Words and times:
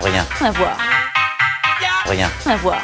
Rien. 0.00 0.24
À 0.40 0.50
voir. 0.50 0.78
Rien. 2.06 2.30
À 2.46 2.56
voir. 2.56 2.82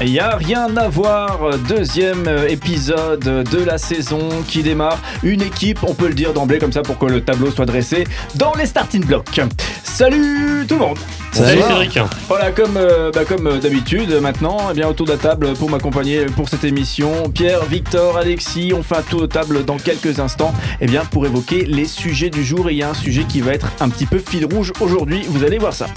Il 0.00 0.12
n'y 0.12 0.20
a 0.20 0.36
rien 0.36 0.76
à 0.76 0.88
voir, 0.88 1.58
deuxième 1.68 2.28
épisode 2.48 3.20
de 3.20 3.64
la 3.64 3.78
saison 3.78 4.28
qui 4.46 4.62
démarre. 4.62 4.98
Une 5.22 5.42
équipe, 5.42 5.80
on 5.82 5.94
peut 5.94 6.08
le 6.08 6.14
dire 6.14 6.32
d'emblée 6.32 6.58
comme 6.58 6.72
ça 6.72 6.82
pour 6.82 6.98
que 6.98 7.06
le 7.06 7.22
tableau 7.22 7.50
soit 7.50 7.66
dressé, 7.66 8.04
dans 8.34 8.54
les 8.54 8.66
starting 8.66 9.04
blocks. 9.04 9.40
Salut 9.82 10.66
tout 10.66 10.74
le 10.74 10.80
monde 10.80 10.98
Salut 11.36 11.60
Cédric 11.60 11.98
Voilà, 12.28 12.50
comme, 12.50 12.78
euh, 12.78 13.10
bah, 13.12 13.26
comme 13.26 13.46
euh, 13.46 13.58
d'habitude, 13.58 14.10
maintenant, 14.22 14.56
eh 14.70 14.74
bien, 14.74 14.88
autour 14.88 15.04
de 15.04 15.12
la 15.12 15.18
table 15.18 15.52
pour 15.52 15.68
m'accompagner 15.68 16.24
pour 16.34 16.48
cette 16.48 16.64
émission, 16.64 17.28
Pierre, 17.28 17.62
Victor, 17.66 18.16
Alexis, 18.16 18.72
on 18.74 18.82
fait 18.82 18.96
un 18.96 19.02
tour 19.02 19.20
de 19.20 19.26
table 19.26 19.62
dans 19.66 19.76
quelques 19.76 20.18
instants 20.18 20.54
eh 20.80 20.86
bien, 20.86 21.04
pour 21.04 21.26
évoquer 21.26 21.66
les 21.66 21.84
sujets 21.84 22.30
du 22.30 22.42
jour. 22.42 22.70
Et 22.70 22.72
il 22.72 22.78
y 22.78 22.82
a 22.82 22.88
un 22.88 22.94
sujet 22.94 23.24
qui 23.24 23.42
va 23.42 23.52
être 23.52 23.70
un 23.80 23.90
petit 23.90 24.06
peu 24.06 24.18
fil 24.18 24.46
rouge 24.46 24.72
aujourd'hui, 24.80 25.24
vous 25.28 25.44
allez 25.44 25.58
voir 25.58 25.74
ça. 25.74 25.86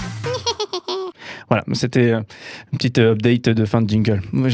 Voilà, 1.48 1.64
c'était 1.72 2.12
euh, 2.12 2.20
une 2.70 2.78
petite 2.78 2.98
euh, 2.98 3.10
update 3.10 3.48
de 3.48 3.64
fin 3.64 3.82
de 3.82 3.90
jingle. 3.90 4.22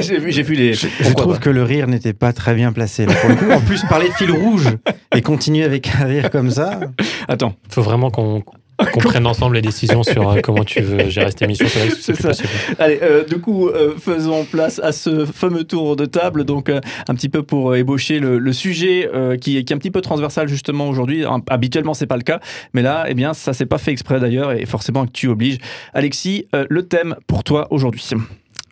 J'ai 0.00 0.18
vu, 0.18 0.30
j'ai 0.30 0.42
vu 0.42 0.56
les. 0.56 0.74
Je 0.74 1.12
trouve 1.14 1.32
pas 1.32 1.38
que 1.38 1.48
le 1.48 1.62
rire 1.62 1.86
n'était 1.86 2.12
pas 2.12 2.34
très 2.34 2.54
bien 2.54 2.70
placé. 2.70 3.06
là, 3.06 3.14
pour 3.14 3.30
le 3.30 3.36
coup. 3.36 3.50
En 3.50 3.60
plus, 3.60 3.82
parler 3.84 4.10
de 4.10 4.12
fil 4.12 4.30
rouge 4.30 4.68
et 5.14 5.22
continuer 5.22 5.64
avec 5.64 5.88
un 5.98 6.04
rire 6.04 6.30
comme 6.30 6.50
ça. 6.50 6.80
Attends, 7.28 7.54
Faut 7.70 7.80
vraiment 7.80 8.10
qu'on 8.10 8.42
qu'on 8.92 9.00
prenne 9.00 9.26
ensemble 9.26 9.56
les 9.56 9.62
décisions 9.62 10.02
sur 10.02 10.28
euh, 10.30 10.40
comment 10.42 10.62
tu 10.64 10.80
veux 10.80 11.08
gérer 11.08 11.30
cette 11.30 11.42
émission. 11.42 11.66
C'est 12.00 12.14
ça. 12.14 12.28
possible. 12.28 12.48
allez, 12.78 13.00
euh, 13.02 13.24
du 13.24 13.40
coup, 13.40 13.68
euh, 13.68 13.94
faisons 13.98 14.44
place 14.44 14.78
à 14.78 14.92
ce 14.92 15.24
fameux 15.26 15.64
tour 15.64 15.96
de 15.96 16.04
table. 16.06 16.44
Donc, 16.44 16.68
euh, 16.68 16.80
un 17.08 17.14
petit 17.14 17.28
peu 17.28 17.42
pour 17.42 17.72
euh, 17.72 17.76
ébaucher 17.78 18.18
le, 18.20 18.38
le 18.38 18.52
sujet 18.52 19.10
euh, 19.12 19.36
qui, 19.36 19.56
est- 19.58 19.64
qui 19.64 19.72
est 19.72 19.76
un 19.76 19.78
petit 19.78 19.90
peu 19.90 20.00
transversal 20.00 20.48
justement 20.48 20.88
aujourd'hui. 20.88 21.24
Hein, 21.24 21.40
Habituellement, 21.48 21.94
c'est 21.94 22.06
pas 22.06 22.16
le 22.16 22.22
cas, 22.22 22.40
mais 22.72 22.82
là, 22.82 23.06
eh 23.08 23.14
bien, 23.14 23.34
ça 23.34 23.52
s'est 23.52 23.66
pas 23.66 23.78
fait 23.78 23.90
exprès 23.90 24.20
d'ailleurs, 24.20 24.52
et 24.52 24.64
forcément 24.66 25.06
que 25.06 25.12
tu 25.12 25.28
obliges. 25.28 25.58
Alexis, 25.94 26.46
euh, 26.54 26.64
le 26.70 26.82
thème 26.86 27.16
pour 27.26 27.42
toi 27.44 27.66
aujourd'hui. 27.70 28.04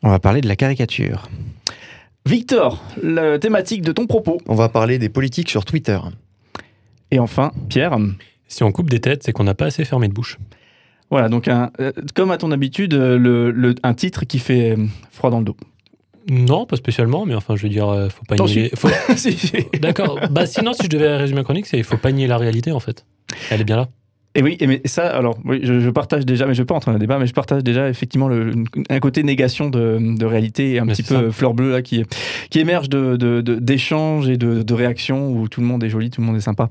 On 0.02 0.08
va 0.10 0.18
parler 0.20 0.40
de 0.40 0.48
la 0.48 0.56
caricature. 0.56 1.28
Victor, 2.26 2.82
la 3.02 3.38
thématique 3.38 3.82
de 3.82 3.92
ton 3.92 4.06
propos. 4.06 4.38
On 4.46 4.54
va 4.54 4.68
parler 4.68 4.98
des 4.98 5.08
politiques 5.08 5.48
sur 5.48 5.64
Twitter. 5.64 5.98
Et 7.10 7.18
enfin, 7.20 7.52
Pierre. 7.68 7.96
Si 8.48 8.62
on 8.62 8.72
coupe 8.72 8.90
des 8.90 9.00
têtes, 9.00 9.22
c'est 9.24 9.32
qu'on 9.32 9.44
n'a 9.44 9.54
pas 9.54 9.66
assez 9.66 9.84
fermé 9.84 10.08
de 10.08 10.12
bouche. 10.12 10.38
Voilà, 11.10 11.28
donc 11.28 11.46
un, 11.48 11.70
euh, 11.80 11.92
comme 12.14 12.30
à 12.30 12.36
ton 12.38 12.50
habitude, 12.50 12.94
euh, 12.94 13.16
le, 13.18 13.50
le- 13.50 13.74
un 13.82 13.94
titre 13.94 14.24
qui 14.24 14.38
fait 14.38 14.72
euh, 14.72 14.86
froid 15.12 15.30
dans 15.30 15.38
le 15.38 15.44
dos. 15.44 15.56
Non, 16.28 16.66
pas 16.66 16.74
spécialement, 16.76 17.24
mais 17.24 17.36
enfin, 17.36 17.54
je 17.54 17.62
veux 17.62 17.68
dire, 17.68 17.88
euh, 17.88 18.08
faut 18.08 18.24
pas 18.24 18.34
nier. 18.46 18.70
faut-. 18.74 18.88
D'accord. 19.80 20.18
Bah, 20.30 20.46
sinon, 20.46 20.72
si 20.72 20.82
je 20.84 20.88
devais 20.88 21.16
résumer 21.16 21.40
ma 21.40 21.44
chronique, 21.44 21.66
c'est 21.66 21.78
il 21.78 21.84
faut 21.84 21.96
pas 21.96 22.10
nier 22.10 22.26
la 22.26 22.36
réalité, 22.38 22.72
en 22.72 22.80
fait. 22.80 23.04
Elle 23.50 23.60
est 23.60 23.64
bien 23.64 23.76
là. 23.76 23.88
Et 24.34 24.42
oui, 24.42 24.56
et 24.60 24.66
mais 24.66 24.82
ça, 24.84 25.06
alors, 25.06 25.38
oui, 25.46 25.60
je, 25.62 25.80
je 25.80 25.88
partage 25.88 26.26
déjà, 26.26 26.44
mais 26.46 26.52
je 26.52 26.58
ne 26.60 26.64
vais 26.64 26.66
pas 26.66 26.74
entrer 26.74 26.90
dans 26.90 26.94
le 26.96 27.00
débat, 27.00 27.18
mais 27.18 27.26
je 27.26 27.32
partage 27.32 27.62
déjà 27.64 27.88
effectivement 27.88 28.28
le- 28.28 28.52
un 28.90 28.98
côté 29.00 29.22
négation 29.22 29.70
de, 29.70 29.98
de 30.18 30.26
réalité 30.26 30.72
et 30.72 30.78
un 30.78 30.84
Mais 30.84 30.92
petit 30.92 31.04
peu 31.04 31.30
fleur 31.30 31.54
bleue 31.54 31.70
là, 31.72 31.80
qui, 31.80 32.04
qui 32.50 32.58
émerge 32.58 32.90
de- 32.90 33.16
de- 33.16 33.40
de- 33.40 33.54
d'échanges 33.54 34.28
et 34.28 34.36
de 34.36 34.74
réactions 34.74 35.30
où 35.32 35.48
tout 35.48 35.60
le 35.62 35.66
monde 35.66 35.82
est 35.84 35.88
joli, 35.88 36.10
tout 36.10 36.20
le 36.20 36.26
monde 36.26 36.36
est 36.36 36.40
sympa. 36.40 36.68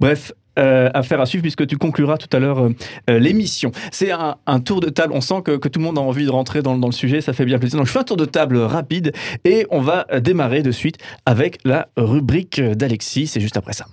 Bref. 0.00 0.32
Euh, 0.58 0.90
affaire 0.94 1.20
à 1.20 1.26
suivre 1.26 1.42
puisque 1.42 1.66
tu 1.66 1.76
concluras 1.76 2.16
tout 2.16 2.34
à 2.36 2.40
l'heure 2.40 2.64
euh, 2.64 2.74
euh, 3.10 3.18
l'émission. 3.18 3.70
C'est 3.92 4.10
un, 4.10 4.36
un 4.46 4.60
tour 4.60 4.80
de 4.80 4.88
table, 4.90 5.12
on 5.14 5.20
sent 5.20 5.42
que, 5.44 5.56
que 5.56 5.68
tout 5.68 5.78
le 5.78 5.84
monde 5.84 5.98
a 5.98 6.00
envie 6.00 6.24
de 6.24 6.30
rentrer 6.30 6.62
dans, 6.62 6.76
dans 6.76 6.88
le 6.88 6.92
sujet, 6.92 7.20
ça 7.20 7.32
fait 7.32 7.44
bien 7.44 7.58
plaisir. 7.58 7.78
Donc 7.78 7.86
je 7.86 7.92
fais 7.92 8.00
un 8.00 8.04
tour 8.04 8.16
de 8.16 8.24
table 8.24 8.58
rapide 8.58 9.12
et 9.44 9.66
on 9.70 9.80
va 9.80 10.06
euh, 10.12 10.20
démarrer 10.20 10.62
de 10.62 10.72
suite 10.72 10.98
avec 11.26 11.58
la 11.64 11.88
rubrique 11.96 12.60
d'Alexis, 12.60 13.26
c'est 13.28 13.40
juste 13.40 13.56
après 13.56 13.72
ça. 13.72 13.86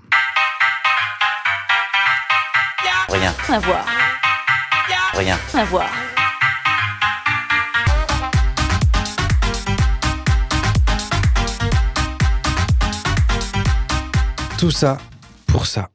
Rien. 3.09 3.33
À 3.49 3.59
voir. 3.59 3.86
Rien. 5.13 5.38
À 5.53 5.63
voir. 5.63 5.89
Tout 14.58 14.71
ça 14.71 14.97
pour 15.47 15.65
ça. 15.65 15.89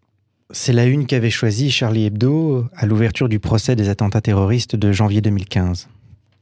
C'est 0.53 0.72
la 0.72 0.84
une 0.87 1.06
qu'avait 1.06 1.31
choisie 1.31 1.71
Charlie 1.71 2.06
Hebdo 2.06 2.66
à 2.75 2.84
l'ouverture 2.84 3.28
du 3.28 3.38
procès 3.38 3.77
des 3.77 3.88
attentats 3.88 4.21
terroristes 4.21 4.75
de 4.75 4.91
janvier 4.91 5.21
2015. 5.21 5.88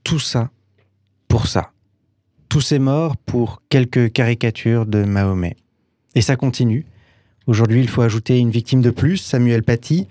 Tout 0.02 0.18
ça 0.18 0.50
pour 1.28 1.46
ça. 1.46 1.72
Tous 2.48 2.62
ces 2.62 2.78
morts 2.78 3.18
pour 3.18 3.60
quelques 3.68 4.10
caricatures 4.10 4.86
de 4.86 5.04
Mahomet. 5.04 5.56
Et 6.14 6.22
ça 6.22 6.36
continue. 6.36 6.86
Aujourd'hui, 7.46 7.80
il 7.80 7.88
faut 7.88 8.00
ajouter 8.00 8.38
une 8.38 8.50
victime 8.50 8.80
de 8.80 8.90
plus, 8.90 9.18
Samuel 9.18 9.62
Paty, 9.62 10.08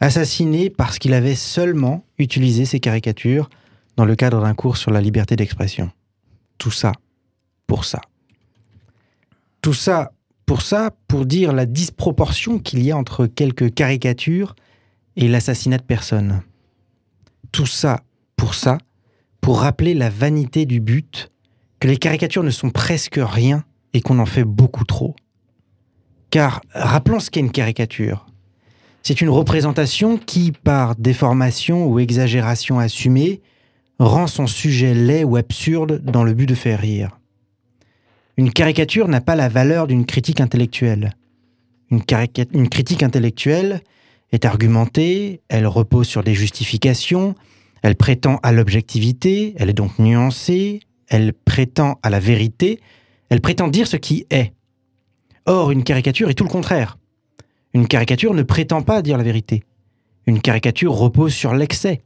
assassiné 0.00 0.68
parce 0.68 0.98
qu'il 0.98 1.14
avait 1.14 1.36
seulement 1.36 2.04
utilisé 2.18 2.64
ces 2.64 2.80
caricatures 2.80 3.48
dans 3.96 4.04
le 4.04 4.16
cadre 4.16 4.40
d'un 4.40 4.54
cours 4.54 4.76
sur 4.76 4.90
la 4.90 5.00
liberté 5.00 5.36
d'expression. 5.36 5.92
Tout 6.58 6.72
ça 6.72 6.90
pour 7.68 7.84
ça. 7.84 8.00
Tout 9.62 9.74
ça 9.74 10.10
pour 10.46 10.62
ça, 10.62 10.92
pour 11.08 11.26
dire 11.26 11.52
la 11.52 11.66
disproportion 11.66 12.60
qu'il 12.60 12.82
y 12.82 12.92
a 12.92 12.96
entre 12.96 13.26
quelques 13.26 13.74
caricatures 13.74 14.54
et 15.16 15.28
l'assassinat 15.28 15.78
de 15.78 15.82
personnes. 15.82 16.42
Tout 17.50 17.66
ça 17.66 18.02
pour 18.36 18.54
ça, 18.54 18.78
pour 19.40 19.60
rappeler 19.60 19.94
la 19.94 20.08
vanité 20.08 20.64
du 20.64 20.80
but, 20.80 21.30
que 21.80 21.88
les 21.88 21.96
caricatures 21.96 22.44
ne 22.44 22.50
sont 22.50 22.70
presque 22.70 23.18
rien 23.20 23.64
et 23.92 24.00
qu'on 24.00 24.18
en 24.18 24.26
fait 24.26 24.44
beaucoup 24.44 24.84
trop. 24.84 25.16
Car 26.30 26.60
rappelons 26.72 27.20
ce 27.20 27.30
qu'est 27.30 27.40
une 27.40 27.50
caricature. 27.50 28.26
C'est 29.02 29.20
une 29.20 29.28
représentation 29.28 30.18
qui, 30.18 30.52
par 30.52 30.96
déformation 30.96 31.86
ou 31.86 31.98
exagération 31.98 32.78
assumée, 32.78 33.40
rend 33.98 34.26
son 34.26 34.46
sujet 34.46 34.94
laid 34.94 35.24
ou 35.24 35.36
absurde 35.36 36.02
dans 36.04 36.24
le 36.24 36.34
but 36.34 36.46
de 36.46 36.54
faire 36.54 36.80
rire. 36.80 37.18
Une 38.36 38.52
caricature 38.52 39.08
n'a 39.08 39.22
pas 39.22 39.34
la 39.34 39.48
valeur 39.48 39.86
d'une 39.86 40.04
critique 40.04 40.40
intellectuelle. 40.40 41.14
Une, 41.90 42.68
critique 42.68 43.02
intellectuelle 43.02 43.80
est 44.32 44.44
argumentée, 44.44 45.40
elle 45.48 45.66
repose 45.66 46.06
sur 46.06 46.22
des 46.22 46.34
justifications, 46.34 47.34
elle 47.82 47.94
prétend 47.94 48.38
à 48.42 48.52
l'objectivité, 48.52 49.54
elle 49.56 49.70
est 49.70 49.74
donc 49.74 49.98
nuancée, 49.98 50.80
elle 51.08 51.32
prétend 51.32 51.98
à 52.02 52.10
la 52.10 52.20
vérité, 52.20 52.80
elle 53.30 53.40
prétend 53.40 53.68
dire 53.68 53.86
ce 53.86 53.96
qui 53.96 54.26
est. 54.30 54.52
Or, 55.46 55.70
une 55.70 55.84
caricature 55.84 56.28
est 56.28 56.34
tout 56.34 56.44
le 56.44 56.50
contraire. 56.50 56.98
Une 57.72 57.86
caricature 57.86 58.34
ne 58.34 58.42
prétend 58.42 58.82
pas 58.82 59.00
dire 59.00 59.16
la 59.16 59.24
vérité. 59.24 59.62
Une 60.26 60.40
caricature 60.40 60.92
repose 60.92 61.32
sur 61.32 61.54
l'excès. 61.54 62.02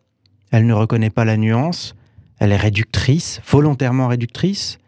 Elle 0.52 0.66
ne 0.66 0.74
reconnaît 0.74 1.10
pas 1.10 1.24
la 1.24 1.36
nuance, 1.36 1.94
elle 2.38 2.52
est 2.52 2.56
réductrice, 2.56 3.40
volontairement 3.46 4.08
réductrice, 4.08 4.78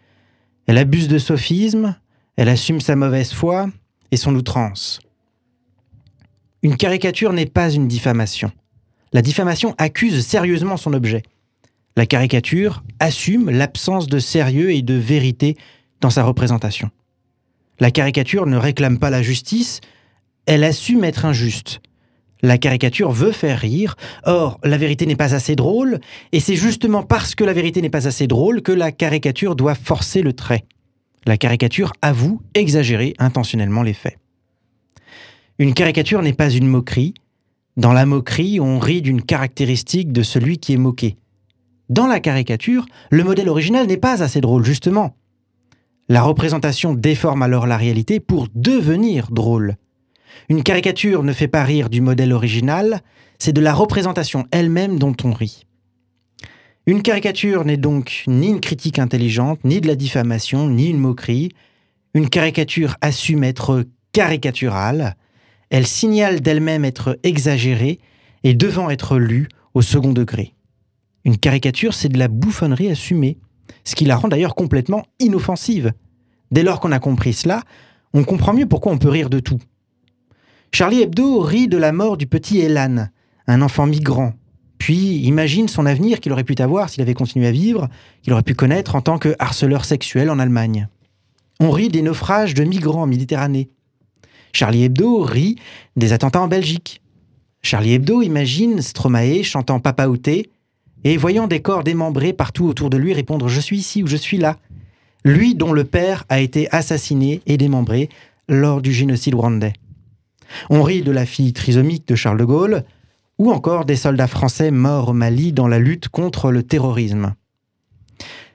elle 0.67 0.79
abuse 0.79 1.09
de 1.09 1.19
sophisme, 1.19 1.97
elle 2.37 2.49
assume 2.49 2.81
sa 2.81 2.97
mauvaise 2.97 3.33
foi 3.33 3.69
et 4.11 4.17
son 4.17 4.35
outrance. 4.35 5.01
Une 6.63 6.77
caricature 6.77 7.33
n'est 7.33 7.47
pas 7.47 7.71
une 7.71 7.89
diffamation. 7.89 8.53
La 9.13 9.23
diffamation 9.23 9.75
accuse 9.79 10.25
sérieusement 10.25 10.77
son 10.77 10.93
objet. 10.93 11.23
La 11.97 12.07
caricature 12.07 12.83
assume 13.01 13.51
l'absence 13.51 14.07
de 14.07 14.19
sérieux 14.19 14.73
et 14.73 14.83
de 14.83 14.95
vérité 14.95 15.57
dans 16.01 16.11
sa 16.11 16.23
représentation. 16.25 16.91
La 17.81 17.91
caricature 17.91 18.47
ne 18.47 18.57
réclame 18.57 18.99
pas 18.99 19.11
la 19.11 19.23
justice, 19.23 19.81
elle 20.47 20.65
assume 20.65 21.05
être 21.05 21.25
injuste. 21.25 21.81
La 22.43 22.59
caricature 22.59 23.13
veut 23.13 23.31
faire 23.31 23.61
rire, 23.61 23.95
or 24.25 24.59
la 24.65 24.77
vérité 24.77 25.07
n'est 25.07 25.17
pas 25.17 25.35
assez 25.35 25.55
drôle, 25.55 26.01
et 26.33 26.41
c'est 26.41 26.57
justement 26.57 27.05
parce 27.05 27.37
que 27.37 27.45
la 27.45 27.53
vérité 27.53 27.81
n'est 27.81 27.91
pas 27.91 28.09
assez 28.09 28.27
drôle 28.27 28.63
que 28.63 28.73
la 28.73 28.91
caricature 28.91 29.55
doit 29.55 29.77
forcer 29.77 30.23
le 30.23 30.33
trait. 30.33 30.65
La 31.25 31.37
caricature 31.37 31.93
avoue 32.03 32.41
exagérer 32.55 33.15
intentionnellement 33.19 33.85
les 33.85 33.93
faits. 33.93 34.19
Une 35.59 35.73
caricature 35.73 36.21
n'est 36.23 36.33
pas 36.33 36.51
une 36.51 36.67
moquerie. 36.67 37.15
Dans 37.77 37.93
la 37.93 38.07
moquerie, 38.07 38.59
on 38.59 38.81
rit 38.81 39.03
d'une 39.03 39.23
caractéristique 39.23 40.11
de 40.11 40.25
celui 40.25 40.59
qui 40.59 40.73
est 40.73 40.79
moqué. 40.79 41.17
Dans 41.89 42.09
la 42.09 42.19
caricature, 42.19 42.87
le 43.11 43.23
modèle 43.23 43.49
original 43.49 43.87
n'est 43.87 43.97
pas 43.97 44.23
assez 44.23 44.41
drôle, 44.41 44.65
justement. 44.65 45.15
La 46.09 46.23
représentation 46.23 46.95
déforme 46.95 47.43
alors 47.43 47.69
la 47.69 47.77
réalité 47.77 48.19
pour 48.19 48.49
devenir 48.55 49.31
drôle. 49.31 49.77
Une 50.49 50.63
caricature 50.63 51.23
ne 51.23 51.33
fait 51.33 51.49
pas 51.49 51.65
rire 51.65 51.89
du 51.89 52.01
modèle 52.01 52.33
original, 52.33 53.01
c'est 53.39 53.53
de 53.53 53.61
la 53.61 53.75
représentation 53.75 54.47
elle-même 54.51 54.99
dont 54.99 55.17
on 55.25 55.33
rit. 55.33 55.67
Une 56.87 57.03
caricature 57.03 57.65
n'est 57.65 57.77
donc 57.77 58.25
ni 58.27 58.49
une 58.49 58.61
critique 58.61 58.99
intelligente, 58.99 59.61
ni 59.65 59.81
de 59.81 59.87
la 59.87 59.95
diffamation, 59.95 60.69
ni 60.69 60.89
une 60.89 60.99
moquerie. 60.99 61.51
Une 62.15 62.29
caricature 62.29 62.97
assume 63.01 63.45
être 63.45 63.85
caricaturale, 64.13 65.17
elle 65.71 65.87
signale 65.87 66.41
d'elle-même 66.41 66.85
être 66.85 67.19
exagérée 67.23 67.99
et 68.45 68.55
devant 68.55 68.91
être 68.91 69.17
lue 69.17 69.49
au 69.75 69.81
second 69.81 70.13
degré. 70.13 70.55
Une 71.25 71.39
caricature, 71.39 71.95
c'est 71.95 72.09
de 72.09 72.19
la 72.19 72.29
bouffonnerie 72.29 72.91
assumée, 72.91 73.39
ce 73.85 73.95
qui 73.95 74.05
la 74.05 74.17
rend 74.17 74.29
d'ailleurs 74.29 74.55
complètement 74.55 75.05
inoffensive. 75.19 75.93
Dès 76.51 76.63
lors 76.63 76.81
qu'on 76.81 76.93
a 76.93 76.99
compris 76.99 77.33
cela, 77.33 77.63
on 78.13 78.25
comprend 78.25 78.53
mieux 78.53 78.67
pourquoi 78.67 78.93
on 78.93 78.99
peut 78.99 79.09
rire 79.09 79.31
de 79.31 79.39
tout. 79.39 79.61
Charlie 80.75 81.03
Hebdo 81.03 81.41
rit 81.41 81.69
de 81.69 81.77
la 81.77 81.93
mort 81.93 82.17
du 82.17 82.27
petit 82.27 82.61
Elan, 82.61 83.09
un 83.47 83.61
enfant 83.61 83.87
migrant, 83.87 84.33
puis 84.79 85.19
imagine 85.19 85.69
son 85.69 85.85
avenir 85.85 86.19
qu'il 86.19 86.33
aurait 86.33 86.45
pu 86.45 86.55
avoir 86.61 86.89
s'il 86.89 87.03
avait 87.03 87.13
continué 87.13 87.47
à 87.47 87.53
vivre, 87.53 87.91
qu'il 88.23 88.33
aurait 88.33 88.43
pu 88.43 88.55
connaître 88.55 88.95
en 88.95 89.03
tant 89.03 89.19
que 89.19 89.37
harceleur 89.39 89.85
sexuel 89.85 90.31
en 90.31 90.39
Allemagne. 90.39 90.89
On 91.61 91.71
rit 91.71 91.91
des 91.91 92.01
naufrages 92.01 92.55
de 92.55 92.65
migrants 92.65 93.03
en 93.03 93.07
Méditerranée. 93.07 93.69
Charlie 94.55 94.85
Hebdo 94.85 95.21
rit 95.21 95.57
des 95.97 96.15
attentats 96.15 96.41
en 96.41 96.49
Belgique. 96.49 97.03
Charlie 97.61 97.93
Hebdo 97.93 98.23
imagine 98.23 98.81
Stromae 98.81 99.43
chantant 99.43 99.79
Papa 99.79 100.09
Outé 100.09 100.49
et 101.05 101.19
voyant 101.19 101.49
des 101.49 101.61
corps 101.61 101.85
démembrés 101.85 102.33
partout 102.33 102.65
autour 102.65 102.89
de 102.89 102.97
lui 102.97 103.13
répondre 103.13 103.47
Je 103.47 103.61
suis 103.61 103.77
ici 103.77 104.03
ou 104.03 104.07
je 104.07 104.17
suis 104.17 104.39
là. 104.39 104.57
Lui 105.23 105.55
dont 105.55 105.75
le 105.75 105.85
père 105.85 106.25
a 106.31 106.41
été 106.41 106.73
assassiné 106.75 107.43
et 107.47 107.59
démembré 107.59 108.09
lors 108.49 108.81
du 108.81 108.91
génocide 108.91 109.35
rwandais. 109.35 109.75
On 110.71 110.83
rit 110.83 111.03
de 111.03 111.11
la 111.11 111.27
fille 111.27 111.53
trisomique 111.53 112.07
de 112.09 112.15
Charles 112.15 112.39
de 112.39 112.45
Gaulle, 112.45 112.85
ou 113.39 113.51
encore 113.51 113.85
des 113.85 113.97
soldats 113.97 114.27
français 114.27 114.71
morts 114.71 115.09
au 115.09 115.13
Mali 115.13 115.53
dans 115.53 115.69
la 115.69 115.79
lutte 115.79 116.09
contre 116.09 116.51
le 116.51 116.63
terrorisme. 116.63 117.35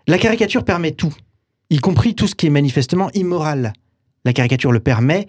La 0.08 0.18
caricature 0.18 0.64
permet 0.64 0.92
tout, 0.92 1.14
y 1.70 1.80
compris 1.80 2.16
tout 2.16 2.28
ce 2.28 2.36
qui 2.36 2.48
est 2.48 2.52
manifestement 2.52 3.10
immoral. 3.14 3.74
La 4.24 4.34
caricature 4.34 4.72
le 4.72 4.80
permet 4.80 5.28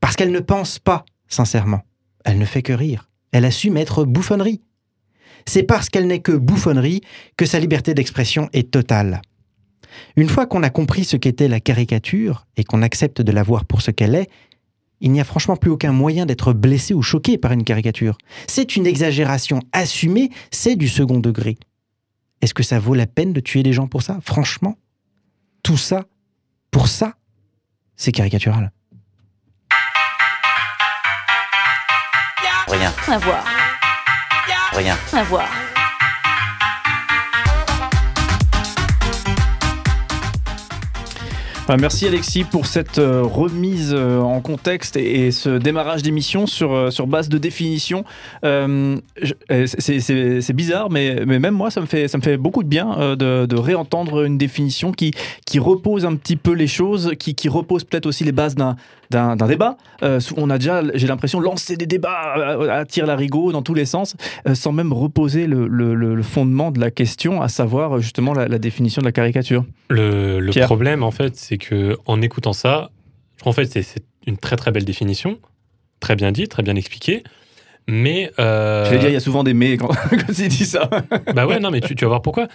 parce 0.00 0.16
qu'elle 0.16 0.32
ne 0.32 0.40
pense 0.40 0.78
pas 0.78 1.04
sincèrement. 1.28 1.82
Elle 2.24 2.38
ne 2.38 2.44
fait 2.44 2.62
que 2.62 2.72
rire. 2.72 3.08
Elle 3.32 3.44
assume 3.44 3.76
être 3.76 4.04
bouffonnerie. 4.04 4.62
C'est 5.46 5.62
parce 5.62 5.88
qu'elle 5.88 6.06
n'est 6.06 6.20
que 6.20 6.32
bouffonnerie 6.32 7.00
que 7.36 7.46
sa 7.46 7.60
liberté 7.60 7.94
d'expression 7.94 8.48
est 8.52 8.70
totale. 8.70 9.22
Une 10.16 10.28
fois 10.28 10.46
qu'on 10.46 10.62
a 10.62 10.70
compris 10.70 11.04
ce 11.04 11.16
qu'était 11.16 11.48
la 11.48 11.60
caricature 11.60 12.46
et 12.56 12.64
qu'on 12.64 12.82
accepte 12.82 13.22
de 13.22 13.32
la 13.32 13.42
voir 13.42 13.64
pour 13.64 13.82
ce 13.82 13.90
qu'elle 13.90 14.14
est, 14.14 14.28
il 15.00 15.12
n'y 15.12 15.20
a 15.20 15.24
franchement 15.24 15.56
plus 15.56 15.70
aucun 15.70 15.92
moyen 15.92 16.26
d'être 16.26 16.52
blessé 16.52 16.94
ou 16.94 17.02
choqué 17.02 17.38
par 17.38 17.52
une 17.52 17.64
caricature. 17.64 18.18
C'est 18.46 18.76
une 18.76 18.86
exagération 18.86 19.60
assumée, 19.72 20.30
c'est 20.50 20.76
du 20.76 20.88
second 20.88 21.18
degré. 21.20 21.56
Est-ce 22.40 22.54
que 22.54 22.62
ça 22.62 22.78
vaut 22.78 22.94
la 22.94 23.06
peine 23.06 23.32
de 23.32 23.40
tuer 23.40 23.62
des 23.62 23.72
gens 23.72 23.86
pour 23.88 24.02
ça? 24.02 24.18
Franchement? 24.22 24.76
Tout 25.62 25.76
ça? 25.76 26.04
Pour 26.70 26.88
ça? 26.88 27.14
C'est 27.96 28.12
caricatural. 28.12 28.72
Rien, 32.68 32.92
À 33.08 33.18
voir. 33.18 33.44
rien. 34.72 34.96
À 35.12 35.22
voir. 35.24 35.48
Merci 41.76 42.06
Alexis 42.06 42.44
pour 42.44 42.66
cette 42.66 42.98
euh, 42.98 43.22
remise 43.22 43.92
euh, 43.94 44.20
en 44.20 44.40
contexte 44.40 44.96
et, 44.96 45.30
ce 45.30 45.58
démarrage 45.58 46.02
d'émission 46.02 46.46
sur, 46.46 46.72
euh, 46.72 46.90
sur 46.90 47.06
base 47.06 47.28
de 47.28 47.36
définition. 47.38 48.04
Euh, 48.44 48.96
c'est- 49.66 50.52
bizarre, 50.52 50.90
mais, 50.90 51.24
mais 51.26 51.38
même 51.38 51.54
moi, 51.54 51.70
ça 51.70 51.80
me 51.80 51.86
fait, 51.86 52.08
ça 52.08 52.16
me 52.18 52.22
fait 52.22 52.36
beaucoup 52.36 52.62
de 52.62 52.68
bien 52.68 53.14
de, 53.16 53.46
de 53.46 53.56
réentendre 53.56 54.24
une 54.24 54.38
définition 54.38 54.92
qui, 54.92 55.12
qui 55.46 55.58
repose 55.58 56.04
un 56.06 56.16
petit 56.16 56.36
peu 56.36 56.52
les 56.52 56.66
choses, 56.66 57.12
qui, 57.18 57.34
qui 57.34 57.48
repose 57.48 57.84
peut-être 57.84 58.06
aussi 58.06 58.24
les 58.24 58.32
bases 58.32 58.54
d'un 58.54 58.76
d'un 59.10 59.36
débat. 59.36 59.78
Euh, 60.02 60.20
on 60.36 60.50
a 60.50 60.58
déjà, 60.58 60.82
j'ai 60.94 61.06
l'impression, 61.06 61.40
lancé 61.40 61.76
des 61.76 61.86
débats 61.86 62.10
à, 62.10 62.80
à 62.80 62.84
tir 62.84 63.06
larigot 63.06 63.52
dans 63.52 63.62
tous 63.62 63.72
les 63.74 63.86
sens, 63.86 64.16
euh, 64.46 64.54
sans 64.54 64.72
même 64.72 64.92
reposer 64.92 65.46
le, 65.46 65.66
le- 65.66 66.22
fondement 66.22 66.70
de 66.70 66.78
la 66.80 66.90
question, 66.90 67.40
à 67.40 67.48
savoir 67.48 68.00
justement 68.00 68.34
la, 68.34 68.48
la 68.48 68.58
définition 68.58 69.00
de 69.00 69.06
la 69.06 69.12
caricature. 69.12 69.64
Le, 69.88 70.40
le 70.40 70.52
problème, 70.64 71.02
en 71.02 71.10
fait, 71.10 71.36
c'est 71.36 71.56
que 71.58 71.98
en 72.06 72.22
écoutant 72.22 72.52
ça, 72.52 72.90
je 73.42 73.48
en 73.48 73.52
fait 73.52 73.66
c'est 73.66 74.02
une 74.26 74.36
très 74.38 74.56
très 74.56 74.70
belle 74.70 74.84
définition, 74.84 75.38
très 76.00 76.16
bien 76.16 76.32
dit, 76.32 76.48
très 76.48 76.62
bien 76.62 76.76
expliqué. 76.76 77.22
Mais 77.86 78.30
euh, 78.38 78.84
Je 78.84 78.90
vais 78.90 78.98
dire, 78.98 79.08
il 79.08 79.14
y 79.14 79.16
a 79.16 79.20
souvent 79.20 79.42
des 79.44 79.54
mais 79.54 79.76
quand, 79.78 79.88
quand 80.10 80.38
il 80.38 80.48
dit 80.48 80.66
ça. 80.66 80.90
bah 81.34 81.46
ouais, 81.46 81.58
non, 81.58 81.70
mais 81.70 81.80
tu, 81.80 81.94
tu 81.94 82.04
vas 82.04 82.08
voir 82.10 82.22
pourquoi. 82.22 82.46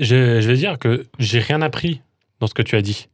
Je, 0.00 0.40
je 0.40 0.48
vais 0.48 0.56
dire 0.56 0.78
que 0.78 1.06
j'ai 1.20 1.38
rien 1.38 1.62
appris 1.62 2.00
dans 2.40 2.46
ce 2.48 2.54
que 2.54 2.62
tu 2.62 2.74
as 2.74 2.82
dit. 2.82 3.08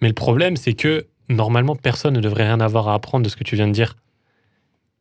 Mais 0.00 0.08
le 0.08 0.14
problème, 0.14 0.56
c'est 0.56 0.72
que 0.72 1.06
normalement, 1.28 1.76
personne 1.76 2.14
ne 2.14 2.20
devrait 2.20 2.44
rien 2.46 2.60
avoir 2.60 2.88
à 2.88 2.94
apprendre 2.94 3.24
de 3.24 3.28
ce 3.28 3.36
que 3.36 3.44
tu 3.44 3.54
viens 3.56 3.66
de 3.68 3.72
dire. 3.72 3.96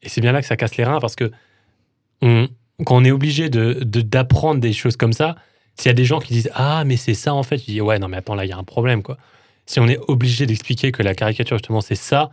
Et 0.01 0.09
c'est 0.09 0.19
bien 0.21 0.33
là 0.33 0.41
que 0.41 0.47
ça 0.47 0.57
casse 0.57 0.75
les 0.75 0.83
reins 0.83 0.99
parce 0.99 1.15
que 1.15 1.31
on- 2.21 2.47
quand 2.85 2.97
on 2.97 3.05
est 3.05 3.11
obligé 3.11 3.49
de 3.49 3.79
de- 3.83 4.01
d'apprendre 4.01 4.59
des 4.59 4.73
choses 4.73 4.97
comme 4.97 5.13
ça, 5.13 5.35
s'il 5.75 5.89
y 5.89 5.91
a 5.91 5.93
des 5.93 6.05
gens 6.05 6.19
qui 6.19 6.33
disent 6.33 6.49
Ah, 6.53 6.83
mais 6.85 6.97
c'est 6.97 7.13
ça 7.13 7.33
en 7.33 7.43
fait, 7.43 7.57
je 7.57 7.65
dis 7.65 7.81
Ouais, 7.81 7.99
non, 7.99 8.07
mais 8.07 8.17
attends, 8.17 8.35
là, 8.35 8.45
il 8.45 8.49
y 8.49 8.53
a 8.53 8.57
un 8.57 8.63
problème, 8.63 9.03
quoi. 9.03 9.17
Si 9.65 9.79
on 9.79 9.87
est 9.87 9.99
obligé 10.07 10.45
d'expliquer 10.45 10.91
que 10.91 11.01
la 11.03 11.15
caricature, 11.15 11.57
justement, 11.57 11.81
c'est 11.81 11.95
ça, 11.95 12.29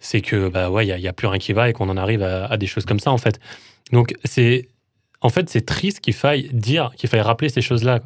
c'est 0.00 0.20
que, 0.20 0.48
bah 0.48 0.70
ouais, 0.70 0.86
il 0.86 0.96
n'y 0.96 1.08
a, 1.08 1.12
plus 1.12 1.28
rien 1.28 1.38
qui 1.38 1.52
va 1.52 1.68
et 1.68 1.72
qu'on 1.72 1.88
en 1.88 1.96
arrive 1.96 2.22
à, 2.22 2.56
des 2.56 2.66
choses 2.66 2.84
comme 2.84 3.00
ça, 3.00 3.10
en 3.10 3.18
fait. 3.18 3.40
Donc, 3.92 4.14
c'est. 4.24 4.68
En 5.20 5.30
fait, 5.30 5.48
c'est 5.48 5.64
triste 5.64 6.00
qu'il 6.00 6.12
faille 6.12 6.50
dire, 6.52 6.90
qu'il 6.96 7.08
faille 7.08 7.22
rappeler 7.22 7.48
ces 7.48 7.62
choses-là. 7.62 8.00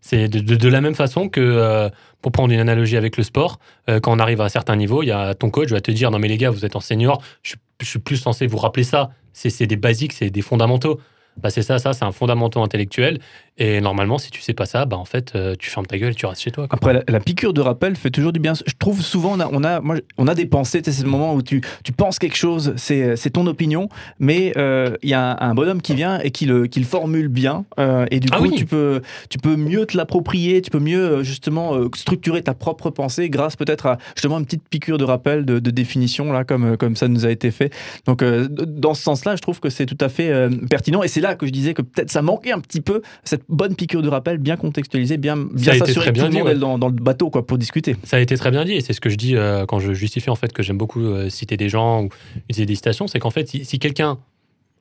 C'est 0.00 0.28
de, 0.28 0.68
la 0.68 0.80
même 0.80 0.94
façon 0.94 1.28
que, 1.28 1.40
euh, 1.40 1.88
pour 2.22 2.32
prendre 2.32 2.52
une 2.52 2.60
analogie 2.60 2.96
avec 2.96 3.16
le 3.16 3.22
sport, 3.22 3.60
euh, 3.88 4.00
quand 4.00 4.12
on 4.12 4.18
arrive 4.18 4.40
à 4.40 4.44
un 4.44 4.48
certain 4.48 4.74
niveau, 4.76 5.02
il 5.02 5.06
y 5.06 5.12
a 5.12 5.34
ton 5.34 5.50
coach 5.50 5.70
va 5.70 5.80
te 5.80 5.90
dire 5.90 6.10
Non, 6.10 6.18
mais 6.18 6.28
les 6.28 6.38
gars, 6.38 6.50
vous 6.50 6.64
êtes 6.64 6.74
en 6.74 6.80
senior, 6.80 7.22
je, 7.42 7.54
suis- 7.82 7.98
plus 8.00 8.16
censé 8.16 8.46
vous 8.46 8.56
rappeler 8.56 8.84
ça. 8.84 9.10
C'est 9.32 9.50
c'est 9.50 9.66
des 9.66 9.76
basiques, 9.76 10.12
c'est 10.12 10.30
des 10.30 10.42
fondamentaux. 10.42 11.00
Bah, 11.36 11.50
c'est 11.50 11.62
ça, 11.62 11.78
ça, 11.78 11.92
c'est 11.92 12.04
un 12.04 12.12
fondamental 12.12 12.62
intellectuel. 12.62 13.20
Et 13.58 13.80
normalement, 13.80 14.18
si 14.18 14.30
tu 14.30 14.42
sais 14.42 14.52
pas 14.52 14.66
ça, 14.66 14.84
bah, 14.84 14.98
en 14.98 15.06
fait, 15.06 15.32
euh, 15.34 15.54
tu 15.58 15.70
fermes 15.70 15.86
ta 15.86 15.96
gueule 15.96 16.12
et 16.12 16.14
tu 16.14 16.26
restes 16.26 16.42
chez 16.42 16.50
toi. 16.50 16.68
quoi. 16.68 16.76
Après, 16.76 16.92
la, 16.92 17.02
la 17.08 17.20
piqûre 17.20 17.54
de 17.54 17.62
rappel 17.62 17.96
fait 17.96 18.10
toujours 18.10 18.32
du 18.32 18.38
bien. 18.40 18.52
Je 18.54 18.74
trouve 18.78 19.00
souvent, 19.00 19.32
on 19.36 19.40
a, 19.40 19.48
on 19.50 19.64
a, 19.64 19.80
moi, 19.80 19.96
on 20.18 20.26
a 20.28 20.34
des 20.34 20.44
pensées, 20.44 20.82
c'est 20.84 21.02
le 21.02 21.08
moment 21.08 21.34
où 21.34 21.40
tu, 21.42 21.62
tu 21.82 21.92
penses 21.92 22.18
quelque 22.18 22.36
chose, 22.36 22.74
c'est 22.76 23.16
c'est 23.16 23.30
ton 23.30 23.46
opinion, 23.46 23.88
mais 24.18 24.52
euh, 24.58 24.94
il 25.02 25.08
y 25.08 25.14
a 25.14 25.42
un, 25.42 25.50
un 25.50 25.54
bonhomme 25.54 25.80
qui 25.80 25.94
vient 25.94 26.18
et 26.20 26.30
qui 26.30 26.44
le, 26.44 26.66
qui 26.66 26.80
le 26.80 26.86
formule 26.86 27.28
bien. 27.28 27.64
euh, 27.78 28.04
et 28.10 28.20
du 28.20 28.28
Ah 28.30 28.36
coup, 28.38 28.44
oui. 28.44 28.54
tu, 28.56 28.66
peux, 28.66 29.00
tu 29.30 29.38
peux 29.38 29.56
mieux 29.56 29.86
te 29.86 29.96
l'approprier, 29.96 30.60
tu 30.60 30.70
peux 30.70 30.78
mieux 30.78 31.00
euh, 31.00 31.22
justement 31.22 31.74
euh, 31.76 31.88
structurer 31.94 32.42
ta 32.42 32.52
propre 32.52 32.90
pensée 32.90 33.30
grâce 33.30 33.56
peut-être 33.56 33.86
à 33.86 33.96
justement 34.14 34.38
une 34.38 34.44
petite 34.44 34.68
piqûre 34.68 34.98
de 34.98 35.04
rappel, 35.04 35.46
de, 35.46 35.60
de 35.60 35.70
définition, 35.70 36.30
là, 36.30 36.44
comme, 36.44 36.76
comme 36.76 36.94
ça 36.94 37.08
nous 37.08 37.24
a 37.24 37.30
été 37.30 37.50
fait. 37.50 37.72
Donc, 38.06 38.20
euh, 38.22 38.48
dans 38.50 38.92
ce 38.92 39.02
sens-là, 39.02 39.34
je 39.34 39.40
trouve 39.40 39.60
que 39.60 39.70
c'est 39.70 39.86
tout 39.86 39.96
à 40.00 40.10
fait 40.10 40.30
pertinent. 40.68 41.02
Et 41.02 41.08
c'est 41.08 41.22
là 41.22 41.36
que 41.36 41.46
je 41.46 41.52
disais 41.52 41.72
que 41.72 41.82
peut-être 41.82 42.10
ça 42.10 42.20
manquait 42.20 42.52
un 42.52 42.60
petit 42.60 42.80
peu, 42.82 43.00
cette 43.24 43.44
bonne 43.48 43.74
piqûre 43.74 44.02
de 44.02 44.08
rappel, 44.08 44.38
bien 44.38 44.56
contextualisée, 44.56 45.16
bien, 45.16 45.36
bien 45.36 45.74
s'assurer 45.74 45.92
très 45.92 46.06
que 46.06 46.14
bien 46.14 46.24
tout 46.24 46.28
le 46.28 46.32
dit, 46.32 46.38
monde 46.38 46.46
ouais. 46.48 46.54
est 46.54 46.58
dans, 46.58 46.78
dans 46.78 46.88
le 46.88 46.94
bateau 46.94 47.30
quoi, 47.30 47.46
pour 47.46 47.58
discuter. 47.58 47.96
Ça 48.04 48.16
a 48.16 48.20
été 48.20 48.36
très 48.36 48.50
bien 48.50 48.64
dit, 48.64 48.72
et 48.72 48.80
c'est 48.80 48.92
ce 48.92 49.00
que 49.00 49.10
je 49.10 49.16
dis 49.16 49.36
euh, 49.36 49.66
quand 49.66 49.78
je 49.78 49.92
justifie 49.92 50.30
en 50.30 50.34
fait 50.34 50.52
que 50.52 50.62
j'aime 50.62 50.78
beaucoup 50.78 51.04
euh, 51.04 51.28
citer 51.30 51.56
des 51.56 51.68
gens 51.68 52.04
ou 52.04 52.08
utiliser 52.48 52.66
des 52.66 52.74
citations, 52.74 53.06
c'est 53.06 53.18
qu'en 53.18 53.30
fait, 53.30 53.48
si, 53.48 53.64
si 53.64 53.78
quelqu'un 53.78 54.18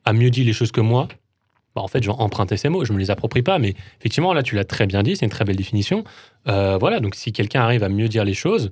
a 0.05 0.13
mieux 0.13 0.29
dit 0.29 0.43
les 0.43 0.53
choses 0.53 0.71
que 0.71 0.81
moi, 0.81 1.07
bah, 1.75 1.81
en 1.81 1.87
fait, 1.87 2.01
je 2.01 2.09
vais 2.09 2.15
emprunter 2.17 2.57
ces 2.57 2.69
mots, 2.69 2.85
je 2.85 2.93
me 2.93 2.99
les 2.99 3.11
approprie 3.11 3.41
pas, 3.41 3.59
mais 3.59 3.75
effectivement, 3.99 4.33
là, 4.33 4.43
tu 4.43 4.55
l'as 4.55 4.63
très 4.63 4.87
bien 4.87 5.03
dit, 5.03 5.15
c'est 5.15 5.25
une 5.25 5.31
très 5.31 5.43
belle 5.45 5.57
définition. 5.57 6.03
Euh, 6.47 6.77
voilà, 6.79 6.99
donc 6.99 7.15
si 7.15 7.33
quelqu'un 7.33 7.61
arrive 7.61 7.83
à 7.83 7.89
mieux 7.89 8.07
dire 8.07 8.23
les 8.23 8.33
choses, 8.33 8.71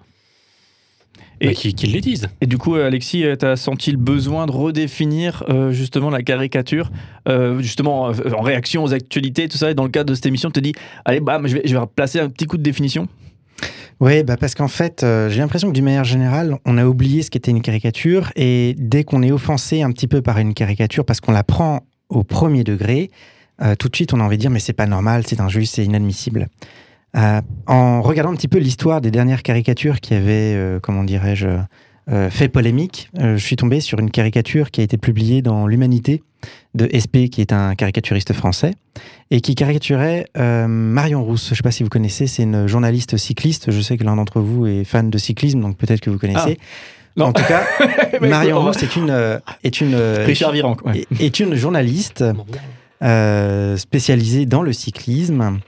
Et- 1.42 1.48
bah, 1.48 1.54
qu'il 1.54 1.74
qu'il 1.76 1.92
les 1.92 2.02
dise. 2.02 2.30
Et 2.42 2.46
du 2.46 2.58
coup, 2.58 2.76
euh, 2.76 2.88
Alexis, 2.88 3.26
tu 3.40 3.46
as 3.46 3.56
senti 3.56 3.92
le 3.92 3.98
besoin 3.98 4.46
de 4.46 4.52
redéfinir 4.52 5.44
euh, 5.50 5.72
justement 5.72 6.10
la 6.10 6.22
caricature, 6.24 6.92
euh, 7.28 7.60
justement 7.62 8.10
euh, 8.10 8.14
en 8.38 8.42
réaction 8.42 8.84
aux 8.84 8.94
actualités, 8.94 9.48
tout 9.48 9.58
ça, 9.58 9.72
et 9.72 9.74
dans 9.74 9.84
le 9.84 9.90
cadre 9.90 10.10
de 10.10 10.16
cette 10.16 10.26
émission, 10.26 10.50
tu 10.50 10.54
te 10.54 10.60
dis, 10.60 10.74
allez, 11.06 11.20
bam, 11.20 11.48
je 11.48 11.56
vais, 11.56 11.62
je 11.66 11.78
vais 11.78 11.86
placer 11.96 12.20
un 12.20 12.30
petit 12.30 12.46
coup 12.46 12.58
de 12.58 12.64
définition? 12.64 13.08
Oui, 14.00 14.24
bah 14.24 14.38
parce 14.38 14.56
qu'en 14.56 14.68
fait, 14.68 15.04
euh, 15.04 15.30
j'ai 15.30 15.40
l'impression 15.40 15.70
que 15.70 15.74
d'une 15.74 15.86
manière 15.86 16.04
générale, 16.04 16.58
on 16.66 16.78
a 16.78 16.86
oublié 16.86 17.22
ce 17.22 17.30
qu'était 17.30 17.52
une 17.52 17.62
caricature 17.62 18.32
et 18.36 18.76
dès 18.78 19.04
qu'on 19.04 19.22
est 19.22 19.32
offensé 19.32 19.82
un 19.82 19.92
petit 19.92 20.08
peu 20.08 20.22
par 20.22 20.40
une 20.40 20.54
caricature 20.54 21.06
parce 21.06 21.22
qu'on 21.22 21.32
la 21.32 21.44
prend 21.44 21.82
au 22.10 22.24
premier 22.24 22.64
degré, 22.64 23.12
euh, 23.62 23.76
tout 23.76 23.88
de 23.90 23.96
suite 23.96 24.14
on 24.14 24.20
a 24.20 24.24
envie 24.24 24.38
de 24.38 24.42
dire 24.42 24.50
mais 24.50 24.60
c'est 24.60 24.74
pas 24.74 24.88
normal, 24.88 25.24
c'est 25.28 25.40
injuste, 25.40 25.76
c'est 25.76 25.86
inadmissible. 25.86 26.48
Euh, 27.16 27.42
en 27.68 28.02
regardant 28.02 28.32
un 28.32 28.36
petit 28.36 28.48
peu 28.48 28.58
l'histoire 28.58 29.00
des 29.02 29.12
dernières 29.12 29.44
caricatures 29.44 30.00
qui 30.02 30.14
avaient, 30.16 30.56
euh, 30.56 30.80
comment 30.82 31.04
dirais-je, 31.04 31.48
euh, 32.12 32.30
fait 32.30 32.50
polémique, 32.50 33.10
je 33.18 33.38
suis 33.38 33.56
tombé 33.56 33.80
sur 33.80 34.00
une 34.00 34.12
caricature 34.12 34.72
qui 34.72 34.82
a 34.82 34.84
été 34.84 34.98
publiée 34.98 35.42
dans 35.42 35.68
l'Humanité 35.68 36.22
de 36.76 36.90
SP, 36.92 37.30
qui 37.32 37.40
est 37.40 37.54
un 37.54 37.76
caricaturiste 37.76 38.34
français, 38.34 38.74
et 39.32 39.40
qui 39.40 39.56
caricaturait 39.56 40.26
Marion 40.36 41.24
Rousse. 41.24 41.46
Je 41.48 41.52
ne 41.52 41.56
sais 41.56 41.64
pas 41.64 41.72
si 41.72 41.84
vous 41.84 41.90
connaissez, 41.90 42.28
c'est 42.28 42.44
une 42.44 42.68
journaliste 42.68 43.16
cycliste. 43.16 43.72
Je 43.72 43.80
sais 43.80 43.96
que 43.96 44.04
l'un 44.04 44.18
d'entre 44.18 44.42
vous 44.42 44.66
est 44.68 44.84
fan 44.84 45.10
de 45.10 45.18
cyclisme, 45.18 45.62
donc 45.62 45.78
peut-être 45.78 46.02
que 46.02 46.10
vous 46.10 46.18
connaissez. 46.20 46.58
Non. 47.16 47.28
En 47.28 47.32
tout 47.32 47.44
cas, 47.44 47.64
Marion 48.22 48.60
Rousse 48.60 48.84
est 48.84 48.98
une, 48.98 49.40
est 49.64 49.80
une, 49.80 49.96
Richard 49.96 50.52
Virenque, 50.52 50.86
ouais. 50.86 51.06
est- 51.22 51.40
une 51.40 51.56
journaliste 51.56 52.24
spécialisée 53.78 54.46
dans 54.46 54.62
le 54.64 54.74
cyclisme. 54.74 55.60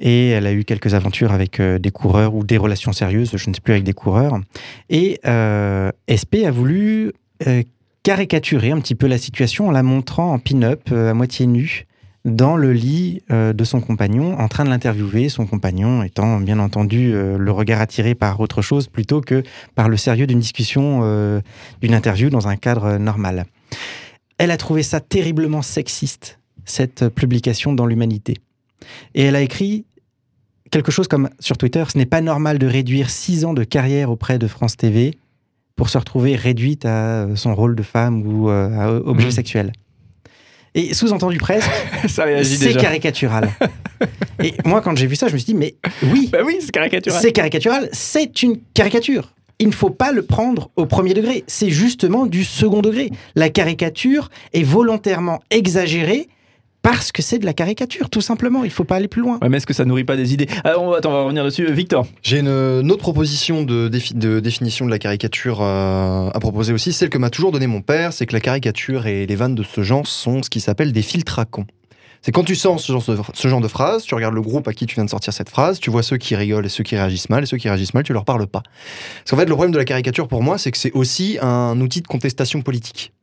Et 0.00 0.30
elle 0.30 0.46
a 0.46 0.52
eu 0.52 0.64
quelques 0.64 0.94
aventures 0.94 1.32
avec 1.32 1.60
euh, 1.60 1.78
des 1.78 1.90
coureurs 1.90 2.34
ou 2.34 2.42
des 2.42 2.56
relations 2.56 2.92
sérieuses, 2.92 3.32
je 3.36 3.50
ne 3.50 3.54
sais 3.54 3.60
plus, 3.60 3.72
avec 3.72 3.84
des 3.84 3.92
coureurs. 3.92 4.40
Et 4.88 5.20
euh, 5.26 5.92
SP 6.08 6.42
a 6.46 6.50
voulu 6.50 7.12
euh, 7.46 7.62
caricaturer 8.02 8.70
un 8.70 8.80
petit 8.80 8.94
peu 8.94 9.06
la 9.06 9.18
situation 9.18 9.68
en 9.68 9.70
la 9.70 9.82
montrant 9.82 10.32
en 10.32 10.38
pin-up, 10.38 10.90
à 10.90 11.12
moitié 11.12 11.46
nue, 11.46 11.86
dans 12.24 12.56
le 12.56 12.72
lit 12.72 13.22
de 13.30 13.64
son 13.64 13.80
compagnon, 13.80 14.38
en 14.38 14.48
train 14.48 14.64
de 14.64 14.68
l'interviewer, 14.68 15.30
son 15.30 15.46
compagnon 15.46 16.02
étant 16.02 16.38
bien 16.38 16.58
entendu 16.58 17.12
le 17.12 17.50
regard 17.50 17.80
attiré 17.80 18.14
par 18.14 18.40
autre 18.40 18.60
chose 18.60 18.88
plutôt 18.88 19.22
que 19.22 19.42
par 19.74 19.88
le 19.88 19.96
sérieux 19.96 20.26
d'une 20.26 20.38
discussion, 20.38 21.00
d'une 21.80 21.94
interview 21.94 22.28
dans 22.28 22.46
un 22.46 22.56
cadre 22.56 22.98
normal. 22.98 23.46
Elle 24.36 24.50
a 24.50 24.58
trouvé 24.58 24.82
ça 24.82 25.00
terriblement 25.00 25.62
sexiste, 25.62 26.38
cette 26.66 27.08
publication 27.08 27.72
dans 27.72 27.86
l'humanité. 27.86 28.36
Et 29.14 29.22
elle 29.22 29.36
a 29.36 29.40
écrit 29.40 29.86
quelque 30.70 30.90
chose 30.90 31.08
comme 31.08 31.28
sur 31.40 31.56
Twitter, 31.58 31.84
ce 31.92 31.98
n'est 31.98 32.06
pas 32.06 32.20
normal 32.20 32.58
de 32.58 32.66
réduire 32.66 33.10
six 33.10 33.44
ans 33.44 33.54
de 33.54 33.64
carrière 33.64 34.10
auprès 34.10 34.38
de 34.38 34.46
France 34.46 34.76
TV 34.76 35.16
pour 35.76 35.88
se 35.88 35.98
retrouver 35.98 36.36
réduite 36.36 36.84
à 36.84 37.26
son 37.36 37.54
rôle 37.54 37.74
de 37.74 37.82
femme 37.82 38.26
ou 38.26 38.50
euh, 38.50 38.78
à 38.78 38.92
objet 38.92 39.26
Mhm. 39.26 39.32
sexuel. 39.32 39.72
Et 40.74 40.94
sous-entendu 40.94 41.38
presque, 41.38 41.68
c'est 42.08 42.76
caricatural. 42.76 43.50
Et 44.42 44.54
moi, 44.64 44.80
quand 44.80 44.96
j'ai 44.96 45.06
vu 45.08 45.16
ça, 45.16 45.26
je 45.28 45.32
me 45.32 45.38
suis 45.38 45.52
dit, 45.52 45.58
mais 45.58 45.74
oui, 46.04 46.28
Bah 46.32 46.38
oui, 46.44 46.58
c'est 46.60 46.70
caricatural. 46.70 47.20
c'est 47.20 47.32
caricatural, 47.32 47.88
c'est 47.92 48.42
une 48.42 48.58
caricature. 48.72 49.32
Il 49.58 49.66
ne 49.66 49.72
faut 49.72 49.90
pas 49.90 50.12
le 50.12 50.22
prendre 50.22 50.70
au 50.76 50.86
premier 50.86 51.12
degré, 51.12 51.44
c'est 51.46 51.68
justement 51.70 52.24
du 52.26 52.44
second 52.44 52.80
degré. 52.80 53.10
La 53.34 53.50
caricature 53.50 54.30
est 54.54 54.62
volontairement 54.62 55.40
exagérée 55.50 56.28
parce 56.82 57.12
que 57.12 57.22
c'est 57.22 57.38
de 57.38 57.44
la 57.44 57.52
caricature, 57.52 58.08
tout 58.10 58.20
simplement. 58.20 58.64
Il 58.64 58.68
ne 58.68 58.72
faut 58.72 58.84
pas 58.84 58.96
aller 58.96 59.08
plus 59.08 59.20
loin. 59.22 59.38
Ouais, 59.42 59.48
mais 59.48 59.58
est-ce 59.58 59.66
que 59.66 59.74
ça 59.74 59.84
nourrit 59.84 60.04
pas 60.04 60.16
des 60.16 60.32
idées? 60.34 60.48
Ah, 60.64 60.74
on, 60.78 60.90
va- 60.90 60.96
Attends, 60.98 61.10
on 61.10 61.14
va 61.14 61.22
revenir 61.24 61.44
dessus. 61.44 61.70
Victor. 61.72 62.06
J'ai 62.22 62.38
une, 62.38 62.48
une 62.48 62.90
autre 62.90 63.02
proposition 63.02 63.62
de, 63.62 63.88
défi- 63.88 64.14
de 64.14 64.40
définition 64.40 64.86
de 64.86 64.90
la 64.90 64.98
caricature 64.98 65.58
euh, 65.62 66.30
à 66.32 66.40
proposer 66.40 66.72
aussi, 66.72 66.92
celle 66.92 67.10
que 67.10 67.18
m'a 67.18 67.30
toujours 67.30 67.52
donné 67.52 67.66
mon 67.66 67.82
père, 67.82 68.12
c'est 68.12 68.26
que 68.26 68.32
la 68.32 68.40
caricature 68.40 69.06
et 69.06 69.26
les 69.26 69.36
vannes 69.36 69.54
de 69.54 69.62
ce 69.62 69.82
genre 69.82 70.06
sont 70.06 70.42
ce 70.42 70.50
qui 70.50 70.60
s'appelle 70.60 70.92
des 70.92 71.02
filtres 71.02 71.38
à 71.38 71.44
con. 71.44 71.66
C'est 72.22 72.32
quand 72.32 72.44
tu 72.44 72.54
sens 72.54 72.84
ce 72.84 72.92
genre, 72.92 73.02
de, 73.08 73.16
ce 73.32 73.48
genre 73.48 73.62
de 73.62 73.68
phrase, 73.68 74.02
tu 74.02 74.14
regardes 74.14 74.34
le 74.34 74.42
groupe 74.42 74.68
à 74.68 74.74
qui 74.74 74.84
tu 74.84 74.94
viens 74.96 75.06
de 75.06 75.10
sortir 75.10 75.32
cette 75.32 75.48
phrase, 75.48 75.80
tu 75.80 75.88
vois 75.90 76.02
ceux 76.02 76.18
qui 76.18 76.36
rigolent 76.36 76.66
et 76.66 76.68
ceux 76.68 76.84
qui 76.84 76.94
réagissent 76.94 77.30
mal, 77.30 77.44
et 77.44 77.46
ceux 77.46 77.56
qui 77.56 77.66
réagissent 77.68 77.94
mal, 77.94 78.04
tu 78.04 78.12
leur 78.12 78.26
parles 78.26 78.46
pas. 78.46 78.62
Parce 78.62 79.30
qu'en 79.30 79.36
fait, 79.38 79.46
le 79.46 79.54
problème 79.54 79.72
de 79.72 79.78
la 79.78 79.86
caricature 79.86 80.28
pour 80.28 80.42
moi, 80.42 80.58
c'est 80.58 80.70
que 80.70 80.76
c'est 80.76 80.92
aussi 80.92 81.38
un 81.40 81.80
outil 81.80 82.02
de 82.02 82.06
contestation 82.06 82.60
politique. 82.60 83.14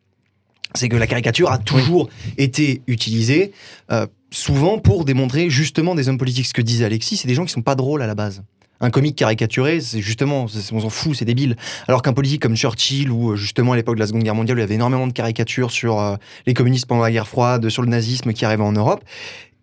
C'est 0.76 0.90
que 0.90 0.96
la 0.96 1.08
caricature 1.08 1.52
a 1.52 1.58
toujours 1.58 2.10
été 2.38 2.82
utilisée 2.88 3.52
euh, 3.92 4.06
souvent 4.32 4.80
pour 4.80 5.06
démontrer 5.06 5.50
justement 5.50 5.96
des 5.96 6.10
hommes 6.10 6.18
politiques. 6.18 6.46
Ce 6.46 6.54
que 6.54 6.62
disait 6.62 6.86
Alexis, 6.86 7.18
c'est 7.18 7.28
des 7.28 7.34
gens 7.34 7.46
qui 7.46 7.54
sont 7.54 7.62
pas 7.62 7.76
drôles 7.76 8.02
à 8.02 8.08
la 8.08 8.16
base. 8.16 8.44
Un 8.80 8.92
comique 8.92 9.16
caricaturé, 9.16 9.82
c'est 9.82 10.02
justement, 10.02 10.46
on 10.72 10.80
s'en 10.80 10.90
fout, 10.90 11.16
c'est 11.16 11.26
débile. 11.26 11.56
Alors 11.88 12.04
qu'un 12.04 12.14
politique 12.14 12.44
comme 12.44 12.56
Churchill, 12.56 13.10
ou 13.10 13.32
euh, 13.32 13.36
justement 13.36 13.72
à 13.72 13.76
l'époque 13.76 13.96
de 13.96 14.00
la 14.00 14.08
Seconde 14.08 14.22
Guerre 14.22 14.36
mondiale, 14.36 14.60
il 14.60 14.62
y 14.62 14.64
avait 14.64 14.76
énormément 14.76 15.08
de 15.08 15.14
caricatures 15.14 15.72
sur 15.72 16.00
euh, 16.00 16.16
les 16.46 16.54
communistes 16.54 16.86
pendant 16.86 17.02
la 17.02 17.12
guerre 17.12 17.28
froide, 17.28 17.70
sur 17.70 17.82
le 17.82 17.90
nazisme 17.90 18.34
qui 18.34 18.46
arrivait 18.46 18.64
en 18.64 18.74
Europe. 18.74 19.04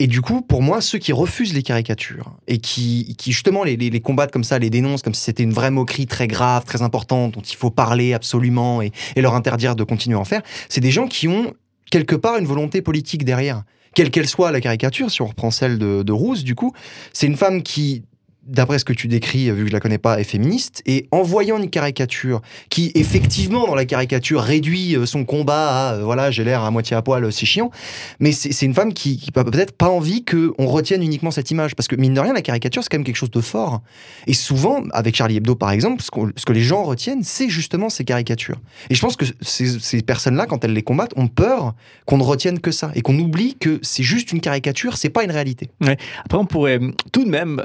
Et 0.00 0.06
du 0.08 0.20
coup, 0.20 0.42
pour 0.42 0.60
moi, 0.60 0.80
ceux 0.80 0.98
qui 0.98 1.12
refusent 1.12 1.54
les 1.54 1.62
caricatures 1.62 2.32
et 2.48 2.58
qui, 2.58 3.16
justement 3.24 3.62
les, 3.62 4.00
combattent 4.00 4.32
comme 4.32 4.44
ça, 4.44 4.58
les 4.58 4.70
dénoncent 4.70 5.02
comme 5.02 5.14
si 5.14 5.22
c'était 5.22 5.44
une 5.44 5.52
vraie 5.52 5.70
moquerie 5.70 6.06
très 6.06 6.26
grave, 6.26 6.64
très 6.64 6.82
importante, 6.82 7.34
dont 7.34 7.40
il 7.40 7.54
faut 7.54 7.70
parler 7.70 8.12
absolument 8.12 8.82
et, 8.82 8.90
leur 9.16 9.34
interdire 9.34 9.76
de 9.76 9.84
continuer 9.84 10.16
à 10.16 10.20
en 10.20 10.24
faire, 10.24 10.42
c'est 10.68 10.80
des 10.80 10.90
gens 10.90 11.06
qui 11.06 11.28
ont 11.28 11.54
quelque 11.90 12.16
part 12.16 12.36
une 12.38 12.46
volonté 12.46 12.82
politique 12.82 13.24
derrière. 13.24 13.62
Quelle 13.94 14.10
qu'elle 14.10 14.28
soit 14.28 14.50
la 14.50 14.60
caricature, 14.60 15.10
si 15.10 15.22
on 15.22 15.26
reprend 15.26 15.52
celle 15.52 15.78
de, 15.78 16.02
de 16.02 16.12
Rose, 16.12 16.42
du 16.42 16.56
coup, 16.56 16.72
c'est 17.12 17.28
une 17.28 17.36
femme 17.36 17.62
qui, 17.62 18.02
d'après 18.46 18.78
ce 18.78 18.84
que 18.84 18.92
tu 18.92 19.08
décris, 19.08 19.50
vu 19.50 19.64
que 19.64 19.68
je 19.68 19.72
la 19.72 19.80
connais 19.80 19.98
pas, 19.98 20.20
est 20.20 20.24
féministe, 20.24 20.82
et 20.86 21.08
en 21.10 21.22
voyant 21.22 21.58
une 21.58 21.70
caricature 21.70 22.40
qui, 22.68 22.92
effectivement, 22.94 23.66
dans 23.66 23.74
la 23.74 23.84
caricature, 23.84 24.40
réduit 24.40 24.96
euh, 24.96 25.06
son 25.06 25.24
combat 25.24 25.90
à, 25.90 25.94
euh, 25.94 26.04
voilà, 26.04 26.30
j'ai 26.30 26.44
l'air 26.44 26.62
à 26.62 26.70
moitié 26.70 26.96
à 26.96 27.02
poil, 27.02 27.24
euh, 27.24 27.30
c'est 27.30 27.46
chiant, 27.46 27.70
mais 28.20 28.32
c'est 28.32 28.66
une 28.66 28.74
femme 28.74 28.92
qui, 28.92 29.18
qui 29.18 29.30
peut-être 29.30 29.72
pas 29.72 29.88
envie 29.88 30.24
qu'on 30.24 30.66
retienne 30.66 31.02
uniquement 31.02 31.30
cette 31.30 31.50
image, 31.50 31.74
parce 31.74 31.88
que 31.88 31.96
mine 31.96 32.14
de 32.14 32.20
rien, 32.20 32.32
la 32.32 32.42
caricature, 32.42 32.82
c'est 32.82 32.88
quand 32.90 32.98
même 32.98 33.04
quelque 33.04 33.16
chose 33.16 33.30
de 33.30 33.40
fort. 33.40 33.82
Et 34.26 34.34
souvent, 34.34 34.82
avec 34.92 35.16
Charlie 35.16 35.36
Hebdo, 35.36 35.54
par 35.54 35.70
exemple, 35.70 36.02
ce, 36.02 36.10
que 36.10 36.52
les 36.52 36.62
gens 36.62 36.82
retiennent, 36.82 37.22
c'est 37.22 37.48
justement 37.48 37.88
ces 37.88 38.04
caricatures. 38.04 38.60
Et 38.90 38.94
je 38.94 39.00
pense 39.00 39.16
que 39.16 39.24
ces, 39.40 40.02
personnes-là, 40.02 40.46
quand 40.46 40.64
elles 40.64 40.72
les 40.72 40.82
combattent, 40.82 41.16
ont 41.16 41.28
peur 41.28 41.74
qu'on 42.06 42.18
ne 42.18 42.22
retienne 42.22 42.60
que 42.60 42.70
ça, 42.70 42.90
et 42.94 43.02
qu'on 43.02 43.18
oublie 43.18 43.56
que 43.58 43.78
c'est 43.82 44.02
juste 44.02 44.32
une 44.32 44.40
caricature, 44.40 44.96
c'est 44.96 45.10
pas 45.10 45.24
une 45.24 45.30
réalité. 45.30 45.70
Après, 46.24 46.38
on 46.38 46.46
pourrait 46.46 46.80
tout 47.12 47.24
de 47.24 47.30
même 47.30 47.60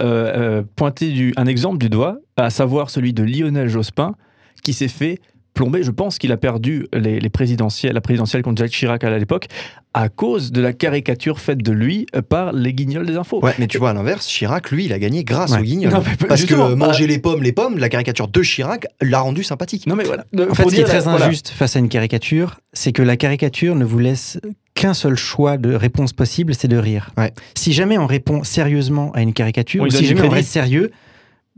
pointer 0.76 1.12
du- 1.12 1.34
un 1.38 1.46
exemple 1.46 1.78
du 1.78 1.90
doigt, 1.90 2.18
à 2.38 2.50
savoir 2.50 2.90
celui 2.90 3.14
de 3.14 3.24
Lionel 3.24 3.68
Jospin, 3.70 4.16
qui 4.64 4.74
s'est 4.74 4.88
fait 4.88 5.20
plomber. 5.54 5.84
Je 5.84 5.92
pense 5.92 6.18
qu'il 6.20 6.32
a 6.32 6.38
perdu 6.38 6.88
les, 6.94 7.20
les 7.20 7.30
présidentielles, 7.30 7.94
la 7.94 8.02
présidentielle 8.02 8.44
contre 8.44 8.60
Jacques 8.62 8.72
Chirac 8.72 9.04
à 9.04 9.18
l'époque, 9.18 9.48
à 9.94 10.08
cause 10.08 10.52
de 10.52 10.62
la 10.62 10.72
caricature 10.72 11.40
faite 11.40 11.64
de 11.64 11.72
lui 11.72 12.06
euh, 12.16 12.22
par 12.22 12.54
les 12.54 12.74
guignols 12.74 13.06
des 13.08 13.18
infos. 13.18 13.44
Ouais, 13.44 13.56
mais 13.58 13.66
tu 13.68 13.80
vois, 13.80 13.90
à 13.90 13.94
l'inverse, 13.94 14.28
Chirac, 14.28 14.70
lui, 14.72 14.86
il 14.86 14.94
a 14.94 15.00
gagné 15.00 15.24
grâce 15.24 15.52
Ouais. 15.52 15.60
au 15.60 15.64
guignol. 15.64 15.92
Non, 15.92 16.04
mais 16.06 16.28
Parce 16.28 16.46
que 16.46 16.54
euh, 16.54 16.76
manger 16.76 17.08
les 17.08 17.18
pommes, 17.18 17.42
les 17.42 17.52
pommes, 17.52 17.78
la 17.80 17.90
caricature 17.90 18.28
de 18.28 18.42
Chirac 18.44 18.86
l'a 19.02 19.20
rendu 19.20 19.44
sympathique. 19.44 19.88
Non 19.88 19.96
mais 19.96 20.04
voilà. 20.04 20.24
En 20.50 20.54
fait, 20.54 20.64
ce 20.70 20.76
qui 20.76 20.82
est 20.82 20.84
très 20.84 21.08
injuste 21.08 21.50
face 21.50 21.76
à 21.76 21.80
une 21.80 21.90
caricature, 21.90 22.60
c'est 22.74 22.92
que 22.92 23.02
la 23.02 23.18
caricature 23.18 23.76
ne 23.76 23.84
vous 23.86 24.00
laisse 24.00 24.40
qu'un 24.80 24.94
seul 24.94 25.16
choix 25.16 25.58
de 25.58 25.74
réponse 25.76 26.14
possible, 26.14 26.56
c'est 26.56 26.70
de 26.70 26.78
rire. 26.78 27.12
Ouais. 27.18 27.34
Si 27.54 27.74
jamais 27.74 27.98
on 27.98 28.08
répond 28.08 28.44
sérieusement 28.46 29.12
à 29.14 29.22
une 29.22 29.34
caricature, 29.34 29.84
ou 29.84 29.90
si 29.90 30.06
jamais 30.06 30.22
on 30.22 30.30
reste 30.30 30.50
sérieux, 30.52 30.92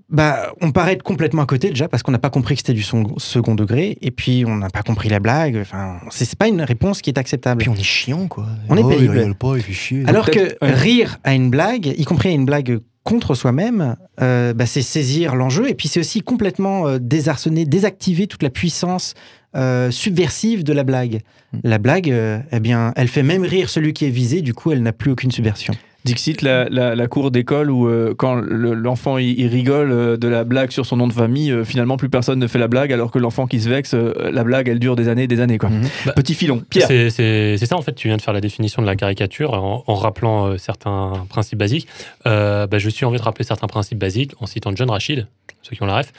bah, 0.10 0.52
on 0.60 0.72
paraît 0.72 0.94
être 0.94 1.04
complètement 1.04 1.44
à 1.44 1.46
côté 1.46 1.70
déjà 1.70 1.88
parce 1.88 2.02
qu'on 2.04 2.12
n'a 2.12 2.20
pas 2.20 2.32
compris 2.32 2.56
que 2.56 2.62
c'était 2.62 2.74
du 2.74 2.82
son- 2.82 3.18
second 3.18 3.54
degré 3.56 3.98
et 4.02 4.12
puis 4.12 4.44
on 4.46 4.56
n'a 4.58 4.70
pas 4.70 4.82
compris 4.82 5.08
la 5.08 5.20
blague. 5.20 5.56
Enfin, 5.62 6.00
c'est 6.10 6.36
pas 6.36 6.48
une 6.48 6.62
réponse 6.64 7.02
qui 7.02 7.10
est 7.12 7.18
acceptable. 7.20 7.62
Puis 7.62 7.70
on 7.70 7.76
est 7.76 7.84
chiant, 7.84 8.28
quoi. 8.28 8.48
On 8.70 8.76
est 8.76 8.84
Oh, 8.84 8.90
pénible. 8.90 9.14
Il 9.14 9.20
rigole 9.20 9.36
pas, 9.36 9.56
il 9.56 9.62
fait 9.64 9.72
chier. 9.72 10.04
Alors 10.08 10.30
que 10.30 10.40
ouais. 10.40 10.74
rire 10.74 11.18
à 11.24 11.34
une 11.34 11.50
blague, 11.52 11.94
y 11.98 12.04
compris 12.06 12.30
à 12.30 12.32
une 12.34 12.46
blague 12.46 12.80
contre 13.04 13.36
soi-même, 13.36 13.96
euh, 14.22 14.54
bah, 14.54 14.66
c'est 14.66 14.82
saisir 14.82 15.36
l'enjeu 15.36 15.70
et 15.70 15.76
puis 15.76 15.88
c'est 15.88 16.00
aussi 16.00 16.22
complètement 16.22 16.88
euh, 16.88 16.98
désarçonner, 17.00 17.66
désactiver 17.66 18.28
toute 18.28 18.44
la 18.44 18.50
puissance 18.50 19.14
euh, 19.56 19.92
subversive 19.92 20.64
de 20.64 20.74
la 20.74 20.84
blague. 20.84 21.22
Mm. 21.54 21.60
La 21.64 21.78
blague, 21.78 22.12
euh, 22.12 22.40
eh 22.52 22.60
bien, 22.60 22.94
elle 22.96 23.08
fait 23.08 23.24
même 23.24 23.44
rire 23.44 23.70
celui 23.70 23.94
qui 23.94 24.06
est 24.06 24.10
visé, 24.10 24.42
du 24.42 24.54
coup, 24.54 24.72
elle 24.72 24.82
n'a 24.82 24.94
plus 24.94 25.12
aucune 25.12 25.32
subversion. 25.32 25.74
Dixit, 26.04 26.42
la, 26.42 26.66
la- 26.70 26.96
la 26.96 27.08
cour 27.08 27.30
d'école 27.32 27.70
où 27.70 27.88
euh, 27.88 28.16
quand 28.18 28.36
le- 28.36 28.74
l'enfant 28.74 29.18
il, 29.18 29.40
il 29.40 29.48
rigole 29.48 29.92
euh, 29.92 30.18
de 30.18 30.28
la 30.28 30.44
blague 30.44 30.72
sur 30.72 30.86
son 30.86 30.98
nom 30.98 31.08
de 31.08 31.14
famille, 31.14 31.52
euh, 31.52 31.64
finalement 31.64 31.98
plus 31.98 32.10
personne 32.10 32.40
ne 32.40 32.48
fait 32.48 32.58
la 32.60 32.68
blague, 32.68 32.92
alors 32.92 33.12
que 33.12 33.20
l'enfant 33.20 33.46
qui 33.46 33.60
se 33.62 33.70
vexe, 33.70 33.94
euh, 33.94 34.14
la 34.32 34.44
blague 34.44 34.68
elle 34.68 34.80
dure 34.80 34.96
des 34.96 35.08
années 35.10 35.24
et 35.24 35.28
des 35.28 35.40
années. 35.42 35.58
Quoi. 35.60 35.70
Mhm. 35.70 35.84
Bah, 36.08 36.14
Petit 36.14 36.34
filon. 36.34 36.64
Pierre. 36.70 36.88
C'est 36.88 37.58
ça, 37.66 37.78
en 37.78 37.82
fait, 37.82 37.94
tu 37.94 38.08
viens 38.08 38.18
de 38.18 38.22
faire 38.22 38.34
la 38.34 38.42
définition 38.42 38.82
de 38.82 38.88
la 38.88 38.96
caricature 38.96 39.54
en, 39.54 39.84
en 39.86 39.96
rappelant 39.96 40.48
euh, 40.48 40.58
certains 40.58 41.26
principes 41.30 41.60
basiques. 41.60 41.88
Euh, 42.26 42.66
bah, 42.68 42.80
je 42.80 42.90
suis 42.90 43.06
envie 43.06 43.18
de 43.18 43.24
rappeler 43.24 43.46
certains 43.46 43.68
principes 43.68 44.00
basiques 44.00 44.34
en 44.40 44.46
citant 44.48 44.72
John 44.76 44.90
Rachid, 44.90 45.28
ceux 45.62 45.76
qui 45.76 45.84
ont 45.84 45.88
la 45.88 45.98
ref, 45.98 46.12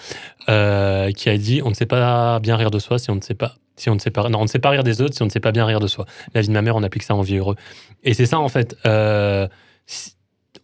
euh, 0.48 1.10
qui 1.10 1.28
a 1.28 1.36
dit 1.36 1.60
on 1.64 1.70
ne 1.70 1.74
sait 1.74 1.86
pas 1.86 2.38
bien 2.40 2.56
rire 2.56 2.70
de 2.70 2.78
soi 2.78 2.98
si 2.98 3.10
on 3.10 3.16
ne 3.16 3.20
sait 3.20 3.34
pas. 3.34 3.54
Si 3.74 3.88
on 3.90 3.94
ne 3.94 4.00
sait 4.00 4.10
pas, 4.10 4.28
non, 4.28 4.38
on 4.38 4.42
ne 4.42 4.48
sait 4.48 4.58
pas 4.58 4.68
rire 4.70 4.84
des 4.84 5.00
autres 5.00 5.14
si 5.14 5.22
on 5.22 5.26
ne 5.26 5.30
sait 5.30 5.40
pas 5.40 5.50
bien 5.50 5.64
rire 5.64 5.80
de 5.80 5.86
soi. 5.86 6.04
La 6.34 6.42
vie 6.42 6.48
de 6.48 6.52
ma 6.52 6.60
mère, 6.62 6.76
on 6.76 6.82
applique 6.82 7.02
ça 7.02 7.14
en 7.14 7.22
vie 7.22 7.36
heureux. 7.38 7.56
Et 8.04 8.12
c'est 8.14 8.26
ça, 8.26 8.38
en 8.38 8.48
fait. 8.48 8.76
euh, 8.86 9.48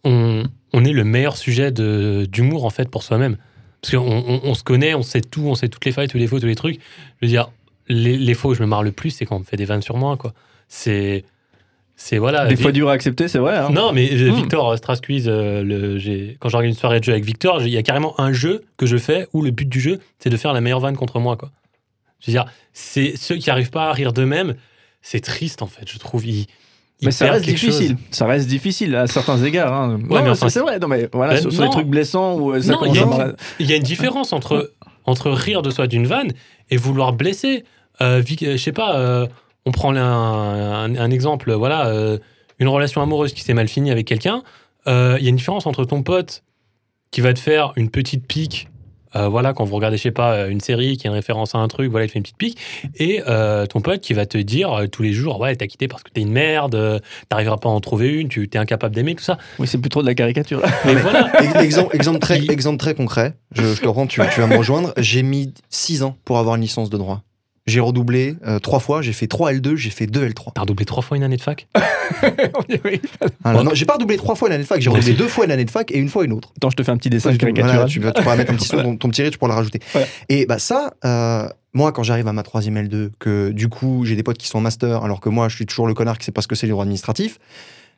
on, 0.03 0.43
on 0.73 0.85
est 0.85 0.91
le 0.93 1.03
meilleur 1.03 1.37
sujet 1.37 1.71
d'humour, 1.71 2.65
en 2.65 2.69
fait, 2.69 2.89
pour 2.89 3.03
soi-même. 3.03 3.37
Parce 3.81 3.93
qu'on 3.95 3.99
on, 4.27 4.41
on 4.43 4.53
se 4.55 4.63
connaît, 4.63 4.93
on 4.93 5.03
sait 5.03 5.21
tout, 5.21 5.43
on 5.47 5.55
sait 5.55 5.69
toutes 5.69 5.85
les 5.85 5.91
failles, 5.91 6.07
tous 6.09 6.17
les 6.17 6.27
faux, 6.27 6.39
tous 6.39 6.45
les 6.47 6.55
trucs. 6.55 6.79
Je 7.21 7.25
veux 7.25 7.29
dire, 7.29 7.49
les, 7.87 8.17
les 8.17 8.35
où 8.45 8.53
je 8.53 8.61
me 8.61 8.67
marre 8.67 8.83
le 8.83 8.91
plus, 8.91 9.09
c'est 9.11 9.25
quand 9.25 9.37
on 9.37 9.39
me 9.39 9.43
fait 9.45 9.57
des 9.57 9.65
vannes 9.65 9.81
sur 9.81 9.97
moi, 9.97 10.17
quoi. 10.17 10.33
C'est. 10.67 11.23
C'est 12.01 12.17
voilà. 12.17 12.45
Des 12.45 12.55
fois 12.55 12.71
dur 12.71 12.87
à 12.87 12.93
accepter, 12.93 13.27
c'est 13.27 13.39
vrai. 13.39 13.57
hein. 13.57 13.71
Non, 13.71 13.91
mais 13.91 14.09
euh, 14.13 14.31
Hmm. 14.31 14.35
Victor 14.35 14.69
euh, 14.71 14.77
Strass 14.77 15.01
Quiz, 15.01 15.25
euh, 15.27 15.61
le- 15.63 16.33
quand 16.39 16.47
j'organise 16.47 16.75
une 16.75 16.79
soirée 16.79 16.99
de 16.99 17.03
jeu 17.03 17.11
avec 17.11 17.25
Victor, 17.25 17.61
il 17.61 17.69
y 17.69 17.77
a 17.77 17.83
carrément 17.83 18.17
un 18.21 18.31
jeu 18.31 18.63
que 18.77 18.85
je 18.85 18.95
fais 18.95 19.27
où 19.33 19.41
le 19.41 19.51
but 19.51 19.67
du 19.67 19.81
jeu, 19.81 19.99
c'est 20.17 20.29
de 20.29 20.37
faire 20.37 20.53
la 20.53 20.61
meilleure 20.61 20.79
vanne 20.79 20.95
contre 20.95 21.19
moi, 21.19 21.35
quoi. 21.35 21.51
Je 22.21 22.27
veux 22.27 22.33
dire, 22.33 22.45
c'est 22.71 23.17
ceux 23.17 23.35
qui 23.35 23.49
n'arrivent 23.49 23.69
pas 23.71 23.89
à 23.89 23.93
rire 23.93 24.13
d'eux-mêmes, 24.13 24.55
c'est 25.01 25.19
triste, 25.19 25.61
en 25.61 25.67
fait, 25.67 25.89
je 25.91 25.97
trouve. 25.97 26.25
Ils 26.25 26.47
Mais 27.01 27.11
ça 27.11 27.31
reste 27.31 27.45
difficile. 27.45 27.89
chose. 27.91 27.97
Ça 28.11 28.25
reste 28.25 28.47
difficile 28.47 28.95
à 28.95 29.07
certains 29.07 29.41
égards. 29.43 29.73
hein. 29.73 29.95
Ouais, 30.09 30.17
Non, 30.19 30.23
mais 30.23 30.29
enfin, 30.31 30.49
c'est 30.49 30.59
vrai. 30.59 30.79
Non, 30.79 30.87
mais 30.87 31.07
voilà, 31.13 31.33
Ben, 31.35 31.41
sur, 31.41 31.51
sur 31.53 31.63
les 31.63 31.69
trucs 31.69 31.87
blessants 31.87 32.35
où 32.37 32.51
euh, 32.53 32.61
ça 32.61 32.73
Non, 32.73 32.79
il 32.85 32.95
y 32.95 32.99
a 32.99 33.01
à 33.01 33.05
une- 33.05 33.17
mal- 33.17 33.35
Il 33.59 33.69
y 33.69 33.73
a 33.73 33.75
une 33.77 33.83
différence 33.83 34.33
entre, 34.33 34.73
entre 35.05 35.31
rire 35.31 35.61
de 35.61 35.69
soi 35.69 35.87
d'une 35.87 36.05
vanne 36.07 36.33
et 36.69 36.77
vouloir 36.77 37.13
blesser. 37.13 37.63
Euh, 38.01 38.21
euh, 38.21 38.51
je 38.53 38.57
sais 38.57 38.71
pas, 38.73 38.97
euh, 38.99 39.27
on 39.65 39.71
prend 39.71 39.95
un, 39.95 40.01
un- 40.01 40.95
un 40.95 41.11
exemple, 41.11 41.53
voilà, 41.53 41.87
euh, 41.87 42.17
une 42.59 42.67
relation 42.67 43.01
amoureuse 43.01 43.33
qui 43.33 43.43
s'est 43.43 43.53
mal 43.53 43.67
finie 43.69 43.91
avec 43.91 44.05
quelqu'un. 44.05 44.43
Euh, 44.87 45.15
Il 45.19 45.23
y 45.23 45.27
a 45.27 45.29
une 45.29 45.35
différence 45.37 45.65
entre 45.65 45.85
ton 45.85 46.03
pote 46.03 46.43
qui 47.11 47.21
va 47.21 47.33
te 47.33 47.39
faire 47.39 47.71
une 47.75 47.89
petite 47.89 48.27
pique, 48.27 48.67
euh, 49.15 49.27
voilà, 49.27 49.53
quand 49.53 49.63
vous 49.65 49.75
regardez, 49.75 49.97
je 49.97 50.03
sais 50.03 50.11
pas, 50.11 50.33
euh, 50.33 50.49
une 50.49 50.59
série 50.61 50.97
qui 50.97 51.07
a 51.07 51.09
une 51.09 51.15
référence 51.15 51.55
à 51.55 51.57
un 51.59 51.67
truc, 51.67 51.89
voilà, 51.89 52.05
il 52.05 52.07
te 52.07 52.13
fait 52.13 52.19
une 52.19 52.23
petite 52.23 52.37
pique, 52.37 52.57
et 52.95 53.21
euh, 53.27 53.65
ton 53.65 53.81
pote 53.81 54.01
qui 54.01 54.13
va 54.13 54.25
te 54.25 54.37
dire 54.37 54.71
euh, 54.73 54.87
tous 54.87 55.03
les 55.03 55.13
jours, 55.13 55.39
ouais, 55.39 55.55
t'as 55.55 55.67
quitté 55.67 55.87
parce 55.87 56.03
que 56.03 56.11
t'es 56.11 56.21
une 56.21 56.31
merde, 56.31 56.75
euh, 56.75 56.99
t'arriveras 57.29 57.57
pas 57.57 57.69
à 57.69 57.71
en 57.71 57.79
trouver 57.79 58.09
une, 58.09 58.27
tu 58.29 58.47
t'es 58.49 58.57
incapable 58.59 58.93
d'aimer, 58.95 59.15
tout 59.15 59.23
ça. 59.23 59.37
Oui, 59.59 59.67
c'est 59.67 59.77
plus 59.79 59.89
trop 59.89 60.01
de 60.01 60.07
la 60.07 60.15
caricature. 60.15 60.61
Mais 60.85 60.95
voilà. 60.95 61.31
Ex- 61.43 61.55
exemple, 61.55 61.95
exemple, 61.95 62.19
très, 62.19 62.39
exemple 62.45 62.77
très 62.77 62.93
concret, 62.95 63.35
je, 63.53 63.73
je 63.73 63.81
te 63.81 63.87
rends, 63.87 64.07
tu, 64.07 64.21
tu 64.33 64.39
vas 64.41 64.47
me 64.47 64.57
rejoindre. 64.57 64.93
J'ai 64.97 65.23
mis 65.23 65.53
6 65.69 66.03
ans 66.03 66.15
pour 66.25 66.37
avoir 66.37 66.55
une 66.55 66.61
licence 66.61 66.89
de 66.89 66.97
droit. 66.97 67.21
J'ai 67.69 67.79
redoublé 67.79 68.35
euh, 68.45 68.59
trois 68.59 68.79
fois, 68.79 69.01
j'ai 69.01 69.13
fait 69.13 69.27
3 69.27 69.53
L2, 69.53 69.75
j'ai 69.75 69.89
fait 69.89 70.05
2 70.07 70.27
L3. 70.29 70.51
T'as 70.53 70.61
redoublé 70.61 70.85
trois 70.85 71.01
fois 71.03 71.15
une 71.17 71.23
année 71.23 71.37
de 71.37 71.41
fac. 71.41 71.67
Alors, 73.43 73.63
non, 73.63 73.71
j'ai 73.73 73.85
pas 73.85 73.93
redoublé 73.93 74.17
trois 74.17 74.35
fois 74.35 74.49
l'année 74.49 74.63
de 74.63 74.67
fac, 74.67 74.81
j'ai 74.81 74.89
redoublé 74.89 75.13
deux 75.13 75.27
fois 75.27 75.47
l'année 75.47 75.65
de 75.65 75.71
fac 75.71 75.91
et 75.91 75.97
une 75.97 76.09
fois 76.09 76.25
une 76.25 76.33
autre. 76.33 76.51
Attends, 76.57 76.69
je 76.69 76.75
te 76.75 76.83
fais 76.83 76.91
un 76.91 76.97
petit 76.97 77.09
dessin 77.09 77.29
Voilà, 77.31 77.37
caricatural. 77.53 77.87
tu, 77.89 77.99
vas- 77.99 78.11
tu 78.11 78.21
pourras 78.23 78.35
mettre 78.35 78.51
un 78.51 78.55
petit 78.55 78.67
son, 78.67 78.77
ton, 78.83 78.97
ton 78.97 79.09
petit 79.09 79.21
rire, 79.21 79.31
tu 79.31 79.37
pourras 79.37 79.51
le 79.51 79.55
rajouter. 79.57 79.79
Ouais. 79.95 80.07
Et 80.29 80.45
bah 80.45 80.59
ça, 80.59 80.93
euh, 81.05 81.47
moi 81.73 81.91
quand 81.91 82.03
j'arrive 82.03 82.27
à 82.27 82.33
ma 82.33 82.43
troisième 82.43 82.77
L2, 82.77 83.11
que 83.19 83.49
du 83.51 83.69
coup 83.69 84.03
j'ai 84.05 84.15
des 84.15 84.23
potes 84.23 84.37
qui 84.37 84.47
sont 84.47 84.57
en 84.57 84.61
master, 84.61 85.03
alors 85.03 85.19
que 85.21 85.29
moi 85.29 85.49
je 85.49 85.55
suis 85.55 85.65
toujours 85.65 85.87
le 85.87 85.93
connard 85.93 86.17
qui 86.17 86.25
sait 86.25 86.31
pas 86.31 86.41
ce 86.41 86.47
que 86.47 86.55
c'est 86.55 86.65
les 86.67 86.71
droits 86.71 86.83
administratifs, 86.83 87.39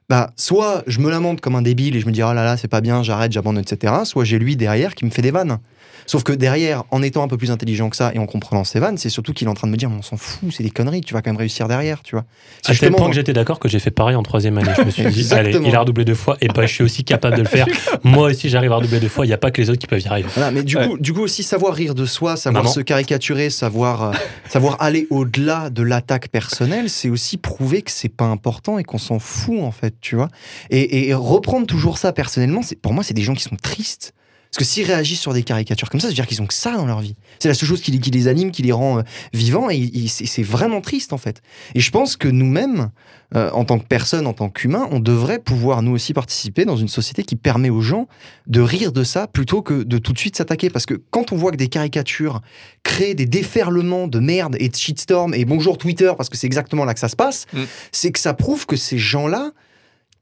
bah 0.09 0.31
soit 0.35 0.83
je 0.87 0.99
me 0.99 1.09
lamente 1.09 1.41
comme 1.41 1.55
un 1.55 1.61
débile 1.61 1.95
et 1.95 1.99
je 1.99 2.05
me 2.07 2.11
dis 2.11 2.21
oh 2.23 2.33
là 2.33 2.43
là 2.43 2.57
c'est 2.57 2.67
pas 2.67 2.81
bien, 2.81 3.03
j'arrête, 3.03 3.31
j'abandonne, 3.31 3.63
etc. 3.63 3.93
Soit 4.03 4.23
j'ai 4.25 4.39
lui 4.39 4.55
derrière 4.55 4.95
qui 4.95 5.05
me 5.05 5.09
fait 5.11 5.21
des 5.21 5.31
vannes. 5.31 5.59
Sauf 6.05 6.23
que 6.23 6.33
derrière, 6.33 6.83
en 6.91 7.01
étant 7.01 7.23
un 7.23 7.27
peu 7.27 7.37
plus 7.37 7.51
intelligent 7.51 7.89
que 7.89 7.95
ça 7.95 8.11
et 8.13 8.19
en 8.19 8.25
comprenant 8.25 8.63
ses 8.63 8.79
vannes, 8.79 8.97
c'est 8.97 9.09
surtout 9.09 9.33
qu'il 9.33 9.47
est 9.47 9.51
en 9.51 9.53
train 9.53 9.67
de 9.67 9.71
me 9.71 9.77
dire, 9.77 9.89
mais 9.89 9.97
on 9.97 10.01
s'en 10.01 10.17
fout, 10.17 10.51
c'est 10.51 10.63
des 10.63 10.69
conneries, 10.71 11.01
tu 11.01 11.13
vas 11.13 11.21
quand 11.21 11.29
même 11.31 11.37
réussir 11.39 11.67
derrière, 11.67 12.01
tu 12.03 12.15
vois. 12.15 12.25
C'est 12.63 12.73
À 12.73 12.75
tel 12.75 12.91
point 12.93 13.07
que 13.07 13.15
j'étais 13.15 13.33
d'accord 13.33 13.59
que 13.59 13.69
j'ai 13.69 13.79
fait 13.79 13.91
pareil 13.91 14.15
en 14.15 14.23
troisième 14.23 14.57
année. 14.57 14.71
Je 14.77 14.81
me 14.83 14.89
suis 14.89 15.05
dit, 15.05 15.33
allez, 15.33 15.57
il 15.63 15.75
a 15.75 15.79
redoublé 15.81 16.05
deux 16.05 16.15
fois, 16.15 16.37
et 16.41 16.47
bah, 16.47 16.65
je 16.65 16.73
suis 16.73 16.83
aussi 16.83 17.03
capable 17.03 17.37
de 17.37 17.41
le 17.43 17.47
faire. 17.47 17.65
Moi 18.03 18.29
aussi, 18.29 18.49
j'arrive 18.49 18.71
à 18.71 18.75
redoubler 18.77 18.99
deux 18.99 19.07
fois. 19.09 19.25
Il 19.25 19.29
n'y 19.29 19.33
a 19.33 19.37
pas 19.37 19.51
que 19.51 19.61
les 19.61 19.69
autres 19.69 19.79
qui 19.79 19.87
peuvent 19.87 20.01
y 20.01 20.07
arriver. 20.07 20.29
Voilà, 20.35 20.51
mais 20.51 20.63
du, 20.63 20.77
Ouais. 20.77 20.87
coup, 20.87 20.97
du 20.97 21.13
coup 21.13 21.21
aussi 21.21 21.43
savoir 21.43 21.73
rire 21.73 21.95
de 21.95 22.05
soi, 22.05 22.35
savoir 22.35 22.63
Maman. 22.63 22.73
se 22.73 22.79
caricaturer, 22.81 23.49
savoir, 23.49 24.03
euh, 24.03 24.11
savoir 24.49 24.77
aller 24.79 25.07
au-delà 25.09 25.69
de 25.69 25.83
l'attaque 25.83 26.29
personnelle, 26.29 26.89
c'est 26.89 27.09
aussi 27.09 27.37
prouver 27.37 27.81
que 27.81 27.91
c'est 27.91 28.09
pas 28.09 28.25
important 28.25 28.77
et 28.79 28.83
qu'on 28.83 28.97
s'en 28.97 29.19
fout 29.19 29.59
en 29.61 29.71
fait, 29.71 29.93
tu 30.01 30.15
vois. 30.15 30.29
Et, 30.69 31.07
et 31.09 31.13
reprendre 31.13 31.67
toujours 31.67 31.97
ça 31.97 32.11
personnellement, 32.13 32.61
c'est 32.63 32.75
pour 32.81 32.93
moi 32.93 33.03
c'est 33.03 33.13
des 33.13 33.21
gens 33.21 33.33
qui 33.33 33.43
sont 33.43 33.55
tristes. 33.55 34.13
Parce 34.53 34.67
que 34.67 34.73
s'ils 34.73 34.85
réagissent 34.85 35.21
sur 35.21 35.33
des 35.33 35.43
caricatures 35.43 35.89
comme 35.89 36.01
ça, 36.01 36.07
ça 36.07 36.09
veut 36.09 36.15
dire 36.15 36.27
qu'ils 36.27 36.41
ont 36.41 36.45
que 36.45 36.53
ça 36.53 36.73
dans 36.75 36.85
leur 36.85 36.99
vie. 36.99 37.15
C'est 37.39 37.47
la 37.47 37.53
seule 37.53 37.69
chose 37.69 37.79
qui, 37.79 37.89
les- 37.91 37.99
qui 37.99 38.11
les 38.11 38.27
anime, 38.27 38.51
qui 38.51 38.61
les 38.63 38.73
rend 38.73 38.99
euh, 38.99 39.01
vivants, 39.33 39.69
et, 39.69 39.77
et 39.77 40.07
c'est 40.09 40.25
c'est 40.25 40.43
vraiment 40.43 40.81
triste 40.81 41.13
en 41.13 41.17
fait. 41.17 41.41
Et 41.73 41.79
je 41.79 41.89
pense 41.89 42.17
que 42.17 42.27
nous-mêmes, 42.27 42.89
euh, 43.33 43.49
en 43.53 43.63
tant 43.63 43.79
que 43.79 43.85
personnes, 43.85 44.27
en 44.27 44.33
tant 44.33 44.49
qu'humains, 44.49 44.89
on 44.91 44.99
devrait 44.99 45.39
pouvoir 45.39 45.81
nous 45.83 45.93
aussi 45.93 46.11
participer 46.13 46.65
dans 46.65 46.75
une 46.75 46.89
société 46.89 47.23
qui 47.23 47.37
permet 47.37 47.69
aux 47.69 47.79
gens 47.79 48.09
de 48.47 48.59
rire 48.59 48.91
de 48.91 49.05
ça 49.05 49.25
plutôt 49.25 49.61
que 49.61 49.83
de 49.83 49.97
tout 49.97 50.11
de 50.11 50.19
suite 50.19 50.35
s'attaquer. 50.35 50.69
Parce 50.69 50.85
que 50.85 50.95
quand 51.11 51.31
on 51.31 51.37
voit 51.37 51.51
que 51.51 51.57
des 51.57 51.69
caricatures 51.69 52.41
créent 52.83 53.15
des 53.15 53.25
déferlements 53.27 54.07
de 54.09 54.19
merde 54.19 54.57
et 54.59 54.67
de 54.67 54.75
shitstorm, 54.75 55.33
et 55.33 55.45
bonjour 55.45 55.77
Twitter, 55.77 56.11
parce 56.17 56.27
que 56.27 56.35
c'est 56.35 56.47
exactement 56.47 56.83
là 56.83 56.93
que 56.93 56.99
ça 56.99 57.07
se 57.07 57.15
passe, 57.15 57.45
Mm. 57.53 57.61
c'est 57.93 58.11
que 58.11 58.19
ça 58.19 58.33
prouve 58.33 58.65
que 58.65 58.75
ces 58.75 58.97
gens-là, 58.97 59.51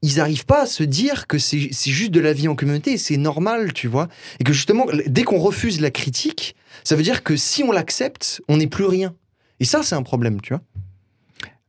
ils 0.01 0.15
n'arrivent 0.17 0.45
pas 0.45 0.63
à 0.63 0.65
se 0.65 0.83
dire 0.83 1.27
que 1.27 1.37
c'est 1.37 1.69
c'est 1.71 1.91
juste 1.91 2.11
de 2.11 2.19
la 2.19 2.33
vie 2.33 2.47
en 2.47 2.55
communauté 2.55 2.93
et 2.93 2.97
c'est 2.97 3.17
normal, 3.17 3.73
tu 3.73 3.87
vois. 3.87 4.07
Et 4.39 4.43
que 4.43 4.53
justement, 4.53 4.85
dès 5.07 5.23
qu'on 5.23 5.39
refuse 5.39 5.81
la 5.81 5.91
critique, 5.91 6.55
ça 6.83 6.95
veut 6.95 7.03
dire 7.03 7.23
que 7.23 7.35
si 7.35 7.63
on 7.63 7.71
l'accepte, 7.71 8.41
on 8.47 8.57
n'est 8.57 8.67
plus 8.67 8.85
rien. 8.85 9.13
Et 9.59 9.65
ça, 9.65 9.83
c'est 9.83 9.95
un 9.95 10.03
problème, 10.03 10.39
tu 10.41 10.53
vois. 10.53 10.61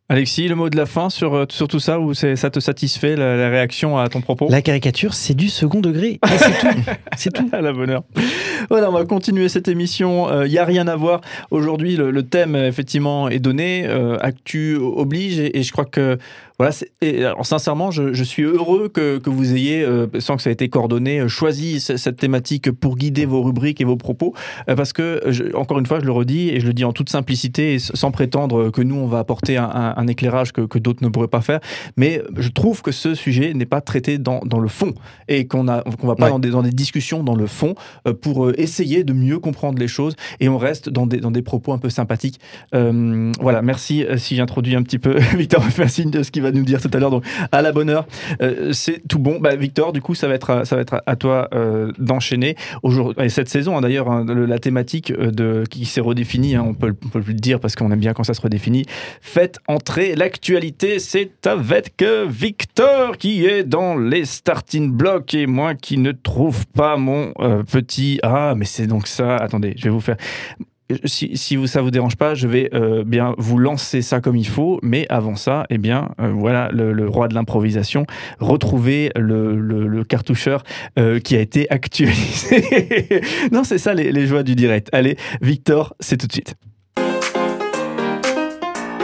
Alexis, 0.09 0.49
le 0.49 0.57
mot 0.57 0.69
de 0.69 0.77
la 0.77 0.87
fin 0.87 1.09
sur, 1.09 1.35
euh, 1.35 1.47
sur 1.51 1.69
tout 1.69 1.79
ça, 1.79 2.01
ou 2.01 2.15
ça 2.15 2.35
te 2.51 2.59
satisfait 2.59 3.15
la, 3.15 3.37
la 3.37 3.49
réaction 3.49 3.97
à 3.97 4.09
ton 4.09 4.21
propos? 4.21 4.49
La 4.51 4.61
caricature, 4.61 5.15
c'est 5.15 5.35
du 5.35 5.49
second 5.49 5.81
degré. 5.81 6.19
Et 6.25 6.39
c'est 6.39 6.59
tout. 6.59 6.81
C'est 7.17 7.33
tout. 7.33 7.49
à 7.53 7.61
la 7.61 7.73
bonne 7.73 7.91
heure. 7.91 8.03
Voilà, 8.71 8.89
on 8.91 8.93
va 8.93 9.05
continuer 9.05 9.49
cette 9.49 9.69
émission. 9.69 10.43
Il 10.45 10.51
n'y 10.51 10.59
a 10.59 10.65
rien 10.65 10.89
à 10.89 10.97
voir. 10.97 11.21
Aujourd'hui, 11.53 11.95
le, 11.97 12.11
le 12.11 12.23
thème, 12.25 12.57
euh, 12.57 12.67
effectivement, 12.67 13.29
est 13.29 13.39
donné. 13.39 13.85
euh, 13.87 14.17
actu 14.21 14.75
oblige. 14.77 15.39
Et, 15.39 15.59
et 15.59 15.63
je 15.63 15.71
crois 15.71 15.85
que, 15.85 16.19
voilà, 16.61 16.75
et, 17.01 17.25
alors, 17.25 17.47
sincèrement, 17.47 17.91
je, 17.91 18.13
je 18.13 18.23
suis 18.23 18.43
heureux 18.43 18.89
que, 18.89 19.17
que 19.17 19.31
vous 19.31 19.55
ayez, 19.55 19.83
euh, 19.83 20.07
sans 20.19 20.37
que 20.37 20.43
ça 20.43 20.51
ait 20.51 20.53
été 20.53 20.69
coordonné, 20.69 21.21
euh, 21.21 21.29
choisi 21.29 21.81
ce- 21.81 21.97
cette 21.97 22.17
thématique 22.19 22.71
pour 22.71 22.97
guider 22.97 23.25
vos 23.25 23.41
rubriques 23.43 23.81
et 23.81 23.85
vos 23.85 23.97
propos. 23.97 24.35
euh, 24.69 24.75
parce 24.77 24.93
que, 24.93 25.23
je- 25.29 25.55
encore 25.57 25.79
une 25.79 25.87
fois, 25.87 26.01
je 26.01 26.05
le 26.05 26.13
redis, 26.13 26.51
et 26.51 26.61
je 26.61 26.67
le 26.67 26.75
dis 26.75 26.85
en 26.85 26.93
toute 26.93 27.09
simplicité, 27.09 27.75
et 27.75 27.79
sans 27.79 28.11
prétendre 28.11 28.69
que 28.71 28.83
nous, 28.83 28.97
on 28.97 29.07
va 29.07 29.21
apporter 29.21 29.57
un, 29.57 29.65
un- 29.65 29.95
un 29.97 30.07
éclairage 30.07 30.53
que, 30.53 30.61
que 30.61 30.79
d'autres 30.79 31.03
ne 31.03 31.09
pourraient 31.09 31.29
pas 31.29 31.41
faire. 31.41 31.61
Mais 31.97 32.21
je 32.37 32.51
trouve 32.51 32.83
que 32.83 32.93
ce 32.93 33.15
sujet 33.15 33.55
n'est 33.55 33.65
pas 33.65 33.81
traité 33.81 34.19
dans, 34.19 34.41
dans 34.45 34.59
le 34.61 34.69
fond. 34.69 34.93
Et 35.29 35.47
qu'on 35.47 35.67
a- 35.67 35.83
qu'on 35.83 36.07
va 36.07 36.15
pas 36.15 36.25
Ouais. 36.27 36.31
dans, 36.31 36.39
des, 36.39 36.51
dans 36.51 36.63
des 36.63 36.71
discussions 36.73 37.25
dans 37.25 37.35
le 37.37 37.47
fond 37.47 37.75
euh, 38.07 38.13
pour 38.13 38.51
essayer 38.59 39.03
de 39.03 39.15
mieux 39.15 39.39
comprendre 39.39 39.79
les 39.79 39.89
choses 39.89 40.15
et 40.41 40.51
on 40.51 40.59
reste 40.59 40.91
dans 40.91 41.07
des, 41.07 41.21
dans 41.21 41.31
des 41.31 41.41
propos 41.43 41.73
un 41.73 41.79
peu 41.79 41.89
sympathiques. 41.89 42.39
Voilà, 43.41 43.63
merci 43.63 44.05
si 44.17 44.37
j'introduis 44.37 44.75
un 44.77 44.83
petit 44.83 44.99
peu. 44.99 45.17
Victor 45.37 45.65
me 45.65 45.71
fait 45.71 45.85
un 45.85 45.89
signe 45.89 46.11
de 46.11 46.23
ce 46.23 46.31
qu'il 46.31 46.43
va 46.43 46.50
nous 46.51 46.65
dire 46.65 46.81
tout 46.81 46.91
à 46.93 46.99
l'heure, 46.99 47.11
donc 47.11 47.25
à 47.53 47.63
la 47.63 47.73
bonne 47.73 47.91
heure. 47.91 48.07
Euh, 48.43 48.73
c'est 48.73 49.07
tout 49.09 49.19
bon. 49.19 49.39
Bah, 49.41 49.57
Victor, 49.57 49.93
du 49.93 50.01
coup, 50.01 50.15
ça 50.15 50.29
va 50.29 50.35
être 50.35 50.51
à, 50.51 50.65
ça 50.65 50.77
va 50.77 50.83
être 50.83 51.03
à, 51.05 51.17
toi 51.17 51.49
euh, 51.55 51.93
d'enchaîner. 51.99 52.57
Aujourd'hui, 52.83 53.25
et 53.25 53.29
cette 53.29 53.49
saison, 53.49 53.77
hein, 53.77 53.81
d'ailleurs, 53.81 54.11
hein, 54.11 54.25
la 54.27 54.59
thématique 54.59 55.11
euh, 55.11 55.31
de, 55.31 55.65
qui 55.69 55.85
s'est 55.85 56.01
redéfinie, 56.01 56.57
hein, 56.57 56.65
on 56.67 56.75
peut, 56.75 56.95
le 57.15 57.35
dire 57.35 57.61
parce 57.61 57.77
qu'on 57.77 57.91
aime 57.91 58.01
bien 58.01 58.13
quand 58.13 58.25
ça 58.25 58.35
se 58.35 58.41
redéfinit. 58.41 58.85
Faites 59.21 59.59
entrer 59.69 60.15
l'actualité, 60.15 60.99
c'est 60.99 61.47
avec 61.47 62.03
Victor 62.29 63.17
qui 63.17 63.47
est 63.47 63.65
dans 63.65 63.97
les 63.97 64.25
starting 64.25 64.91
blocks 64.91 65.35
et 65.35 65.47
moi 65.47 65.75
qui 65.75 65.99
ne 65.99 66.13
trouve 66.13 66.67
pas 66.69 66.97
mon 66.97 67.33
petit. 67.71 68.19
Ah, 68.23 68.55
mais 68.57 68.65
c'est 68.65 68.87
donc 68.87 69.07
ça. 69.07 69.37
Attendez, 69.37 69.75
je 69.77 69.85
vais 69.85 69.91
vous 69.91 70.01
faire. 70.01 70.17
Si, 71.05 71.37
si 71.37 71.57
vous, 71.57 71.67
ça 71.67 71.83
vous 71.83 71.91
dérange 71.91 72.17
pas, 72.17 72.35
je 72.35 72.47
vais 72.47 72.71
euh, 72.75 73.05
bien 73.05 73.35
vous 73.39 73.59
lancer 73.59 74.03
ça 74.03 74.21
comme 74.21 74.37
il 74.37 74.47
faut. 74.47 74.79
Mais 74.83 75.07
avant 75.09 75.37
ça, 75.37 75.67
eh 75.71 75.79
euh, 75.91 76.33
voilà 76.35 76.71
le, 76.73 77.09
roi 77.09 77.29
de 77.29 77.35
l'improvisation. 77.35 78.07
Retrouvez 78.39 79.11
le, 79.17 80.03
cartoucheur 80.05 80.63
euh, 80.99 81.21
qui 81.21 81.37
a 81.37 81.41
été 81.41 81.71
actualisé. 81.71 83.23
non, 83.53 83.65
c'est 83.65 83.79
ça 83.79 83.95
les 83.95 84.27
joies 84.27 84.43
du 84.43 84.55
direct. 84.55 84.89
Allez, 84.93 85.17
Victor, 85.41 85.95
c'est 86.01 86.17
tout 86.17 86.27
de 86.27 86.33
suite. 86.33 86.57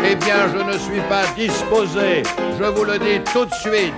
Eh 0.09 0.15
bien, 0.15 0.47
je 0.53 0.63
ne 0.63 0.79
suis 0.79 1.01
pas 1.09 1.25
disposé, 1.37 2.23
je 2.59 2.65
vous 2.65 2.85
le 2.85 2.97
dis 2.99 3.21
tout 3.33 3.45
de 3.45 3.53
suite, 3.55 3.93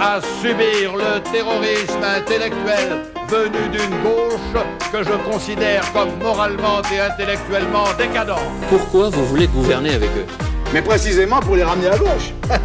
à 0.00 0.20
subir 0.40 0.94
le 0.94 1.20
terrorisme 1.32 2.04
intellectuel 2.04 3.19
venu 3.30 3.68
d'une 3.68 4.02
gauche 4.02 4.64
que 4.92 5.04
je 5.04 5.30
considère 5.30 5.84
comme 5.92 6.18
moralement 6.18 6.82
et 6.92 6.98
intellectuellement 6.98 7.84
décadente. 7.96 8.40
Pourquoi 8.68 9.08
vous 9.08 9.24
voulez 9.24 9.46
gouverner 9.46 9.94
avec 9.94 10.10
eux? 10.10 10.26
Mais 10.74 10.82
précisément 10.82 11.38
pour 11.38 11.54
les 11.54 11.62
ramener 11.62 11.88
à 11.88 11.96
gauche. 11.96 12.32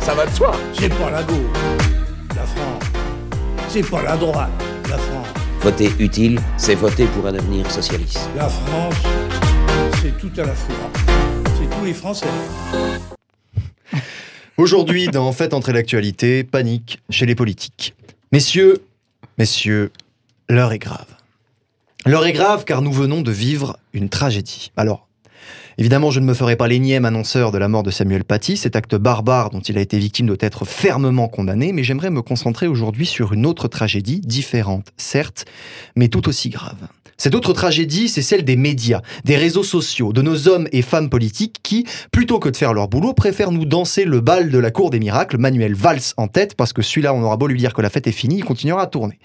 Ça 0.00 0.14
va 0.14 0.26
de 0.26 0.30
soi. 0.32 0.52
C'est 0.78 0.90
pas 0.90 1.10
la 1.10 1.22
gauche, 1.22 1.38
la 2.36 2.42
France. 2.42 2.82
C'est 3.68 3.88
pas 3.88 4.02
la 4.02 4.16
droite, 4.16 4.50
la 4.90 4.98
France. 4.98 5.28
Voter 5.60 5.90
utile, 5.98 6.38
c'est 6.58 6.74
voter 6.74 7.06
pour 7.06 7.26
un 7.26 7.34
avenir 7.34 7.70
socialiste. 7.70 8.28
La 8.36 8.48
France, 8.48 8.94
c'est 10.02 10.18
tout 10.18 10.32
à 10.38 10.44
la 10.44 10.54
fois. 10.54 10.90
C'est 11.56 11.78
tous 11.78 11.84
les 11.84 11.94
Français. 11.94 12.26
Aujourd'hui, 14.58 15.08
dans 15.08 15.32
Faites 15.32 15.54
entrer 15.54 15.72
l'actualité, 15.72 16.44
panique 16.44 17.00
chez 17.08 17.24
les 17.24 17.34
politiques. 17.34 17.94
Messieurs, 18.32 18.82
messieurs, 19.38 19.90
l'heure 20.52 20.72
est 20.72 20.78
grave. 20.78 21.06
L'heure 22.04 22.26
est 22.26 22.32
grave 22.32 22.64
car 22.64 22.82
nous 22.82 22.92
venons 22.92 23.22
de 23.22 23.32
vivre 23.32 23.78
une 23.94 24.10
tragédie. 24.10 24.70
Alors, 24.76 25.08
évidemment, 25.78 26.10
je 26.10 26.20
ne 26.20 26.26
me 26.26 26.34
ferai 26.34 26.56
pas 26.56 26.68
l'énième 26.68 27.06
annonceur 27.06 27.52
de 27.52 27.58
la 27.58 27.68
mort 27.68 27.82
de 27.82 27.90
Samuel 27.90 28.24
Paty. 28.24 28.58
Cet 28.58 28.76
acte 28.76 28.94
barbare 28.94 29.50
dont 29.50 29.60
il 29.60 29.78
a 29.78 29.80
été 29.80 29.98
victime 29.98 30.26
doit 30.26 30.36
être 30.40 30.66
fermement 30.66 31.28
condamné, 31.28 31.72
mais 31.72 31.82
j'aimerais 31.82 32.10
me 32.10 32.20
concentrer 32.20 32.66
aujourd'hui 32.66 33.06
sur 33.06 33.32
une 33.32 33.46
autre 33.46 33.66
tragédie, 33.66 34.20
différente, 34.20 34.92
certes, 34.98 35.46
mais 35.96 36.08
tout 36.08 36.28
aussi 36.28 36.50
grave. 36.50 36.88
Cette 37.22 37.36
autre 37.36 37.52
tragédie, 37.52 38.08
c'est 38.08 38.20
celle 38.20 38.44
des 38.44 38.56
médias, 38.56 39.00
des 39.24 39.36
réseaux 39.36 39.62
sociaux, 39.62 40.12
de 40.12 40.22
nos 40.22 40.48
hommes 40.48 40.66
et 40.72 40.82
femmes 40.82 41.08
politiques 41.08 41.60
qui, 41.62 41.86
plutôt 42.10 42.40
que 42.40 42.48
de 42.48 42.56
faire 42.56 42.74
leur 42.74 42.88
boulot, 42.88 43.12
préfèrent 43.12 43.52
nous 43.52 43.64
danser 43.64 44.04
le 44.04 44.20
bal 44.20 44.50
de 44.50 44.58
la 44.58 44.72
cour 44.72 44.90
des 44.90 44.98
miracles, 44.98 45.38
Manuel 45.38 45.72
Valls 45.72 46.00
en 46.16 46.26
tête, 46.26 46.56
parce 46.56 46.72
que 46.72 46.82
celui-là, 46.82 47.14
on 47.14 47.22
aura 47.22 47.36
beau 47.36 47.46
lui 47.46 47.60
dire 47.60 47.74
que 47.74 47.80
la 47.80 47.90
fête 47.90 48.08
est 48.08 48.10
finie, 48.10 48.38
il 48.38 48.44
continuera 48.44 48.82
à 48.82 48.86
tourner. 48.88 49.20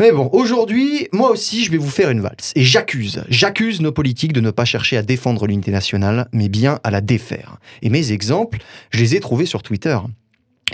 Mais 0.00 0.12
bon, 0.12 0.30
aujourd'hui, 0.32 1.08
moi 1.12 1.30
aussi, 1.30 1.62
je 1.62 1.70
vais 1.70 1.76
vous 1.76 1.90
faire 1.90 2.08
une 2.08 2.22
valse. 2.22 2.52
Et 2.54 2.64
j'accuse, 2.64 3.22
j'accuse 3.28 3.82
nos 3.82 3.92
politiques 3.92 4.32
de 4.32 4.40
ne 4.40 4.50
pas 4.50 4.64
chercher 4.64 4.96
à 4.96 5.02
défendre 5.02 5.46
l'unité 5.46 5.72
nationale, 5.72 6.28
mais 6.32 6.48
bien 6.48 6.80
à 6.84 6.90
la 6.90 7.02
défaire. 7.02 7.58
Et 7.82 7.90
mes 7.90 8.12
exemples, 8.12 8.60
je 8.92 9.00
les 9.00 9.14
ai 9.14 9.20
trouvés 9.20 9.44
sur 9.44 9.62
Twitter. 9.62 9.98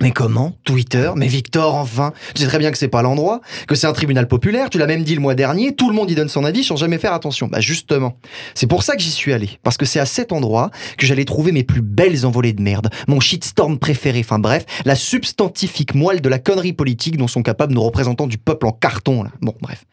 Mais 0.01 0.11
comment 0.11 0.55
Twitter 0.65 1.11
Mais 1.17 1.27
Victor, 1.27 1.75
enfin 1.75 2.13
Tu 2.35 2.43
sais 2.43 2.49
très 2.49 2.59
bien 2.59 2.71
que 2.71 2.79
c'est 2.79 2.89
pas 2.89 3.03
l'endroit, 3.03 3.43
que 3.69 3.75
c'est 3.75 3.87
un 3.87 3.93
tribunal 3.93 4.27
populaire, 4.27 4.71
tu 4.71 4.79
l'as 4.79 4.87
même 4.87 5.05
dit 5.05 5.15
le 5.15 5.21
mois 5.21 5.35
dernier, 5.35 5.75
tout 5.75 5.91
le 5.91 5.95
monde 5.95 6.11
y 6.11 6.15
donne 6.15 6.31
son 6.31 6.45
avis 6.45 6.65
sans 6.65 6.77
jamais 6.77 6.97
faire 6.97 7.13
attention. 7.13 7.47
Bah 7.47 7.61
justement, 7.61 8.17
c'est 8.55 8.67
pour 8.67 8.83
ça 8.83 8.97
que 8.97 9.03
j'y 9.03 9.11
suis 9.11 9.35
allé, 9.35 9.59
parce 9.63 9.77
que 9.77 9.85
c'est 9.85 10.01
à 10.01 10.07
cet 10.07 10.33
endroit 10.33 10.71
que 10.97 11.07
j'allais 11.07 11.27
trouver 11.27 11.53
mes 11.53 11.63
plus 11.63 11.83
belles 11.83 12.25
envolées 12.25 12.55
de 12.55 12.63
merde, 12.63 12.89
mon 13.07 13.21
shitstorm 13.21 13.79
préféré, 13.79 14.21
enfin 14.21 14.39
bref, 14.39 14.65
la 14.87 14.95
substantifique 14.95 15.95
moelle 15.95 16.23
de 16.23 16.29
la 16.31 16.39
connerie 16.39 16.73
politique 16.73 17.19
dont 17.19 17.29
sont 17.29 17.43
capables 17.43 17.75
nos 17.75 17.83
représentants 17.83 18.27
du 18.27 18.39
peuple 18.39 18.67
en 18.67 18.73
carton, 18.73 19.23
là. 19.23 19.31
Bon, 19.43 19.55
bref. 19.61 19.85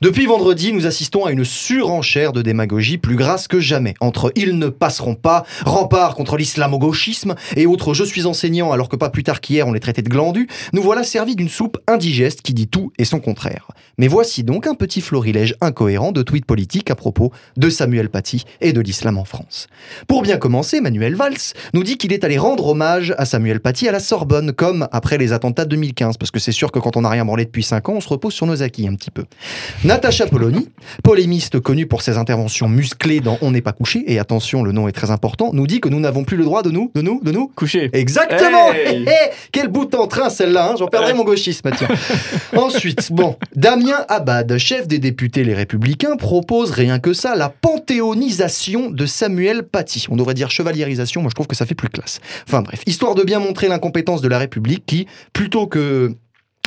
Depuis 0.00 0.26
vendredi, 0.26 0.72
nous 0.72 0.86
assistons 0.86 1.24
à 1.24 1.32
une 1.32 1.44
surenchère 1.44 2.32
de 2.32 2.42
démagogie 2.42 2.98
plus 2.98 3.16
grasse 3.16 3.48
que 3.48 3.58
jamais, 3.58 3.94
entre 4.00 4.32
ils 4.36 4.56
ne 4.56 4.68
passeront 4.68 5.16
pas, 5.16 5.44
rempart 5.64 6.14
contre 6.14 6.36
l'islamo-gauchisme 6.36 7.34
et 7.56 7.66
autres 7.66 7.92
je 7.92 8.04
suis 8.04 8.26
enseignant 8.26 8.70
alors 8.70 8.88
que 8.88 8.96
pas 8.96 9.10
plus 9.10 9.24
tard 9.24 9.40
qu'hier 9.48 9.66
on 9.66 9.72
les 9.72 9.80
traitait 9.80 10.02
de 10.02 10.08
glandus, 10.08 10.46
nous 10.72 10.82
voilà 10.82 11.02
servis 11.02 11.34
d'une 11.34 11.48
soupe 11.48 11.78
indigeste 11.86 12.42
qui 12.42 12.52
dit 12.52 12.68
tout 12.68 12.92
et 12.98 13.04
son 13.04 13.20
contraire. 13.20 13.68
Mais 13.96 14.06
voici 14.06 14.44
donc 14.44 14.66
un 14.66 14.74
petit 14.74 15.00
florilège 15.00 15.56
incohérent 15.60 16.12
de 16.12 16.22
tweets 16.22 16.44
politiques 16.44 16.90
à 16.90 16.94
propos 16.94 17.32
de 17.56 17.70
Samuel 17.70 18.10
Paty 18.10 18.44
et 18.60 18.72
de 18.72 18.80
l'islam 18.80 19.18
en 19.18 19.24
France. 19.24 19.66
Pour 20.06 20.22
bien 20.22 20.36
commencer, 20.36 20.80
Manuel 20.80 21.14
Valls 21.14 21.54
nous 21.74 21.82
dit 21.82 21.96
qu'il 21.96 22.12
est 22.12 22.24
allé 22.24 22.38
rendre 22.38 22.66
hommage 22.68 23.14
à 23.18 23.24
Samuel 23.24 23.60
Paty 23.60 23.88
à 23.88 23.92
la 23.92 24.00
Sorbonne, 24.00 24.52
comme 24.52 24.86
après 24.92 25.18
les 25.18 25.32
attentats 25.32 25.64
de 25.64 25.70
2015, 25.70 26.16
parce 26.18 26.30
que 26.30 26.38
c'est 26.38 26.52
sûr 26.52 26.70
que 26.70 26.78
quand 26.78 26.96
on 26.96 27.00
n'a 27.00 27.08
rien 27.08 27.24
branlé 27.24 27.44
depuis 27.44 27.62
5 27.62 27.88
ans, 27.88 27.94
on 27.94 28.00
se 28.00 28.08
repose 28.08 28.34
sur 28.34 28.46
nos 28.46 28.62
acquis 28.62 28.86
un 28.86 28.94
petit 28.94 29.10
peu. 29.10 29.24
Natacha 29.84 30.26
Polony, 30.26 30.68
polémiste 31.02 31.58
connue 31.58 31.86
pour 31.86 32.02
ses 32.02 32.18
interventions 32.18 32.68
musclées 32.68 33.20
dans 33.20 33.38
On 33.40 33.50
n'est 33.50 33.62
pas 33.62 33.72
couché, 33.72 34.04
et 34.06 34.18
attention, 34.18 34.62
le 34.62 34.72
nom 34.72 34.86
est 34.88 34.92
très 34.92 35.10
important, 35.10 35.50
nous 35.52 35.66
dit 35.66 35.80
que 35.80 35.88
nous 35.88 36.00
n'avons 36.00 36.24
plus 36.24 36.36
le 36.36 36.44
droit 36.44 36.62
de 36.62 36.70
nous, 36.70 36.92
de 36.94 37.02
nous, 37.02 37.20
de 37.22 37.32
nous 37.32 37.48
Couché. 37.54 37.90
Exactement 37.92 38.72
Hey 38.72 38.98
Hé, 38.98 39.08
hé, 39.08 39.30
Quel 39.52 39.68
bout 39.68 39.94
en 39.94 40.06
train 40.06 40.30
celle-là, 40.30 40.70
hein 40.70 40.74
j'en 40.78 40.86
perdrai 40.88 41.14
mon 41.14 41.24
gauchisme, 41.24 41.70
tiens. 41.76 41.88
Ensuite, 42.56 43.12
bon, 43.12 43.36
Damien 43.54 44.04
Abad, 44.08 44.56
chef 44.58 44.86
des 44.86 44.98
députés 44.98 45.44
Les 45.44 45.54
Républicains, 45.54 46.16
propose 46.16 46.70
rien 46.70 46.98
que 46.98 47.12
ça, 47.12 47.34
la 47.34 47.48
panthéonisation 47.48 48.90
de 48.90 49.06
Samuel 49.06 49.62
Paty. 49.62 50.06
On 50.10 50.16
devrait 50.16 50.34
dire 50.34 50.50
chevaliérisation, 50.50 51.20
moi 51.20 51.30
je 51.30 51.34
trouve 51.34 51.46
que 51.46 51.56
ça 51.56 51.66
fait 51.66 51.74
plus 51.74 51.88
classe. 51.88 52.20
Enfin 52.46 52.62
bref, 52.62 52.82
histoire 52.86 53.14
de 53.14 53.22
bien 53.22 53.38
montrer 53.38 53.68
l'incompétence 53.68 54.20
de 54.20 54.28
la 54.28 54.38
République 54.38 54.84
qui, 54.86 55.06
plutôt 55.32 55.66
que 55.66 56.14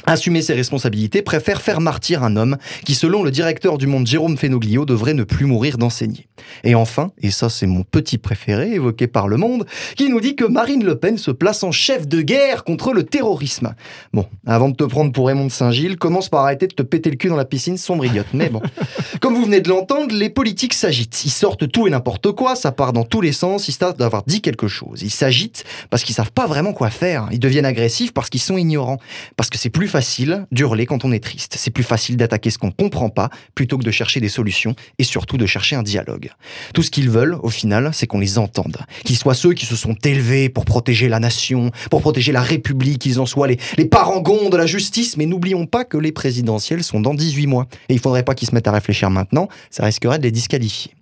assumer 0.05 0.41
ses 0.41 0.53
responsabilités, 0.53 1.21
préfère 1.21 1.61
faire 1.61 1.81
martyr 1.81 2.23
un 2.23 2.35
homme 2.35 2.57
qui, 2.85 2.95
selon 2.95 3.23
le 3.23 3.31
directeur 3.31 3.77
du 3.77 3.87
Monde 3.87 4.07
Jérôme 4.07 4.37
Fenoglio, 4.37 4.85
devrait 4.85 5.13
ne 5.13 5.23
plus 5.23 5.45
mourir 5.45 5.77
d'enseigner. 5.77 6.27
Et 6.63 6.75
enfin, 6.75 7.11
et 7.21 7.29
ça 7.29 7.49
c'est 7.49 7.67
mon 7.67 7.83
petit 7.83 8.17
préféré, 8.17 8.73
évoqué 8.73 9.07
par 9.07 9.27
Le 9.27 9.37
Monde, 9.37 9.65
qui 9.95 10.09
nous 10.09 10.21
dit 10.21 10.35
que 10.35 10.45
Marine 10.45 10.83
Le 10.83 10.95
Pen 10.95 11.17
se 11.17 11.31
place 11.31 11.63
en 11.63 11.71
chef 11.71 12.07
de 12.07 12.21
guerre 12.21 12.63
contre 12.63 12.93
le 12.93 13.03
terrorisme. 13.03 13.75
Bon, 14.13 14.25
avant 14.45 14.69
de 14.69 14.75
te 14.75 14.83
prendre 14.83 15.11
pour 15.11 15.27
Raymond 15.27 15.45
de 15.45 15.51
Saint-Gilles, 15.51 15.97
commence 15.97 16.29
par 16.29 16.41
arrêter 16.41 16.67
de 16.67 16.73
te 16.73 16.83
péter 16.83 17.09
le 17.09 17.17
cul 17.17 17.29
dans 17.29 17.35
la 17.35 17.45
piscine 17.45 17.77
sombre 17.77 18.05
idiote. 18.05 18.27
Mais 18.33 18.49
bon, 18.49 18.61
comme 19.21 19.35
vous 19.35 19.45
venez 19.45 19.61
de 19.61 19.69
l'entendre, 19.69 20.15
les 20.15 20.29
politiques 20.29 20.73
s'agitent. 20.73 21.25
Ils 21.25 21.31
sortent 21.31 21.69
tout 21.69 21.87
et 21.87 21.89
n'importe 21.89 22.31
quoi, 22.31 22.55
ça 22.55 22.71
part 22.71 22.93
dans 22.93 23.03
tous 23.03 23.21
les 23.21 23.33
sens, 23.33 23.67
ils 23.67 23.75
d'avoir 23.97 24.23
dit 24.25 24.41
quelque 24.41 24.67
chose. 24.67 25.01
Ils 25.01 25.11
s'agitent 25.11 25.63
parce 25.89 26.03
qu'ils 26.03 26.15
savent 26.15 26.31
pas 26.31 26.47
vraiment 26.47 26.73
quoi 26.73 26.89
faire. 26.89 27.27
Ils 27.31 27.39
deviennent 27.39 27.65
agressifs 27.65 28.13
parce 28.13 28.29
qu'ils 28.29 28.41
sont 28.41 28.57
ignorants. 28.57 28.99
Parce 29.35 29.49
que 29.49 29.57
c'est 29.57 29.69
plus 29.69 29.87
facile 29.91 30.47
d'hurler 30.51 30.85
quand 30.85 31.03
on 31.03 31.11
est 31.11 31.23
triste. 31.23 31.55
C'est 31.57 31.69
plus 31.69 31.83
facile 31.83 32.15
d'attaquer 32.15 32.49
ce 32.49 32.57
qu'on 32.57 32.71
comprend 32.71 33.09
pas 33.09 33.29
plutôt 33.53 33.77
que 33.77 33.83
de 33.83 33.91
chercher 33.91 34.21
des 34.21 34.29
solutions 34.29 34.73
et 34.97 35.03
surtout 35.03 35.37
de 35.37 35.45
chercher 35.45 35.75
un 35.75 35.83
dialogue. 35.83 36.31
Tout 36.73 36.81
ce 36.81 36.89
qu'ils 36.89 37.09
veulent, 37.09 37.37
au 37.43 37.49
final, 37.49 37.91
c'est 37.93 38.07
qu'on 38.07 38.19
les 38.19 38.37
entende. 38.37 38.77
Qu'ils 39.03 39.17
soient 39.17 39.33
ceux 39.33 39.53
qui 39.53 39.65
se 39.65 39.75
sont 39.75 39.95
élevés 40.05 40.47
pour 40.47 40.63
protéger 40.63 41.09
la 41.09 41.19
nation, 41.19 41.71
pour 41.89 42.01
protéger 42.01 42.31
la 42.31 42.41
République, 42.41 42.99
qu'ils 42.99 43.19
en 43.19 43.25
soient 43.25 43.47
les, 43.47 43.59
les 43.77 43.85
parangons 43.85 44.49
de 44.49 44.57
la 44.57 44.65
justice. 44.65 45.17
Mais 45.17 45.25
n'oublions 45.25 45.65
pas 45.65 45.83
que 45.83 45.97
les 45.97 46.13
présidentielles 46.13 46.83
sont 46.83 47.01
dans 47.01 47.13
18 47.13 47.47
mois. 47.47 47.67
Et 47.89 47.93
il 47.93 47.99
faudrait 47.99 48.23
pas 48.23 48.33
qu'ils 48.33 48.47
se 48.47 48.55
mettent 48.55 48.69
à 48.69 48.71
réfléchir 48.71 49.09
maintenant, 49.09 49.49
ça 49.69 49.83
risquerait 49.83 50.19
de 50.19 50.23
les 50.23 50.31
disqualifier. 50.31 50.93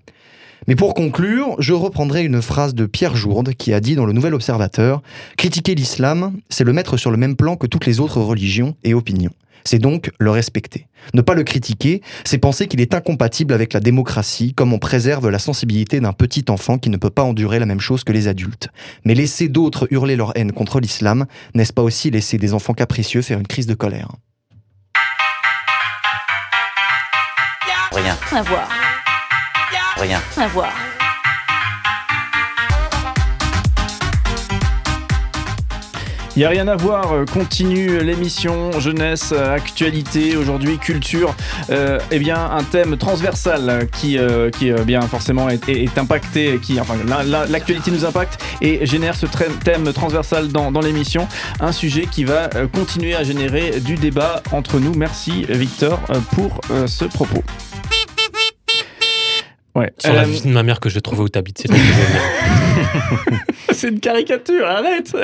Mais 0.68 0.76
pour 0.76 0.94
conclure, 0.94 1.56
je 1.60 1.74
reprendrai 1.74 2.24
une 2.24 2.42
phrase 2.42 2.76
de 2.76 2.86
Pierre 2.86 3.16
Jourde 3.16 3.54
qui 3.54 3.74
a 3.74 3.80
dit 3.80 3.96
dans 3.96 4.06
le 4.06 4.14
Nouvel 4.14 4.34
Observateur 4.34 5.02
Critiquer 5.38 5.76
l'islam, 5.76 6.38
c'est 6.50 6.64
le 6.64 6.74
mettre 6.74 6.98
sur 6.98 7.12
le 7.12 7.18
même 7.18 7.36
plan 7.36 7.56
que 7.56 7.68
toutes 7.68 7.86
les 7.86 8.00
autres 8.00 8.22
religions 8.22 8.76
et 8.84 8.94
opinions. 8.94 9.32
C'est 9.66 9.80
donc 9.80 10.12
le 10.20 10.32
respecter. 10.32 10.88
Ne 11.14 11.22
pas 11.22 11.34
le 11.34 11.44
critiquer, 11.44 12.02
c'est 12.24 12.38
penser 12.38 12.68
qu'il 12.68 12.82
est 12.82 12.94
incompatible 12.94 13.54
avec 13.54 13.74
la 13.74 13.80
démocratie, 13.80 14.54
comme 14.54 14.74
on 14.74 14.80
préserve 14.80 15.30
la 15.30 15.40
sensibilité 15.40 16.00
d'un 16.00 16.14
petit 16.14 16.46
enfant 16.50 16.78
qui 16.78 16.90
ne 16.90 16.98
peut 16.98 17.10
pas 17.10 17.24
endurer 17.24 17.60
la 17.60 17.66
même 17.66 17.80
chose 17.80 18.04
que 18.04 18.12
les 18.12 18.28
adultes. 18.28 18.70
Mais 19.06 19.16
laisser 19.16 19.48
d'autres 19.48 19.88
hurler 19.92 20.16
leur 20.16 20.36
haine 20.38 20.52
contre 20.52 20.80
l'islam, 20.80 21.26
n'est-ce 21.54 21.74
pas 21.74 21.84
aussi 21.84 22.10
laisser 22.10 22.38
des 22.38 22.54
enfants 22.54 22.74
capricieux 22.74 23.22
faire 23.22 23.40
une 23.40 23.48
crise 23.48 23.68
de 23.68 23.74
colère? 23.74 24.10
Rien, 27.92 28.18
À 28.32 28.42
voir, 28.44 28.70
rien. 30.00 30.22
à 30.38 30.48
voir. 30.48 30.74
Il 36.36 36.40
n'y 36.40 36.46
a 36.46 36.50
rien 36.50 36.68
à 36.70 36.76
voir, 36.78 37.12
euh, 37.12 37.26
continue 37.26 38.00
l'émission 38.02 38.80
jeunesse, 38.80 39.34
euh, 39.36 39.54
actualité, 39.54 40.38
aujourd'hui 40.38 40.78
culture. 40.78 41.36
Euh, 41.70 42.00
eh 42.12 42.20
bien, 42.20 42.38
un 42.52 42.64
thème 42.64 42.96
transversal 42.98 43.88
qui, 43.92 44.18
euh, 44.18 44.50
qui 44.50 44.72
euh, 44.72 44.84
bien 44.86 45.02
forcément 45.02 45.50
est, 45.50 45.68
est- 45.68 45.84
est 45.84 45.98
impacté, 45.98 46.60
qui, 46.62 46.80
enfin, 46.80 46.94
la- 47.06 47.24
la- 47.24 47.46
l'actualité 47.46 47.92
nous 47.92 48.06
impacte 48.06 48.42
et 48.62 48.86
génère 48.86 49.16
ce 49.16 49.26
thème 49.26 49.92
transversal 49.92 50.48
dans, 50.50 50.72
dans 50.72 50.82
l'émission. 50.82 51.28
Un 51.60 51.74
sujet 51.74 52.06
qui 52.10 52.24
va 52.24 52.48
continuer 52.74 53.16
à 53.16 53.24
générer 53.24 53.82
du 53.82 53.96
débat 53.96 54.42
entre 54.54 54.80
nous. 54.80 54.94
Merci 54.96 55.46
Victor 55.50 56.00
pour 56.36 56.62
euh, 56.72 56.88
ce 56.88 57.04
propos. 57.06 57.44
Ouais. 59.80 59.94
Sur 59.98 60.14
la 60.14 60.22
Euh, 60.22 60.26
vie 60.26 60.42
de 60.42 60.50
ma 60.50 60.64
mère 60.64 60.80
que 60.80 60.90
je 60.90 60.96
vais 60.96 61.02
trouver 61.02 61.22
où 61.24 61.30
t'habites, 61.30 61.66
c'est 63.72 63.88
une 63.90 64.00
caricature, 64.00 64.66
arrête 64.68 65.16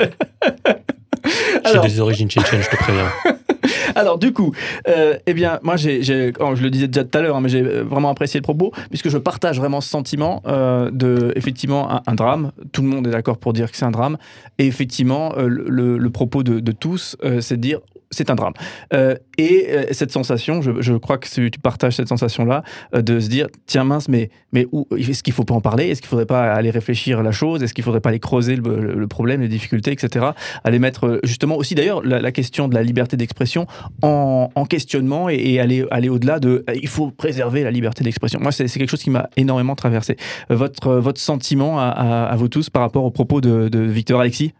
J'ai 1.72 1.80
des 1.80 2.00
origines 2.00 2.28
tchétchènes, 2.30 2.62
je 2.62 2.70
te 2.70 2.76
préviens. 2.76 3.10
Alors 3.94 4.18
du 4.18 4.32
coup, 4.32 4.52
euh, 4.88 5.16
eh 5.26 5.34
bien, 5.34 5.58
moi, 5.62 5.76
j'ai, 5.76 6.00
oh, 6.40 6.54
je 6.54 6.62
le 6.62 6.70
disais 6.70 6.86
déjà 6.88 7.04
tout 7.04 7.18
à 7.18 7.22
l'heure, 7.22 7.36
hein, 7.36 7.40
mais 7.40 7.48
j'ai 7.48 7.62
euh, 7.62 7.82
vraiment 7.82 8.10
apprécié 8.10 8.38
le 8.38 8.42
propos 8.42 8.72
puisque 8.90 9.08
je 9.08 9.18
partage 9.18 9.58
vraiment 9.58 9.80
ce 9.80 9.88
sentiment 9.88 10.42
euh, 10.46 10.90
de, 10.92 11.32
effectivement, 11.36 11.90
un, 11.90 12.02
un 12.06 12.14
drame. 12.14 12.52
Tout 12.72 12.82
le 12.82 12.88
monde 12.88 13.06
est 13.06 13.10
d'accord 13.10 13.38
pour 13.38 13.52
dire 13.52 13.70
que 13.70 13.76
c'est 13.76 13.84
un 13.84 13.90
drame, 13.90 14.16
et 14.58 14.66
effectivement, 14.66 15.32
euh, 15.36 15.48
le, 15.48 16.10
propos 16.10 16.42
de, 16.42 16.60
de 16.60 16.72
tous, 16.72 17.16
c'est 17.40 17.56
de 17.56 17.60
dire 17.60 17.80
c'est 18.10 18.30
un 18.30 18.34
drame. 18.34 18.52
Euh, 18.92 19.16
et 19.38 19.66
euh, 19.68 19.84
cette 19.90 20.12
sensation, 20.12 20.62
je, 20.62 20.92
crois 20.94 21.18
que 21.18 21.28
tu 21.28 21.58
partages 21.58 21.96
cette 21.96 22.08
sensation-là, 22.08 22.62
euh, 22.94 23.02
de 23.02 23.20
se 23.20 23.28
dire, 23.28 23.48
tiens 23.66 23.84
mince, 23.84 24.08
mais, 24.08 24.30
mais 24.52 24.66
est-ce 24.96 25.22
qu'il 25.22 25.32
faut 25.32 25.44
pas 25.44 25.54
en 25.54 25.60
parler? 25.60 25.88
Est-ce 25.88 26.00
qu'il 26.00 26.08
faudrait 26.08 26.26
pas 26.26 26.52
aller 26.52 26.70
réfléchir 26.70 27.20
à 27.20 27.22
la 27.22 27.32
chose? 27.32 27.62
Est-ce 27.62 27.74
qu'il 27.74 27.84
faudrait 27.84 28.00
pas 28.00 28.10
aller 28.10 28.20
creuser 28.20 28.56
le, 28.56 29.06
problème, 29.06 29.40
les 29.40 29.48
difficultés, 29.48 29.92
etc. 29.92 30.26
Aller 30.64 30.78
mettre 30.78 31.20
justement 31.24 31.56
aussi 31.56 31.74
d'ailleurs 31.74 32.02
la, 32.02 32.32
question 32.32 32.68
de 32.68 32.74
la 32.74 32.82
liberté 32.82 33.16
d'expression 33.16 33.66
en, 34.02 34.50
en 34.54 34.64
questionnement 34.64 35.28
et, 35.28 35.60
aller, 35.60 35.84
aller 35.90 36.08
au-delà 36.08 36.40
de 36.40 36.64
il 36.74 36.88
faut 36.88 37.10
préserver 37.10 37.62
la 37.62 37.70
liberté 37.70 38.02
d'expression. 38.04 38.40
Moi, 38.40 38.52
c'est 38.52 38.66
quelque 38.66 38.90
chose 38.90 39.02
qui 39.02 39.10
m'a 39.10 39.28
énormément 39.36 39.74
traversé. 39.74 40.16
Votre, 40.50 40.94
votre 40.94 41.20
sentiment 41.20 41.78
à 41.78 42.34
vous 42.36 42.48
tous 42.48 42.68
par 42.68 42.82
rapport 42.82 43.04
aux 43.04 43.10
propos 43.10 43.40
de, 43.40 43.68
de 43.68 43.78
Victor 43.78 44.20
Alexis? 44.20 44.52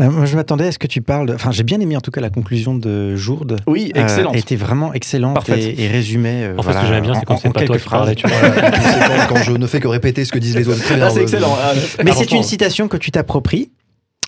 Euh, 0.00 0.10
moi, 0.10 0.24
je 0.26 0.36
m'attendais 0.36 0.66
à 0.68 0.72
ce 0.72 0.78
que 0.78 0.86
tu 0.86 1.00
parles. 1.00 1.30
Enfin, 1.34 1.50
j'ai 1.52 1.62
bien 1.62 1.80
aimé 1.80 1.96
en 1.96 2.00
tout 2.00 2.10
cas 2.10 2.20
la 2.20 2.30
conclusion 2.30 2.74
de 2.74 3.14
Jourde. 3.16 3.60
Oui, 3.66 3.92
Euh, 3.96 4.02
excellente. 4.02 4.36
était 4.36 4.56
vraiment 4.56 4.92
excellente 4.92 5.48
et, 5.50 5.84
et 5.84 5.88
résumait. 5.88 6.44
euh, 6.44 6.54
En 6.58 6.62
fait, 6.62 6.72
ce 6.72 6.78
que 6.80 6.86
j'aime 6.86 7.02
bien, 7.02 7.14
c'est 7.14 7.24
quand 7.24 7.36
c'est 7.38 7.48
en 7.48 7.52
pas 7.52 7.60
toi 7.64 7.76
quelques 7.76 7.82
qui 7.84 7.88
parlais, 7.90 8.14
tu 8.14 8.26
vois. 8.26 8.36
Quand, 9.28 9.42
je 9.42 9.52
ne 9.52 9.66
fais 9.66 9.80
que 9.80 9.88
répéter 9.88 10.24
ce 10.24 10.32
que 10.32 10.38
disent 10.38 10.56
les 10.56 10.68
autres. 10.68 10.82
Très 10.82 10.96
bien, 10.96 11.06
Ah, 11.06 11.10
c'est 11.10 11.20
euh, 11.20 11.22
excellent. 11.22 11.56
Ah, 11.62 11.72
Mais 12.04 12.10
ah, 12.12 12.14
c'est 12.16 12.32
une 12.32 12.42
citation 12.42 12.88
que 12.88 12.96
tu 12.96 13.10
t'appropries. 13.10 13.70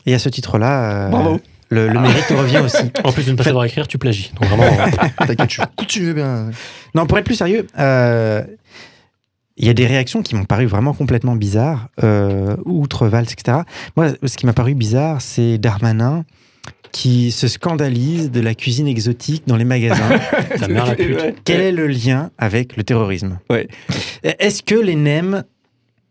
Et 0.07 0.15
à 0.15 0.19
ce 0.19 0.29
titre-là, 0.29 1.07
euh, 1.07 1.09
Bravo. 1.09 1.41
le, 1.71 1.89
le 1.89 2.01
mérite 2.01 2.27
te 2.29 2.35
revient 2.35 2.59
aussi. 2.65 2.91
En 3.05 3.13
plus 3.13 3.27
de 3.27 3.33
ne 3.33 3.37
pas 3.37 3.45
savoir 3.45 3.65
écrire, 3.65 3.89
tu 3.89 3.99
plagies. 3.99 4.33
Donc 4.41 4.49
vraiment, 4.49 4.71
T'inquiète, 5.27 5.51
je 5.51 5.63
continue 5.77 6.15
bien. 6.15 6.51
Non, 6.95 7.07
pour 7.07 7.19
être 7.19 7.25
plus 7.25 7.35
sérieux, 7.35 7.67
euh, 7.79 8.43
il 9.57 9.67
y 9.67 9.71
a 9.71 9.75
des 9.75 9.87
réactions 9.87 10.23
qui 10.23 10.35
m'ont 10.35 10.45
paru 10.45 10.67
vraiment 10.67 10.93
complètement 10.93 11.35
bizarres, 11.35 11.89
euh, 12.03 12.57
outre 12.65 13.07
Valls, 13.07 13.27
etc. 13.31 13.59
Moi, 13.97 14.09
ce 14.25 14.37
qui 14.37 14.47
m'a 14.47 14.53
paru 14.53 14.75
bizarre, 14.75 15.21
c'est 15.21 15.59
Darmanin 15.59 16.25
qui 16.93 17.31
se 17.31 17.47
scandalise 17.49 18.31
de 18.31 18.41
la 18.41 18.55
cuisine 18.55 18.87
exotique 18.87 19.43
dans 19.47 19.57
les 19.57 19.65
magasins. 19.65 20.09
mère 20.69 20.87
la 20.87 20.95
pute. 20.95 21.19
Quel 21.45 21.61
est 21.61 21.73
le 21.73 21.87
lien 21.87 22.31
avec 22.39 22.77
le 22.77 22.85
terrorisme? 22.85 23.39
Ouais. 23.51 23.69
Est-ce 24.23 24.63
que 24.63 24.75
les 24.75 24.95
nems 24.95 25.45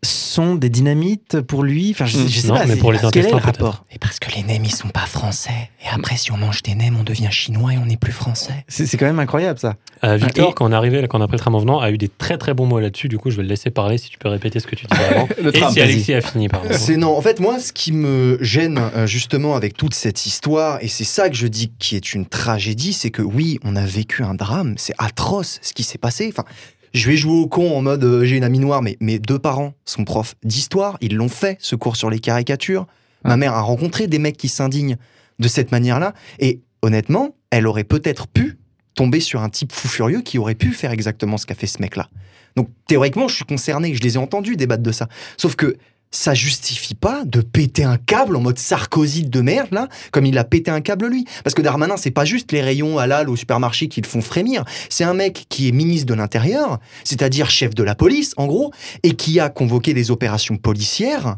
sont 0.04 0.54
des 0.54 0.68
dynamites 0.68 1.40
pour 1.40 1.62
lui? 1.64 1.90
Enfin, 1.92 2.04
je, 2.04 2.18
je 2.28 2.40
sais 2.40 2.48
Non, 2.48 2.54
pas. 2.54 2.66
mais 2.66 2.76
pour 2.76 2.92
les 2.92 2.98
quel 3.12 3.26
est 3.26 3.30
le 3.30 3.36
rapport? 3.36 3.84
Et 3.90 3.98
parce 3.98 4.18
que 4.18 4.30
les 4.36 4.42
nems, 4.42 4.64
ils 4.64 4.70
sont 4.74 4.88
pas 4.90 5.06
français. 5.06 5.70
Et 5.84 5.88
après, 5.90 6.16
si 6.16 6.30
on 6.32 6.36
mange 6.36 6.62
des 6.62 6.74
nems, 6.74 6.96
on 6.98 7.02
devient 7.02 7.28
chinois 7.30 7.72
et 7.74 7.78
on 7.78 7.86
n'est 7.86 7.96
plus 7.96 8.12
français. 8.12 8.64
C'est 8.68 8.96
quand 8.96 9.06
même 9.06 9.18
incroyable 9.18 9.58
ça. 9.58 9.76
Euh, 10.04 10.16
Victor, 10.16 10.50
Et- 10.50 10.54
quand 10.54 10.66
on 10.66 10.72
est 10.72 10.76
arrivé, 10.76 11.04
quand 11.08 11.18
on 11.18 11.22
a 11.22 11.26
pris 11.26 11.36
le 11.36 11.40
tram 11.40 11.54
en 11.54 11.58
venant, 11.58 11.80
a 11.80 11.90
eu 11.90 11.98
des 11.98 12.08
très 12.08 12.36
très 12.38 12.52
bons 12.54 12.66
mots 12.66 12.78
là-dessus. 12.80 13.08
Du 13.08 13.18
coup, 13.18 13.30
je 13.30 13.36
vais 13.36 13.42
le 13.42 13.48
laisser 13.48 13.70
parler 13.70 13.96
si 13.98 14.10
tu 14.10 14.18
peux 14.18 14.28
répéter 14.28 14.60
ce 14.60 14.66
que 14.66 14.76
tu 14.76 14.86
disais 14.86 15.04
avant. 15.04 15.28
Le 15.42 15.48
Et 15.56 15.58
tram, 15.60 15.72
si. 15.72 15.80
Alexis 15.80 16.12
a 16.14 16.20
fini, 16.20 16.48
pardon. 16.48 16.68
C'est 16.72 16.96
non. 16.96 17.16
En 17.16 17.22
fait, 17.22 17.40
moi, 17.40 17.58
ce 17.58 17.72
qui 17.72 17.92
me 17.92 18.38
gêne 18.42 18.78
euh, 18.78 19.06
justement 19.06 19.56
avec 19.56 19.76
toute 19.76 19.94
cette 19.94 20.26
histoire, 20.26 20.78
et 20.82 20.88
c'est 20.88 21.04
ça 21.04 21.30
que 21.30 21.36
je 21.36 21.46
dis 21.46 21.72
qui 21.78 21.96
est 21.96 22.12
une 22.14 22.26
tragédie, 22.26 22.92
c'est 22.92 23.10
que 23.10 23.22
oui, 23.22 23.58
on 23.64 23.74
a 23.76 23.84
vécu 23.86 24.22
un 24.22 24.34
drame. 24.34 24.74
C'est 24.76 24.94
atroce 24.98 25.58
ce 25.62 25.72
qui 25.72 25.82
s'est 25.82 25.98
passé. 25.98 26.28
Enfin, 26.30 26.44
je 26.96 27.10
vais 27.10 27.16
jouer 27.16 27.34
au 27.34 27.46
con 27.46 27.76
en 27.76 27.82
mode 27.82 28.02
euh, 28.04 28.24
j'ai 28.24 28.36
une 28.36 28.44
amie 28.44 28.58
noire, 28.58 28.82
mais 28.82 28.96
mes 29.00 29.18
deux 29.18 29.38
parents 29.38 29.74
sont 29.84 30.04
profs 30.04 30.34
d'histoire. 30.42 30.96
Ils 31.02 31.14
l'ont 31.14 31.28
fait 31.28 31.58
ce 31.60 31.76
cours 31.76 31.96
sur 31.96 32.08
les 32.08 32.18
caricatures. 32.18 32.86
Ma 33.24 33.36
mère 33.36 33.54
a 33.54 33.60
rencontré 33.60 34.06
des 34.06 34.18
mecs 34.18 34.36
qui 34.36 34.48
s'indignent 34.48 34.96
de 35.38 35.48
cette 35.48 35.72
manière-là, 35.72 36.14
et 36.38 36.62
honnêtement, 36.80 37.34
elle 37.50 37.66
aurait 37.66 37.84
peut-être 37.84 38.28
pu 38.28 38.58
tomber 38.94 39.20
sur 39.20 39.42
un 39.42 39.50
type 39.50 39.72
fou 39.72 39.88
furieux 39.88 40.22
qui 40.22 40.38
aurait 40.38 40.54
pu 40.54 40.72
faire 40.72 40.90
exactement 40.90 41.36
ce 41.36 41.44
qu'a 41.44 41.54
fait 41.54 41.66
ce 41.66 41.82
mec-là. 41.82 42.08
Donc 42.54 42.70
théoriquement, 42.86 43.28
je 43.28 43.36
suis 43.36 43.44
concerné, 43.44 43.94
je 43.94 44.02
les 44.02 44.14
ai 44.14 44.18
entendus 44.18 44.56
débattre 44.56 44.82
de 44.82 44.92
ça. 44.92 45.08
Sauf 45.36 45.56
que 45.56 45.76
ça 46.16 46.32
justifie 46.34 46.94
pas 46.94 47.24
de 47.26 47.40
péter 47.42 47.84
un 47.84 47.98
câble 47.98 48.36
en 48.36 48.40
mode 48.40 48.58
Sarkozy 48.58 49.24
de 49.24 49.40
merde, 49.42 49.68
là, 49.72 49.88
comme 50.12 50.24
il 50.24 50.38
a 50.38 50.44
pété 50.44 50.70
un 50.70 50.80
câble 50.80 51.06
lui. 51.08 51.26
Parce 51.44 51.54
que 51.54 51.60
Darmanin, 51.62 51.96
c'est 51.96 52.10
pas 52.10 52.24
juste 52.24 52.52
les 52.52 52.62
rayons 52.62 52.98
halal 52.98 53.28
au 53.28 53.36
supermarché 53.36 53.88
qui 53.88 54.00
le 54.00 54.06
font 54.06 54.22
frémir. 54.22 54.64
C'est 54.88 55.04
un 55.04 55.14
mec 55.14 55.46
qui 55.48 55.68
est 55.68 55.72
ministre 55.72 56.06
de 56.06 56.14
l'Intérieur, 56.14 56.78
c'est-à-dire 57.04 57.50
chef 57.50 57.74
de 57.74 57.82
la 57.82 57.94
police, 57.94 58.32
en 58.38 58.46
gros, 58.46 58.72
et 59.02 59.12
qui 59.14 59.38
a 59.40 59.50
convoqué 59.50 59.92
des 59.92 60.10
opérations 60.10 60.56
policières 60.56 61.36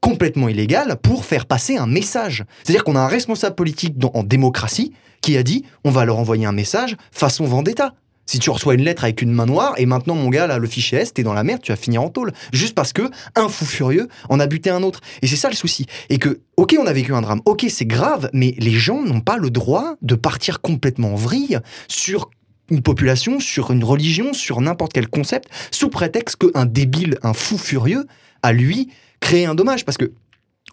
complètement 0.00 0.48
illégales 0.48 0.96
pour 1.02 1.24
faire 1.24 1.46
passer 1.46 1.76
un 1.76 1.86
message. 1.86 2.44
C'est-à-dire 2.64 2.84
qu'on 2.84 2.96
a 2.96 3.00
un 3.00 3.06
responsable 3.06 3.54
politique 3.54 3.96
dans- 3.98 4.10
en 4.14 4.22
démocratie 4.24 4.92
qui 5.20 5.36
a 5.36 5.42
dit 5.42 5.64
on 5.84 5.90
va 5.90 6.04
leur 6.04 6.18
envoyer 6.18 6.46
un 6.46 6.52
message 6.52 6.96
façon 7.12 7.44
vendetta. 7.44 7.94
Si 8.26 8.38
tu 8.38 8.50
reçois 8.50 8.74
une 8.74 8.82
lettre 8.82 9.04
avec 9.04 9.22
une 9.22 9.32
main 9.32 9.46
noire 9.46 9.74
et 9.76 9.86
maintenant 9.86 10.14
mon 10.14 10.28
gars 10.28 10.46
là 10.46 10.58
le 10.58 10.68
fichier 10.68 10.98
S 10.98 11.12
t'es 11.12 11.22
dans 11.22 11.32
la 11.32 11.42
merde 11.42 11.62
tu 11.62 11.72
vas 11.72 11.76
finir 11.76 12.02
en 12.02 12.10
tôle. 12.10 12.32
Juste 12.52 12.74
parce 12.74 12.92
que 12.92 13.10
un 13.34 13.48
fou 13.48 13.64
furieux 13.64 14.08
en 14.28 14.38
a 14.38 14.46
buté 14.46 14.70
un 14.70 14.82
autre. 14.82 15.00
Et 15.22 15.26
c'est 15.26 15.36
ça 15.36 15.48
le 15.48 15.56
souci. 15.56 15.86
Et 16.10 16.18
que 16.18 16.40
ok 16.56 16.76
on 16.78 16.86
a 16.86 16.92
vécu 16.92 17.12
un 17.12 17.22
drame. 17.22 17.40
Ok 17.44 17.66
c'est 17.68 17.86
grave 17.86 18.30
mais 18.32 18.54
les 18.58 18.72
gens 18.72 19.02
n'ont 19.02 19.20
pas 19.20 19.36
le 19.36 19.50
droit 19.50 19.96
de 20.02 20.14
partir 20.14 20.60
complètement 20.60 21.14
en 21.14 21.16
vrille 21.16 21.58
sur 21.88 22.30
une 22.70 22.82
population 22.82 23.40
sur 23.40 23.72
une 23.72 23.82
religion 23.82 24.32
sur 24.32 24.60
n'importe 24.60 24.92
quel 24.92 25.08
concept 25.08 25.48
sous 25.72 25.88
prétexte 25.88 26.36
qu'un 26.36 26.66
débile 26.66 27.18
un 27.22 27.32
fou 27.32 27.58
furieux 27.58 28.06
a 28.42 28.52
lui 28.52 28.90
créé 29.18 29.46
un 29.46 29.54
dommage. 29.54 29.84
Parce 29.84 29.98
que 29.98 30.12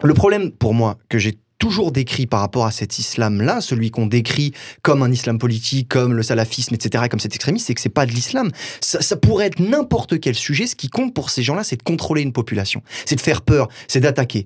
le 0.02 0.14
problème 0.14 0.52
pour 0.52 0.74
moi 0.74 0.96
que 1.08 1.18
j'ai 1.18 1.38
toujours 1.58 1.92
décrit 1.92 2.26
par 2.26 2.40
rapport 2.40 2.66
à 2.66 2.70
cet 2.70 2.98
islam-là, 2.98 3.60
celui 3.60 3.90
qu'on 3.90 4.06
décrit 4.06 4.52
comme 4.82 5.02
un 5.02 5.10
islam 5.10 5.38
politique, 5.38 5.88
comme 5.88 6.14
le 6.14 6.22
salafisme, 6.22 6.74
etc., 6.74 7.04
comme 7.10 7.20
cet 7.20 7.34
extrémiste, 7.34 7.66
c'est 7.66 7.74
que 7.74 7.80
c'est 7.80 7.88
pas 7.88 8.06
de 8.06 8.12
l'islam. 8.12 8.50
Ça, 8.80 9.00
ça 9.02 9.16
pourrait 9.16 9.46
être 9.46 9.60
n'importe 9.60 10.20
quel 10.20 10.34
sujet. 10.34 10.66
Ce 10.66 10.76
qui 10.76 10.88
compte 10.88 11.12
pour 11.14 11.30
ces 11.30 11.42
gens-là, 11.42 11.64
c'est 11.64 11.76
de 11.76 11.82
contrôler 11.82 12.22
une 12.22 12.32
population, 12.32 12.82
c'est 13.04 13.16
de 13.16 13.20
faire 13.20 13.42
peur, 13.42 13.68
c'est 13.88 14.00
d'attaquer. 14.00 14.44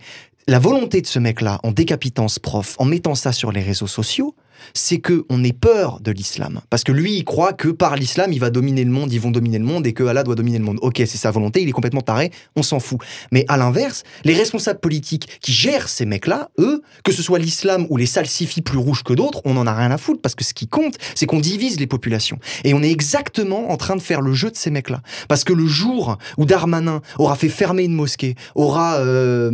La 0.49 0.59
volonté 0.59 1.01
de 1.01 1.07
ce 1.07 1.19
mec-là, 1.21 1.61
en 1.63 1.71
décapitant 1.71 2.27
ce 2.27 2.41
prof, 2.41 2.75
en 2.79 2.85
mettant 2.85 3.15
ça 3.15 3.33
sur 3.33 3.53
les 3.53 3.63
réseaux 3.63 3.87
sociaux, 3.87 4.35
c'est 4.75 4.99
que 4.99 5.25
on 5.29 5.43
ait 5.45 5.53
peur 5.53 6.01
de 6.01 6.11
l'islam. 6.11 6.61
Parce 6.71 6.85
que 6.85 6.93
lui, 6.93 7.17
il 7.17 7.25
croit 7.25 7.53
que 7.53 7.69
par 7.69 7.97
l'islam, 7.97 8.33
il 8.33 8.41
va 8.41 8.51
dominer 8.51 8.85
le 8.85 8.91
monde, 8.91 9.13
ils 9.13 9.21
vont 9.21 9.31
dominer 9.31 9.59
le 9.59 9.65
monde 9.65 9.87
et 9.87 9.93
que 9.93 10.05
Allah 10.05 10.23
doit 10.23 10.35
dominer 10.35 10.59
le 10.59 10.65
monde. 10.65 10.79
Ok, 10.83 10.97
c'est 10.99 11.19
sa 11.19 11.31
volonté, 11.31 11.63
il 11.63 11.69
est 11.69 11.73
complètement 11.73 12.01
taré, 12.01 12.31
on 12.57 12.63
s'en 12.63 12.81
fout. 12.81 12.99
Mais 13.31 13.45
à 13.49 13.57
l'inverse, 13.57 14.05
les 14.25 14.35
responsables 14.35 14.81
politiques 14.81 15.41
qui 15.41 15.53
gèrent 15.53 15.89
ces 15.89 16.07
mecs-là, 16.07 16.51
eux, 16.59 16.83
que 17.05 17.13
ce 17.13 17.23
soit 17.23 17.39
l'islam 17.39 17.87
ou 17.91 17.97
les 17.97 18.07
salsifis 18.07 18.63
plus 18.63 18.79
rouges 18.79 19.03
que 19.03 19.13
d'autres, 19.13 19.41
on 19.45 19.57
en 19.57 19.67
a 19.67 19.75
rien 19.75 19.91
à 19.91 19.99
foutre 19.99 20.21
parce 20.21 20.35
que 20.35 20.45
ce 20.45 20.55
qui 20.55 20.67
compte, 20.67 20.97
c'est 21.15 21.27
qu'on 21.27 21.41
divise 21.41 21.79
les 21.79 21.87
populations. 21.87 22.39
Et 22.65 22.75
on 22.75 22.83
est 22.83 22.91
exactement 22.91 23.71
en 23.71 23.77
train 23.77 23.97
de 23.97 24.03
faire 24.03 24.21
le 24.21 24.33
jeu 24.33 24.51
de 24.51 24.57
ces 24.57 24.71
mecs-là. 24.71 25.03
Parce 25.29 25.45
que 25.45 25.53
le 25.53 25.67
jour 25.67 26.19
où 26.39 26.45
Darmanin 26.45 27.03
aura 27.19 27.37
fait 27.37 27.49
fermer 27.49 27.85
une 27.85 27.95
mosquée, 27.95 28.35
aura 28.55 28.97
euh, 28.97 29.51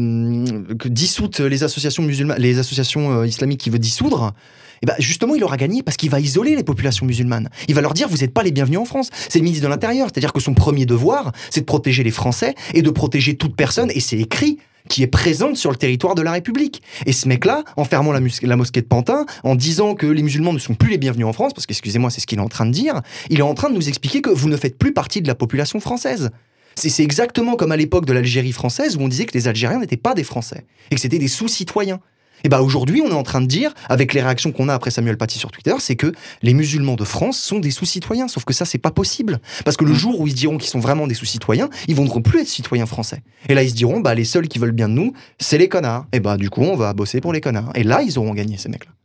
les 1.38 1.64
associations 1.64 2.02
musulmanes, 2.02 2.38
les 2.38 2.58
associations 2.58 3.20
euh, 3.20 3.26
islamiques 3.26 3.60
qu'il 3.60 3.72
veut 3.72 3.78
dissoudre, 3.78 4.32
eh 4.82 4.86
ben 4.86 4.94
justement, 4.98 5.34
il 5.34 5.44
aura 5.44 5.56
gagné 5.56 5.82
parce 5.82 5.96
qu'il 5.96 6.10
va 6.10 6.20
isoler 6.20 6.56
les 6.56 6.64
populations 6.64 7.06
musulmanes. 7.06 7.48
Il 7.68 7.74
va 7.74 7.80
leur 7.80 7.94
dire, 7.94 8.08
vous 8.08 8.18
n'êtes 8.18 8.32
pas 8.32 8.42
les 8.42 8.52
bienvenus 8.52 8.78
en 8.78 8.84
France. 8.84 9.10
C'est 9.28 9.38
le 9.38 9.44
ministre 9.44 9.64
de 9.64 9.70
l'Intérieur. 9.70 10.08
C'est-à-dire 10.12 10.32
que 10.32 10.40
son 10.40 10.54
premier 10.54 10.86
devoir, 10.86 11.32
c'est 11.50 11.60
de 11.60 11.66
protéger 11.66 12.02
les 12.02 12.10
Français 12.10 12.54
et 12.74 12.82
de 12.82 12.90
protéger 12.90 13.36
toute 13.36 13.56
personne, 13.56 13.90
et 13.94 14.00
c'est 14.00 14.18
écrit, 14.18 14.58
qui 14.88 15.02
est 15.02 15.08
présente 15.08 15.56
sur 15.56 15.70
le 15.70 15.76
territoire 15.76 16.14
de 16.14 16.22
la 16.22 16.32
République. 16.32 16.82
Et 17.06 17.12
ce 17.12 17.28
mec-là, 17.28 17.64
en 17.76 17.84
fermant 17.84 18.12
la, 18.12 18.20
la 18.42 18.56
mosquée 18.56 18.80
de 18.80 18.86
Pantin, 18.86 19.26
en 19.44 19.54
disant 19.54 19.94
que 19.94 20.06
les 20.06 20.22
musulmans 20.22 20.52
ne 20.52 20.58
sont 20.58 20.74
plus 20.74 20.90
les 20.90 20.98
bienvenus 20.98 21.26
en 21.26 21.32
France, 21.32 21.52
parce 21.52 21.66
que, 21.66 21.72
excusez-moi, 21.72 22.10
c'est 22.10 22.20
ce 22.20 22.26
qu'il 22.26 22.38
est 22.38 22.42
en 22.42 22.48
train 22.48 22.66
de 22.66 22.72
dire, 22.72 23.02
il 23.30 23.38
est 23.38 23.42
en 23.42 23.54
train 23.54 23.68
de 23.70 23.74
nous 23.74 23.88
expliquer 23.88 24.22
que 24.22 24.30
vous 24.30 24.48
ne 24.48 24.56
faites 24.56 24.78
plus 24.78 24.92
partie 24.92 25.20
de 25.20 25.28
la 25.28 25.34
population 25.34 25.78
française. 25.80 26.30
C'est 26.74 27.02
exactement 27.02 27.56
comme 27.56 27.72
à 27.72 27.76
l'époque 27.76 28.06
de 28.06 28.12
l'Algérie 28.12 28.52
française 28.52 28.96
où 28.96 29.00
on 29.00 29.08
disait 29.08 29.26
que 29.26 29.34
les 29.34 29.48
Algériens 29.48 29.80
n'étaient 29.80 29.96
pas 29.96 30.14
des 30.14 30.22
Français 30.22 30.64
et 30.90 30.94
que 30.94 31.00
c'était 31.00 31.18
des 31.18 31.26
sous-citoyens. 31.26 31.98
Et 32.44 32.48
bah 32.48 32.62
aujourd'hui, 32.62 33.00
on 33.00 33.10
est 33.10 33.14
en 33.14 33.22
train 33.22 33.40
de 33.40 33.46
dire, 33.46 33.74
avec 33.88 34.14
les 34.14 34.22
réactions 34.22 34.52
qu'on 34.52 34.68
a 34.68 34.74
après 34.74 34.90
Samuel 34.90 35.16
Paty 35.16 35.38
sur 35.38 35.50
Twitter, 35.50 35.74
c'est 35.78 35.96
que 35.96 36.12
les 36.42 36.54
musulmans 36.54 36.96
de 36.96 37.04
France 37.04 37.38
sont 37.38 37.58
des 37.58 37.70
sous-citoyens. 37.70 38.28
Sauf 38.28 38.44
que 38.44 38.52
ça, 38.52 38.64
c'est 38.64 38.78
pas 38.78 38.90
possible. 38.90 39.40
Parce 39.64 39.76
que 39.76 39.84
le 39.84 39.94
jour 39.94 40.20
où 40.20 40.26
ils 40.26 40.32
se 40.32 40.36
diront 40.36 40.58
qu'ils 40.58 40.70
sont 40.70 40.80
vraiment 40.80 41.06
des 41.06 41.14
sous-citoyens, 41.14 41.68
ils 41.86 41.94
vont 41.94 42.08
plus 42.20 42.40
être 42.40 42.48
citoyens 42.48 42.86
français. 42.86 43.22
Et 43.48 43.54
là, 43.54 43.62
ils 43.62 43.70
se 43.70 43.74
diront, 43.74 44.00
bah 44.00 44.14
les 44.14 44.24
seuls 44.24 44.48
qui 44.48 44.58
veulent 44.58 44.72
bien 44.72 44.88
de 44.88 44.94
nous, 44.94 45.12
c'est 45.38 45.58
les 45.58 45.68
connards. 45.68 46.06
Et 46.12 46.20
bah 46.20 46.36
du 46.36 46.50
coup, 46.50 46.62
on 46.62 46.76
va 46.76 46.92
bosser 46.92 47.20
pour 47.20 47.32
les 47.32 47.40
connards. 47.40 47.70
Et 47.74 47.84
là, 47.84 48.02
ils 48.02 48.18
auront 48.18 48.34
gagné 48.34 48.56
ces 48.56 48.68
mecs-là. 48.68 48.97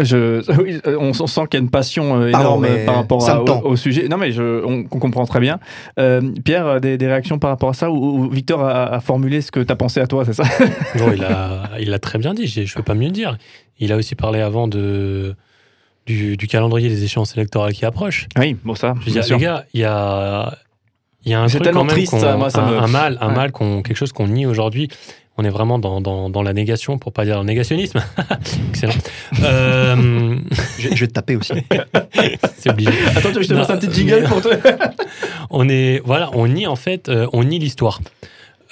Je, 0.00 0.40
oui, 0.62 0.80
euh, 0.86 0.96
on, 1.00 1.08
on 1.10 1.26
sent 1.26 1.40
qu'il 1.50 1.58
y 1.58 1.60
a 1.60 1.64
une 1.64 1.70
passion 1.70 2.20
euh, 2.20 2.30
Pardon, 2.30 2.62
énorme 2.62 2.62
mais 2.62 2.84
par 2.84 2.94
rapport 2.96 3.28
à- 3.28 3.42
au, 3.64 3.74
sujet. 3.76 4.06
Non, 4.08 4.16
mais 4.16 4.30
je, 4.32 4.64
on, 4.64 4.84
on 4.90 4.98
comprend 5.00 5.26
très 5.26 5.40
bien. 5.40 5.58
Euh, 5.98 6.20
Pierre, 6.44 6.66
euh, 6.66 6.78
des, 6.80 6.96
des 6.98 7.06
réactions 7.08 7.38
par 7.38 7.50
rapport 7.50 7.70
à 7.70 7.74
ça 7.74 7.90
ou, 7.90 7.96
ou 8.24 8.30
Victor 8.30 8.62
a, 8.64 8.84
a 8.94 9.00
formulé 9.00 9.40
ce 9.40 9.50
que 9.50 9.60
tu 9.60 9.72
as 9.72 9.76
pensé 9.76 10.00
à 10.00 10.06
toi, 10.06 10.24
c'est 10.24 10.34
ça? 10.34 10.44
Non, 10.98 11.12
il 11.12 11.24
a, 11.24 11.70
il 11.80 11.92
a 11.92 11.98
très 11.98 12.18
bien 12.18 12.32
dit, 12.34 12.46
je 12.46 12.60
ne 12.60 12.66
peux 12.74 12.82
pas 12.82 12.94
mieux 12.94 13.10
dire. 13.10 13.36
Il 13.80 13.92
a 13.92 13.96
aussi 13.96 14.14
parlé 14.14 14.40
avant 14.40 14.68
de, 14.68 15.34
du, 16.06 16.36
du 16.36 16.46
calendrier 16.46 16.88
des 16.88 17.04
échéances 17.04 17.36
électorales 17.36 17.72
qui 17.72 17.84
approchent. 17.84 18.26
Oui, 18.38 18.56
bon, 18.64 18.74
ça. 18.74 18.94
Je 19.04 19.10
dire, 19.10 19.24
les 19.30 19.36
gars, 19.38 19.64
il 19.74 19.80
y 19.80 19.84
a, 19.84 20.54
il 21.24 21.32
y 21.32 21.34
a 21.34 21.40
un 21.40 21.48
C'est 21.48 21.56
truc 21.58 21.64
tellement 21.64 21.80
quand 21.80 21.86
même 21.86 21.94
triste, 21.96 22.16
ça, 22.18 22.36
moi, 22.36 22.50
ça 22.50 22.62
un, 22.64 22.70
me- 22.70 22.78
un 22.78 22.86
mal, 22.86 23.18
un 23.20 23.28
Ouais. 23.28 23.34
mal 23.34 23.52
qu'on- 23.52 23.82
quelque 23.82 23.96
chose 23.96 24.12
qu'on 24.12 24.28
nie 24.28 24.46
aujourd'hui. 24.46 24.88
On 25.40 25.44
est 25.44 25.50
vraiment 25.50 25.78
dans, 25.78 26.00
dans, 26.00 26.28
dans 26.30 26.42
la 26.42 26.52
négation, 26.52 26.98
pour 26.98 27.12
pas 27.12 27.24
dire 27.24 27.38
le 27.38 27.44
négationnisme. 27.44 28.00
Excellent. 28.70 28.92
Euh, 29.42 30.36
Je, 30.78 30.88
je 30.88 31.00
vais 31.00 31.06
te 31.06 31.12
taper 31.12 31.36
aussi. 31.36 31.52
c'est 32.58 32.70
obligé. 32.70 32.90
Attends, 33.14 33.20
tu 33.20 33.26
veux 33.28 33.34
que 33.34 33.42
je 33.42 33.48
te 33.48 33.54
fasse 33.54 33.70
un 33.70 33.76
petit 33.78 33.92
jingle 33.94 34.22
mais- 34.22 34.28
pour 34.28 34.40
toi 34.42 34.52
on 35.50 35.68
est 35.68 36.02
voilà, 36.04 36.30
on 36.34 36.46
nie 36.48 36.66
en 36.66 36.76
fait, 36.76 37.08
euh, 37.08 37.26
on 37.32 37.44
nie 37.44 37.58
l'histoire. 37.58 38.00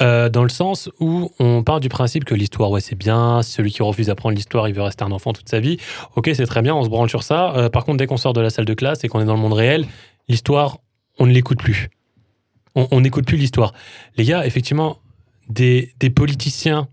Euh, 0.03 0.29
dans 0.29 0.43
le 0.43 0.51
sens 0.51 0.91
où 1.01 1.31
on 1.39 1.63
part 1.63 1.81
du 1.81 1.89
principe 1.89 2.25
que 2.25 2.35
l'histoire, 2.35 2.71
ouais, 2.71 2.81
c'est 2.83 2.97
bien. 2.99 3.43
Celui 3.43 3.73
qui 3.73 3.83
refuse 3.83 4.09
d'apprendre 4.09 4.35
l'histoire, 4.35 4.69
il 4.69 4.75
veut 4.75 4.83
rester 4.83 5.05
un 5.05 5.13
enfant 5.13 5.33
toute 5.33 5.49
sa 5.49 5.59
vie. 5.61 5.79
Ok, 6.17 6.29
c'est 6.35 6.45
très 6.47 6.61
bien, 6.63 6.75
on 6.75 6.85
se 6.85 6.91
branle 6.91 7.09
sur 7.09 7.23
ça. 7.23 7.55
Euh, 7.57 7.69
par 7.71 7.85
contre, 7.87 7.97
dès 7.99 8.07
qu'on 8.07 8.19
sort 8.19 8.35
de 8.35 8.41
la 8.43 8.51
salle 8.51 8.67
de 8.67 8.75
classe 8.75 9.05
et 9.05 9.09
qu'on 9.09 9.21
est 9.21 9.25
dans 9.25 9.35
le 9.37 9.41
monde 9.41 9.55
réel, 9.55 9.87
l'histoire, 10.29 10.79
on 11.19 11.25
ne 11.27 11.33
l'écoute 11.33 11.59
plus. 11.59 11.89
On 12.75 12.89
on 12.91 13.01
n'écoute 13.01 13.25
plus 13.25 13.39
l'histoire. 13.39 13.73
Les 14.19 14.25
gars, 14.25 14.45
effectivement, 14.45 14.99
des, 15.49 15.93
des 16.01 16.11
politiciens 16.11 16.89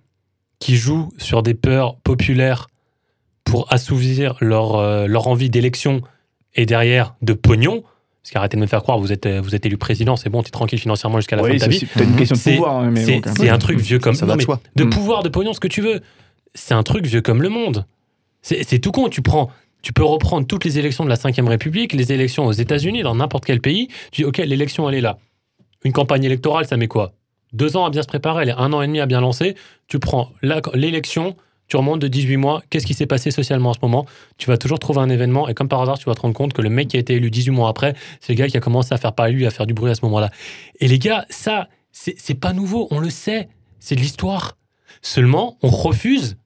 qui 0.60 0.76
jouent 0.76 1.10
sur 1.18 1.44
des 1.44 1.54
peurs 1.54 1.98
populaires 1.98 2.68
pour 3.44 3.72
assouvir 3.74 4.36
leur, 4.40 4.76
euh, 4.76 5.08
leur 5.08 5.28
envie 5.28 5.50
d'élection 5.50 6.02
et 6.56 6.66
derrière 6.66 7.16
de 7.22 7.34
pognon, 7.34 7.84
parce 8.22 8.32
qu'arrêtez 8.32 8.56
de 8.56 8.62
me 8.62 8.68
faire 8.68 8.82
croire, 8.84 9.00
vous 9.00 9.12
êtes, 9.12 9.28
vous 9.28 9.54
êtes 9.56 9.66
élu 9.66 9.78
président, 9.78 10.16
c'est 10.16 10.30
bon, 10.30 10.42
tu 10.44 10.48
es 10.48 10.52
tranquille 10.52 10.80
financièrement 10.80 11.18
jusqu'à 11.20 11.36
la 11.36 11.44
fin 11.44 11.54
de 11.54 11.58
ta 11.58 11.66
c'est 11.66 11.72
vie. 11.72 11.86
peut-être 11.86 12.10
une 12.10 12.16
question 12.16 12.36
de 12.36 12.40
C'est- 12.40 12.56
pouvoir. 12.56 12.76
hein, 12.80 12.94
C'est 12.96 13.20
bon, 13.20 13.32
c'est 13.38 13.50
un 13.50 13.58
truc 13.58 13.80
vieux 13.80 14.00
comme 14.00 14.14
Ça 14.16 14.26
non, 14.26 14.36
mais 14.38 14.46
de 14.76 14.84
Mm. 14.86 14.90
pouvoir, 14.90 15.24
de 15.24 15.30
pognon, 15.30 15.52
ce 15.54 15.60
que 15.60 15.68
tu 15.68 15.82
veux. 15.82 16.02
C'est 16.56 16.74
un 16.76 16.84
truc 16.84 17.06
vieux 17.06 17.22
comme 17.22 17.42
le 17.42 17.50
monde. 17.50 17.86
C'est 18.42 18.64
c'est 18.64 18.80
tout 18.80 18.92
con. 18.92 19.10
Tu 19.10 19.22
prends, 19.22 19.50
tu 19.82 19.92
peux 19.92 20.04
reprendre 20.06 20.46
toutes 20.48 20.64
les 20.64 20.78
élections 20.80 21.04
de 21.04 21.10
la 21.10 21.16
Ve 21.16 21.48
République, 21.48 21.92
les 21.94 22.14
élections 22.14 22.46
aux 22.46 22.52
États-Unis, 22.54 23.02
dans 23.02 23.16
n'importe 23.16 23.44
quel 23.46 23.60
pays. 23.60 23.88
Tu 24.12 24.22
dis, 24.22 24.26
ok, 24.26 24.38
l'élection, 24.38 24.88
elle 24.88 24.96
est 24.96 25.02
là. 25.02 25.18
Une 25.84 25.92
campagne 25.92 26.24
électorale, 26.24 26.66
ça 26.68 26.78
met 26.78 26.88
quoi? 26.88 27.12
Deux 27.54 27.78
ans 27.78 27.86
à 27.86 27.90
bien 27.90 28.02
se 28.02 28.08
préparer, 28.08 28.52
un 28.52 28.74
an 28.74 28.82
et 28.82 28.88
demi 28.88 29.00
à 29.00 29.06
bien 29.06 29.22
lancer. 29.22 29.56
Tu 29.88 30.00
prends 30.00 30.32
l'élection, 30.42 31.36
tu 31.68 31.78
remontes 31.78 32.00
de 32.00 32.08
18 32.08 32.38
mois. 32.38 32.64
Qu'est-ce 32.70 32.86
qui 32.86 32.94
s'est 32.94 33.06
passé 33.06 33.32
socialement 33.32 33.70
en 33.70 33.74
ce 33.74 33.80
moment? 33.82 34.06
Tu 34.38 34.48
vas 34.48 34.58
toujours 34.58 34.80
trouver 34.80 35.00
un 35.00 35.10
événement 35.10 35.48
et 35.48 35.54
comme 35.54 35.70
par 35.70 35.82
hasard, 35.82 35.98
tu 35.98 36.06
vas 36.06 36.16
te 36.16 36.22
rendre 36.22 36.34
compte 36.34 36.54
que 36.54 36.62
le 36.62 36.70
mec 36.70 36.90
qui 36.90 36.98
a 36.98 37.00
été 37.00 37.14
élu 37.14 37.30
18 37.30 37.52
mois 37.52 37.70
après, 37.70 37.94
c'est 38.20 38.34
le 38.34 38.38
gars 38.38 38.48
qui 38.48 38.58
a 38.58 38.60
commencé 38.60 38.94
à 38.94 38.98
faire 38.98 39.14
parler 39.14 39.34
lui, 39.34 39.46
à 39.46 39.52
faire 39.52 39.68
du 39.68 39.74
bruit 39.74 39.92
à 39.92 39.96
ce 39.96 40.04
moment-là. 40.06 40.30
Et 40.80 40.88
les 40.88 41.00
gars, 41.00 41.26
ça, 41.30 41.70
c'est 41.92 42.40
pas 42.40 42.54
nouveau, 42.54 42.88
on 42.92 43.00
le 43.00 43.10
sait, 43.10 43.48
c'est 43.80 43.96
de 43.96 44.02
l'histoire. 44.02 44.58
Seulement, 45.02 45.58
on 45.62 45.70
refuse 45.70 46.38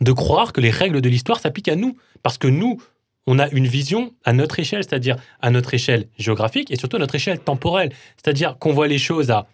de 0.00 0.12
croire 0.12 0.52
que 0.52 0.60
les 0.60 0.70
règles 0.70 1.00
de 1.00 1.08
l'histoire 1.08 1.40
s'appliquent 1.40 1.68
à 1.68 1.76
nous. 1.76 1.96
Parce 2.22 2.38
que 2.38 2.48
nous, 2.48 2.80
on 3.26 3.38
a 3.38 3.48
une 3.50 3.66
vision 3.66 4.12
à 4.24 4.32
notre 4.32 4.58
échelle, 4.58 4.84
c'est-à-dire 4.84 5.16
à 5.40 5.50
notre 5.50 5.74
échelle 5.74 6.08
géographique 6.18 6.70
et 6.70 6.76
surtout 6.76 6.96
à 6.96 7.00
notre 7.00 7.14
échelle 7.14 7.38
temporelle. 7.38 7.92
C'est-à-dire 8.16 8.58
qu'on 8.58 8.72
voit 8.72 8.88
les 8.88 8.98
choses 8.98 9.30
à 9.30 9.46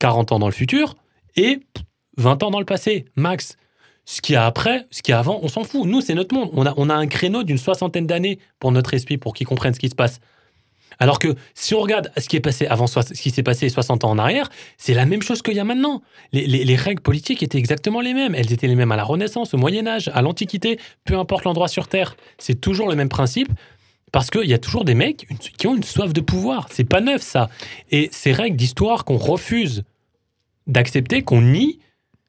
40 0.00 0.32
ans 0.32 0.38
dans 0.40 0.46
le 0.48 0.52
futur 0.52 0.96
et 1.36 1.60
20 2.16 2.42
ans 2.42 2.50
dans 2.50 2.58
le 2.58 2.66
passé, 2.66 3.04
max. 3.14 3.56
Ce 4.04 4.20
qu'il 4.20 4.32
y 4.32 4.36
a 4.36 4.44
après, 4.44 4.86
ce 4.90 5.02
qu'il 5.02 5.12
y 5.12 5.14
a 5.14 5.20
avant, 5.20 5.38
on 5.42 5.48
s'en 5.48 5.62
fout. 5.62 5.86
Nous, 5.86 6.00
c'est 6.00 6.14
notre 6.14 6.34
monde. 6.34 6.50
On 6.54 6.66
a, 6.66 6.74
on 6.76 6.90
a 6.90 6.94
un 6.94 7.06
créneau 7.06 7.44
d'une 7.44 7.58
soixantaine 7.58 8.06
d'années 8.08 8.40
pour 8.58 8.72
notre 8.72 8.92
esprit, 8.94 9.18
pour 9.18 9.34
qu'ils 9.34 9.46
comprennent 9.46 9.74
ce 9.74 9.78
qui 9.78 9.88
se 9.88 9.94
passe. 9.94 10.18
Alors 10.98 11.18
que 11.18 11.34
si 11.54 11.74
on 11.74 11.80
regarde 11.80 12.10
ce 12.18 12.28
qui 12.28 12.36
est 12.36 12.40
passé 12.40 12.66
avant 12.66 12.86
ce 12.86 13.00
qui 13.14 13.30
s'est 13.30 13.42
passé 13.44 13.68
60 13.68 14.04
ans 14.04 14.10
en 14.10 14.18
arrière, 14.18 14.50
c'est 14.76 14.92
la 14.94 15.06
même 15.06 15.22
chose 15.22 15.40
qu'il 15.42 15.54
y 15.54 15.60
a 15.60 15.64
maintenant. 15.64 16.02
Les, 16.32 16.46
les- 16.46 16.64
les 16.64 16.76
règles 16.76 17.00
politiques 17.00 17.42
étaient 17.42 17.58
exactement 17.58 18.00
les 18.00 18.12
mêmes. 18.12 18.34
Elles 18.34 18.52
étaient 18.52 18.66
les 18.66 18.74
mêmes 18.74 18.90
à 18.92 18.96
la 18.96 19.04
Renaissance, 19.04 19.54
au 19.54 19.58
Moyen 19.58 19.86
Âge, 19.86 20.10
à 20.12 20.22
l'Antiquité, 20.22 20.78
peu 21.04 21.16
importe 21.16 21.44
l'endroit 21.44 21.68
sur 21.68 21.86
Terre. 21.86 22.16
C'est 22.38 22.60
toujours 22.60 22.88
le 22.88 22.96
même 22.96 23.08
principe. 23.10 23.48
Parce 24.12 24.28
qu'il 24.28 24.46
y 24.50 24.54
a 24.54 24.58
toujours 24.58 24.84
des 24.84 24.94
mecs 24.94 25.28
qui 25.56 25.66
ont 25.68 25.76
une 25.76 25.84
soif 25.84 26.12
de 26.12 26.20
pouvoir. 26.20 26.66
C'est 26.72 26.82
pas 26.84 27.00
neuf, 27.00 27.22
ça. 27.22 27.48
Et 27.92 28.08
ces 28.12 28.32
règles 28.32 28.56
d'histoire 28.56 29.04
qu'on 29.04 29.18
refuse 29.18 29.84
d'accepter, 30.66 31.22
qu'on 31.22 31.42
nie, 31.42 31.80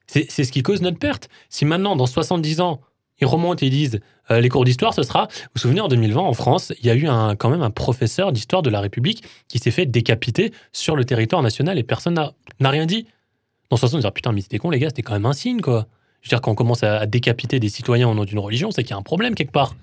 c'est 0.06 0.44
ce 0.44 0.52
qui 0.52 0.62
cause 0.62 0.82
notre 0.82 0.98
perte. 0.98 1.28
Si 1.48 1.64
maintenant, 1.64 1.96
dans 1.96 2.06
70 2.06 2.60
ans, 2.60 2.80
ils 3.20 3.26
remontent 3.26 3.64
et 3.64 3.70
disent 3.70 4.00
euh, 4.30 4.40
les 4.40 4.48
cours 4.48 4.64
d'histoire, 4.64 4.94
ce 4.94 5.02
sera. 5.02 5.28
Vous 5.30 5.48
vous 5.54 5.60
souvenez, 5.60 5.80
en 5.80 5.88
2020, 5.88 6.20
en 6.20 6.34
France, 6.34 6.72
il 6.80 6.86
y 6.86 6.90
a 6.90 6.94
eu 6.94 7.06
un, 7.06 7.36
quand 7.36 7.50
même 7.50 7.62
un 7.62 7.70
professeur 7.70 8.32
d'histoire 8.32 8.62
de 8.62 8.70
la 8.70 8.80
République 8.80 9.22
qui 9.48 9.58
s'est 9.58 9.70
fait 9.70 9.86
décapiter 9.86 10.52
sur 10.72 10.96
le 10.96 11.04
territoire 11.04 11.42
national 11.42 11.78
et 11.78 11.82
personne 11.82 12.14
n'a 12.14 12.70
rien 12.70 12.86
dit. 12.86 13.06
Dans 13.70 13.76
ce 13.76 13.86
sens, 13.86 13.94
on 13.94 13.98
dirait 13.98 14.12
putain, 14.12 14.32
mais 14.32 14.42
c'était 14.42 14.58
con, 14.58 14.70
les 14.70 14.78
gars, 14.78 14.88
c'était 14.88 15.02
quand 15.02 15.14
même 15.14 15.26
un 15.26 15.32
signe, 15.32 15.60
quoi. 15.60 15.86
Je 16.20 16.28
veux 16.28 16.30
dire, 16.30 16.40
quand 16.40 16.52
on 16.52 16.54
commence 16.54 16.82
à, 16.82 16.98
à 16.98 17.06
décapiter 17.06 17.58
des 17.58 17.68
citoyens 17.68 18.08
au 18.08 18.14
nom 18.14 18.24
d'une 18.24 18.38
religion, 18.38 18.70
c'est 18.70 18.82
qu'il 18.82 18.90
y 18.90 18.94
a 18.94 18.98
un 18.98 19.02
problème 19.02 19.34
quelque 19.34 19.52
part. 19.52 19.74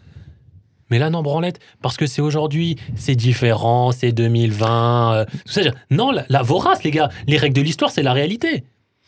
Mais 0.89 0.99
là, 0.99 1.09
non, 1.09 1.21
branlette, 1.21 1.59
parce 1.81 1.97
que 1.97 2.05
c'est 2.07 2.21
aujourd'hui, 2.21 2.75
c'est 2.95 3.15
différent, 3.15 3.91
c'est 3.91 4.11
2020, 4.11 5.13
euh, 5.13 5.25
tout 5.45 5.51
ça. 5.53 5.61
Non, 5.91 6.11
la, 6.11 6.25
la 6.29 6.41
vorace, 6.41 6.83
les 6.83 6.91
gars, 6.91 7.09
les 7.27 7.37
règles 7.37 7.55
de 7.55 7.61
l'histoire, 7.61 7.91
c'est 7.91 8.03
la 8.03 8.13
réalité. 8.13 8.63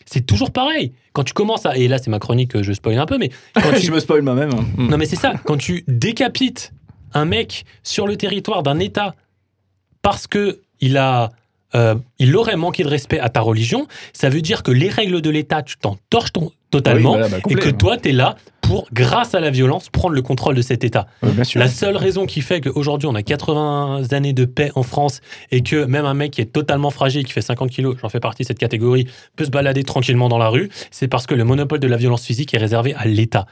C'est 0.06 0.26
toujours 0.26 0.52
pareil. 0.52 0.91
Quand 1.13 1.24
tu 1.24 1.34
commences 1.34 1.65
à. 1.65 1.78
Et 1.78 1.88
là, 1.88 1.98
c'est 1.98 2.10
ma 2.10 2.20
chronique, 2.20 2.56
euh, 2.56 2.63
je 2.63 2.74
spoil 2.74 2.98
un 2.98 3.06
peu, 3.06 3.17
mais 3.17 3.30
quand 3.54 3.72
tu 3.76 3.82
je 3.86 3.91
me 3.91 4.00
spoil 4.00 4.22
moi-même. 4.24 4.50
hein. 4.54 4.65
non, 4.78 4.98
mais 4.98 5.06
c'est 5.06 5.15
ça. 5.15 5.34
Quand 5.46 5.58
tu 5.58 5.84
décapites 5.88 6.74
un 7.13 7.26
mec 7.26 7.65
sur 7.84 8.08
le 8.08 8.15
territoire 8.17 8.63
d'un 8.63 8.80
État 8.80 9.15
parce 10.02 10.28
que 10.28 10.60
il 10.80 10.98
a, 10.98 11.30
euh, 11.76 11.96
il 12.20 12.36
aurait 12.36 12.56
manqué 12.56 12.84
de 12.84 12.88
respect 12.89 13.20
à 13.20 13.30
ta 13.30 13.41
religion, 13.41 13.88
ça 14.13 14.30
veut 14.30 14.41
dire 14.41 14.63
que 14.63 14.72
les 14.72 14.89
règles 14.89 15.22
de 15.22 15.30
l'État, 15.30 15.62
tu 15.62 15.78
t'en 15.78 15.98
torches 16.10 16.34
ton- 16.34 16.52
totalement 16.72 17.13
Oui, 17.13 17.20
voilà, 17.20 17.38
bah, 17.38 17.44
et 17.50 17.56
que 17.56 17.70
toi, 17.70 17.98
tu 17.98 18.10
es 18.10 18.12
là 18.13 18.36
pour, 18.72 18.88
grâce 18.94 19.36
à 19.36 19.40
la 19.40 19.50
violence, 19.50 19.90
prendre 19.90 20.16
le 20.16 20.22
contrôle 20.22 20.56
de 20.56 20.62
cet 20.62 20.84
État. 20.84 21.08
La 21.56 21.68
seule 21.68 21.98
raison 21.98 22.26
qui 22.26 22.42
fait 22.42 22.62
qu'aujourd'hui, 22.62 23.08
on 23.08 23.16
a 23.16 23.24
80 23.24 24.12
années 24.12 24.34
de 24.34 24.46
paix 24.46 24.72
en 24.76 24.84
France 24.84 25.20
et 25.52 25.62
que 25.62 25.84
même 25.86 26.06
un 26.06 26.14
mec 26.14 26.32
qui 26.32 26.42
est 26.42 26.54
totalement 26.54 26.90
fragile, 26.90 27.26
qui 27.26 27.34
fait 27.34 27.42
50 27.42 27.70
kilos, 27.70 27.98
j'en 28.02 28.10
fais 28.10 28.20
partie 28.22 28.44
de 28.44 28.48
cette 28.48 28.60
catégorie, 28.60 29.08
peut 29.36 29.46
se 29.46 29.50
balader 29.50 29.84
tranquillement 29.84 30.30
dans 30.30 30.38
la 30.38 30.48
rue, 30.48 30.70
c'est 30.90 31.08
parce 31.08 31.28
que 31.28 31.36
le 31.36 31.44
monopole 31.44 31.80
de 31.80 31.88
la 31.88 31.98
violence 31.98 32.26
physique 32.26 32.54
est 32.54 32.58
réservé 32.58 32.94
à 32.94 33.06
l'État. 33.06 33.46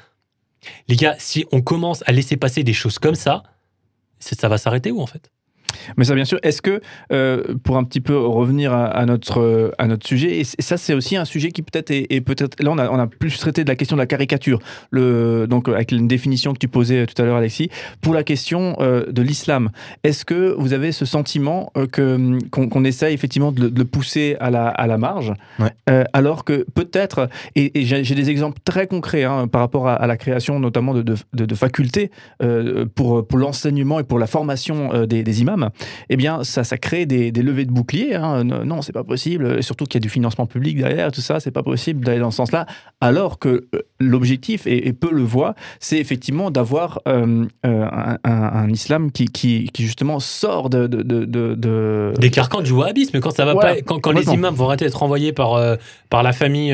Les 0.87 0.95
gars, 0.95 1.15
si 1.19 1.45
on 1.51 1.61
commence 1.61 2.03
à 2.05 2.11
laisser 2.11 2.37
passer 2.37 2.63
des 2.63 2.73
choses 2.73 2.99
comme 2.99 3.15
ça, 3.15 3.43
ça 4.19 4.47
va 4.47 4.57
s'arrêter 4.57 4.91
où 4.91 5.01
en 5.01 5.07
fait? 5.07 5.31
Mais 5.97 6.05
ça, 6.05 6.15
bien 6.15 6.25
sûr. 6.25 6.39
Est-ce 6.43 6.61
que, 6.61 6.81
euh, 7.11 7.55
pour 7.63 7.77
un 7.77 7.83
petit 7.83 8.01
peu 8.01 8.17
revenir 8.17 8.73
à, 8.73 8.85
à 8.85 9.05
notre, 9.05 9.71
à 9.77 9.87
notre 9.87 10.07
sujet, 10.07 10.39
et 10.39 10.43
ça, 10.43 10.77
c'est 10.77 10.93
aussi 10.93 11.15
un 11.15 11.25
sujet 11.25 11.51
qui 11.51 11.61
peut-être 11.61 11.91
est, 11.91 12.07
est 12.09 12.21
peut-être. 12.21 12.61
Là, 12.61 12.71
on 12.71 12.77
a, 12.77 12.89
on 12.89 12.99
a 12.99 13.07
plus 13.07 13.37
traité 13.37 13.63
de 13.63 13.69
la 13.69 13.75
question 13.75 13.95
de 13.95 14.01
la 14.01 14.07
caricature. 14.07 14.59
Le, 14.91 15.47
donc, 15.47 15.67
avec 15.67 15.91
une 15.91 16.07
définition 16.07 16.53
que 16.53 16.59
tu 16.59 16.67
posais 16.67 17.05
tout 17.05 17.19
à 17.21 17.25
l'heure, 17.25 17.37
Alexis. 17.37 17.69
Pour 18.01 18.13
la 18.13 18.23
question 18.23 18.75
euh, 18.79 19.11
de 19.11 19.21
l'islam, 19.21 19.69
est-ce 20.03 20.25
que 20.25 20.55
vous 20.57 20.73
avez 20.73 20.91
ce 20.91 21.05
sentiment 21.05 21.71
euh, 21.77 21.87
que, 21.87 22.39
qu'on, 22.49 22.69
qu'on 22.69 22.83
essaye 22.83 23.13
effectivement 23.13 23.51
de 23.51 23.61
le, 23.61 23.71
de 23.71 23.79
le 23.79 23.85
pousser 23.85 24.35
à 24.39 24.49
la, 24.49 24.67
à 24.67 24.87
la 24.87 24.97
marge 24.97 25.33
Ouais. 25.59 25.71
alors 26.13 26.45
que 26.45 26.65
peut-être, 26.73 27.27
et, 27.55 27.79
et 27.79 27.85
j'ai, 27.85 28.15
des 28.15 28.29
exemples 28.29 28.59
très 28.63 28.87
concrets 28.87 29.23
hein, 29.23 29.47
par 29.47 29.61
rapport 29.61 29.87
à, 29.87 29.93
à 29.95 30.07
la 30.07 30.15
création 30.15 30.59
notamment 30.59 30.93
de, 30.93 31.01
de, 31.33 31.55
facultés 31.55 32.11
pour, 32.95 33.27
pour 33.27 33.37
l'enseignement 33.37 33.99
et 33.99 34.03
pour 34.03 34.19
la 34.19 34.27
formation 34.27 35.05
des, 35.05 35.23
des 35.23 35.41
imams, 35.41 35.69
eh 36.09 36.17
bien, 36.17 36.43
ça, 36.43 36.63
ça 36.63 36.77
crée 36.77 37.05
des, 37.05 37.31
levées 37.31 37.65
de 37.65 37.71
boucliers. 37.71 38.15
hein. 38.15 38.43
Non, 38.43 38.65
non, 38.65 38.81
c'est 38.81 38.93
pas 38.93 39.03
possible. 39.03 39.57
Et 39.59 39.61
surtout 39.61 39.85
qu'il 39.85 39.95
y 39.95 40.01
a 40.01 40.05
du 40.05 40.09
financement 40.09 40.45
public 40.45 40.77
derrière, 40.77 41.11
tout 41.11 41.21
ça, 41.21 41.39
c'est 41.39 41.51
pas 41.51 41.63
possible 41.63 42.05
d'aller 42.05 42.19
dans 42.19 42.31
ce 42.31 42.37
sens-là. 42.37 42.65
Alors 43.01 43.39
que 43.39 43.67
euh, 43.73 43.81
l'objectif, 43.99 44.65
et, 44.67 44.87
et 44.87 44.93
peu 44.93 45.11
le 45.11 45.23
voient, 45.23 45.55
c'est 45.79 45.97
effectivement 45.97 46.51
d'avoir 46.51 47.01
euh, 47.07 47.45
euh, 47.65 47.85
un, 48.23 48.69
islam 48.69 49.11
qui, 49.11 49.25
qui, 49.25 49.69
qui 49.73 49.83
justement 49.83 50.19
sort 50.19 50.69
de. 50.69 50.87
de, 50.87 51.01
de, 51.03 51.25
de- 51.25 51.55
de- 51.55 52.13
Des 52.19 52.29
carcans 52.31 52.61
du 52.61 52.71
wahhabisme, 52.71 53.19
quand 53.19 53.31
ça 53.31 53.45
va 53.45 53.53
Voilà, 53.53 53.75
pas, 53.75 53.81
quand, 53.81 53.99
quand 53.99 54.11
les 54.11 54.25
imams 54.33 54.55
vont 54.55 54.65
arrêter 54.67 54.85
d'être 54.85 55.03
envoyés 55.03 55.33
par, 55.33 55.53
euh, 55.55 55.75
par 56.09 56.23
la 56.23 56.31
famille 56.33 56.71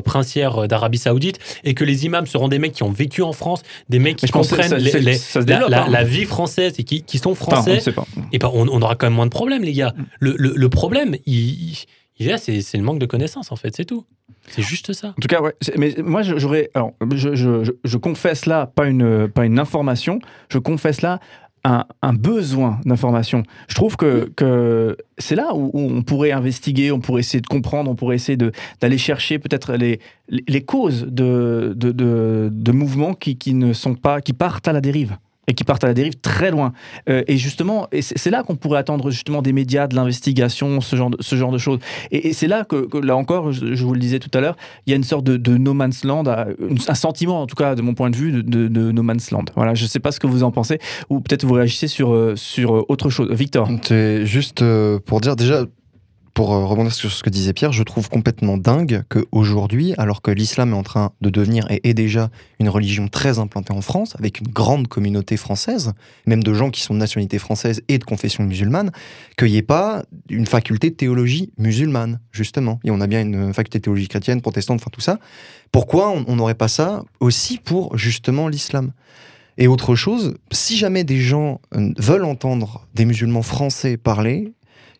princière 0.00 0.68
d'Arabie 0.68 0.98
Saoudite 0.98 1.38
et 1.64 1.74
que 1.74 1.84
les 1.84 2.04
imams 2.04 2.26
seront 2.26 2.48
des 2.48 2.58
mecs 2.58 2.72
qui 2.72 2.82
ont 2.82 2.90
vécu 2.90 3.22
en 3.22 3.32
France, 3.32 3.62
des 3.88 3.98
mecs 3.98 4.16
qui 4.16 4.26
Mais 4.26 4.30
comprennent 4.30 4.68
ça- 4.68 4.76
les- 4.78 4.90
c'est- 4.90 5.00
les- 5.00 5.14
ça 5.14 5.40
se 5.42 5.46
la, 5.46 5.54
développe, 5.54 5.70
la- 5.70 5.84
hein. 5.84 5.88
la 5.90 6.04
vie 6.04 6.24
française 6.24 6.74
et 6.78 6.84
qui, 6.84 7.02
qui 7.02 7.18
sont 7.18 7.30
Enfin, 7.30 7.46
on 7.48 7.62
français, 7.62 7.92
pas. 7.92 8.04
et 8.32 8.38
ben 8.38 8.50
on, 8.52 8.68
on 8.68 8.82
aura 8.82 8.94
quand 8.96 9.06
même 9.06 9.14
moins 9.14 9.26
de 9.26 9.30
problèmes, 9.30 9.62
les 9.62 9.72
gars. 9.72 9.94
Mm. 9.96 10.02
Le, 10.20 10.34
le- 10.38 10.52
le 10.56 10.68
problème, 10.68 11.16
il, 11.26 11.76
il- 12.18 12.38
c'est 12.38 12.76
le 12.76 12.82
manque 12.82 12.98
de 12.98 13.06
connaissances, 13.06 13.52
en 13.52 13.56
fait, 13.56 13.74
c'est 13.76 13.84
tout. 13.84 14.04
C'est 14.50 14.62
juste 14.62 14.92
ça. 14.92 15.08
En 15.08 15.12
tout 15.20 15.28
cas, 15.28 15.40
ouais. 15.40 15.54
Mais 15.76 15.94
moi, 16.02 16.22
j'aurais. 16.22 16.70
Alors, 16.74 16.92
je, 17.14 17.34
je- 17.34 17.96
confesse 17.98 18.46
là, 18.46 18.66
pas 18.66 18.86
une, 18.88 19.28
pas 19.28 19.44
une 19.44 19.58
information, 19.58 20.18
je 20.48 20.58
confesse 20.58 21.02
là 21.02 21.20
un, 21.64 21.84
un 22.02 22.12
besoin 22.12 22.80
d'information. 22.84 23.42
Je 23.68 23.74
trouve 23.74 23.96
que, 23.96 24.30
que 24.36 24.96
c'est 25.18 25.34
là 25.34 25.54
où, 25.54 25.70
où 25.74 25.80
on 25.80 26.02
pourrait 26.02 26.30
investiguer, 26.32 26.92
on 26.92 27.00
pourrait 27.00 27.20
essayer 27.20 27.40
de 27.40 27.46
comprendre, 27.48 27.90
on 27.90 27.96
pourrait 27.96 28.14
essayer 28.16 28.38
d'aller 28.80 28.98
chercher 28.98 29.38
peut-être 29.40 29.74
les, 29.74 29.98
les 30.28 30.44
les 30.46 30.60
causes 30.64 31.04
de, 31.08 31.72
de, 31.76 31.90
de, 31.90 32.48
de 32.52 32.72
mouvements 32.72 33.14
qui, 33.14 33.36
qui 33.36 33.54
ne 33.54 33.72
sont 33.72 33.94
pas. 33.96 34.20
qui 34.20 34.32
partent 34.32 34.68
à 34.68 34.72
la 34.72 34.80
dérive. 34.80 35.16
Et 35.48 35.54
qui 35.54 35.64
partent 35.64 35.82
à 35.82 35.88
la 35.88 35.94
dérive 35.94 36.20
très 36.20 36.50
loin. 36.50 36.72
Euh, 37.08 37.24
et 37.26 37.36
justement, 37.36 37.88
c'est 38.00 38.30
là 38.30 38.42
qu'on 38.42 38.54
pourrait 38.54 38.78
attendre 38.78 39.10
justement 39.10 39.42
des 39.42 39.52
médias, 39.52 39.86
de 39.86 39.96
l'investigation, 39.96 40.80
ce 40.80 40.94
genre 40.94 41.10
de, 41.10 41.16
ce 41.20 41.58
choses. 41.58 41.78
Et, 42.10 42.32
c'est 42.32 42.46
là 42.46 42.64
que, 42.64 42.86
là 42.98 43.16
encore, 43.16 43.52
je, 43.52 43.84
vous 43.84 43.94
le 43.94 44.00
disais 44.00 44.18
tout 44.18 44.30
à 44.34 44.40
l'heure, 44.40 44.56
il 44.86 44.90
y 44.90 44.92
a 44.92 44.96
une 44.96 45.04
sorte 45.04 45.24
de, 45.24 45.56
no 45.56 45.74
man's 45.74 46.04
land, 46.04 46.24
un 46.26 46.94
sentiment 46.94 47.42
en 47.42 47.46
tout 47.46 47.56
cas 47.56 47.74
de 47.74 47.82
mon 47.82 47.94
point 47.94 48.10
de 48.10 48.16
vue 48.16 48.30
de, 48.32 48.68
de- 48.68 48.92
no 48.92 49.02
man's 49.02 49.30
land. 49.30 49.46
Voilà, 49.56 49.74
je 49.74 49.84
ne 49.84 49.88
sais 49.88 50.00
pas 50.00 50.12
ce 50.12 50.20
que 50.20 50.26
vous 50.26 50.42
en 50.42 50.50
pensez, 50.50 50.78
ou 51.08 51.20
peut-être 51.20 51.44
vous 51.44 51.54
réagissez 51.54 51.88
sur, 51.88 52.12
euh, 52.12 52.36
sur 52.36 52.76
euh, 52.76 52.84
autre 52.88 53.10
chose. 53.10 53.30
Victor 53.30 53.68
C'est 53.82 54.26
juste 54.26 54.62
pour 55.06 55.20
dire 55.20 55.36
déjà, 55.36 55.64
pour 56.38 56.54
euh, 56.54 56.64
rebondir 56.64 56.92
sur 56.92 57.10
ce 57.10 57.24
que 57.24 57.30
disait 57.30 57.52
Pierre, 57.52 57.72
je 57.72 57.82
trouve 57.82 58.08
complètement 58.08 58.58
dingue 58.58 59.02
qu'aujourd'hui, 59.08 59.94
alors 59.98 60.22
que 60.22 60.30
l'islam 60.30 60.72
est 60.72 60.76
en 60.76 60.84
train 60.84 61.10
de 61.20 61.30
devenir 61.30 61.68
et 61.68 61.80
est 61.88 61.94
déjà 61.94 62.30
une 62.60 62.68
religion 62.68 63.08
très 63.08 63.40
implantée 63.40 63.72
en 63.72 63.80
France, 63.80 64.14
avec 64.20 64.38
une 64.38 64.46
grande 64.46 64.86
communauté 64.86 65.36
française, 65.36 65.94
même 66.26 66.44
de 66.44 66.54
gens 66.54 66.70
qui 66.70 66.82
sont 66.82 66.94
de 66.94 67.00
nationalité 67.00 67.40
française 67.40 67.82
et 67.88 67.98
de 67.98 68.04
confession 68.04 68.44
musulmane, 68.44 68.92
qu'il 69.36 69.48
n'y 69.48 69.56
ait 69.56 69.62
pas 69.62 70.04
une 70.30 70.46
faculté 70.46 70.90
de 70.90 70.94
théologie 70.94 71.50
musulmane, 71.58 72.20
justement. 72.30 72.78
Et 72.84 72.92
on 72.92 73.00
a 73.00 73.08
bien 73.08 73.22
une 73.22 73.52
faculté 73.52 73.80
de 73.80 73.82
théologie 73.82 74.06
chrétienne, 74.06 74.40
protestante, 74.40 74.78
enfin 74.80 74.90
tout 74.92 75.00
ça. 75.00 75.18
Pourquoi 75.72 76.10
on 76.10 76.36
n'aurait 76.36 76.54
pas 76.54 76.68
ça 76.68 77.02
aussi 77.18 77.58
pour 77.58 77.98
justement 77.98 78.46
l'islam? 78.46 78.92
Et 79.60 79.66
autre 79.66 79.96
chose, 79.96 80.34
si 80.52 80.76
jamais 80.76 81.02
des 81.02 81.18
gens 81.18 81.60
euh, 81.74 81.92
veulent 81.98 82.24
entendre 82.24 82.86
des 82.94 83.04
musulmans 83.04 83.42
français 83.42 83.96
parler, 83.96 84.52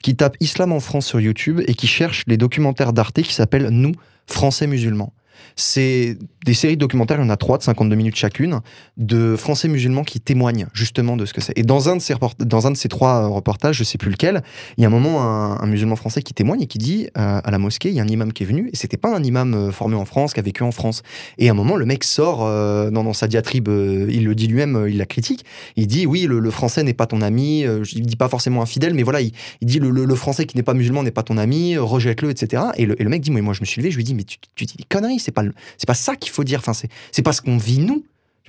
qui 0.02 0.16
tapent 0.16 0.36
Islam 0.40 0.72
en 0.72 0.80
France 0.80 1.06
sur 1.06 1.20
YouTube 1.20 1.60
et 1.66 1.74
qui 1.74 1.86
cherchent 1.86 2.24
les 2.26 2.36
documentaires 2.36 2.92
d'Arte 2.92 3.22
qui 3.22 3.34
s'appellent 3.34 3.68
Nous, 3.68 3.92
Français 4.26 4.66
musulmans. 4.66 5.12
C'est 5.56 6.16
des 6.48 6.54
séries 6.54 6.76
de 6.76 6.80
documentaires, 6.80 7.18
il 7.18 7.24
y 7.24 7.26
en 7.26 7.30
a 7.30 7.36
trois 7.36 7.58
de 7.58 7.62
52 7.62 7.94
minutes 7.94 8.16
chacune, 8.16 8.60
de 8.96 9.36
Français 9.36 9.68
musulmans 9.68 10.02
qui 10.02 10.18
témoignent 10.18 10.66
justement 10.72 11.16
de 11.16 11.26
ce 11.26 11.34
que 11.34 11.40
c'est. 11.40 11.56
Et 11.58 11.62
dans 11.62 11.90
un 11.90 11.96
de 11.96 12.00
ces, 12.00 12.14
dans 12.38 12.66
un 12.66 12.70
de 12.70 12.76
ces 12.76 12.88
trois 12.88 13.24
euh, 13.24 13.28
reportages, 13.28 13.76
je 13.76 13.84
sais 13.84 13.98
plus 13.98 14.10
lequel, 14.10 14.42
il 14.76 14.82
y 14.82 14.84
a 14.84 14.88
un 14.88 14.90
moment 14.90 15.22
un, 15.22 15.66
musulman 15.66 15.96
français 15.96 16.22
qui 16.22 16.32
témoigne 16.32 16.62
et 16.62 16.66
qui 16.66 16.78
dit 16.78 17.08
euh, 17.18 17.40
à 17.44 17.50
la 17.50 17.58
mosquée, 17.58 17.90
il 17.90 17.94
y 17.94 18.00
a 18.00 18.02
un 18.02 18.08
imam 18.08 18.32
qui 18.32 18.44
est 18.44 18.46
venu, 18.46 18.70
et 18.72 18.76
c'était 18.76 18.96
pas 18.96 19.14
un 19.14 19.22
imam 19.22 19.54
euh, 19.54 19.72
formé 19.72 19.94
en 19.94 20.06
France, 20.06 20.32
qui 20.32 20.40
a 20.40 20.42
vécu 20.42 20.62
en 20.62 20.72
France. 20.72 21.02
Et 21.36 21.48
à 21.48 21.52
un 21.52 21.54
moment, 21.54 21.76
le 21.76 21.84
mec 21.84 22.02
sort 22.04 22.38
dans, 22.38 23.12
sa 23.12 23.26
diatribe, 23.26 23.68
il 23.68 24.24
le 24.24 24.34
dit 24.34 24.46
lui-même, 24.46 24.86
il 24.88 24.96
la 24.96 25.06
critique, 25.06 25.44
il 25.76 25.86
dit 25.86 26.06
oui, 26.06 26.26
le, 26.28 26.50
français 26.50 26.82
n'est 26.82 26.94
pas 26.94 27.06
ton 27.06 27.20
ami, 27.20 27.60
il 27.60 28.06
dit 28.06 28.16
pas 28.16 28.28
forcément 28.28 28.62
infidèle, 28.62 28.94
mais 28.94 29.02
voilà, 29.02 29.20
il, 29.20 29.32
dit 29.62 29.78
le, 29.80 30.14
français 30.14 30.46
qui 30.46 30.56
n'est 30.56 30.62
pas 30.62 30.74
musulman 30.74 31.02
n'est 31.02 31.10
pas 31.10 31.22
ton 31.22 31.36
ami, 31.36 31.76
rejette-le, 31.76 32.30
etc. 32.30 32.62
Et 32.76 32.86
le, 32.86 33.08
mec 33.08 33.20
dit, 33.22 33.30
moi 33.30 33.52
je 33.52 33.60
me 33.60 33.66
suis 33.66 33.80
levé, 33.80 33.90
je 33.90 33.96
lui 33.96 34.04
dis, 34.04 34.14
mais 34.14 34.24
tu, 34.24 34.38
tu 34.54 34.64
dis 34.64 34.76
des 34.76 34.84
conneries, 34.84 35.18
c'est 35.28 35.34
pas, 35.34 35.44
c'est 35.76 35.86
pas 35.86 35.94
ça 35.94 36.16
qu'il 36.16 36.32
faut 36.32 36.44
dire, 36.44 36.60
enfin, 36.60 36.72
c'est, 36.72 37.22
pas 37.22 37.32
ce 37.32 37.42
qu'on 37.42 37.58
vit 37.58 37.78
nous. 37.78 38.04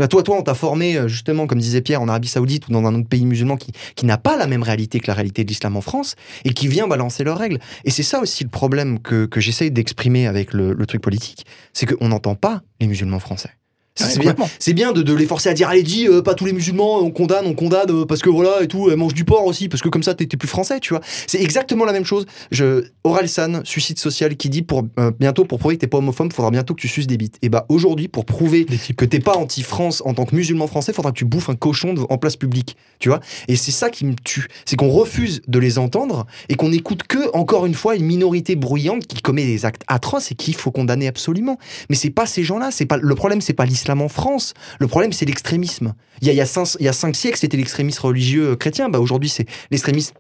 Toi, 0.09 0.23
toi, 0.23 0.37
on 0.37 0.43
t'a 0.43 0.53
formé 0.53 0.95
euh, 0.95 1.09
justement, 1.09 1.45
comme 1.45 1.59
disait 1.59 1.81
Pierre, 1.81 2.01
en 2.01 2.07
Arabie 2.07 2.29
Saoudite 2.29 2.69
ou 2.69 2.71
dans 2.71 2.85
un 2.85 2.95
autre 2.95 3.09
pays 3.09 3.25
musulman 3.25 3.57
qui, 3.57 3.73
qui 3.95 4.05
n'a 4.05 4.17
pas 4.17 4.37
la 4.37 4.47
même 4.47 4.63
réalité 4.63 5.01
que 5.01 5.07
la 5.07 5.13
réalité 5.13 5.43
de 5.43 5.49
l'islam 5.49 5.75
en 5.75 5.81
France 5.81 6.15
et 6.45 6.53
qui 6.53 6.69
vient 6.69 6.87
balancer 6.87 7.25
leurs 7.25 7.37
règles. 7.37 7.59
Et 7.83 7.91
c'est 7.91 8.03
ça 8.03 8.21
aussi 8.21 8.45
le 8.45 8.49
problème 8.49 8.99
que, 8.99 9.25
que 9.25 9.41
j'essaye 9.41 9.71
d'exprimer 9.71 10.25
avec 10.25 10.53
le 10.53 10.85
truc 10.85 11.01
politique, 11.01 11.45
c'est 11.73 11.85
qu'on 11.85 12.07
n'entend 12.07 12.35
pas 12.35 12.61
les 12.79 12.87
musulmans 12.87 13.19
français. 13.19 13.49
C'est 13.95 14.17
Ouais, 14.19 14.33
bien, 14.33 14.35
c'est 14.59 14.73
bien 14.73 14.91
de, 14.93 15.01
de 15.01 15.13
les 15.13 15.25
forcer 15.25 15.49
à 15.49 15.53
dire 15.53 15.67
allez 15.67 15.83
dis 15.83 16.07
euh, 16.07 16.21
pas 16.21 16.33
tous 16.33 16.45
les 16.45 16.53
musulmans 16.53 16.99
on 16.99 17.11
condamne 17.11 17.45
on 17.47 17.53
condamne 17.53 17.89
euh, 17.89 18.05
parce 18.05 18.21
que 18.21 18.29
voilà 18.29 18.63
et 18.63 18.67
tout 18.67 18.87
euh, 18.87 18.95
mange 18.95 19.13
du 19.13 19.25
porc 19.25 19.45
aussi 19.45 19.67
parce 19.67 19.81
que 19.81 19.89
comme 19.89 20.03
ça 20.03 20.13
t'es 20.13 20.25
plus 20.25 20.47
français 20.47 20.79
tu 20.79 20.93
vois. 20.93 21.01
C'est 21.27 21.41
exactement 21.41 21.83
la 21.83 21.91
même 21.91 22.05
chose. 22.05 22.25
Je 22.51 22.85
Oralsan 23.03 23.61
suicide 23.65 23.99
social 23.99 24.37
qui 24.37 24.49
dit 24.49 24.61
pour 24.61 24.83
euh, 24.99 25.11
bientôt 25.19 25.43
pour 25.43 25.59
prouver 25.59 25.75
que 25.75 25.81
t'es 25.81 25.87
pas 25.87 25.97
homophobe 25.97 26.31
faudra 26.31 26.49
bientôt 26.51 26.75
que 26.75 26.81
tu 26.81 26.87
suces 26.87 27.07
des 27.07 27.17
bites. 27.17 27.37
Et 27.41 27.49
bah 27.49 27.65
aujourd'hui 27.67 28.07
pour 28.07 28.23
prouver 28.25 28.65
que 28.95 29.03
t'es 29.05 29.19
pas 29.19 29.35
anti-France 29.35 30.01
en 30.05 30.13
tant 30.13 30.25
que 30.25 30.35
musulman 30.35 30.67
français 30.67 30.93
faudra 30.93 31.11
que 31.11 31.17
tu 31.17 31.25
bouffes 31.25 31.49
un 31.49 31.55
cochon 31.55 31.93
de- 31.93 32.01
en 32.09 32.17
place 32.17 32.37
publique 32.37 32.77
tu 32.99 33.09
vois. 33.09 33.19
Et 33.49 33.55
c'est 33.57 33.71
ça 33.71 33.89
qui 33.89 34.05
me 34.05 34.13
tue. 34.23 34.47
C'est 34.65 34.75
qu'on 34.77 34.89
refuse 34.89 35.41
de 35.47 35.59
les 35.59 35.77
entendre 35.77 36.25
et 36.47 36.55
qu'on 36.55 36.71
écoute 36.71 37.03
que 37.03 37.35
encore 37.35 37.65
une 37.65 37.73
fois 37.73 37.95
une 37.95 38.05
minorité 38.05 38.55
bruyante 38.55 39.07
qui 39.07 39.21
commet 39.21 39.45
des 39.45 39.65
actes 39.65 39.83
atroces 39.87 40.31
et 40.31 40.35
qu'il 40.35 40.55
faut 40.55 40.71
condamner 40.71 41.07
absolument. 41.07 41.57
Mais 41.89 41.95
c'est 41.95 42.09
pas 42.11 42.25
ces 42.25 42.43
gens-là. 42.43 42.69
C'est 42.71 42.85
pas 42.85 42.97
le 42.97 43.15
problème, 43.15 43.41
c'est 43.41 43.53
pas 43.53 43.65
l'islam 43.79 44.01
en 44.01 44.09
France. 44.09 44.53
Le 44.79 44.87
problème, 44.87 45.13
c'est 45.13 45.25
l'extrémisme. 45.25 45.93
Il 46.21 46.27
y 46.27 46.29
a, 46.29 46.33
il 46.33 46.37
y 46.37 46.41
a 46.41 46.45
cinq, 46.45 46.75
il 46.79 46.85
y 46.85 46.89
a 46.89 46.93
cinq 46.93 47.15
siècles, 47.15 47.37
c'était 47.37 47.57
l'extrémisme 47.57 48.05
religieux 48.05 48.51
euh, 48.51 48.55
chrétien. 48.55 48.89
Bah 48.89 48.99
aujourd'hui, 48.99 49.29
c'est 49.29 49.45
l'extrémisme. 49.71 50.13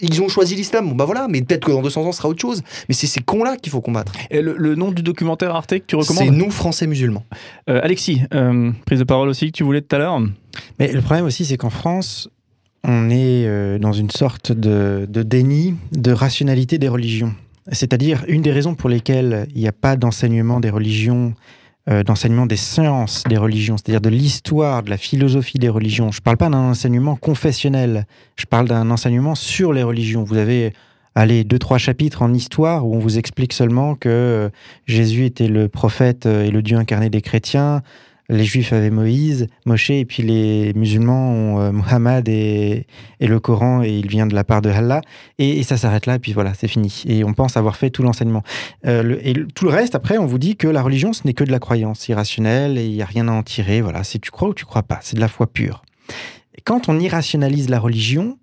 Ils 0.00 0.22
ont 0.22 0.28
choisi 0.28 0.54
l'islam. 0.54 0.88
Bon 0.88 0.94
bah 0.94 1.04
voilà, 1.04 1.26
mais 1.28 1.42
peut-être 1.42 1.64
que 1.64 1.72
dans 1.72 1.82
200 1.82 2.02
ans, 2.02 2.12
ce 2.12 2.18
sera 2.18 2.28
autre 2.28 2.40
chose. 2.40 2.62
Mais 2.88 2.94
c'est 2.94 3.06
ces 3.06 3.20
cons-là 3.20 3.56
qu'il 3.56 3.70
faut 3.72 3.80
combattre. 3.80 4.12
Et 4.30 4.42
le, 4.42 4.56
le 4.56 4.74
nom 4.74 4.92
du 4.92 5.02
documentaire 5.02 5.54
Arte 5.54 5.70
que 5.70 5.76
tu 5.78 5.96
C'est 6.00 6.12
recommandes 6.12 6.34
nous, 6.34 6.50
Français 6.50 6.86
musulmans. 6.86 7.24
Euh, 7.68 7.80
Alexis, 7.82 8.22
euh, 8.34 8.70
prise 8.86 8.98
de 8.98 9.04
parole 9.04 9.28
aussi 9.28 9.46
que 9.46 9.56
tu 9.56 9.64
voulais 9.64 9.80
tout 9.80 9.94
à 9.96 9.98
l'heure 9.98 10.20
Mais 10.78 10.92
le 10.92 11.00
problème 11.00 11.24
aussi, 11.24 11.44
c'est 11.44 11.56
qu'en 11.56 11.70
France, 11.70 12.28
on 12.84 13.10
est 13.10 13.46
euh, 13.46 13.78
dans 13.78 13.92
une 13.92 14.10
sorte 14.10 14.52
de, 14.52 15.06
de 15.08 15.22
déni 15.22 15.74
de 15.92 16.12
rationalité 16.12 16.78
des 16.78 16.88
religions. 16.88 17.34
C'est-à-dire, 17.70 18.24
une 18.28 18.40
des 18.40 18.52
raisons 18.52 18.74
pour 18.74 18.88
lesquelles 18.88 19.46
il 19.54 19.60
n'y 19.60 19.68
a 19.68 19.72
pas 19.72 19.96
d'enseignement 19.96 20.58
des 20.60 20.70
religions, 20.70 21.34
euh, 21.88 22.02
d'enseignement 22.02 22.46
des 22.46 22.56
sciences 22.56 23.24
des 23.24 23.36
religions, 23.36 23.76
c'est-à-dire 23.76 24.00
de 24.00 24.08
l'histoire, 24.08 24.82
de 24.82 24.90
la 24.90 24.96
philosophie 24.96 25.58
des 25.58 25.68
religions. 25.68 26.10
Je 26.10 26.18
ne 26.18 26.22
parle 26.22 26.36
pas 26.36 26.48
d'un 26.48 26.58
enseignement 26.58 27.16
confessionnel, 27.16 28.06
je 28.36 28.44
parle 28.44 28.68
d'un 28.68 28.90
enseignement 28.90 29.34
sur 29.34 29.72
les 29.72 29.82
religions. 29.82 30.24
Vous 30.24 30.36
avez 30.36 30.72
allez, 31.14 31.44
deux, 31.44 31.58
trois 31.58 31.78
chapitres 31.78 32.22
en 32.22 32.32
histoire 32.32 32.86
où 32.86 32.94
on 32.94 32.98
vous 32.98 33.18
explique 33.18 33.52
seulement 33.52 33.94
que 33.94 34.08
euh, 34.08 34.48
Jésus 34.86 35.24
était 35.24 35.48
le 35.48 35.68
prophète 35.68 36.26
euh, 36.26 36.44
et 36.44 36.50
le 36.50 36.62
Dieu 36.62 36.76
incarné 36.76 37.10
des 37.10 37.20
chrétiens, 37.20 37.82
les 38.28 38.44
juifs 38.44 38.72
avaient 38.72 38.90
Moïse, 38.90 39.46
Moshe, 39.64 39.90
et 39.90 40.04
puis 40.04 40.22
les 40.22 40.72
musulmans 40.74 41.30
ont 41.30 41.60
euh, 41.60 41.72
Muhammad 41.72 42.28
et, 42.28 42.86
le 43.20 43.40
Coran, 43.40 43.82
et 43.82 43.90
il 43.90 44.06
vient 44.06 44.26
de 44.26 44.34
la 44.34 44.44
part 44.44 44.60
de 44.60 44.68
Allah. 44.68 45.00
Et, 45.38 45.62
ça 45.62 45.76
s'arrête 45.76 46.06
là, 46.06 46.16
et 46.16 46.18
puis 46.18 46.32
voilà, 46.32 46.52
c'est 46.54 46.68
fini. 46.68 47.02
Et 47.06 47.24
on 47.24 47.32
pense 47.32 47.56
avoir 47.56 47.76
fait 47.76 47.90
tout 47.90 48.02
l'enseignement. 48.02 48.42
Euh, 48.86 49.16
et 49.22 49.34
tout 49.54 49.64
le 49.64 49.70
reste, 49.70 49.94
après, 49.94 50.18
on 50.18 50.26
vous 50.26 50.38
dit 50.38 50.56
que 50.56 50.68
la 50.68 50.82
religion, 50.82 51.12
ce 51.12 51.22
n'est 51.24 51.32
que 51.32 51.44
de 51.44 51.50
la 51.50 51.58
croyance 51.58 52.06
irrationnelle, 52.08 52.76
et 52.76 52.86
il 52.86 52.92
n'y 52.92 53.02
a 53.02 53.06
rien 53.06 53.28
à 53.28 53.32
en 53.32 53.42
tirer. 53.42 53.80
Voilà, 53.80 54.04
c'est 54.04 54.18
tu 54.18 54.30
crois 54.30 54.48
ou 54.48 54.54
tu 54.54 54.66
crois 54.66 54.82
pas, 54.82 54.98
c'est 55.02 55.16
de 55.16 55.20
la 55.20 55.28
foi 55.28 55.46
pure. 55.46 55.82
Et 56.54 56.60
quand 56.60 56.88
on 56.88 56.98
irrationalise 56.98 57.70
la 57.70 57.78
religion, 57.78 58.38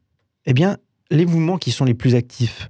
eh 0.47 0.53
bien, 0.53 0.77
les 1.11 1.25
mouvements 1.25 1.57
qui 1.57 1.71
sont 1.71 1.85
les 1.85 1.93
plus 1.93 2.15
actifs, 2.15 2.69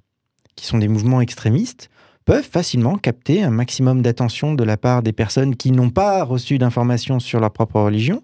qui 0.55 0.66
sont 0.66 0.78
des 0.78 0.88
mouvements 0.88 1.22
extrémistes, 1.22 1.89
peuvent 2.26 2.47
facilement 2.47 2.97
capter 2.97 3.43
un 3.43 3.51
maximum 3.51 4.01
d'attention 4.01 4.53
de 4.53 4.63
la 4.63 4.78
part 4.78 5.03
des 5.03 5.13
personnes 5.13 5.55
qui 5.55 5.71
n'ont 5.71 5.91
pas 5.91 6.23
reçu 6.23 6.57
d'informations 6.57 7.19
sur 7.19 7.39
leur 7.39 7.51
propre 7.51 7.80
religion 7.80 8.21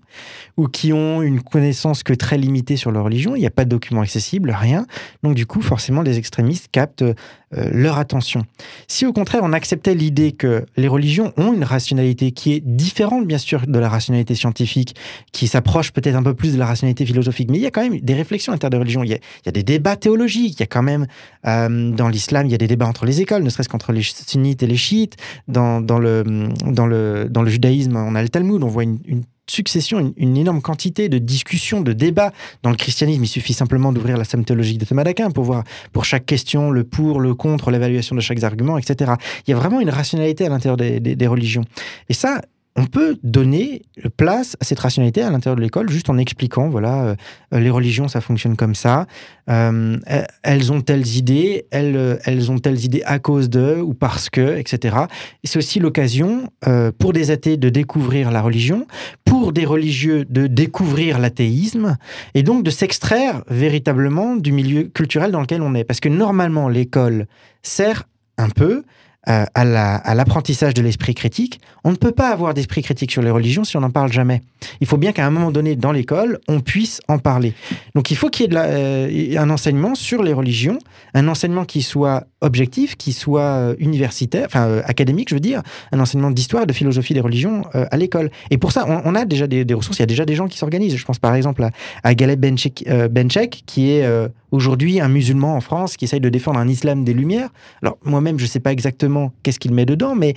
ou 0.58 0.68
qui 0.68 0.91
ont 0.91 1.22
une 1.22 1.41
connaissance 1.41 2.02
que 2.02 2.14
très 2.14 2.38
limitée 2.38 2.78
sur 2.78 2.91
leur 2.91 3.04
religion. 3.04 3.36
Il 3.36 3.39
n'y 3.39 3.45
a 3.45 3.52
pas 3.52 3.64
de 3.64 3.70
documents 3.70 4.02
accessibles, 4.02 4.52
rien. 4.52 4.88
Donc 5.22 5.36
du 5.36 5.45
coup, 5.45 5.62
forcément, 5.62 6.02
les 6.02 6.18
extrémistes 6.18 6.70
captent 6.72 7.06
leur 7.54 7.97
attention. 7.97 8.45
Si 8.88 9.06
au 9.06 9.14
contraire, 9.14 9.41
on 9.43 9.54
acceptait 9.54 9.93
l'idée 9.93 10.32
que 10.32 10.66
les 10.78 10.88
religions 10.88 11.34
ont 11.38 11.54
une 11.54 11.64
rationalité 11.64 12.32
qui 12.32 12.54
est 12.54 12.62
différente, 12.66 13.28
bien 13.28 13.38
sûr, 13.38 13.68
de 13.68 13.80
la 13.80 13.89
rationalité 13.89 14.36
scientifique, 14.36 14.95
qui 15.32 15.47
s'approche 15.47 15.91
peut-être 15.91 16.16
un 16.16 16.24
peu 16.24 16.34
plus 16.34 16.54
de 16.54 16.60
la 16.60 16.66
rationalité 16.66 17.06
philosophique, 17.06 17.49
mais 17.52 17.58
il 17.58 17.62
y 17.62 17.66
a 17.66 17.72
quand 17.72 17.82
même 17.82 17.99
des 17.99 18.14
réflexions 18.14 18.52
à 18.52 18.56
l'intérieur 18.56 18.72
des 18.72 18.78
religions. 18.78 19.04
Il 19.04 19.10
y 19.10 19.49
a, 19.49 19.52
des 19.52 19.64
débats 19.64 19.95
théologiques. 19.95 20.56
Il 20.58 20.60
y 20.60 20.64
a 20.64 20.68
quand 20.68 20.84
même, 20.84 21.08
euh, 21.47 21.91
dans 21.91 22.08
l'islam, 22.08 22.45
il 22.45 22.52
y 22.52 22.56
a 22.56 22.58
des 22.58 22.68
débats 22.68 22.88
entre 22.88 23.06
les 23.06 23.22
écoles, 23.22 23.43
ne 23.43 23.49
serait-ce 23.49 23.70
qu'entre 23.70 23.91
les 23.91 24.02
sunnites 24.02 24.64
et 24.64 24.68
les 24.68 24.78
chiites. 24.78 25.18
Dans, 25.47 25.80
le, 25.80 26.24
dans, 26.66 26.88
le, 26.88 27.28
dans 27.30 27.41
le 27.41 27.49
judaïsme, 27.49 27.95
on 27.95 28.16
a 28.16 28.22
le 28.22 28.30
Talmud, 28.30 28.64
on 28.64 28.68
voit 28.68 28.84
une 28.84 29.24
succession, 29.52 30.14
une, 30.18 30.38
énorme 30.38 30.62
quantité 30.62 31.10
de 31.10 31.18
discussions, 31.18 31.82
de 31.82 31.93
débats. 31.93 32.32
Dans 32.64 32.70
le 32.70 32.76
christianisme, 32.76 33.24
il 33.24 33.28
suffit 33.28 33.54
simplement 33.54 33.91
d'ouvrir 33.91 34.18
la 34.18 34.24
somme 34.24 34.45
théologique 34.45 34.78
de 34.78 34.86
Thomas 34.86 35.04
d'Aquin 35.04 35.30
pour 35.30 35.43
voir 35.43 35.64
pour 35.91 36.06
chaque 36.06 36.26
question 36.26 36.72
le 36.72 36.84
pour, 36.84 37.20
le 37.20 37.36
contre, 37.36 37.72
l'évaluation 37.72 38.16
de 38.16 38.22
chaque 38.22 38.41
argument, 38.43 38.78
etc. 38.78 39.14
Il 39.47 39.52
y 39.52 39.54
a 39.54 39.58
vraiment 39.58 39.80
une 39.80 39.89
rationalité 39.89 40.45
à 40.45 40.49
l'intérieur 40.49 40.78
des 40.78 41.28
religions. 41.28 41.64
Et 42.10 42.14
ça, 42.14 42.41
on 42.78 42.86
peut 42.86 43.17
donner 43.22 43.82
place 44.15 44.55
à 44.61 44.63
cette 44.63 44.80
rationalité 44.80 45.22
à 45.22 45.30
l'intérieur 45.30 45.57
de 45.57 45.61
l'école 45.61 45.89
juste 45.89 46.09
en 46.09 46.17
expliquant, 46.17 46.69
voilà, 46.69 47.15
euh, 47.53 47.59
les 47.59 47.69
religions, 47.69 48.07
ça 48.07 48.22
fonctionne 48.22 48.55
comme 48.55 48.76
ça. 48.76 49.07
Euh, 49.49 49.97
elles- 50.43 50.72
ont 50.72 50.82
telles 50.82 51.07
idées, 51.17 51.65
elles, 51.72 52.19
elles 52.24 52.49
ont 52.49 52.59
telles 52.59 52.84
idées 52.86 53.03
à 53.05 53.19
cause 53.19 53.49
de 53.49 53.76
ou 53.82 53.93
parce 53.93 54.30
que, 54.30 54.57
etc. 54.57 54.95
Et 55.43 55.47
c'est 55.47 55.57
aussi 55.57 55.80
l'occasion 55.80 56.49
euh, 56.67 56.91
pour 56.97 57.11
des 57.11 57.30
athées 57.32 57.57
de 57.57 57.67
découvrir 57.69 58.32
la 58.32 58.41
religion, 58.41 58.88
pour 59.26 59.51
des 59.51 59.65
religieux 59.65 60.24
de 60.30 60.47
découvrir 60.47 61.19
l'athéisme, 61.19 61.97
et 62.36 62.43
donc 62.43 62.63
de 62.63 62.69
s'extraire 62.69 63.43
véritablement 63.49 64.36
du 64.38 64.53
milieu 64.53 64.84
culturel 64.84 65.32
dans 65.32 65.41
lequel 65.41 65.61
on 65.61 65.76
est. 65.76 65.84
Parce 65.84 65.99
que 65.99 66.09
normalement, 66.09 66.69
l'école 66.69 67.26
sert 67.63 68.03
un 68.38 68.49
peu 68.49 68.84
euh, 69.30 69.45
à 69.53 69.65
la- 69.65 69.97
à 69.97 70.15
l'apprentissage 70.15 70.74
de 70.74 70.82
l'esprit 70.82 71.13
critique. 71.13 71.61
On 71.84 71.91
ne 71.91 71.95
peut 71.95 72.11
pas 72.11 72.30
avoir 72.30 72.55
d'esprit 72.55 72.82
critique 72.82 73.11
sur 73.11 73.22
les 73.22 73.30
religions 73.30 73.63
si 73.63 73.78
on 73.78 73.82
n'en 73.82 73.91
parle 73.91 74.11
jamais. 74.11 74.41
Il 74.80 74.88
faut 74.88 74.97
bien 74.97 75.11
qu'à 75.11 75.28
un 75.28 75.30
moment 75.30 75.51
donné, 75.51 75.76
dans 75.76 75.91
l'école, 75.91 76.39
on 76.47 76.59
puisse 76.59 77.01
en 77.07 77.19
parler. 77.19 77.53
Donc 77.93 78.09
il 78.09 78.17
faut 78.17 78.30
qu'il 78.30 78.51
y 78.51 78.55
ait 78.55 78.59
euh, 78.59 79.39
un 79.39 79.51
enseignement 79.51 79.93
sur 79.93 80.24
les 80.24 80.34
religions, 80.34 80.80
un 81.13 81.28
enseignement 81.28 81.65
qui 81.65 81.84
soit 81.84 82.24
objectif, 82.41 82.95
qui 82.97 83.13
soit 83.13 83.41
euh, 83.41 83.76
universitaire, 83.78 84.47
enfin 84.47 84.82
académique, 84.86 85.30
je 85.30 85.36
veux 85.36 85.39
dire, 85.39 85.61
un 85.91 85.99
enseignement 85.99 86.32
d'histoire, 86.32 86.65
de 86.65 86.74
philosophie 86.74 87.13
des 87.13 87.19
religions 87.22 87.61
à 87.74 87.95
l'école. 87.97 88.32
Et 88.49 88.57
pour 88.57 88.72
ça, 88.72 88.86
on, 88.88 89.13
a 89.13 89.26
déjà 89.26 89.45
des, 89.45 89.63
ressources, 89.76 89.99
il 89.99 90.01
y 90.01 90.03
a 90.03 90.07
déjà 90.07 90.26
des 90.26 90.34
gens 90.36 90.47
qui 90.47 90.57
s'organisent. 90.57 90.95
Je 90.95 91.05
pense 91.05 91.19
par 91.19 91.36
exemple 91.36 91.63
à, 91.63 91.69
à 92.03 92.15
Galeb 92.15 92.39
Benchek, 92.39 92.89
Benchek, 93.11 93.63
qui 93.67 93.91
est 93.91 94.03
aujourd'hui 94.51 94.99
un 94.99 95.07
musulman 95.09 95.55
en 95.55 95.61
France, 95.61 95.97
qui 95.97 96.05
essaye 96.05 96.19
de 96.19 96.30
défendre 96.30 96.59
un 96.59 96.67
islam 96.67 97.03
des 97.03 97.13
Lumières. 97.13 97.49
Alors 97.82 97.97
moi-même, 98.03 98.39
je 98.39 98.45
ne 98.45 98.49
sais 98.49 98.59
pas 98.59 98.72
exactement 98.72 99.11
qu'est-ce 99.43 99.59
qu'il 99.59 99.74
met 99.74 99.86
dedans, 99.86 100.16
mais 100.16 100.34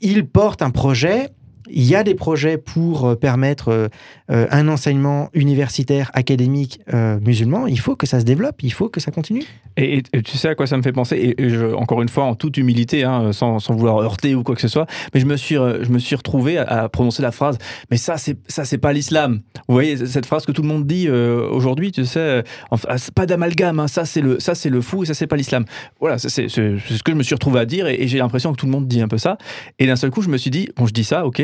il 0.00 0.26
porte 0.26 0.62
un 0.62 0.70
projet. 0.70 1.30
Il 1.70 1.84
y 1.84 1.94
a 1.94 2.02
des 2.02 2.14
projets 2.14 2.58
pour 2.58 3.06
euh, 3.06 3.14
permettre 3.14 3.68
euh, 3.68 3.88
euh, 4.30 4.46
un 4.50 4.68
enseignement 4.68 5.28
universitaire, 5.34 6.10
académique 6.14 6.80
musulman. 7.20 7.66
Il 7.66 7.78
faut 7.78 7.96
que 7.96 8.06
ça 8.06 8.20
se 8.20 8.24
développe, 8.24 8.62
il 8.62 8.72
faut 8.72 8.88
que 8.88 9.00
ça 9.00 9.10
continue. 9.10 9.44
Et, 9.76 10.02
tu 10.02 10.36
sais 10.36 10.48
à 10.48 10.54
quoi 10.54 10.66
ça 10.66 10.76
me 10.76 10.82
fait 10.82 10.92
penser? 10.92 11.34
Et, 11.38 11.74
encore 11.74 12.02
une 12.02 12.08
fois, 12.08 12.24
en 12.24 12.34
toute 12.34 12.56
humilité, 12.56 13.04
hein, 13.04 13.32
sans, 13.32 13.58
sans 13.58 13.74
vouloir 13.74 13.98
heurter 13.98 14.34
ou 14.34 14.42
quoi 14.42 14.54
que 14.54 14.60
ce 14.60 14.68
soit, 14.68 14.86
mais 15.14 15.20
je 15.20 15.26
me 15.26 15.36
suis, 15.36 15.54
je 15.54 15.88
me 15.90 15.98
suis 15.98 16.16
retrouvé 16.16 16.58
à, 16.58 16.88
prononcer 16.88 17.22
la 17.22 17.32
phrase. 17.32 17.58
Mais 17.90 17.96
ça, 17.96 18.16
c'est 18.16 18.78
pas 18.78 18.92
l'islam. 18.92 19.40
Vous 19.68 19.74
voyez 19.74 19.96
cette 20.06 20.26
phrase 20.26 20.44
que 20.44 20.52
tout 20.52 20.62
le 20.62 20.68
monde 20.68 20.86
dit 20.86 21.08
aujourd'hui, 21.08 21.92
tu 21.92 22.04
sais, 22.04 22.42
enfin, 22.70 22.96
pas 23.14 23.26
d'amalgame. 23.26 23.80
hein, 23.80 23.88
ça, 23.88 24.04
c'est 24.04 24.20
le, 24.20 24.38
le 24.70 24.80
fou 24.80 25.02
et 25.02 25.06
ça, 25.06 25.14
c'est 25.14 25.26
pas 25.26 25.36
l'islam. 25.36 25.64
Voilà, 26.00 26.18
c'est 26.18 26.48
ce 26.48 27.02
que 27.02 27.12
je 27.12 27.16
me 27.16 27.22
suis 27.22 27.34
retrouvé 27.34 27.60
à 27.60 27.66
dire 27.66 27.86
et 27.86 28.06
j'ai 28.08 28.18
l'impression 28.18 28.52
que 28.52 28.58
tout 28.58 28.66
le 28.66 28.72
monde 28.72 28.86
dit 28.86 29.00
un 29.00 29.08
peu 29.08 29.18
ça. 29.18 29.38
Et 29.78 29.86
d'un 29.86 29.96
seul 29.96 30.10
coup, 30.10 30.22
je 30.22 30.28
me 30.28 30.36
suis 30.36 30.50
dit, 30.50 30.68
bon, 30.76 30.86
je 30.86 30.92
dis 30.92 31.04
ça, 31.04 31.26
ok. 31.26 31.42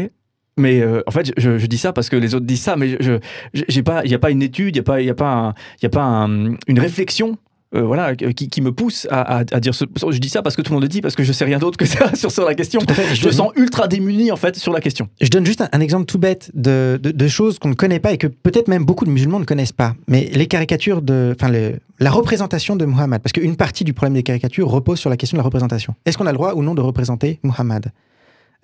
Mais 0.59 0.81
euh, 0.81 1.03
en 1.07 1.11
fait, 1.11 1.33
je, 1.37 1.57
je 1.59 1.67
dis 1.67 1.79
ça 1.79 1.93
parce 1.93 2.09
que 2.09 2.17
les 2.17 2.35
autres 2.35 2.47
disent 2.47 2.61
ça, 2.63 2.77
mais 2.77 2.97
je, 3.01 3.19
j'ai 3.55 3.83
pas, 3.83 4.03
il 4.05 4.11
y 4.11 4.15
a 4.15 4.19
pas 4.19 4.31
une 4.31 4.43
étude, 4.43 4.75
il 4.75 4.79
y 4.79 4.81
a 4.81 4.85
pas, 4.85 5.01
il 5.01 5.09
a 5.09 5.15
pas, 5.15 5.33
un- 5.33 5.55
il 5.81 5.85
y 5.85 5.87
a 5.87 5.91
pas 5.91 6.03
un- 6.05 6.55
une 6.67 6.79
réflexion 6.81 7.39
euh, 7.75 7.83
voilà, 7.83 8.17
qui, 8.17 8.49
qui 8.49 8.63
me 8.63 8.73
pousse 8.73 9.07
à, 9.11 9.41
à- 9.41 9.45
à 9.53 9.61
dire 9.61 9.75
ce, 9.75 9.85
je 10.11 10.17
dis 10.19 10.31
ça 10.31 10.41
parce 10.41 10.57
que 10.57 10.63
tout 10.63 10.71
le 10.73 10.77
monde 10.77 10.85
le 10.85 10.89
dit, 10.89 11.03
parce 11.03 11.15
que 11.15 11.23
je 11.23 11.33
sais 11.33 11.45
rien 11.45 11.59
d'autre 11.59 11.77
que 11.77 11.85
ça 11.85 12.15
sur, 12.17 12.31
sur 12.31 12.47
la 12.47 12.55
question. 12.55 12.81
Fait. 12.81 13.15
Je 13.15 13.27
me 13.27 13.31
sens 13.31 13.53
ultra 13.57 13.89
démuni 13.89 14.33
en 14.33 14.37
fait 14.37 14.57
sur 14.57 14.73
la 14.73 14.81
question. 14.81 15.09
Je 15.21 15.29
donne 15.29 15.45
juste 15.45 15.61
un, 15.61 15.69
un 15.73 15.81
exemple 15.81 16.07
tout 16.07 16.19
bête 16.19 16.51
de, 16.55 16.99
de- 17.03 17.11
de 17.11 17.29
choses 17.29 17.59
qu'on 17.59 17.69
ne 17.69 17.75
connaît 17.75 18.01
pas 18.01 18.13
et 18.13 18.17
que 18.17 18.27
peut-être 18.27 18.69
même 18.69 18.85
beaucoup 18.87 19.05
de 19.05 19.11
musulmans 19.11 19.39
ne 19.39 19.45
connaissent 19.45 19.73
pas. 19.73 19.95
Mais 20.07 20.31
les 20.33 20.47
caricatures 20.47 21.03
de, 21.03 21.35
enfin 21.39 21.53
la 22.01 22.11
représentation 22.11 22.75
de 22.75 22.87
Muhammad, 22.87 23.21
parce 23.21 23.33
qu'une 23.35 23.57
partie 23.57 23.85
du 23.85 23.93
problème 23.93 24.15
des 24.15 24.23
caricatures 24.23 24.69
repose 24.69 24.99
sur 24.99 25.11
la 25.11 25.19
question 25.19 25.37
de 25.37 25.41
la 25.41 25.45
représentation. 25.45 25.95
Est-ce 26.07 26.17
qu'on 26.17 26.27
a 26.27 26.33
le 26.33 26.39
droit 26.39 26.55
ou 26.55 26.63
non 26.63 26.75
de 26.75 26.81
représenter 26.81 27.39
Muhammad? 27.43 27.93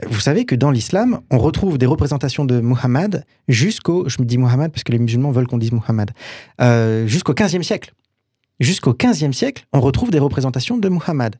Vous 0.03 0.20
savez 0.20 0.45
que 0.45 0.57
dans 0.57 0.72
l'islam, 0.72 1.20
on 1.30 1.38
retrouve 1.38 1.78
des 1.78 1.86
représentations 1.86 2.45
de 2.45 2.61
Muhammad 2.61 3.24
jusqu'au, 3.47 4.09
je 4.09 4.20
me 4.20 4.26
dis 4.26 4.38
Muhammad 4.38 4.72
parce 4.72 4.82
que 4.82 4.90
les 4.90 4.99
musulmans 4.99 5.30
veulent 5.30 5.47
qu'on 5.47 5.59
dise 5.59 5.72
Muhammad, 5.72 6.11
euh, 6.61 7.07
jusqu'au 7.07 7.32
15e 7.32 7.62
siècle. 7.62 7.95
Jusqu'au 8.59 8.92
15e 8.92 9.32
siècle, 9.32 9.66
on 9.72 9.80
retrouve 9.80 10.11
des 10.11 10.18
représentations 10.18 10.78
de 10.78 10.88
Muhammad. 10.88 11.36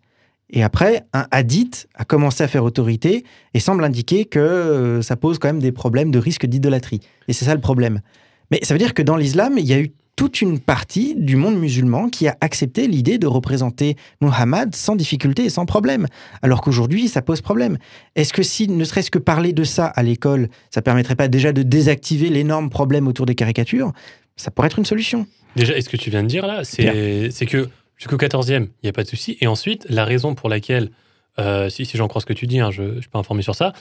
Et 0.51 0.63
après, 0.63 1.05
un 1.13 1.27
hadith 1.33 1.89
a 1.95 2.05
commencé 2.05 2.45
à 2.45 2.49
faire 2.49 2.65
autorité 2.65 3.25
et 3.55 3.61
semble 3.61 3.83
indiquer 3.83 4.25
que 4.25 4.39
euh, 4.39 5.03
ça 5.03 5.17
pose 5.17 5.39
quand 5.39 5.49
même 5.49 5.61
des 5.61 5.73
problèmes 5.73 6.11
de 6.13 6.19
risque 6.19 6.47
d'idolâtrie. 6.47 7.01
Et 7.27 7.33
c'est 7.33 7.45
ça 7.45 7.55
le 7.55 7.61
problème. 7.61 8.03
Mais 8.51 8.61
ça 8.63 8.75
veut 8.75 8.79
dire 8.79 8.95
que 8.95 9.03
dans 9.03 9.17
l'islam, 9.17 9.55
il 9.59 9.65
y 9.65 9.73
a 9.73 9.81
eu 9.81 9.93
toute 10.17 10.41
une 10.41 10.61
partie 10.61 11.15
du 11.17 11.37
monde 11.37 11.59
musulman 11.59 12.09
qui 12.09 12.29
a 12.29 12.37
accepté 12.41 12.87
l'idée 12.87 13.19
de 13.19 13.27
représenter 13.27 13.97
Muhammad 14.21 14.75
sans 14.75 14.97
difficulté 14.97 15.45
et 15.45 15.51
sans 15.51 15.67
problème. 15.67 16.07
Alors 16.43 16.61
qu'aujourd'hui, 16.61 17.09
ça 17.09 17.23
pose 17.23 17.41
problème. 17.41 17.79
Est-ce 18.15 18.33
que 18.33 18.43
si, 18.43 18.69
ne 18.69 18.85
serait-ce 18.85 19.11
que 19.11 19.19
parler 19.19 19.53
de 19.53 19.65
ça 19.65 19.87
à 19.87 20.03
l'école, 20.03 20.49
ça 20.71 20.83
permettrait 20.83 21.17
pas 21.17 21.29
déjà 21.29 21.53
de 21.53 21.63
désactiver 21.63 22.29
l'énorme 22.29 22.71
problème 22.71 23.09
autour 23.09 23.27
des 23.27 23.35
caricatures 23.35 23.93
Ça 24.37 24.51
pourrait 24.51 24.67
être 24.67 24.79
une 24.79 24.85
solution. 24.85 25.27
Déjà, 25.57 25.77
et 25.77 25.83
ce 25.83 25.89
que 25.89 25.97
tu 25.97 26.11
viens 26.11 26.23
de 26.23 26.29
dire 26.29 26.47
là, 26.47 26.65
c'est 26.65 27.31
c'est 27.31 27.47
que 27.47 27.69
jusqu'au 27.97 28.17
14e, 28.17 28.65
il 28.65 28.69
n'y 28.85 28.89
a 28.89 28.93
pas 28.93 29.05
de 29.05 29.09
souci. 29.09 29.37
Et 29.41 29.47
ensuite, 29.47 29.87
la 29.89 30.05
raison 30.05 30.35
pour 30.35 30.49
laquelle, 30.49 30.91
euh, 31.39 31.69
si, 31.69 31.87
si 31.87 31.97
j'en 31.97 32.09
crois 32.09 32.21
ce 32.21 32.27
que 32.27 32.33
tu 32.33 32.47
dis, 32.47 32.61
hein, 32.61 32.71
je 32.71 32.83
ne 32.83 33.01
suis 33.01 33.11
pas 33.11 33.19
informé 33.19 33.43
sur 33.43 33.55
ça, 33.55 33.73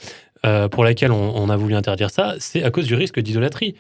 euh, 0.46 0.68
pour 0.68 0.84
laquelle 0.84 1.12
on, 1.12 1.36
on 1.36 1.50
a 1.50 1.58
voulu 1.58 1.76
interdire 1.76 2.10
ça, 2.10 2.36
c'est 2.40 2.64
à 2.64 2.72
cause 2.72 2.86
du 2.86 2.96
risque 2.96 3.20
d'idolâtrie. 3.20 3.76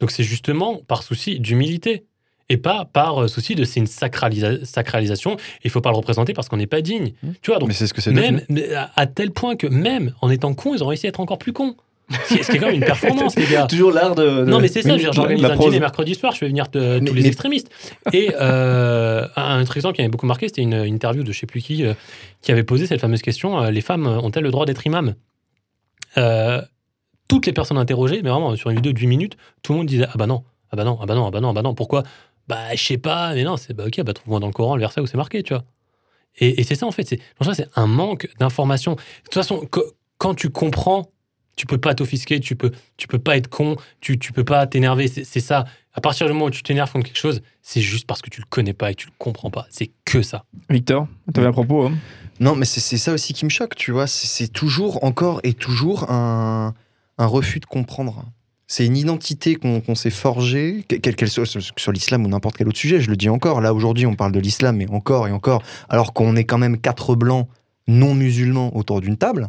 Donc 0.00 0.10
c'est 0.10 0.22
justement 0.22 0.80
par 0.86 1.02
souci 1.02 1.40
d'humilité. 1.40 2.04
Et 2.50 2.56
pas 2.56 2.86
par 2.90 3.24
euh, 3.24 3.28
souci 3.28 3.54
de 3.54 3.64
c'est 3.64 3.78
une 3.78 3.84
sacralisa- 3.86 4.64
sacralisation, 4.64 5.36
il 5.64 5.70
faut 5.70 5.82
pas 5.82 5.90
le 5.90 5.96
représenter 5.96 6.32
parce 6.32 6.48
qu'on 6.48 6.56
n'est 6.56 6.66
pas 6.66 6.80
digne. 6.80 7.12
Tu 7.42 7.50
vois, 7.50 7.58
donc 7.58 7.68
Mais 7.68 7.74
c'est 7.74 7.86
ce 7.86 7.92
que 7.92 8.00
c'est 8.00 8.10
même 8.10 8.40
à, 8.74 8.90
à 8.98 9.06
tel 9.06 9.32
point 9.32 9.54
que 9.54 9.66
même 9.66 10.14
en 10.22 10.30
étant 10.30 10.54
con, 10.54 10.74
ils 10.74 10.82
ont 10.82 10.86
réussi 10.86 11.04
à 11.04 11.10
être 11.10 11.20
encore 11.20 11.36
plus 11.36 11.52
cons. 11.52 11.76
Ce 12.10 12.32
qui 12.32 12.40
est 12.40 12.42
ce 12.42 12.50
qui 12.50 12.56
est 12.56 12.60
quand 12.60 12.68
même 12.68 12.76
une 12.76 12.84
performance, 12.86 13.36
les 13.36 13.44
gars. 13.44 13.66
Toujours 13.66 13.92
l'art 13.92 14.14
de, 14.14 14.22
de- 14.24 14.44
Non, 14.46 14.60
mais 14.60 14.68
c'est 14.68 14.80
ça, 14.80 14.94
Oui, 14.94 14.98
je 14.98 15.04
veux 15.08 15.10
dire, 15.10 15.12
j'organise 15.12 15.44
un 15.44 15.56
dîner 15.58 15.78
mercredi 15.80 16.14
soir, 16.14 16.32
je 16.32 16.38
fais 16.38 16.48
venir 16.48 16.70
tous 16.70 16.78
les 16.78 17.00
mais- 17.02 17.26
extrémistes. 17.26 17.68
Et 18.14 18.30
euh, 18.40 19.26
un 19.36 19.60
autre 19.60 19.76
exemple 19.76 19.96
qui 19.96 20.00
m'avait 20.00 20.10
beaucoup 20.10 20.24
marqué, 20.24 20.48
c'était 20.48 20.62
une, 20.62 20.72
une 20.72 20.94
interview 20.94 21.22
de 21.24 21.32
je 21.32 21.38
sais 21.38 21.44
plus 21.46 21.60
qui, 21.60 21.84
euh, 21.84 21.92
qui 22.40 22.50
avait 22.50 22.62
posé 22.64 22.86
cette 22.86 23.02
fameuse 23.02 23.20
question 23.20 23.60
euh, 23.62 23.70
les 23.70 23.82
femmes 23.82 24.06
ont-elles 24.06 24.42
le 24.44 24.50
droit 24.50 24.64
d'être 24.64 24.86
imam 24.86 25.16
Euh, 26.16 26.62
Toutes 27.28 27.46
les 27.46 27.52
personnes 27.52 27.78
interrogées, 27.78 28.22
mais 28.22 28.30
vraiment 28.30 28.56
sur 28.56 28.70
une 28.70 28.76
vidéo 28.76 28.92
de 28.92 28.98
8 28.98 29.06
minutes, 29.06 29.36
tout 29.62 29.72
le 29.72 29.78
monde 29.78 29.86
disait 29.86 30.06
Ah 30.08 30.16
bah 30.16 30.26
non, 30.26 30.44
ah 30.70 30.76
bah 30.76 30.84
non, 30.84 30.98
ah 31.00 31.06
bah 31.06 31.14
non, 31.14 31.26
ah 31.26 31.30
bah 31.30 31.40
non, 31.40 31.50
ah 31.50 31.52
bah 31.52 31.62
non. 31.62 31.74
Pourquoi? 31.74 32.02
Bah 32.48 32.74
je 32.74 32.82
sais 32.82 32.98
pas, 32.98 33.34
mais 33.34 33.44
non, 33.44 33.56
c'est 33.56 33.74
bah 33.74 33.84
ok, 33.86 34.02
bah 34.02 34.14
trouve-moi 34.14 34.40
dans 34.40 34.46
le 34.46 34.52
Coran 34.52 34.74
le 34.76 34.80
verset 34.80 35.00
où 35.00 35.06
c'est 35.06 35.16
marqué, 35.18 35.42
tu 35.42 35.52
vois. 35.52 35.64
Et, 36.40 36.60
et 36.60 36.64
c'est 36.64 36.74
ça, 36.74 36.86
en 36.86 36.90
fait. 36.92 37.06
C'est, 37.06 37.20
c'est 37.52 37.68
un 37.76 37.86
manque 37.86 38.28
d'information. 38.38 38.92
De 38.92 38.98
toute 39.24 39.34
façon, 39.34 39.66
qu- 39.70 39.80
quand 40.18 40.34
tu 40.34 40.50
comprends, 40.50 41.10
tu 41.56 41.66
peux 41.66 41.78
pas 41.78 41.94
t'offisquer, 41.94 42.38
tu 42.40 42.54
peux, 42.56 42.70
tu 42.96 43.08
peux 43.08 43.18
pas 43.18 43.36
être 43.36 43.48
con, 43.48 43.76
tu, 44.00 44.18
tu 44.18 44.32
peux 44.32 44.44
pas 44.44 44.66
t'énerver. 44.66 45.08
C'est, 45.08 45.40
ça. 45.40 45.64
À 45.92 46.00
partir 46.00 46.26
du 46.28 46.32
moment 46.32 46.46
où 46.46 46.50
tu 46.50 46.62
t'énerves 46.62 46.92
contre 46.92 47.06
quelque 47.06 47.18
chose, 47.18 47.42
c'est 47.62 47.80
juste 47.80 48.06
parce 48.06 48.22
que 48.22 48.30
tu 48.30 48.40
le 48.40 48.46
connais 48.48 48.72
pas 48.72 48.90
et 48.90 48.94
que 48.94 49.00
tu 49.02 49.06
le 49.08 49.12
comprends 49.18 49.50
pas. 49.50 49.66
C'est 49.68 49.90
que 50.04 50.22
ça. 50.22 50.44
Victor, 50.70 51.08
tu 51.34 51.40
avais 51.40 51.48
un 51.48 51.52
propos 51.52 51.86
hein 51.86 51.92
Non, 52.38 52.54
mais 52.54 52.64
c'est 52.64 52.80
c'est 52.80 52.98
ça 52.98 53.12
aussi 53.12 53.32
qui 53.34 53.44
me 53.44 53.50
choque, 53.50 53.74
tu 53.74 53.90
vois. 53.90 54.06
C'est 54.06 54.28
c'est 54.28 54.48
toujours, 54.48 55.02
encore 55.02 55.40
et 55.42 55.54
toujours, 55.54 56.08
un, 56.10 56.74
un 57.18 57.26
refus 57.26 57.60
de 57.60 57.66
comprendre. 57.66 58.24
C'est 58.66 58.84
une 58.84 58.96
identité 58.96 59.56
qu'on 59.56 59.94
s'est 59.94 60.10
forgée, 60.10 60.84
que- 60.88 60.96
quelle 60.96 61.16
qu'elle 61.16 61.30
soit, 61.30 61.46
sur 61.46 61.92
l'islam 61.92 62.26
ou 62.26 62.28
n'importe 62.28 62.58
quel 62.58 62.68
autre 62.68 62.78
sujet. 62.78 63.00
Je 63.00 63.08
le 63.10 63.16
dis 63.16 63.30
encore. 63.30 63.60
Là, 63.62 63.72
aujourd'hui, 63.72 64.04
on 64.04 64.14
parle 64.14 64.32
de 64.32 64.40
l'islam, 64.40 64.76
mais 64.76 64.88
encore 64.90 65.26
et 65.26 65.32
encore, 65.32 65.62
alors 65.88 66.12
qu'on 66.12 66.36
est 66.36 66.44
quand 66.44 66.58
même 66.58 66.78
quatre 66.78 67.14
blancs 67.16 67.48
non 67.86 68.14
musulmans 68.14 68.76
autour 68.76 69.00
d'une 69.00 69.16
table. 69.16 69.48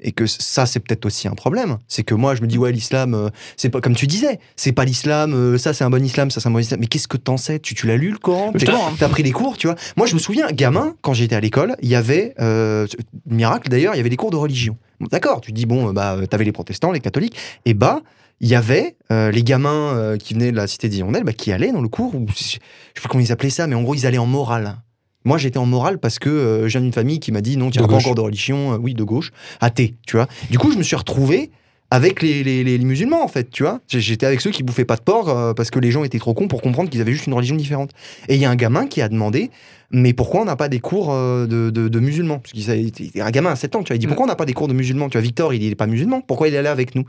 Et 0.00 0.12
que 0.12 0.26
ça, 0.26 0.66
c'est 0.66 0.80
peut-être 0.80 1.06
aussi 1.06 1.28
un 1.28 1.34
problème. 1.34 1.78
C'est 1.88 2.02
que 2.02 2.14
moi, 2.14 2.34
je 2.34 2.42
me 2.42 2.46
dis, 2.46 2.58
ouais, 2.58 2.72
l'islam, 2.72 3.14
euh, 3.14 3.28
c'est 3.56 3.70
pas 3.70 3.80
comme 3.80 3.94
tu 3.94 4.06
disais, 4.06 4.40
c'est 4.56 4.72
pas 4.72 4.84
l'islam, 4.84 5.32
euh, 5.32 5.56
ça, 5.56 5.72
c'est 5.72 5.84
un 5.84 5.88
bon 5.90 6.04
islam, 6.04 6.30
ça, 6.30 6.40
c'est 6.40 6.48
un 6.48 6.52
bon 6.52 6.58
islam. 6.58 6.80
Mais 6.80 6.86
qu'est-ce 6.88 7.08
que 7.08 7.16
t'en 7.16 7.36
sais? 7.36 7.58
Tu, 7.60 7.74
tu 7.74 7.86
l'as 7.86 7.96
lu, 7.96 8.10
le 8.10 8.18
Coran? 8.18 8.52
T'es- 8.58 8.66
T'as 8.98 9.08
pris 9.08 9.22
des 9.22 9.30
cours, 9.32 9.56
tu 9.56 9.66
vois? 9.68 9.76
Moi, 9.96 10.06
je 10.06 10.14
me 10.14 10.18
souviens, 10.18 10.48
gamin, 10.50 10.94
quand 11.00 11.14
j'étais 11.14 11.36
à 11.36 11.40
l'école, 11.40 11.76
il 11.80 11.88
y 11.88 11.94
avait, 11.94 12.34
euh, 12.40 12.86
miracle 13.26 13.68
d'ailleurs, 13.70 13.94
il 13.94 13.98
y 13.98 14.00
avait 14.00 14.10
des 14.10 14.16
cours 14.16 14.30
de 14.32 14.36
religion. 14.36 14.76
Bon, 15.00 15.06
D'accord, 15.10 15.40
tu 15.40 15.52
dis, 15.52 15.64
bon, 15.64 15.92
bah, 15.92 16.18
t'avais 16.28 16.44
les 16.44 16.52
protestants, 16.52 16.90
les 16.92 17.00
catholiques, 17.00 17.36
et 17.64 17.72
bah, 17.74 18.00
il 18.40 18.48
y 18.48 18.56
avait 18.56 18.96
euh, 19.12 19.30
les 19.30 19.44
gamins 19.44 19.94
euh, 19.94 20.16
qui 20.16 20.34
venaient 20.34 20.50
de 20.50 20.56
la 20.56 20.66
cité 20.66 20.88
d'Hirondelle, 20.88 21.24
bah, 21.24 21.32
qui 21.32 21.52
allaient 21.52 21.72
dans 21.72 21.80
le 21.80 21.88
cours, 21.88 22.14
où, 22.16 22.26
je 22.36 22.42
sais 22.42 22.58
plus 22.94 23.08
comment 23.08 23.22
ils 23.22 23.32
appelaient 23.32 23.48
ça, 23.48 23.66
mais 23.68 23.76
en 23.76 23.82
gros, 23.82 23.94
ils 23.94 24.06
allaient 24.06 24.18
en 24.18 24.26
morale. 24.26 24.76
Moi, 25.24 25.38
j'étais 25.38 25.58
en 25.58 25.66
morale 25.66 25.98
parce 25.98 26.18
que 26.18 26.28
euh, 26.28 26.62
je 26.68 26.72
viens 26.72 26.80
d'une 26.82 26.92
famille 26.92 27.18
qui 27.20 27.32
m'a 27.32 27.40
dit 27.40 27.56
non, 27.56 27.70
tu 27.70 27.78
n'as 27.78 27.86
pas 27.88 27.94
encore 27.94 28.14
de 28.14 28.20
religion, 28.20 28.74
euh, 28.74 28.78
oui, 28.78 28.94
de 28.94 29.04
gauche, 29.04 29.30
athée, 29.60 29.94
tu 30.06 30.16
vois. 30.16 30.28
Du 30.50 30.58
coup, 30.58 30.70
je 30.70 30.78
me 30.78 30.82
suis 30.82 30.96
retrouvé 30.96 31.50
avec 31.90 32.22
les, 32.22 32.42
les- 32.42 32.64
les- 32.64 32.76
les 32.78 32.84
musulmans, 32.84 33.22
en 33.22 33.28
fait, 33.28 33.50
tu 33.50 33.62
vois. 33.62 33.80
J'ai- 33.88 34.00
J'étais 34.00 34.26
avec 34.26 34.40
ceux 34.40 34.50
qui 34.50 34.62
bouffaient 34.62 34.84
pas 34.84 34.96
de 34.96 35.02
porc 35.02 35.28
euh, 35.28 35.54
parce 35.54 35.70
que 35.70 35.78
les 35.78 35.90
gens 35.90 36.02
étaient 36.04 36.18
trop 36.18 36.34
cons 36.34 36.48
pour 36.48 36.60
comprendre 36.60 36.90
qu'ils 36.90 37.00
avaient 37.00 37.12
juste 37.12 37.26
une 37.26 37.34
religion 37.34 37.56
différente. 37.56 37.90
Et 38.28 38.34
il 38.34 38.40
y 38.40 38.44
a 38.44 38.50
un 38.50 38.56
gamin 38.56 38.86
qui 38.86 39.00
a 39.00 39.08
demandé 39.08 39.50
mais 39.90 40.12
pourquoi 40.12 40.40
on 40.40 40.44
n'a 40.44 40.56
pas 40.56 40.68
des 40.68 40.80
cours 40.80 41.12
euh, 41.12 41.46
de, 41.46 41.70
de- 41.70 41.86
de 41.88 42.00
musulmans? 42.00 42.40
Parce 42.40 42.50
qu'il 42.52 42.68
était 42.86 43.20
un 43.20 43.30
gamin 43.30 43.50
à 43.52 43.56
7 43.56 43.76
ans, 43.76 43.82
tu 43.84 43.88
vois. 43.92 43.96
Il 43.96 44.00
dit 44.00 44.06
Mm. 44.06 44.08
pourquoi 44.08 44.24
on 44.24 44.28
n'a 44.28 44.34
pas 44.34 44.46
des 44.46 44.54
cours 44.54 44.66
de 44.66 44.72
musulmans? 44.72 45.08
Tu 45.08 45.16
vois, 45.18 45.22
Victor, 45.22 45.54
il 45.54 45.68
n'est 45.68 45.74
pas 45.76 45.86
musulman, 45.86 46.20
pourquoi 46.20 46.48
il 46.48 46.54
est 46.54 46.62
là 46.62 46.72
avec 46.72 46.96
nous? 46.96 47.04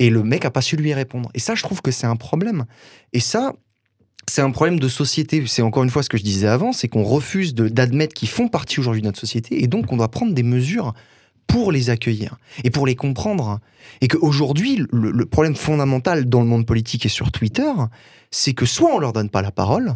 Et 0.00 0.10
le 0.10 0.22
mec 0.22 0.44
a 0.44 0.50
pas 0.50 0.60
su 0.60 0.76
lui 0.76 0.92
répondre. 0.92 1.30
Et 1.34 1.38
ça, 1.38 1.54
je 1.54 1.62
trouve 1.62 1.80
que 1.80 1.90
c'est 1.90 2.06
un 2.06 2.16
problème. 2.16 2.66
Et 3.14 3.20
ça, 3.20 3.54
c'est 4.28 4.42
un 4.42 4.50
problème 4.50 4.78
de 4.78 4.88
société. 4.88 5.44
C'est 5.46 5.62
encore 5.62 5.84
une 5.84 5.90
fois 5.90 6.02
ce 6.02 6.08
que 6.08 6.18
je 6.18 6.22
disais 6.22 6.48
avant, 6.48 6.72
c'est 6.72 6.88
qu'on 6.88 7.04
refuse 7.04 7.54
d'admettre 7.54 8.14
qu'ils 8.14 8.28
font 8.28 8.48
partie 8.48 8.80
aujourd'hui 8.80 9.02
de 9.02 9.06
notre 9.06 9.20
société, 9.20 9.62
et 9.62 9.66
donc 9.66 9.92
on 9.92 9.96
doit 9.96 10.10
prendre 10.10 10.34
des 10.34 10.42
mesures 10.42 10.94
pour 11.46 11.70
les 11.70 11.90
accueillir 11.90 12.36
et 12.64 12.70
pour 12.70 12.86
les 12.86 12.96
comprendre. 12.96 13.60
Et 14.00 14.08
qu'aujourd'hui, 14.08 14.84
le, 14.90 15.26
problème 15.26 15.54
fondamental 15.54 16.28
dans 16.28 16.40
le 16.40 16.46
monde 16.46 16.66
politique 16.66 17.06
et 17.06 17.08
sur 17.08 17.30
Twitter, 17.30 17.70
c'est 18.30 18.52
que 18.52 18.66
soit 18.66 18.92
on 18.92 18.98
leur 18.98 19.12
donne 19.12 19.30
pas 19.30 19.42
la 19.42 19.52
parole, 19.52 19.94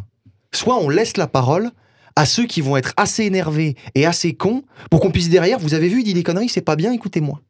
soit 0.52 0.78
on 0.80 0.88
laisse 0.88 1.16
la 1.16 1.26
parole 1.26 1.70
à 2.16 2.24
ceux 2.24 2.46
qui 2.46 2.60
vont 2.60 2.76
être 2.76 2.92
assez 2.96 3.24
énervés 3.24 3.76
et 3.94 4.06
assez 4.06 4.34
cons 4.34 4.62
pour 4.90 5.00
qu'on 5.00 5.10
puisse 5.10 5.28
derrière, 5.28 5.58
vous 5.58 5.74
avez 5.74 5.88
vu, 5.88 6.00
il 6.00 6.04
dit 6.04 6.14
des 6.14 6.22
conneries, 6.22 6.48
c'est 6.48 6.60
pas 6.60 6.76
bien, 6.76 6.92
écoutez-moi. 6.92 7.40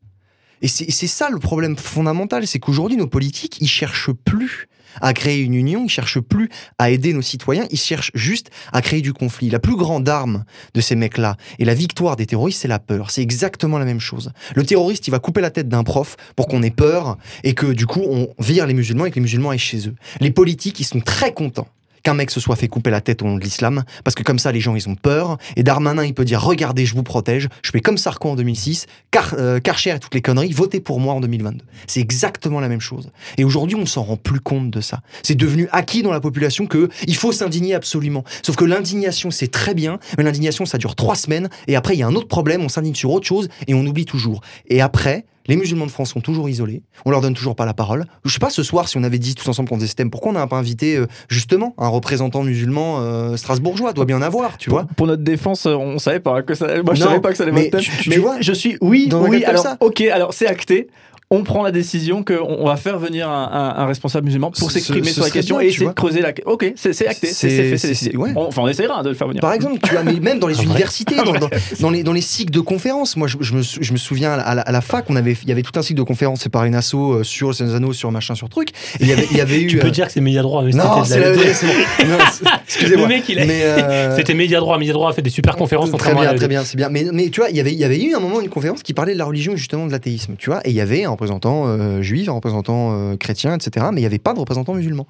Et 0.62 0.68
c'est 0.68 1.06
ça 1.06 1.30
le 1.30 1.38
problème 1.38 1.76
fondamental, 1.76 2.46
c'est 2.46 2.58
qu'aujourd'hui, 2.58 2.98
nos 2.98 3.06
politiques, 3.06 3.58
ils 3.60 3.68
cherchent 3.68 4.12
plus 4.12 4.68
à 5.00 5.12
créer 5.12 5.40
une 5.40 5.54
union, 5.54 5.84
ils 5.84 5.90
cherchent 5.90 6.20
plus 6.20 6.48
à 6.78 6.90
aider 6.90 7.12
nos 7.12 7.22
citoyens, 7.22 7.66
ils 7.70 7.78
cherchent 7.78 8.10
juste 8.14 8.50
à 8.72 8.82
créer 8.82 9.00
du 9.00 9.12
conflit. 9.12 9.50
La 9.50 9.58
plus 9.58 9.76
grande 9.76 10.08
arme 10.08 10.44
de 10.74 10.80
ces 10.80 10.96
mecs-là 10.96 11.36
et 11.58 11.64
la 11.64 11.74
victoire 11.74 12.16
des 12.16 12.26
terroristes, 12.26 12.62
c'est 12.62 12.68
la 12.68 12.78
peur. 12.78 13.10
C'est 13.10 13.22
exactement 13.22 13.78
la 13.78 13.84
même 13.84 14.00
chose. 14.00 14.32
Le 14.54 14.64
terroriste, 14.64 15.06
il 15.08 15.10
va 15.10 15.18
couper 15.18 15.40
la 15.40 15.50
tête 15.50 15.68
d'un 15.68 15.84
prof 15.84 16.16
pour 16.36 16.46
qu'on 16.46 16.62
ait 16.62 16.70
peur 16.70 17.16
et 17.44 17.54
que 17.54 17.66
du 17.66 17.86
coup, 17.86 18.02
on 18.08 18.28
vire 18.38 18.66
les 18.66 18.74
musulmans 18.74 19.06
et 19.06 19.10
que 19.10 19.16
les 19.16 19.20
musulmans 19.20 19.50
aillent 19.50 19.58
chez 19.58 19.88
eux. 19.88 19.94
Les 20.20 20.30
politiques, 20.30 20.80
ils 20.80 20.84
sont 20.84 21.00
très 21.00 21.32
contents 21.32 21.68
qu'un 22.02 22.14
mec 22.14 22.30
se 22.30 22.40
soit 22.40 22.56
fait 22.56 22.68
couper 22.68 22.90
la 22.90 23.00
tête 23.00 23.22
au 23.22 23.26
nom 23.26 23.36
de 23.36 23.42
l'islam, 23.42 23.84
parce 24.04 24.14
que 24.14 24.22
comme 24.22 24.38
ça, 24.38 24.52
les 24.52 24.60
gens, 24.60 24.74
ils 24.74 24.88
ont 24.88 24.94
peur. 24.94 25.38
Et 25.56 25.62
Darmanin, 25.62 26.04
il 26.04 26.14
peut 26.14 26.24
dire, 26.24 26.42
regardez, 26.42 26.86
je 26.86 26.94
vous 26.94 27.02
protège, 27.02 27.48
je 27.62 27.70
fais 27.70 27.80
comme 27.80 27.98
Sarko 27.98 28.30
en 28.30 28.36
2006, 28.36 28.86
Car, 29.10 29.34
euh, 29.38 29.58
et 29.58 29.98
toutes 29.98 30.14
les 30.14 30.20
conneries, 30.20 30.52
votez 30.52 30.80
pour 30.80 31.00
moi 31.00 31.14
en 31.14 31.20
2022. 31.20 31.64
C'est 31.86 32.00
exactement 32.00 32.60
la 32.60 32.68
même 32.68 32.80
chose. 32.80 33.10
Et 33.38 33.44
aujourd'hui, 33.44 33.76
on 33.76 33.86
s'en 33.86 34.02
rend 34.02 34.16
plus 34.16 34.40
compte 34.40 34.70
de 34.70 34.80
ça. 34.80 35.00
C'est 35.22 35.34
devenu 35.34 35.68
acquis 35.72 36.02
dans 36.02 36.12
la 36.12 36.20
population 36.20 36.66
que 36.66 36.88
il 37.06 37.16
faut 37.16 37.32
s'indigner 37.32 37.74
absolument. 37.74 38.24
Sauf 38.42 38.56
que 38.56 38.64
l'indignation, 38.64 39.30
c'est 39.30 39.48
très 39.48 39.74
bien, 39.74 39.98
mais 40.18 40.24
l'indignation, 40.24 40.66
ça 40.66 40.78
dure 40.78 40.94
trois 40.94 41.14
semaines, 41.14 41.48
et 41.66 41.76
après, 41.76 41.94
il 41.94 41.98
y 41.98 42.02
a 42.02 42.06
un 42.06 42.14
autre 42.14 42.28
problème, 42.28 42.62
on 42.62 42.68
s'indigne 42.68 42.94
sur 42.94 43.10
autre 43.10 43.26
chose, 43.26 43.48
et 43.66 43.74
on 43.74 43.86
oublie 43.86 44.04
toujours. 44.04 44.40
Et 44.68 44.80
après, 44.80 45.24
les 45.50 45.56
musulmans 45.56 45.84
de 45.86 45.90
France 45.90 46.10
sont 46.12 46.20
toujours 46.20 46.48
isolés, 46.48 46.82
on 47.04 47.10
leur 47.10 47.20
donne 47.20 47.34
toujours 47.34 47.56
pas 47.56 47.66
la 47.66 47.74
parole. 47.74 48.06
Je 48.24 48.32
sais 48.32 48.38
pas 48.38 48.50
ce 48.50 48.62
soir 48.62 48.88
si 48.88 48.96
on 48.96 49.02
avait 49.04 49.18
dit 49.18 49.34
tous 49.34 49.46
ensemble 49.48 49.68
qu'on 49.68 49.74
faisait 49.76 49.86
ce 49.88 49.94
thème, 49.96 50.08
pourquoi 50.10 50.30
on 50.30 50.34
n'a 50.34 50.46
pas 50.46 50.56
invité 50.56 50.96
euh, 50.96 51.06
justement 51.28 51.74
un 51.76 51.88
représentant 51.88 52.42
musulman 52.44 53.00
euh, 53.00 53.36
strasbourgeois? 53.36 53.92
Doit 53.92 54.04
bien 54.04 54.16
en 54.18 54.22
avoir, 54.22 54.56
tu 54.58 54.70
vois. 54.70 54.86
Pour 54.96 55.06
notre 55.08 55.22
défense, 55.24 55.66
euh, 55.66 55.74
on 55.74 55.98
savait 55.98 56.20
pas 56.20 56.42
que 56.42 56.54
ça. 56.54 56.66
Moi, 56.82 56.94
je 56.94 57.00
Non, 57.00 57.08
savais 57.08 57.20
pas 57.20 57.30
que 57.32 57.36
ça 57.36 57.42
allait 57.42 57.52
mais 57.52 57.66
être 57.66 57.72
thème. 57.72 57.80
tu- 57.80 57.90
tu 58.04 58.10
mais 58.10 58.18
vois, 58.18 58.40
je 58.40 58.52
suis. 58.52 58.78
Oui, 58.80 59.08
dans 59.08 59.26
oui. 59.26 59.44
Alors, 59.44 59.62
ça. 59.62 59.76
ok. 59.80 60.00
Alors, 60.02 60.32
c'est 60.32 60.46
acté. 60.46 60.88
On 61.32 61.44
prend 61.44 61.62
la 61.62 61.70
décision 61.70 62.24
qu'on 62.24 62.40
on 62.58 62.66
va 62.66 62.74
faire 62.74 62.98
venir 62.98 63.28
un, 63.28 63.48
un- 63.52 63.82
un 63.84 63.86
responsable 63.86 64.24
musulman 64.26 64.50
pour 64.50 64.68
s'exprimer 64.72 65.12
sur 65.12 65.22
la 65.22 65.30
question 65.30 65.58
bien, 65.58 65.64
et 65.64 65.68
essayer 65.68 65.84
vois. 65.84 65.92
de 65.92 65.94
creuser 65.94 66.22
la. 66.22 66.32
Ok, 66.44 66.72
c'est 66.74 66.92
c'est 66.92 67.06
acté, 67.06 67.28
c'est 67.28 67.48
C'est- 67.48 67.48
c'est 67.50 67.62
fait, 67.62 67.70
c'est 67.70 67.78
c'est- 67.78 67.88
décidé. 68.06 68.16
ouais. 68.16 68.32
On- 68.34 68.46
Enfin, 68.48 68.62
on 68.62 68.68
essaiera 68.68 69.04
de 69.04 69.10
le 69.10 69.14
faire 69.14 69.28
venir. 69.28 69.40
Par 69.40 69.52
exemple, 69.52 69.78
tu 69.80 69.92
vois, 69.92 70.02
mais 70.02 70.18
même 70.18 70.40
dans 70.40 70.48
les 70.48 70.56
Ah, 70.58 70.62
universités, 70.64 71.14
dans, 71.14 71.30
dans- 71.34 71.48
dans 71.78 71.90
les, 71.90 72.02
dans 72.02 72.12
les 72.12 72.20
cycles 72.20 72.50
de 72.50 72.58
conférences. 72.58 73.16
Moi, 73.16 73.28
je, 73.28 73.36
je 73.42 73.54
me, 73.54 73.62
je 73.62 73.92
me 73.92 73.96
souviens 73.96 74.32
à 74.32 74.56
la, 74.56 74.62
à 74.62 74.72
la 74.72 74.80
fac, 74.80 75.04
on 75.08 75.14
avait, 75.14 75.36
il 75.44 75.48
y 75.48 75.52
avait 75.52 75.62
tout 75.62 75.78
un 75.78 75.82
cycle 75.82 75.98
de 75.98 76.02
conférences 76.02 76.40
séparé 76.40 76.66
une 76.66 76.74
asso 76.74 76.94
euh, 76.96 77.22
sur 77.22 77.46
le 77.46 77.52
Seigneur 77.54 77.74
des 77.74 77.76
Anneaux, 77.76 77.92
sur 77.92 78.10
machin, 78.10 78.34
sur 78.34 78.48
truc. 78.48 78.70
Et 78.98 79.02
il 79.04 79.06
y 79.06 79.12
avait, 79.12 79.28
il 79.30 79.36
y 79.36 79.40
avait 79.40 79.60
eu. 79.62 79.66
Tu 79.68 79.78
peux 79.78 79.86
euh, 79.86 79.90
dire 79.90 80.06
que 80.08 80.12
c'est 80.12 80.20
média 80.20 80.42
droit, 80.42 80.64
mais 80.64 80.72
non, 80.72 81.04
c'était 81.04 81.20
c'est 81.20 81.66
de 82.06 82.10
la 82.10 82.16
bon. 82.16 82.50
Excusez-moi. 82.66 83.06
Le 83.06 83.14
mec, 83.14 83.28
il 83.28 83.38
euh, 83.38 84.16
C'était 84.16 84.34
média 84.34 84.58
droit. 84.58 84.78
Média 84.78 84.94
droit 84.94 85.10
a 85.10 85.12
fait 85.12 85.22
des 85.22 85.30
super 85.30 85.54
conférences. 85.54 85.92
Très 85.92 86.12
bien, 86.12 86.34
très 86.34 86.48
bien, 86.48 86.64
c'est 86.64 86.76
bien. 86.76 86.88
Mais, 86.88 87.04
mais 87.12 87.28
tu 87.30 87.38
vois, 87.40 87.50
il 87.50 87.56
y 87.56 87.60
avait- 87.60 87.72
il 87.72 87.78
y 87.78 87.84
avait 87.84 88.02
eu 88.02 88.16
un 88.16 88.20
moment 88.20 88.40
une 88.40 88.48
conférence 88.48 88.82
qui 88.82 88.94
parlait 88.94 89.12
de 89.12 89.18
la 89.18 89.26
religion 89.26 89.52
et 89.52 89.56
justement 89.56 89.86
de 89.86 89.92
l'athéisme, 89.92 90.34
tu 90.36 90.50
vois. 90.50 90.60
Et 90.64 90.70
il 90.70 90.74
y 90.76 90.80
avait 90.80 91.04
un 91.04 91.19
représentant 91.20 91.66
euh, 91.66 92.00
juif, 92.00 92.28
un 92.28 92.32
représentant 92.32 92.92
euh, 92.92 93.16
chrétien, 93.16 93.54
etc. 93.54 93.86
Mais 93.92 94.00
il 94.00 94.02
n'y 94.02 94.06
avait 94.06 94.18
pas 94.18 94.32
de 94.32 94.40
représentant 94.40 94.72
musulman. 94.72 95.06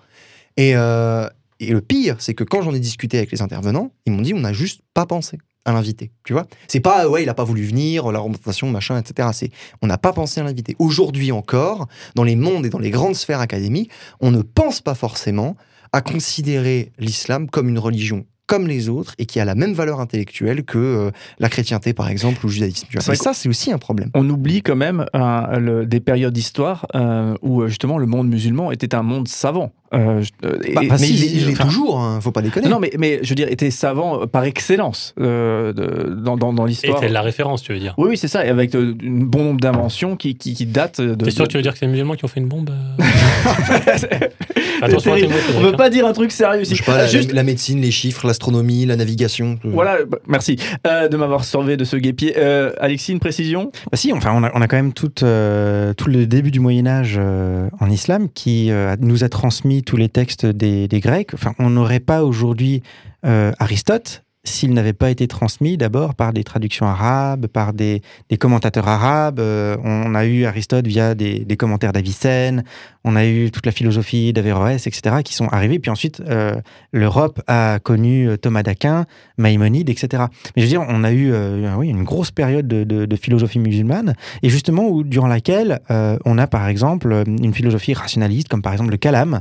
Et, 0.56 0.72
euh, 0.74 1.28
et 1.60 1.70
le 1.70 1.80
pire, 1.80 2.16
c'est 2.18 2.34
que 2.34 2.42
quand 2.42 2.62
j'en 2.62 2.74
ai 2.74 2.80
discuté 2.80 3.18
avec 3.18 3.30
les 3.30 3.42
intervenants, 3.42 3.92
ils 4.06 4.12
m'ont 4.12 4.22
dit 4.22 4.34
on 4.34 4.40
n'a 4.40 4.52
juste 4.52 4.82
pas 4.92 5.06
pensé 5.06 5.38
à 5.64 5.72
l'inviter, 5.72 6.10
tu 6.24 6.32
vois. 6.32 6.46
C'est 6.66 6.80
pas 6.80 7.08
ouais, 7.08 7.22
il 7.22 7.28
a 7.28 7.34
pas 7.34 7.44
voulu 7.44 7.62
venir, 7.62 8.10
la 8.10 8.18
représentation, 8.18 8.70
machin, 8.70 8.98
etc. 8.98 9.28
C'est 9.32 9.50
on 9.82 9.86
n'a 9.86 9.98
pas 9.98 10.12
pensé 10.12 10.40
à 10.40 10.44
l'inviter. 10.44 10.74
Aujourd'hui 10.78 11.30
encore, 11.32 11.86
dans 12.16 12.24
les 12.24 12.34
mondes 12.34 12.66
et 12.66 12.70
dans 12.70 12.78
les 12.78 12.90
grandes 12.90 13.14
sphères 13.14 13.40
académiques, 13.40 13.90
on 14.20 14.30
ne 14.30 14.42
pense 14.42 14.80
pas 14.80 14.94
forcément 14.94 15.56
à 15.92 16.00
considérer 16.00 16.92
l'islam 16.98 17.48
comme 17.48 17.68
une 17.68 17.78
religion 17.78 18.24
comme 18.50 18.66
les 18.66 18.88
autres 18.88 19.14
et 19.18 19.26
qui 19.26 19.38
a 19.38 19.44
la 19.44 19.54
même 19.54 19.74
valeur 19.74 20.00
intellectuelle 20.00 20.64
que 20.64 20.78
euh, 20.78 21.10
la 21.38 21.48
chrétienté 21.48 21.92
par 21.92 22.08
exemple 22.08 22.44
ou 22.44 22.48
le 22.48 22.52
judaïsme. 22.52 22.88
Et 23.12 23.16
ça 23.16 23.32
c'est 23.32 23.48
aussi 23.48 23.70
un 23.70 23.78
problème. 23.78 24.10
On 24.14 24.28
oublie 24.28 24.60
quand 24.60 24.74
même 24.76 25.06
euh, 25.14 25.58
le- 25.60 25.86
des 25.86 26.00
périodes 26.00 26.34
d'histoire 26.34 26.84
euh, 26.96 27.34
où 27.42 27.62
euh, 27.62 27.68
justement 27.68 27.96
le 27.98 28.06
monde 28.06 28.28
musulman 28.28 28.72
était 28.72 28.94
un 28.96 29.02
monde 29.04 29.28
savant. 29.28 29.70
Euh, 29.92 30.22
je- 30.22 30.30
euh, 30.46 30.58
et- 30.64 30.74
Bah, 30.74 30.82
mais 31.00 31.08
il, 31.08 31.24
est- 31.24 31.26
il 31.28 31.48
est 31.48 31.52
enfin, 31.52 31.64
toujours, 31.64 31.98
hein, 31.98 32.20
faut 32.20 32.30
pas 32.30 32.42
déconner. 32.42 32.68
Non, 32.68 32.78
mais, 32.78 32.92
mais 32.98 33.18
je 33.22 33.28
veux 33.30 33.34
dire, 33.34 33.48
était 33.50 33.70
savant 33.72 34.22
euh, 34.22 34.26
par 34.26 34.44
excellence 34.44 35.14
euh, 35.20 35.72
de- 35.72 36.14
dans, 36.14 36.36
dans, 36.36 36.52
dans 36.52 36.66
Et 36.66 36.70
l'histoire. 36.70 37.00
t'es 37.00 37.08
la 37.08 37.22
référence, 37.22 37.62
tu 37.62 37.72
veux 37.72 37.78
dire. 37.80 37.94
Oui, 37.98 38.10
oui, 38.10 38.16
c'est 38.16 38.28
ça, 38.28 38.46
et 38.46 38.48
avec 38.50 38.74
euh, 38.76 38.94
un 39.02 39.24
bon 39.24 39.44
nombre 39.44 39.60
d'inventions 39.60 40.16
qui, 40.16 40.36
qui, 40.36 40.54
qui 40.54 40.66
datent 40.66 41.00
de. 41.00 41.14
T'es 41.24 41.30
sûr 41.32 41.42
de- 41.42 41.46
que 41.48 41.50
tu 41.52 41.56
veux 41.56 41.62
dire 41.62 41.72
que 41.72 41.78
c'est 41.78 41.86
les 41.86 41.90
musulmans 41.90 42.14
qui 42.14 42.24
ont 42.24 42.28
fait 42.28 42.40
une 42.40 42.46
bombe 42.48 42.70
euh 42.70 43.04
Attention 44.82 45.12
On 45.12 45.14
Frédéric, 45.16 45.32
veut 45.60 45.68
hein. 45.68 45.76
pas 45.76 45.90
dire 45.90 46.06
un 46.06 46.12
truc 46.12 46.32
sérieux 46.32 46.62
ici. 46.62 46.74
Je 46.74 46.82
pas, 46.84 46.96
la, 46.96 47.06
Juste, 47.06 47.32
la 47.32 47.42
médecine, 47.42 47.80
les 47.80 47.90
chiffres, 47.90 48.26
l'astronomie, 48.26 48.86
la 48.86 48.96
navigation. 48.96 49.58
voilà, 49.64 49.98
bah, 50.08 50.18
merci 50.26 50.56
euh, 50.86 51.08
de 51.08 51.16
m'avoir 51.16 51.44
sauvé 51.44 51.76
de 51.76 51.84
ce 51.84 51.96
guépier. 51.96 52.34
Euh, 52.38 52.72
Alexis, 52.80 53.12
une 53.12 53.20
précision? 53.20 53.70
Bah 53.90 53.96
si, 53.98 54.12
enfin, 54.12 54.32
on 54.34 54.42
a, 54.44 54.50
on 54.54 54.62
a 54.62 54.68
quand 54.68 54.76
même 54.76 54.92
tout, 54.92 55.12
euh, 55.22 55.92
tout 55.94 56.08
le 56.08 56.26
début 56.26 56.50
du 56.50 56.60
Moyen 56.60 56.86
Âge 56.86 57.16
euh, 57.18 57.68
en 57.80 57.90
islam 57.90 58.28
qui 58.32 58.70
euh, 58.70 58.96
nous 59.00 59.24
a 59.24 59.28
transmis 59.28 59.79
tous 59.82 59.96
les 59.96 60.08
textes 60.08 60.46
des, 60.46 60.88
Grecs. 61.00 61.34
Enfin, 61.34 61.54
on 61.58 61.70
n'aurait 61.70 62.00
pas 62.00 62.24
aujourd'hui 62.24 62.82
euh, 63.24 63.52
Aristote 63.58 64.22
s'il 64.44 64.72
n'avait 64.72 64.94
pas 64.94 65.10
été 65.10 65.28
transmis 65.28 65.76
d'abord 65.76 66.14
par 66.14 66.32
des 66.32 66.44
traductions 66.44 66.86
arabes, 66.86 67.46
par 67.46 67.74
des, 67.74 68.00
commentateurs 68.38 68.88
arabes. 68.88 69.38
Euh, 69.38 69.76
on 69.84 70.14
a 70.14 70.24
eu 70.24 70.46
Aristote 70.46 70.86
via 70.86 71.14
des, 71.14 71.44
commentaires 71.58 71.92
d'Avicenne, 71.92 72.64
on 73.04 73.16
a 73.16 73.26
eu 73.26 73.50
toute 73.50 73.66
la 73.66 73.72
philosophie 73.72 74.32
d'Averroès, 74.32 74.86
etc., 74.86 75.16
qui 75.22 75.34
sont 75.34 75.48
arrivés. 75.48 75.78
Puis 75.78 75.90
ensuite, 75.90 76.20
euh, 76.20 76.54
l'Europe 76.92 77.40
a 77.48 77.78
connu 77.80 78.28
euh, 78.28 78.36
Thomas 78.38 78.62
d'Aquin, 78.62 79.04
Maïmonide, 79.36 79.90
etc. 79.90 80.24
Mais 80.56 80.62
je 80.62 80.66
veux 80.66 80.70
dire, 80.70 80.84
on 80.88 81.04
a 81.04 81.12
eu 81.12 81.32
oui, 81.76 81.88
une 81.88 82.04
grosse 82.04 82.30
période 82.30 82.66
de, 82.66 83.16
philosophie 83.16 83.58
musulmane, 83.58 84.14
et 84.42 84.48
justement 84.48 85.02
durant 85.02 85.26
laquelle 85.26 85.80
on 86.24 86.38
a 86.38 86.46
par 86.46 86.68
exemple 86.68 87.24
une 87.26 87.52
philosophie 87.52 87.92
rationaliste, 87.92 88.48
comme 88.48 88.62
par 88.62 88.72
exemple 88.72 88.90
le 88.90 88.96
Kalam, 88.96 89.40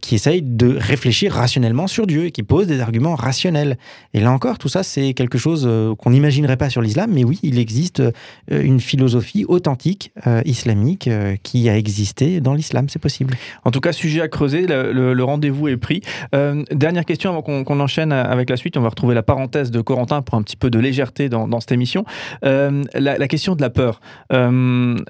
qui 0.00 0.14
essaye 0.14 0.42
de 0.42 0.76
réfléchir 0.76 1.32
rationnellement 1.32 1.86
sur 1.86 2.06
Dieu 2.06 2.26
et 2.26 2.30
qui 2.30 2.42
pose 2.42 2.66
des 2.66 2.80
arguments 2.80 3.14
rationnels. 3.14 3.71
Et 4.14 4.20
là 4.20 4.30
encore, 4.32 4.58
tout 4.58 4.68
ça, 4.68 4.82
c'est 4.82 5.14
quelque 5.14 5.38
chose 5.38 5.64
euh, 5.66 5.94
qu'on 5.94 6.10
n'imaginerait 6.10 6.56
pas 6.56 6.70
sur 6.70 6.82
l'islam, 6.82 7.10
mais 7.12 7.24
oui, 7.24 7.38
il 7.42 7.58
existe 7.58 8.00
euh, 8.00 8.10
une 8.50 8.80
philosophie 8.80 9.44
authentique 9.46 10.12
euh, 10.26 10.42
islamique 10.44 11.08
qui 11.42 11.68
a 11.68 11.76
existé 11.76 12.40
dans 12.40 12.54
l'islam, 12.54 12.88
c'est 12.88 12.98
possible. 12.98 13.34
En 13.64 13.70
tout 13.70 13.80
cas, 13.80 13.92
sujet 13.92 14.20
à 14.20 14.28
creuser, 14.28 14.66
le, 14.66 15.22
rendez-vous 15.22 15.68
est 15.68 15.76
pris. 15.76 16.02
Dernière 16.32 17.04
question 17.04 17.30
avant 17.30 17.42
qu'on 17.42 17.80
enchaîne 17.80 18.12
avec 18.12 18.50
la 18.50 18.56
suite, 18.56 18.76
on 18.76 18.80
va 18.80 18.88
retrouver 18.88 19.14
la 19.14 19.22
parenthèse 19.22 19.70
de 19.70 19.80
Corentin 19.80 20.20
pour 20.22 20.34
un 20.34 20.42
petit 20.42 20.56
peu 20.56 20.68
de 20.70 20.78
légèreté 20.78 21.28
dans, 21.28 21.60
cette 21.60 21.72
émission. 21.72 22.04
La, 22.42 23.28
question 23.28 23.54
de 23.54 23.62
la 23.62 23.70
peur. 23.70 24.00
Voilà, 24.30 25.04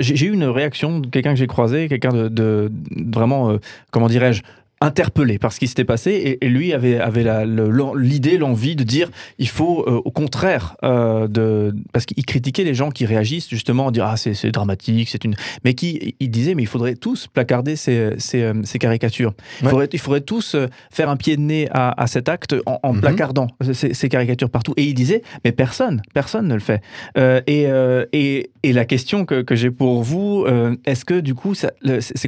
j'ai 0.00 0.26
eu 0.26 0.32
une 0.32 0.44
réaction 0.44 1.00
de 1.00 1.06
quelqu'un 1.06 1.30
que 1.30 1.38
j'ai 1.38 1.46
croisé, 1.46 1.88
quelqu'un 1.88 2.12
de, 2.12 2.72
vraiment, 2.90 3.56
comment 3.90 4.08
dirais-je, 4.08 4.42
interpellé 4.80 5.38
par 5.38 5.52
ce 5.52 5.58
qui 5.58 5.66
s'était 5.68 5.84
passé 5.84 6.10
et, 6.12 6.44
et 6.44 6.48
lui 6.48 6.72
avait, 6.72 6.98
avait 7.00 7.24
le- 7.24 7.70
l'idée, 7.98 8.38
l'envie 8.38 8.76
de 8.76 8.84
dire 8.84 9.10
il 9.38 9.48
faut 9.48 9.84
euh, 9.86 10.00
au 10.04 10.10
contraire 10.10 10.76
euh, 10.84 11.26
de 11.28 11.74
parce 11.92 12.06
qu'il 12.06 12.24
critiquait 12.24 12.64
les 12.64 12.74
gens 12.74 12.90
qui 12.90 13.04
réagissent 13.06 13.48
justement 13.48 13.86
en 13.86 13.90
dire 13.90 14.04
ah 14.04 14.16
c'est 14.16 14.50
dramatique 14.52 15.08
c'est 15.08 15.24
une 15.24 15.34
mais 15.64 15.74
qui 15.74 16.14
il 16.20 16.30
disait 16.30 16.54
mais 16.54 16.62
il 16.62 16.66
faudrait 16.66 16.94
tous 16.94 17.26
placarder 17.26 17.76
ces, 17.76 18.14
ces, 18.18 18.42
euh, 18.42 18.54
ces 18.64 18.78
caricatures. 18.78 19.34
Il, 19.62 19.68
faudrait, 19.68 19.88
il 19.92 19.98
faudrait 19.98 20.20
tous 20.20 20.54
euh, 20.54 20.66
faire 20.90 21.08
un 21.10 21.16
pied 21.16 21.36
de 21.36 21.42
nez 21.42 21.68
à, 21.72 22.00
à 22.00 22.06
cet 22.06 22.28
acte 22.28 22.54
en, 22.66 22.78
en 22.82 22.92
Mhm. 22.94 23.00
placardant 23.00 23.48
ces, 23.72 23.94
ces 23.94 24.08
caricatures 24.08 24.50
partout. 24.50 24.72
Et 24.76 24.84
il 24.84 24.94
disait 24.94 25.22
mais 25.44 25.52
personne 25.52 26.02
personne 26.14 26.48
ne 26.48 26.54
le 26.54 26.60
fait. 26.60 26.82
Euh, 27.16 27.40
et, 27.46 27.66
euh, 27.66 28.06
et, 28.12 28.50
et 28.62 28.72
la 28.72 28.84
question 28.84 29.24
que, 29.24 29.42
que 29.42 29.54
j'ai 29.56 29.70
pour 29.70 30.02
vous 30.02 30.44
euh, 30.46 30.74
est-ce 30.86 31.04
que 31.04 31.20
du 31.20 31.34
coup 31.34 31.54
c'est 31.54 31.68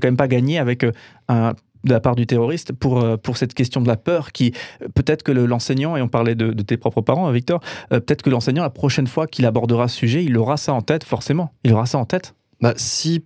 quand 0.00 0.08
même 0.08 0.16
pas 0.16 0.28
gagné 0.28 0.58
avec 0.58 0.84
un 1.28 1.54
de 1.84 1.92
la 1.92 2.00
part 2.00 2.14
du 2.14 2.26
terroriste 2.26 2.72
pour, 2.72 3.00
euh, 3.02 3.16
pour 3.16 3.36
cette 3.36 3.54
question 3.54 3.80
de 3.80 3.88
la 3.88 3.96
peur 3.96 4.32
qui 4.32 4.52
euh, 4.82 4.88
peut-être 4.94 5.22
que 5.22 5.32
le- 5.32 5.46
l'enseignant 5.46 5.96
et 5.96 6.02
on 6.02 6.08
parlait 6.08 6.34
de, 6.34 6.52
de 6.52 6.62
tes 6.62 6.76
propres 6.76 7.00
parents 7.00 7.26
hein, 7.26 7.32
Victor 7.32 7.60
euh, 7.92 8.00
peut-être 8.00 8.22
que 8.22 8.30
l'enseignant 8.30 8.62
la 8.62 8.70
prochaine 8.70 9.06
fois 9.06 9.26
qu'il 9.26 9.46
abordera 9.46 9.88
ce 9.88 9.96
sujet 9.96 10.24
il 10.24 10.36
aura 10.36 10.56
ça 10.56 10.72
en 10.72 10.82
tête 10.82 11.04
forcément. 11.04 11.52
Il 11.64 11.72
aura 11.72 11.86
ça 11.86 11.98
en 11.98 12.04
tête. 12.04 12.34
Bah, 12.60 12.74
si, 12.76 13.24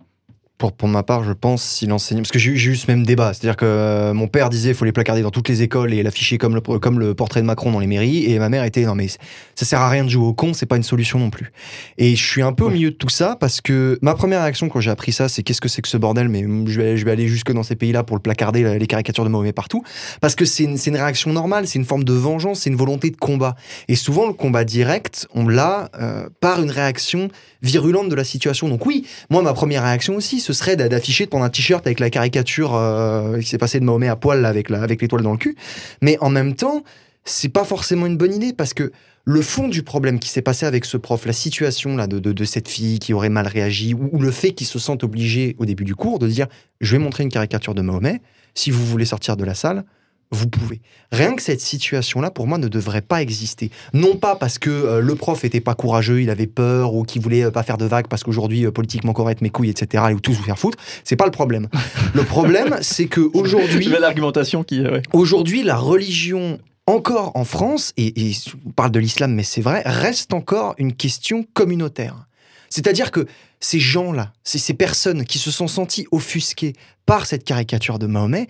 pour, 0.57 0.71
pour 0.73 0.87
ma 0.87 1.03
part, 1.03 1.23
je 1.23 1.33
pense, 1.33 1.61
si 1.63 1.85
l'enseignant. 1.85 2.21
Parce 2.21 2.31
que 2.31 2.39
j'ai 2.39 2.51
eu 2.51 2.75
ce 2.75 2.87
même 2.89 3.05
débat. 3.05 3.33
C'est-à-dire 3.33 3.57
que 3.57 3.65
euh, 3.65 4.13
mon 4.13 4.27
père 4.27 4.49
disait 4.49 4.69
il 4.69 4.75
faut 4.75 4.85
les 4.85 4.91
placarder 4.93 5.21
dans 5.21 5.31
toutes 5.31 5.49
les 5.49 5.61
écoles 5.61 5.93
et 5.93 6.01
l'afficher 6.01 6.37
comme 6.37 6.55
le, 6.55 6.61
comme 6.61 6.97
le 6.99 7.13
portrait 7.13 7.41
de 7.41 7.45
Macron 7.45 7.71
dans 7.71 7.79
les 7.79 7.87
mairies. 7.87 8.25
Et 8.31 8.39
ma 8.39 8.47
mère 8.49 8.63
était 8.63 8.83
non, 8.85 8.95
mais 8.95 9.07
ça 9.07 9.65
sert 9.65 9.81
à 9.81 9.89
rien 9.89 10.03
de 10.05 10.09
jouer 10.09 10.25
au 10.25 10.33
con, 10.33 10.53
c'est 10.53 10.65
pas 10.65 10.77
une 10.77 10.83
solution 10.83 11.19
non 11.19 11.29
plus. 11.29 11.51
Et 11.97 12.15
je 12.15 12.23
suis 12.25 12.41
un 12.41 12.53
peu 12.53 12.63
au 12.63 12.69
milieu 12.69 12.91
de 12.91 12.95
tout 12.95 13.09
ça 13.09 13.35
parce 13.39 13.59
que 13.61 13.99
ma 14.01 14.15
première 14.15 14.41
réaction 14.41 14.69
quand 14.69 14.79
j'ai 14.79 14.91
appris 14.91 15.11
ça, 15.11 15.27
c'est 15.27 15.43
qu'est-ce 15.43 15.61
que 15.61 15.67
c'est 15.69 15.81
que 15.81 15.87
ce 15.89 15.97
bordel 15.97 16.29
Mais 16.29 16.41
je 16.67 16.79
vais, 16.81 16.95
je 16.97 17.03
vais 17.05 17.11
aller 17.11 17.27
jusque 17.27 17.51
dans 17.51 17.63
ces 17.63 17.75
pays-là 17.75 18.03
pour 18.03 18.15
le 18.15 18.21
placarder, 18.21 18.63
la- 18.63 18.77
les 18.77 18.87
caricatures 18.87 19.23
de 19.25 19.29
Mahomet 19.29 19.53
partout. 19.53 19.83
Parce 20.21 20.35
que 20.35 20.45
c'est 20.45 20.63
une, 20.63 20.77
c'est 20.77 20.89
une 20.89 20.95
réaction 20.97 21.33
normale, 21.33 21.67
c'est 21.67 21.79
une 21.79 21.85
forme 21.85 22.03
de 22.05 22.13
vengeance, 22.13 22.61
c'est 22.61 22.69
une 22.69 22.75
volonté 22.77 23.09
de 23.09 23.17
combat. 23.17 23.55
Et 23.89 23.95
souvent, 23.95 24.25
le 24.27 24.33
combat 24.33 24.63
direct, 24.63 25.27
on 25.33 25.47
l'a 25.47 25.89
euh, 25.99 26.29
par 26.39 26.61
une 26.61 26.71
réaction 26.71 27.27
virulente 27.65 28.09
de 28.09 28.15
la 28.15 28.23
situation. 28.23 28.69
Donc 28.69 28.85
oui, 28.85 29.05
moi, 29.29 29.41
ma 29.41 29.53
première 29.53 29.83
réaction 29.83 30.15
aussi, 30.15 30.39
ce 30.39 30.53
serait 30.53 30.75
d'a- 30.75 30.87
d'afficher 30.87 31.25
de 31.25 31.29
prendre 31.29 31.45
un 31.45 31.49
t-shirt 31.49 31.85
avec 31.85 31.99
la 31.99 32.09
caricature 32.09 32.75
euh, 32.75 33.39
qui 33.39 33.47
s'est 33.47 33.57
passé 33.57 33.79
de 33.79 33.85
Mahomet 33.85 34.07
à 34.07 34.15
poil 34.15 34.45
avec 34.45 34.69
l'étoile 35.01 35.21
dans 35.23 35.31
le 35.31 35.37
cul. 35.37 35.55
Mais 36.01 36.17
en 36.21 36.29
même 36.29 36.55
temps, 36.55 36.83
c'est 37.25 37.49
pas 37.49 37.63
forcément 37.63 38.05
une 38.05 38.17
bonne 38.17 38.33
idée 38.33 38.53
parce 38.53 38.73
que 38.73 38.91
le 39.27 39.41
fond 39.41 39.67
du 39.67 39.81
problème 39.81 40.19
qui 40.19 40.29
s'est 40.29 40.43
passé 40.43 40.67
avec 40.67 40.85
ce 40.85 40.97
prof, 40.97 41.25
la 41.25 41.33
situation 41.33 41.97
là 41.97 42.05
de 42.05 42.45
cette 42.45 42.69
fille 42.69 42.99
qui 42.99 43.11
aurait 43.11 43.29
mal 43.29 43.47
réagi, 43.47 43.95
ou, 43.95 44.09
ou 44.11 44.19
le 44.19 44.29
fait 44.29 44.51
qu'il 44.51 44.67
se 44.67 44.77
sente 44.77 45.03
obligé 45.03 45.55
au 45.57 45.65
début 45.65 45.83
du 45.83 45.95
cours 45.95 46.19
de 46.19 46.27
dire 46.27 46.45
je 46.79 46.91
vais 46.91 46.99
montrer 47.03 47.23
une 47.23 47.31
caricature 47.31 47.73
de 47.73 47.81
Mahomet, 47.81 48.21
si 48.53 48.69
vous 48.69 48.85
voulez 48.85 49.05
sortir 49.05 49.35
de 49.35 49.43
la 49.43 49.55
salle, 49.55 49.83
vous 50.31 50.47
pouvez. 50.47 50.81
Rien 51.11 51.35
que 51.35 51.41
cette 51.41 51.61
situation-là, 51.61 52.31
pour 52.31 52.47
moi, 52.47 52.57
ne 52.57 52.67
devrait 52.67 53.01
pas 53.01 53.21
exister. 53.21 53.69
Non 53.93 54.15
pas 54.15 54.35
parce 54.35 54.57
que 54.57 54.69
euh, 54.69 54.99
le 54.99 55.15
prof 55.15 55.43
était 55.45 55.61
pas 55.61 55.75
courageux, 55.75 56.21
il 56.21 56.29
avait 56.29 56.47
peur, 56.47 56.93
ou 56.93 57.03
qu'il 57.03 57.21
voulait 57.21 57.43
euh, 57.43 57.51
pas 57.51 57.63
faire 57.63 57.77
de 57.77 57.85
vagues 57.85 58.07
parce 58.07 58.23
qu'aujourd'hui, 58.23 58.65
euh, 58.65 58.71
politiquement 58.71 59.13
correct, 59.13 59.41
mes 59.41 59.49
couilles, 59.49 59.69
etc., 59.69 60.03
ou 60.13 60.19
tous 60.19 60.33
vous 60.33 60.43
faire 60.43 60.59
foutre. 60.59 60.77
C'est 61.03 61.15
pas 61.15 61.25
le 61.25 61.31
problème. 61.31 61.67
Le 62.13 62.23
problème, 62.23 62.77
c'est 62.81 63.07
que 63.07 63.21
aujourd'hui, 63.33 63.87
belle 63.89 64.03
argumentation 64.03 64.63
qui 64.63 64.81
euh, 64.81 64.93
ouais. 64.93 65.01
aujourd'hui, 65.13 65.63
la 65.63 65.77
religion, 65.77 66.59
encore 66.87 67.31
en 67.35 67.45
France, 67.45 67.93
et, 67.97 68.29
et 68.29 68.33
on 68.65 68.71
parle 68.71 68.91
de 68.91 68.99
l'islam, 68.99 69.33
mais 69.33 69.43
c'est 69.43 69.61
vrai, 69.61 69.83
reste 69.85 70.33
encore 70.33 70.75
une 70.77 70.93
question 70.93 71.45
communautaire. 71.53 72.27
C'est-à-dire 72.69 73.11
que 73.11 73.25
ces 73.59 73.79
gens-là, 73.79 74.33
ces, 74.43 74.57
ces 74.59 74.73
personnes 74.73 75.25
qui 75.25 75.39
se 75.39 75.51
sont 75.51 75.67
senties 75.67 76.07
offusquées 76.11 76.73
par 77.05 77.25
cette 77.25 77.43
caricature 77.43 77.99
de 77.99 78.07
Mahomet, 78.07 78.47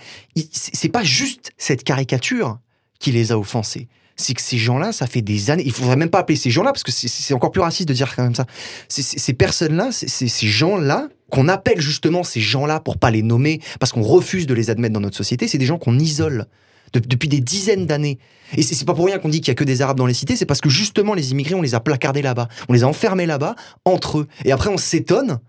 c'est 0.52 0.90
pas 0.90 1.04
juste 1.04 1.52
cette 1.58 1.84
caricature 1.84 2.60
qui 3.00 3.12
les 3.12 3.32
a 3.32 3.38
offensés. 3.40 3.88
C'est 4.18 4.34
que 4.34 4.42
ces 4.42 4.58
gens-là, 4.58 4.94
ça 4.94 5.08
fait 5.08 5.22
des 5.22 5.50
années. 5.50 5.64
Il 5.66 5.74
faudrait 5.74 5.98
même 5.98 6.10
pas 6.10 6.20
appeler 6.20 6.38
ces 6.38 6.50
gens-là 6.50 6.72
parce 6.72 6.84
que 6.84 6.92
c'est- 6.92 7.34
encore 7.34 7.52
plus 7.52 7.60
raciste 7.62 7.90
de 7.90 7.94
dire 7.94 8.16
comme 8.16 8.34
ça. 8.34 8.46
Ces 8.88 9.34
personnes-là, 9.34 9.90
ces 9.92 10.48
gens-là 10.48 11.10
qu'on 11.30 11.50
appelle 11.50 11.82
justement 11.82 12.24
ces 12.24 12.40
gens-là 12.40 12.80
pour 12.80 12.98
pas 12.98 13.12
les 13.12 13.24
nommer 13.24 13.60
parce 13.80 13.92
qu'on 13.92 14.04
refuse 14.04 14.48
de 14.48 14.54
les 14.54 14.70
admettre 14.70 14.94
dans 14.94 15.02
notre 15.02 15.18
société. 15.18 15.48
C'est 15.50 15.58
des 15.58 15.66
gens 15.66 15.78
qu'on 15.78 16.00
isole 16.00 16.46
de- 16.94 17.00
depuis 17.00 17.30
des 17.30 17.42
dizaines 17.42 17.86
d'années. 17.86 18.20
Et 18.56 18.62
c'est 18.62 18.86
pas 18.86 18.94
pour 18.94 19.06
rien 19.06 19.18
qu'on 19.20 19.30
dit 19.30 19.40
qu'il 19.42 19.48
y 19.50 19.52
a 19.52 19.56
que 19.56 19.64
des 19.64 19.82
Arabes 19.82 19.98
dans 19.98 20.06
les 20.06 20.14
cités. 20.14 20.36
C'est 20.36 20.46
parce 20.46 20.62
que 20.62 20.70
justement 20.70 21.14
les 21.14 21.32
immigrés, 21.32 21.56
on 21.56 21.62
les 21.62 21.76
a 21.76 21.80
placardés 21.80 22.22
là-bas, 22.22 22.48
on 22.70 22.74
les 22.74 22.84
a 22.84 22.88
enfermés 22.88 23.26
là-bas 23.26 23.56
entre 23.86 24.20
eux. 24.20 24.28
Et 24.46 24.52
après, 24.52 24.70
on 24.70 24.78
s'étonne 24.78 25.40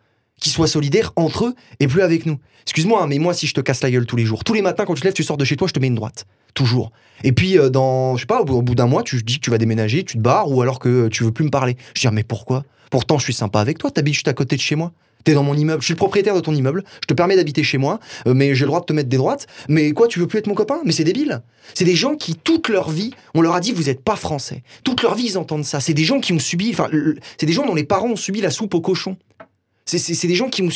qu'ils 0.41 0.53
soient 0.53 0.67
solidaires 0.67 1.13
entre 1.17 1.47
eux 1.47 1.55
et 1.81 1.87
plus 1.89 2.03
avec 2.03 2.27
nous. 2.27 2.39
Excuse-moi, 2.63 3.03
hein, 3.03 3.07
mais 3.07 3.19
moi, 3.19 3.33
si 3.33 3.47
je 3.47 3.55
te 3.55 3.61
casse 3.61 3.81
la 3.83 3.91
gueule 3.91 4.07
tous 4.07 4.17
les 4.17 4.25
jours, 4.25 4.43
tous 4.45 4.53
les 4.55 4.61
matins 4.63 4.85
quand 4.85 4.95
tu 4.95 5.01
te 5.01 5.07
lèves, 5.07 5.15
tu 5.15 5.23
sors 5.23 5.37
de 5.37 5.45
chez 5.45 5.57
toi, 5.57 5.69
je 5.69 5.73
te 5.73 5.79
mets 5.79 5.87
une 5.87 5.95
droite. 5.95 6.27
Toujours. 6.53 6.91
Et 7.23 7.33
puis, 7.33 7.59
euh, 7.59 7.71
dans, 7.71 8.17
je 8.17 8.23
sais 8.23 8.27
pas, 8.27 8.41
au 8.41 8.45
bout, 8.45 8.55
au 8.57 8.63
bout 8.63 8.75
d'un 8.75 8.87
mois, 8.87 9.03
tu 9.03 9.23
dis 9.23 9.37
que 9.37 9.45
tu 9.45 9.51
vas 9.51 9.59
déménager, 9.59 10.05
tu 10.05 10.17
te 10.17 10.23
barres, 10.23 10.51
ou 10.51 10.61
alors 10.63 10.79
que 10.79 11.09
tu 11.09 11.23
veux 11.23 11.33
plus 11.33 11.45
me 11.45 11.51
parler. 11.51 11.77
Je 11.95 12.01
dis, 12.01 12.07
ah, 12.07 12.11
mais 12.11 12.25
pourquoi? 12.25 12.65
Pourtant, 12.91 13.19
je 13.19 13.25
suis 13.25 13.33
sympa 13.35 13.61
avec 13.61 13.79
toi, 13.79 13.91
t'habites 13.91 14.15
juste 14.15 14.29
à 14.29 14.33
côté 14.33 14.57
de 14.57 14.61
chez 14.61 14.75
moi. 14.75 14.93
T'es 15.27 15.35
dans 15.35 15.43
mon 15.43 15.57
immeuble, 15.57 15.83
je 15.83 15.87
suis 15.87 15.95
le 15.95 15.99
propriétaire 15.99 16.37
de 16.37 16.41
ton 16.41 16.55
immeuble, 16.55 16.85
je 17.03 17.07
te 17.09 17.13
permets 17.13 17.35
d'habiter 17.35 17.65
chez 17.65 17.79
moi, 17.79 17.99
euh, 18.29 18.33
mais 18.33 18.55
j'ai 18.55 18.65
le 18.65 18.69
droit 18.69 18.79
de 18.79 18.85
te 18.85 18.93
mettre 18.93 19.09
des 19.09 19.17
droites. 19.17 19.49
Mais 19.69 19.91
quoi, 19.91 20.07
tu 20.07 20.21
veux 20.21 20.29
plus 20.29 20.39
être 20.39 20.47
mon 20.47 20.55
copain? 20.55 20.79
Mais 20.85 20.93
c'est 20.93 21.03
débile. 21.03 21.43
C'est 21.75 21.85
des 21.85 21.97
gens 21.97 22.15
qui, 22.15 22.37
toute 22.37 22.69
leur 22.69 22.91
vie, 22.91 23.11
on 23.35 23.41
leur 23.41 23.57
a 23.57 23.61
dit, 23.61 23.73
vous 23.73 23.91
êtes 23.91 24.05
pas 24.05 24.15
français. 24.15 24.63
Toute 24.85 25.03
leur 25.03 25.17
vie, 25.17 25.25
ils 25.25 25.37
entendent 25.37 25.65
ça. 25.65 25.81
C'est 25.81 25.95
des 25.95 26.05
gens 26.05 26.21
qui 26.21 26.33
ont 26.33 26.39
subi, 26.39 26.71
enfin, 26.71 26.89
c'est 27.39 27.47
des 27.47 27.53
gens 27.53 27.67
dont 27.67 27.75
les 27.75 27.83
parents 27.83 28.11
ont 28.11 28.17
subi 28.17 28.41
la 28.41 28.51
soupe 28.51 28.73
au 28.75 28.81
cochon. 28.81 29.17
C'est 29.85 30.29
des 30.29 30.37
gens 30.37 30.49
qui 30.49 30.63
ont 30.63 30.69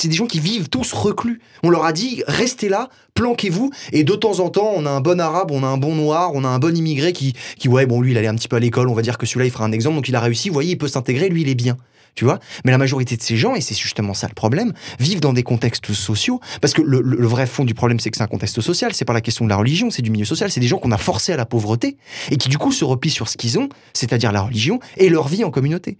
c'est 0.00 0.06
des 0.06 0.14
gens 0.14 0.26
qui 0.26 0.38
vivent 0.38 0.68
tous 0.68 0.92
reclus. 0.92 1.40
On 1.64 1.70
leur 1.70 1.84
a 1.84 1.92
dit 1.92 2.22
restez 2.28 2.68
là, 2.68 2.88
planquez-vous. 3.14 3.70
Et 3.92 4.04
de 4.04 4.14
temps 4.14 4.38
en 4.38 4.48
temps, 4.48 4.72
on 4.76 4.86
a 4.86 4.90
un 4.90 5.00
bon 5.00 5.20
arabe, 5.20 5.50
on 5.50 5.64
a 5.64 5.66
un 5.66 5.76
bon 5.76 5.96
noir, 5.96 6.30
on 6.34 6.44
a 6.44 6.48
un 6.48 6.60
bon 6.60 6.76
immigré 6.76 7.12
qui, 7.12 7.34
qui 7.58 7.68
ouais, 7.68 7.84
bon, 7.86 8.00
lui, 8.00 8.12
il 8.12 8.18
allait 8.18 8.28
un 8.28 8.36
petit 8.36 8.46
peu 8.46 8.54
à 8.54 8.60
l'école. 8.60 8.88
On 8.88 8.94
va 8.94 9.02
dire 9.02 9.18
que 9.18 9.26
celui-là, 9.26 9.46
il 9.46 9.50
fera 9.50 9.64
un 9.64 9.72
exemple, 9.72 9.96
donc 9.96 10.08
il 10.08 10.14
a 10.14 10.20
réussi. 10.20 10.50
Vous 10.50 10.54
voyez, 10.54 10.72
il 10.72 10.78
peut 10.78 10.86
s'intégrer, 10.86 11.28
lui, 11.28 11.42
il 11.42 11.48
est 11.48 11.56
bien. 11.56 11.76
Tu 12.18 12.24
vois 12.24 12.40
Mais 12.64 12.72
la 12.72 12.78
majorité 12.78 13.16
de 13.16 13.22
ces 13.22 13.36
gens, 13.36 13.54
et 13.54 13.60
c'est 13.60 13.76
justement 13.76 14.12
ça 14.12 14.26
le 14.26 14.34
problème, 14.34 14.72
vivent 14.98 15.20
dans 15.20 15.32
des 15.32 15.44
contextes 15.44 15.92
sociaux. 15.92 16.40
Parce 16.60 16.74
que 16.74 16.82
le, 16.82 17.26
vrai 17.28 17.46
fond 17.46 17.64
du 17.64 17.74
problème, 17.74 18.00
c'est 18.00 18.10
que 18.10 18.16
c'est 18.16 18.24
un 18.24 18.26
contexte 18.26 18.60
social. 18.60 18.92
C'est 18.92 19.04
pas 19.04 19.12
la 19.12 19.20
question 19.20 19.44
de 19.44 19.50
la 19.50 19.54
religion, 19.54 19.88
c'est 19.92 20.02
du 20.02 20.10
milieu 20.10 20.24
social. 20.24 20.50
C'est 20.50 20.58
des 20.58 20.66
gens 20.66 20.78
qu'on 20.78 20.90
a 20.90 20.98
forcés 20.98 21.32
à 21.32 21.36
la 21.36 21.46
pauvreté 21.46 21.96
et 22.32 22.36
qui, 22.36 22.48
du 22.48 22.58
coup, 22.58 22.72
se 22.72 22.84
replient 22.84 23.12
sur 23.12 23.28
ce 23.28 23.36
qu'ils 23.36 23.56
ont, 23.60 23.68
c'est-à-dire 23.92 24.32
la 24.32 24.40
religion 24.40 24.80
et 24.96 25.10
leur 25.10 25.28
vie 25.28 25.44
en 25.44 25.52
communauté. 25.52 25.96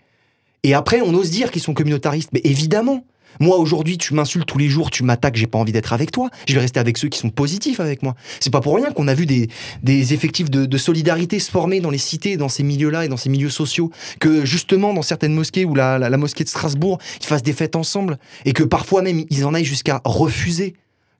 Et 0.65 0.75
après, 0.75 1.03
on 1.03 1.15
ose 1.15 1.31
dire 1.31 1.53
qu'ils 1.53 1.63
sont 1.63 1.73
communautaristes. 1.73 2.31
Mais 2.33 2.41
évidemment, 2.43 3.05
moi 3.41 3.59
aujourd'hui, 3.59 3.99
tu 3.99 4.15
m'insultes 4.15 4.47
tous 4.47 4.59
les 4.59 4.69
jours, 4.69 4.91
tu 4.91 5.03
m'attaques, 5.03 5.37
j'ai 5.37 5.47
pas 5.47 5.59
envie 5.59 5.73
d'être 5.73 5.93
avec 5.93 6.11
toi. 6.11 6.31
Je 6.47 6.55
vais 6.55 6.61
rester 6.61 6.81
avec 6.81 6.99
ceux 6.99 7.09
qui 7.09 7.19
sont 7.19 7.31
positifs 7.31 7.81
avec 7.81 8.03
moi. 8.03 8.15
C'est 8.41 8.53
pas 8.53 8.61
pour 8.61 8.77
rien 8.77 8.91
qu'on 8.93 9.09
a 9.09 9.15
vu 9.15 9.27
des, 9.27 9.49
des 9.83 10.15
effectifs 10.15 10.51
de, 10.51 10.67
de 10.67 10.79
solidarité 10.79 11.39
se 11.39 11.51
former 11.51 11.81
dans 11.81 11.91
les 11.91 11.99
cités, 11.99 12.37
dans 12.37 12.49
ces 12.49 12.63
milieux-là 12.63 13.05
et 13.05 13.09
dans 13.09 13.17
ces 13.17 13.29
milieux 13.29 13.51
sociaux. 13.51 13.91
Que 14.21 14.45
justement, 14.45 14.95
dans 14.95 15.03
certaines 15.03 15.35
mosquées 15.35 15.65
ou 15.65 15.75
la, 15.75 15.99
la, 15.99 16.11
la 16.11 16.17
mosquée 16.17 16.45
de 16.45 16.49
Strasbourg, 16.49 16.99
ils 17.21 17.27
fassent 17.27 17.43
des 17.43 17.53
fêtes 17.53 17.77
ensemble 17.77 18.19
et 18.45 18.53
que 18.53 18.63
parfois 18.63 19.03
même 19.03 19.25
ils 19.31 19.45
en 19.45 19.55
aillent 19.55 19.65
jusqu'à 19.65 20.01
refuser 20.05 20.75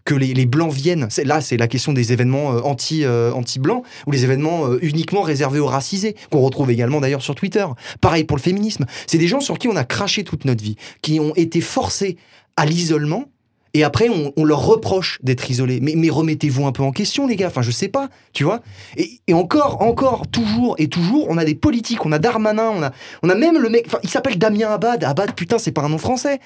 que 0.09 0.15
les, 0.15 0.47
blancs 0.47 0.73
viennent. 0.73 1.07
Là, 1.27 1.43
c'est 1.43 1.59
la 1.59 1.69
question 1.69 1.93
des 1.93 2.15
événements 2.15 2.55
euh, 2.55 2.61
anti, 2.63 3.05
euh, 3.05 3.31
anti-blancs 3.33 3.85
ou 4.07 4.11
les 4.11 4.25
événements 4.25 4.67
euh, 4.67 4.79
uniquement 4.81 5.21
réservés 5.21 5.59
aux 5.59 5.67
racisés, 5.67 6.17
qu'on 6.31 6.41
retrouve 6.41 6.71
également 6.71 7.01
d'ailleurs 7.01 7.21
sur 7.21 7.35
Twitter. 7.35 7.67
Pareil 8.01 8.25
pour 8.25 8.39
le 8.39 8.43
féminisme. 8.43 8.87
C'est 9.07 9.19
des 9.19 9.29
gens 9.29 9.41
sur 9.41 9.59
qui 9.59 9.69
on 9.69 9.77
a 9.77 9.85
craché 9.85 10.25
toute 10.25 10.47
notre 10.47 10.65
vie, 10.65 10.77
qui 11.03 11.21
ont 11.21 11.35
été 11.37 11.61
forcés 11.61 12.17
à 12.57 12.65
l'isolement. 12.65 13.27
Et 13.75 13.85
après, 13.85 14.09
on, 14.09 14.45
leur 14.45 14.65
reproche 14.65 15.19
d'être 15.23 15.51
isolés. 15.51 15.79
Mais, 15.83 15.93
mais 15.95 16.09
remettez-vous 16.09 16.67
un 16.67 16.73
peu 16.73 16.83
en 16.83 16.91
question, 16.91 17.27
les 17.27 17.37
gars. 17.37 17.49
Enfin, 17.49 17.61
je 17.61 17.71
sais 17.71 17.89
pas, 17.89 18.09
tu 18.33 18.45
vois. 18.45 18.63
Et, 18.97 19.21
et 19.27 19.35
encore, 19.35 19.83
encore, 19.83 20.27
toujours 20.27 20.75
et 20.79 20.89
toujours, 20.89 21.27
on 21.29 21.37
a 21.37 21.45
des 21.45 21.55
politiques, 21.55 22.07
on 22.07 22.13
a 22.13 22.19
Darmanin, 22.19 22.71
on 22.75 22.83
a, 22.83 22.93
on 23.23 23.29
a 23.29 23.35
même 23.35 23.59
le 23.59 23.69
mec. 23.69 23.85
Enfin, 23.87 23.99
il 24.03 24.09
s'appelle 24.09 24.39
Damien 24.39 24.71
Abad. 24.71 25.05
Abad, 25.05 25.35
putain, 25.35 25.59
c'est 25.59 25.71
pas 25.71 25.83
un 25.83 25.91
nom 25.91 25.99
français. 25.99 26.41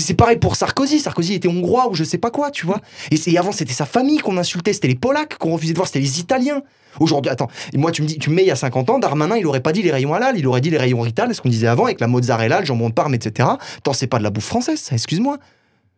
C'est 0.00 0.14
pareil 0.14 0.38
pour 0.38 0.56
Sarkozy. 0.56 1.00
Sarkozy 1.00 1.34
était 1.34 1.48
hongrois 1.48 1.88
ou 1.88 1.94
je 1.94 2.02
sais 2.04 2.18
pas 2.18 2.30
quoi, 2.30 2.50
tu 2.50 2.64
vois. 2.64 2.80
Et, 3.10 3.38
avant, 3.38 3.52
c'était 3.52 3.74
sa 3.74 3.84
famille 3.84 4.18
qu'on 4.18 4.36
insultait, 4.38 4.72
c'était 4.72 4.88
les 4.88 4.94
Polacs 4.94 5.36
qu'on 5.36 5.52
refusait 5.52 5.74
de 5.74 5.78
voir, 5.78 5.86
c'était 5.86 6.00
les 6.00 6.20
Italiens. 6.20 6.62
Aujourd'hui, 6.98 7.30
attends, 7.30 7.48
moi, 7.74 7.90
tu 7.90 8.02
me 8.02 8.06
dis, 8.06 8.18
tu 8.18 8.30
me 8.30 8.36
mets 8.36 8.42
il 8.42 8.48
y 8.48 8.50
a 8.50 8.56
50 8.56 8.90
ans, 8.90 8.98
Darmanin, 8.98 9.36
il 9.36 9.46
aurait 9.46 9.60
pas 9.60 9.72
dit 9.72 9.82
les 9.82 9.90
rayons 9.90 10.12
halal, 10.14 10.38
il 10.38 10.46
aurait 10.46 10.60
dit 10.60 10.70
les 10.70 10.78
rayons 10.78 11.00
rital, 11.00 11.34
ce 11.34 11.40
qu'on 11.40 11.48
disait 11.48 11.66
avant, 11.66 11.86
avec 11.86 12.00
la 12.00 12.06
mozzarella, 12.06 12.60
le 12.60 12.66
jambon 12.66 12.88
de 12.88 12.94
Parme, 12.94 13.14
etc. 13.14 13.48
Tant 13.82 13.92
c'est 13.92 14.06
pas 14.06 14.18
de 14.18 14.22
la 14.22 14.30
bouffe 14.30 14.44
française, 14.44 14.78
ça, 14.78 14.94
excuse-moi. 14.94 15.38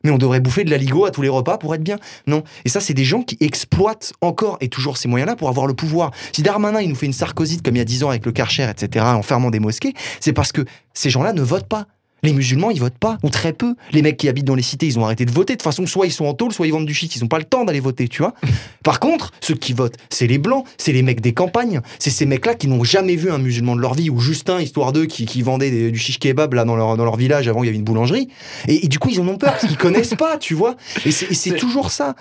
Mais 0.05 0.11
on 0.11 0.19
devrait 0.19 0.41
bouffer 0.41 0.65
de 0.65 0.71
la 0.71 0.77
ligo 0.77 1.07
à 1.07 1.11
tous 1.11 1.23
les 1.23 1.31
repas 1.31 1.57
pour 1.57 1.75
être 1.75 1.83
bien. 1.83 1.99
Non. 2.27 2.45
Et 2.65 2.69
ça, 2.69 2.81
c'est 2.81 2.93
des 2.93 3.05
gens 3.05 3.23
qui 3.23 3.39
exploitent 3.41 4.13
encore 4.21 4.59
et 4.61 4.69
toujours 4.69 4.99
ces 4.99 5.09
moyens-là 5.09 5.35
pour 5.35 5.49
avoir 5.49 5.67
le 5.67 5.73
pouvoir. 5.73 6.11
Si 6.33 6.43
Darmanin, 6.43 6.83
il 6.83 6.91
nous 6.91 6.95
fait 6.95 7.07
une 7.07 7.15
sarcosite 7.15 7.63
comme 7.63 7.75
il 7.75 7.79
y 7.79 7.83
a 7.83 7.87
10 7.87 8.05
ans 8.05 8.11
avec 8.11 8.27
le 8.27 8.33
Karcher, 8.33 8.69
etc., 8.71 9.07
en 9.09 9.23
fermant 9.23 9.51
des 9.51 9.61
mosquées, 9.61 9.95
c'est 10.21 10.35
parce 10.35 10.53
que 10.53 10.63
ces 10.93 11.09
gens-là 11.09 11.33
ne 11.33 11.43
votent 11.43 11.69
pas. 11.69 11.87
Les 12.25 12.33
musulmans, 12.33 12.71
ils 12.71 12.81
votent 12.81 12.99
pas, 12.99 13.19
ou 13.23 13.29
très 13.29 13.53
peu. 13.53 13.75
Les 13.93 14.03
mecs 14.03 14.17
qui 14.17 14.29
habitent 14.29 14.45
dans 14.47 14.55
les 14.55 14.63
cités, 14.63 14.87
ils 14.87 14.99
ont 14.99 15.05
arrêté 15.05 15.25
de 15.25 15.31
voter. 15.31 15.53
De 15.53 15.59
toute 15.59 15.63
façon, 15.63 15.87
soit 15.87 16.07
ils 16.07 16.13
sont 16.13 16.25
en 16.25 16.35
tôle, 16.35 16.53
soit 16.53 16.67
ils 16.67 16.73
vendent 16.73 16.87
du 16.87 16.95
shit. 16.95 17.15
Ils 17.15 17.23
ont 17.25 17.29
pas 17.29 17.39
le 17.39 17.45
temps 17.45 17.65
d'aller 17.65 17.81
voter, 17.81 18.09
tu 18.09 18.23
vois. 18.23 18.35
Par 18.83 18.99
contre, 19.01 19.31
ceux 19.41 19.55
qui 19.55 19.73
votent, 19.73 19.97
c'est 20.11 20.27
les 20.27 20.39
blancs, 20.39 20.65
c'est 20.79 20.93
les 20.93 21.03
mecs 21.03 21.21
des 21.21 21.33
campagnes. 21.33 21.81
C'est 21.99 22.11
ces 22.11 22.27
mecs-là 22.27 22.55
qui 22.55 22.67
n'ont 22.69 22.83
jamais 22.85 23.17
vu 23.17 23.31
un 23.31 23.39
musulman 23.39 23.77
de 23.77 23.81
leur 23.81 23.95
vie, 23.95 24.11
ou 24.11 24.19
Justin, 24.21 24.61
histoire 24.61 24.93
d'eux, 24.93 25.07
qui, 25.07 25.27
qui 25.27 25.43
vendait 25.43 25.71
des- 25.71 25.91
du 25.91 25.99
shish 25.99 26.19
kebab 26.19 26.55
là 26.55 26.65
dans 26.65 26.77
leur, 26.77 26.97
dans 26.97 27.05
leur 27.05 27.17
village 27.17 27.47
avant 27.49 27.63
il 27.63 27.67
y 27.67 27.69
avait 27.69 27.79
une 27.79 27.85
boulangerie. 27.85 28.29
Et, 28.69 28.85
et 28.85 28.89
du 28.89 28.99
coup, 28.99 29.09
ils 29.11 29.21
en 29.21 29.29
ont 29.29 29.37
peur 29.39 29.53
parce 29.53 29.67
qu'ils 29.67 29.77
connaissent 29.77 30.15
pas, 30.15 30.37
tu 30.39 30.55
vois. 30.55 30.77
Et 31.05 31.11
c'est 31.11 31.31
et 31.31 31.35
c'est 31.35 31.57
toujours 31.57 31.91
ça. 31.91 32.15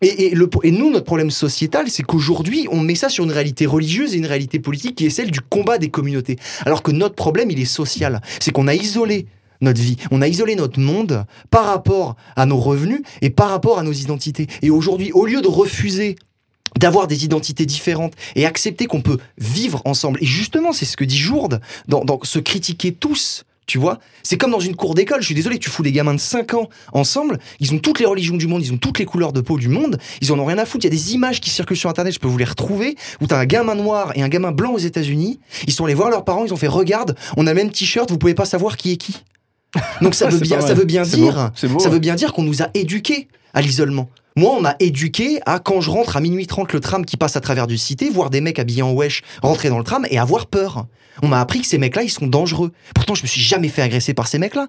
Et, 0.00 0.26
et 0.26 0.34
le, 0.34 0.48
et 0.62 0.70
nous, 0.70 0.90
notre 0.90 1.06
problème 1.06 1.30
sociétal, 1.30 1.86
c'est 1.88 2.02
qu'aujourd'hui, 2.02 2.66
on 2.70 2.80
met 2.80 2.94
ça 2.94 3.08
sur 3.08 3.24
une 3.24 3.32
réalité 3.32 3.66
religieuse 3.66 4.14
et 4.14 4.18
une 4.18 4.26
réalité 4.26 4.58
politique 4.60 4.94
qui 4.96 5.06
est 5.06 5.10
celle 5.10 5.30
du 5.30 5.40
combat 5.40 5.78
des 5.78 5.88
communautés. 5.88 6.36
Alors 6.66 6.82
que 6.82 6.90
notre 6.92 7.14
problème, 7.14 7.50
il 7.50 7.60
est 7.60 7.64
social. 7.64 8.20
C'est 8.40 8.52
qu'on 8.52 8.68
a 8.68 8.74
isolé 8.74 9.26
notre 9.60 9.80
vie, 9.80 9.96
on 10.10 10.22
a 10.22 10.28
isolé 10.28 10.56
notre 10.56 10.80
monde 10.80 11.24
par 11.50 11.66
rapport 11.66 12.16
à 12.36 12.46
nos 12.46 12.58
revenus 12.58 13.02
et 13.22 13.30
par 13.30 13.50
rapport 13.50 13.78
à 13.78 13.82
nos 13.82 13.92
identités. 13.92 14.46
Et 14.62 14.70
aujourd'hui, 14.70 15.12
au 15.12 15.26
lieu 15.26 15.42
de 15.42 15.48
refuser 15.48 16.16
d'avoir 16.78 17.06
des 17.06 17.24
identités 17.24 17.66
différentes 17.66 18.14
et 18.36 18.46
accepter 18.46 18.86
qu'on 18.86 19.02
peut 19.02 19.18
vivre 19.38 19.82
ensemble. 19.84 20.22
Et 20.22 20.26
justement, 20.26 20.72
c'est 20.72 20.84
ce 20.84 20.96
que 20.96 21.04
dit 21.04 21.18
Jourde 21.18 21.60
dans, 21.88 22.04
dans 22.04 22.18
se 22.22 22.38
critiquer 22.38 22.92
tous. 22.92 23.44
Tu 23.66 23.78
vois, 23.78 24.00
c'est 24.24 24.36
comme 24.36 24.50
dans 24.50 24.58
une 24.58 24.74
cour 24.74 24.96
d'école. 24.96 25.20
Je 25.20 25.26
suis 25.26 25.34
désolé, 25.34 25.60
tu 25.60 25.70
fous 25.70 25.84
des 25.84 25.92
gamins 25.92 26.14
de 26.14 26.18
5 26.18 26.54
ans 26.54 26.68
ensemble. 26.92 27.38
Ils 27.60 27.72
ont 27.72 27.78
toutes 27.78 28.00
les 28.00 28.06
religions 28.06 28.36
du 28.36 28.48
monde, 28.48 28.64
ils 28.64 28.72
ont 28.72 28.78
toutes 28.78 28.98
les 28.98 29.04
couleurs 29.04 29.32
de 29.32 29.40
peau 29.40 29.58
du 29.58 29.68
monde. 29.68 29.96
Ils 30.20 30.32
en 30.32 30.38
ont 30.40 30.44
rien 30.44 30.58
à 30.58 30.64
foutre. 30.64 30.84
Il 30.84 30.88
y 30.88 30.92
a 30.92 30.96
des 30.96 31.14
images 31.14 31.40
qui 31.40 31.50
circulent 31.50 31.76
sur 31.76 31.88
Internet, 31.88 32.12
je 32.12 32.18
peux 32.18 32.26
vous 32.26 32.38
les 32.38 32.44
retrouver, 32.44 32.96
où 33.20 33.28
t'as 33.28 33.38
un 33.38 33.46
gamin 33.46 33.76
noir 33.76 34.10
et 34.16 34.22
un 34.22 34.28
gamin 34.28 34.50
blanc 34.50 34.72
aux 34.72 34.78
États-Unis. 34.78 35.38
Ils 35.68 35.72
sont 35.72 35.84
allés 35.84 35.94
voir 35.94 36.10
leurs 36.10 36.24
parents, 36.24 36.44
ils 36.44 36.52
ont 36.52 36.56
fait 36.56 36.66
Regarde, 36.66 37.16
on 37.36 37.46
a 37.46 37.54
même 37.54 37.70
t-shirt, 37.70 38.10
vous 38.10 38.18
pouvez 38.18 38.34
pas 38.34 38.44
savoir 38.44 38.76
qui 38.76 38.90
est 38.90 38.96
qui. 38.96 39.22
Donc 40.00 40.14
ça 40.14 40.28
veut 40.28 40.38
bien, 40.38 40.60
ça 40.60 40.74
veut 40.74 40.84
bien 40.84 41.02
dire, 41.02 41.34
beau, 41.34 41.52
c'est 41.54 41.68
beau, 41.68 41.78
ça 41.78 41.88
ouais. 41.88 41.94
veut 41.94 42.00
bien 42.00 42.14
dire 42.14 42.32
qu'on 42.32 42.42
nous 42.42 42.62
a 42.62 42.68
éduqués 42.74 43.28
à 43.54 43.60
l'isolement. 43.60 44.10
Moi, 44.36 44.54
on 44.56 44.60
m'a 44.60 44.76
éduqué 44.78 45.40
à 45.44 45.58
quand 45.58 45.80
je 45.80 45.90
rentre 45.90 46.16
à 46.16 46.20
minuit 46.20 46.46
30 46.46 46.72
le 46.72 46.80
tram 46.80 47.04
qui 47.04 47.16
passe 47.16 47.36
à 47.36 47.40
travers 47.40 47.66
du 47.66 47.76
cité, 47.76 48.10
voir 48.10 48.30
des 48.30 48.40
mecs 48.40 48.58
habillés 48.58 48.82
en 48.82 48.92
wesh 48.92 49.22
rentrer 49.42 49.68
dans 49.68 49.78
le 49.78 49.84
tram 49.84 50.06
et 50.08 50.18
avoir 50.18 50.46
peur. 50.46 50.86
On 51.22 51.28
m'a 51.28 51.40
appris 51.40 51.60
que 51.60 51.66
ces 51.66 51.78
mecs-là, 51.78 52.02
ils 52.02 52.10
sont 52.10 52.26
dangereux. 52.26 52.72
Pourtant, 52.94 53.14
je 53.14 53.22
me 53.22 53.28
suis 53.28 53.40
jamais 53.40 53.68
fait 53.68 53.82
agresser 53.82 54.14
par 54.14 54.28
ces 54.28 54.38
mecs-là. 54.38 54.68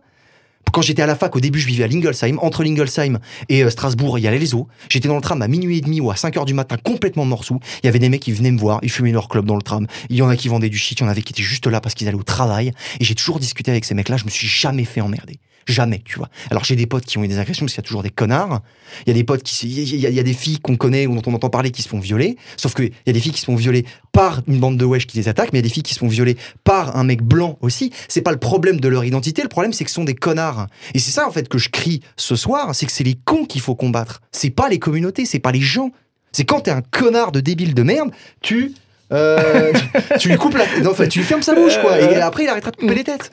Quand 0.72 0.82
j'étais 0.82 1.02
à 1.02 1.06
la 1.06 1.16
fac, 1.16 1.36
au 1.36 1.40
début, 1.40 1.60
je 1.60 1.68
vivais 1.68 1.84
à 1.84 1.88
Lingolsheim. 1.88 2.38
Entre 2.40 2.64
Lingolsheim 2.64 3.20
et 3.50 3.64
euh, 3.64 3.70
Strasbourg, 3.70 4.18
il 4.18 4.22
y 4.22 4.28
a 4.28 4.32
les 4.32 4.56
eaux. 4.56 4.68
J'étais 4.90 5.08
dans 5.08 5.16
le 5.16 5.22
tram 5.22 5.42
à 5.42 5.48
minuit 5.48 5.80
et 5.80 5.82
demi 5.82 6.00
ou 6.00 6.12
à 6.12 6.16
5 6.16 6.38
heures 6.38 6.46
du 6.46 6.54
matin, 6.54 6.78
complètement 6.82 7.26
morsou. 7.26 7.60
Il 7.84 7.88
y 7.88 7.90
avait 7.90 8.00
des 8.00 8.10
mecs 8.10 8.22
qui 8.22 8.32
venaient 8.32 8.52
me 8.52 8.60
voir, 8.60 8.80
ils 8.82 8.90
fumaient 8.90 9.12
leur 9.12 9.28
club 9.28 9.46
dans 9.46 9.56
le 9.56 9.62
tram. 9.62 9.86
Il 10.10 10.16
y 10.16 10.22
en 10.22 10.30
a 10.30 10.36
qui 10.38 10.48
vendaient 10.48 10.70
du 10.70 10.78
shit, 10.78 11.00
il 11.00 11.04
y 11.04 11.06
en 11.06 11.10
avait 11.10 11.22
qui 11.22 11.34
étaient 11.34 11.44
juste 11.44 11.68
là 11.68 11.82
parce 11.82 11.94
qu'ils 11.94 12.08
allaient 12.08 12.18
au 12.18 12.24
travail. 12.24 12.72
Et 13.00 13.04
j'ai 13.04 13.16
toujours 13.16 13.40
discuté 13.40 13.72
avec 13.72 13.86
ces 13.86 13.94
mecs-là, 13.94 14.18
je 14.18 14.26
me 14.26 14.30
suis 14.30 14.48
jamais 14.48 14.86
fait 14.86 15.02
emmerder. 15.02 15.40
Jamais, 15.68 16.02
tu 16.04 16.18
vois. 16.18 16.30
Alors 16.50 16.64
j'ai 16.64 16.76
des 16.76 16.88
potes 16.88 17.06
qui 17.06 17.18
ont 17.18 17.24
eu 17.24 17.28
des 17.28 17.38
agressions 17.40 17.66
parce 17.66 17.74
qu'il 17.74 17.82
y 17.82 17.86
a 17.86 17.88
toujours 17.88 18.04
des 18.04 18.10
connards. 18.10 18.62
Il 19.06 19.10
y 19.10 19.12
a 19.12 19.14
des 19.14 19.24
potes 19.24 19.44
qui, 19.44 19.68
il 19.68 19.96
y, 20.00 20.06
a- 20.06 20.10
il 20.10 20.16
y 20.16 20.20
a 20.20 20.24
des 20.24 20.34
filles 20.34 20.60
qu'on 20.60 20.76
connaît 20.76 21.06
ou 21.08 21.16
dont 21.16 21.22
on 21.32 21.34
entend 21.36 21.50
parler 21.50 21.72
qui 21.72 21.82
se 21.82 21.88
font 21.90 22.00
violer. 22.00 22.36
Sauf 22.58 22.74
qu'il 22.74 22.92
y 23.06 23.10
a 23.10 23.14
des 23.14 23.20
filles 23.20 23.32
qui 23.32 23.40
se 23.42 23.46
font 23.46 23.56
violer 23.56 23.86
par 24.12 24.42
une 24.48 24.60
bande 24.60 24.78
de 24.78 24.86
wesh 24.86 25.08
qui 25.08 25.18
les 25.18 25.28
attaque, 25.28 25.54
mais 25.54 25.60
il 25.60 25.62
y 25.62 25.66
a 25.66 25.68
des 25.68 25.74
filles 25.74 25.84
qui 25.84 25.94
se 25.94 26.00
font 26.00 26.08
violer 26.08 26.36
par 26.64 26.96
un 26.98 27.04
mec 27.04 27.22
blanc 27.22 27.58
aussi. 27.62 27.92
C'est 28.08 28.22
pas 28.22 28.32
le 28.32 28.38
problème 28.40 28.80
de 28.80 28.88
leur 28.88 29.06
identité, 29.06 29.42
le 29.44 29.50
problème 29.50 29.72
c'est 29.74 29.84
que 29.84 29.90
ce 29.90 29.96
sont 29.96 30.04
des 30.04 30.16
connards. 30.16 30.68
Et 30.94 31.00
c'est 31.00 31.12
ça 31.12 31.28
en 31.28 31.32
fait 31.32 31.48
que 31.48 31.58
je 31.58 31.70
crie 31.70 32.02
ce 32.18 32.36
soir, 32.36 32.74
c'est 32.76 32.86
que 32.86 32.92
c'est 32.92 33.04
les 33.04 33.16
cons 33.24 33.46
qu'il 33.46 33.62
faut 33.62 33.76
combattre. 33.76 34.22
C'est 34.32 34.50
pas 34.50 34.68
les 34.70 34.80
communautés, 34.80 35.26
c'est 35.26 35.40
pas 35.40 35.52
les 35.52 35.62
gens. 35.62 35.92
C'est 36.32 36.46
quand 36.46 36.62
t'es 36.62 36.72
un 36.72 36.82
connard 36.82 37.32
de 37.32 37.40
débile 37.42 37.74
de 37.74 37.84
merde, 37.84 38.12
tu 38.42 38.74
euh, 39.14 39.74
tu 40.20 40.30
lui 40.30 40.38
coupes 40.38 40.56
la, 40.56 40.66
non, 40.82 40.94
tu 41.10 41.20
lui 41.20 41.26
fermes 41.26 41.42
sa 41.42 41.54
bouche 41.54 41.78
quoi, 41.82 42.00
et 42.00 42.16
après 42.22 42.44
il 42.44 42.50
arrêtera 42.50 42.72
de 42.72 42.78
couper 42.78 42.96
les 42.96 43.04
têtes. 43.04 43.32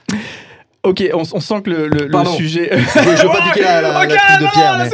Ok, 0.85 1.03
on, 1.13 1.23
on 1.33 1.41
sent 1.41 1.63
que 1.63 1.71
le, 1.71 1.89
le- 1.89 2.09
sujet. 2.37 2.71
Je, 2.73 3.23
veux 3.23 3.29
pas 3.29 3.43
piquer 3.53 3.63
la, 3.63 3.81
la, 3.83 3.93
la 3.93 4.01
Ok, 4.05 4.09
truc 4.09 4.41
de 4.47 4.53
Pierre, 4.53 4.79
mais 4.79 4.85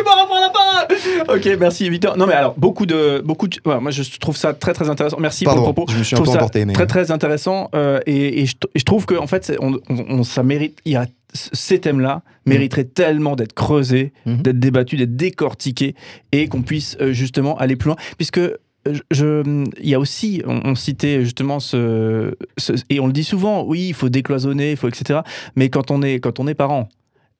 la 0.40 0.50
parole. 0.50 1.36
Ok, 1.36 1.48
merci 1.60 1.88
Victor. 1.90 2.16
Non 2.16 2.26
mais 2.26 2.32
alors 2.32 2.54
beaucoup 2.56 2.86
de 2.86 3.22
beaucoup. 3.24 3.48
De, 3.48 3.56
moi 3.80 3.90
je 3.90 4.02
trouve 4.18 4.36
ça 4.36 4.54
très 4.54 4.72
très 4.72 4.88
intéressant. 4.88 5.18
Merci 5.20 5.44
Pardon, 5.44 5.60
pour 5.60 5.68
le 5.68 5.74
propos. 5.74 5.92
je 5.92 5.98
me 5.98 6.02
suis 6.04 6.16
un 6.16 6.22
peu 6.22 6.30
emporté, 6.30 6.64
mais- 6.64 6.72
Très 6.72 6.86
très 6.86 7.10
intéressant 7.10 7.70
euh, 7.74 8.00
et, 8.06 8.42
et 8.42 8.46
je, 8.46 8.54
et 8.74 8.78
je 8.78 8.84
trouve 8.84 9.04
que 9.06 9.14
en 9.14 9.26
fait 9.26 9.52
on, 9.60 9.78
on- 9.88 10.22
ça 10.24 10.42
mérite. 10.42 10.78
Il 10.84 10.92
y 10.92 10.96
a 10.96 11.06
ces 11.32 11.80
thèmes-là 11.80 12.22
mériteraient 12.46 12.84
tellement 12.84 13.34
d'être 13.36 13.54
creusés, 13.54 14.12
Mhm. 14.24 14.42
d'être 14.42 14.58
débattus, 14.60 14.98
d'être 14.98 15.16
décortiqués 15.16 15.94
et 16.32 16.48
qu'on 16.48 16.62
puisse 16.62 16.96
euh, 17.00 17.12
justement 17.12 17.56
aller 17.58 17.76
plus 17.76 17.88
loin 17.88 17.96
puisque 18.16 18.40
je, 18.86 19.00
je- 19.10 19.64
il 19.82 19.88
y 19.88 19.94
a 19.94 19.98
aussi, 19.98 20.42
on, 20.46 20.60
on 20.64 20.74
citait 20.74 21.22
justement 21.24 21.60
ce, 21.60 22.34
ce- 22.58 22.72
et 22.90 23.00
on 23.00 23.06
le 23.06 23.12
dit 23.12 23.24
souvent, 23.24 23.64
oui, 23.64 23.86
il 23.88 23.94
faut 23.94 24.08
décloisonner, 24.08 24.72
il 24.72 24.76
faut 24.76 24.88
etc. 24.88 25.20
Mais 25.56 25.68
quand 25.70 25.90
on 25.90 26.02
est 26.02 26.20
quand 26.20 26.40
on 26.40 26.46
est 26.48 26.54
parent 26.54 26.88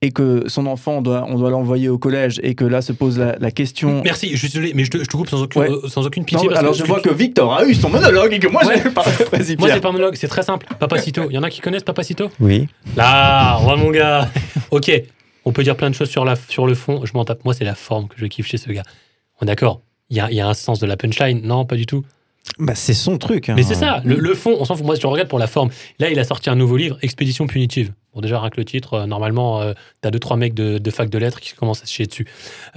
et 0.03 0.11
que 0.11 0.45
son 0.49 0.66
enfant 0.66 0.99
on 0.99 1.03
doit 1.03 1.24
on 1.28 1.38
doit 1.38 1.49
l'envoyer 1.51 1.88
au 1.88 1.97
collège 1.97 2.38
et 2.42 2.55
que 2.55 2.64
là 2.64 2.82
se 2.82 2.92
pose 2.92 3.18
la, 3.18 3.36
la 3.38 3.51
question. 3.51 4.03
Merci, 4.05 4.30
je 4.32 4.36
suis 4.36 4.49
désolé, 4.49 4.72
mais 4.74 4.84
je 4.84 4.90
te, 4.90 4.99
je 4.99 5.05
te 5.05 5.16
coupe 5.16 5.28
sans 5.30 5.42
aucune, 5.42 5.62
Ouais. 5.62 5.70
euh, 5.70 5.88
sans 5.88 6.05
aucune 6.07 6.22
Non, 6.22 6.26
pitié. 6.26 6.49
parce 6.49 6.61
alors 6.61 6.72
que 6.72 6.78
je 6.78 6.84
vois 6.84 7.01
que 7.01 7.11
Victor 7.12 7.55
a 7.55 7.64
eu 7.64 7.74
son 7.74 7.88
monologue 7.88 8.32
et 8.32 8.38
que 8.38 8.49
moi 8.49 8.64
Ouais. 8.66 8.80
j'ai 8.82 8.90
pas. 8.90 9.03
Vas-y 9.32 9.57
Moi, 9.57 9.68
c'est 9.72 9.80
pas 9.80 9.92
monologue, 9.92 10.14
c'est 10.16 10.28
très 10.28 10.42
simple. 10.42 10.66
Papacito, 10.78 11.22
il 11.30 11.34
y 11.34 11.38
en 11.38 11.42
a 11.42 11.49
qui 11.51 11.61
connaissent 11.61 11.84
Papacito 11.84 12.30
Oui. 12.40 12.68
Là, 12.97 13.61
ouais, 13.66 13.76
mon 13.76 13.90
gars. 13.90 14.28
ok, 14.70 14.90
on 15.47 15.53
peut 15.53 15.62
dire 15.62 15.76
plein 15.76 15.88
de 15.90 15.95
choses 15.95 16.11
sur, 16.11 16.24
la, 16.24 16.36
sur 16.36 16.66
le 16.66 16.74
fond. 16.74 17.05
Je 17.07 17.12
m'en 17.14 17.24
tape. 17.24 17.45
Moi, 17.45 17.55
c'est 17.55 17.64
la 17.64 17.74
forme 17.74 18.09
que 18.09 18.14
je 18.18 18.26
kiffe 18.26 18.47
chez 18.47 18.57
ce 18.59 18.70
gars. 18.70 18.82
On 19.40 19.45
est 19.45 19.47
d'accord? 19.47 19.80
Il 20.15 20.19
y 20.19 20.21
a, 20.21 20.31
il 20.31 20.37
y 20.37 20.41
a 20.41 20.47
un 20.47 20.55
sens 20.55 20.79
de 20.79 20.87
la 20.87 20.97
punchline. 20.97 21.41
Non, 21.43 21.65
pas 21.65 21.75
du 21.75 21.87
tout. 21.87 22.05
Bah, 22.61 22.75
c'est 22.77 22.95
son 22.95 23.19
truc. 23.19 23.49
hein. 23.49 23.55
Mais 23.57 23.65
c'est 23.65 23.75
ça, 23.75 24.01
le, 24.05 24.15
le 24.17 24.35
fond, 24.35 24.55
on 24.61 24.65
s'en 24.65 24.77
fout. 24.77 24.85
Moi, 24.87 24.95
je 24.95 25.05
regarde 25.09 25.29
pour 25.29 25.41
la 25.41 25.49
forme. 25.49 25.71
Là, 25.99 26.11
il 26.11 26.19
a 26.21 26.25
sorti 26.25 26.51
un 26.51 26.55
nouveau 26.55 26.77
livre, 26.77 26.97
Expédition 27.03 27.49
punitive. 27.49 27.93
Bon, 28.15 28.21
déjà, 28.21 28.39
rien 28.39 28.49
que 28.51 28.59
le 28.59 28.65
titre, 28.65 28.95
euh, 28.95 29.07
normalement, 29.07 29.61
euh, 29.61 29.73
t'as 30.03 30.12
deux, 30.12 30.21
trois 30.21 30.37
mecs 30.37 30.55
de, 30.55 30.79
de 30.79 30.91
fac 30.93 31.09
de 31.11 31.19
lettres 31.19 31.41
qui 31.41 31.55
commencent 31.55 31.83
à 31.83 31.87
se 31.87 31.93
chier 31.93 32.07
dessus. 32.07 32.27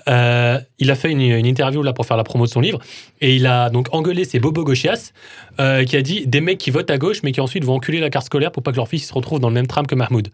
Euh, 0.08 0.60
il 0.80 0.90
a 0.90 0.96
fait 0.96 1.12
une, 1.12 1.22
une 1.22 1.46
interview 1.46 1.84
là 1.84 1.94
pour 1.94 2.08
faire 2.08 2.18
la 2.18 2.24
promo 2.24 2.46
de 2.48 2.50
son 2.50 2.60
livre 2.62 2.80
et 3.22 3.36
il 3.36 3.46
a 3.46 3.70
donc 3.70 3.90
engueulé 3.94 4.26
ses 4.26 4.40
bobos 4.40 4.64
gauchias 4.64 5.12
euh, 5.60 5.84
qui 5.84 5.96
a 5.96 6.02
dit 6.02 6.26
des 6.26 6.42
mecs 6.42 6.58
qui 6.58 6.72
votent 6.72 6.90
à 6.90 6.98
gauche 6.98 7.22
mais 7.24 7.32
qui 7.32 7.42
ensuite 7.42 7.64
vont 7.66 7.76
enculer 7.76 8.00
la 8.00 8.10
carte 8.10 8.26
scolaire 8.26 8.52
pour 8.52 8.64
pas 8.64 8.72
que 8.72 8.78
leur 8.78 8.88
fils 8.88 9.08
se 9.08 9.14
retrouve 9.14 9.40
dans 9.40 9.50
le 9.50 9.54
même 9.54 9.68
tram 9.68 9.86
que 9.86 9.94
Mahmoud. 9.96 10.30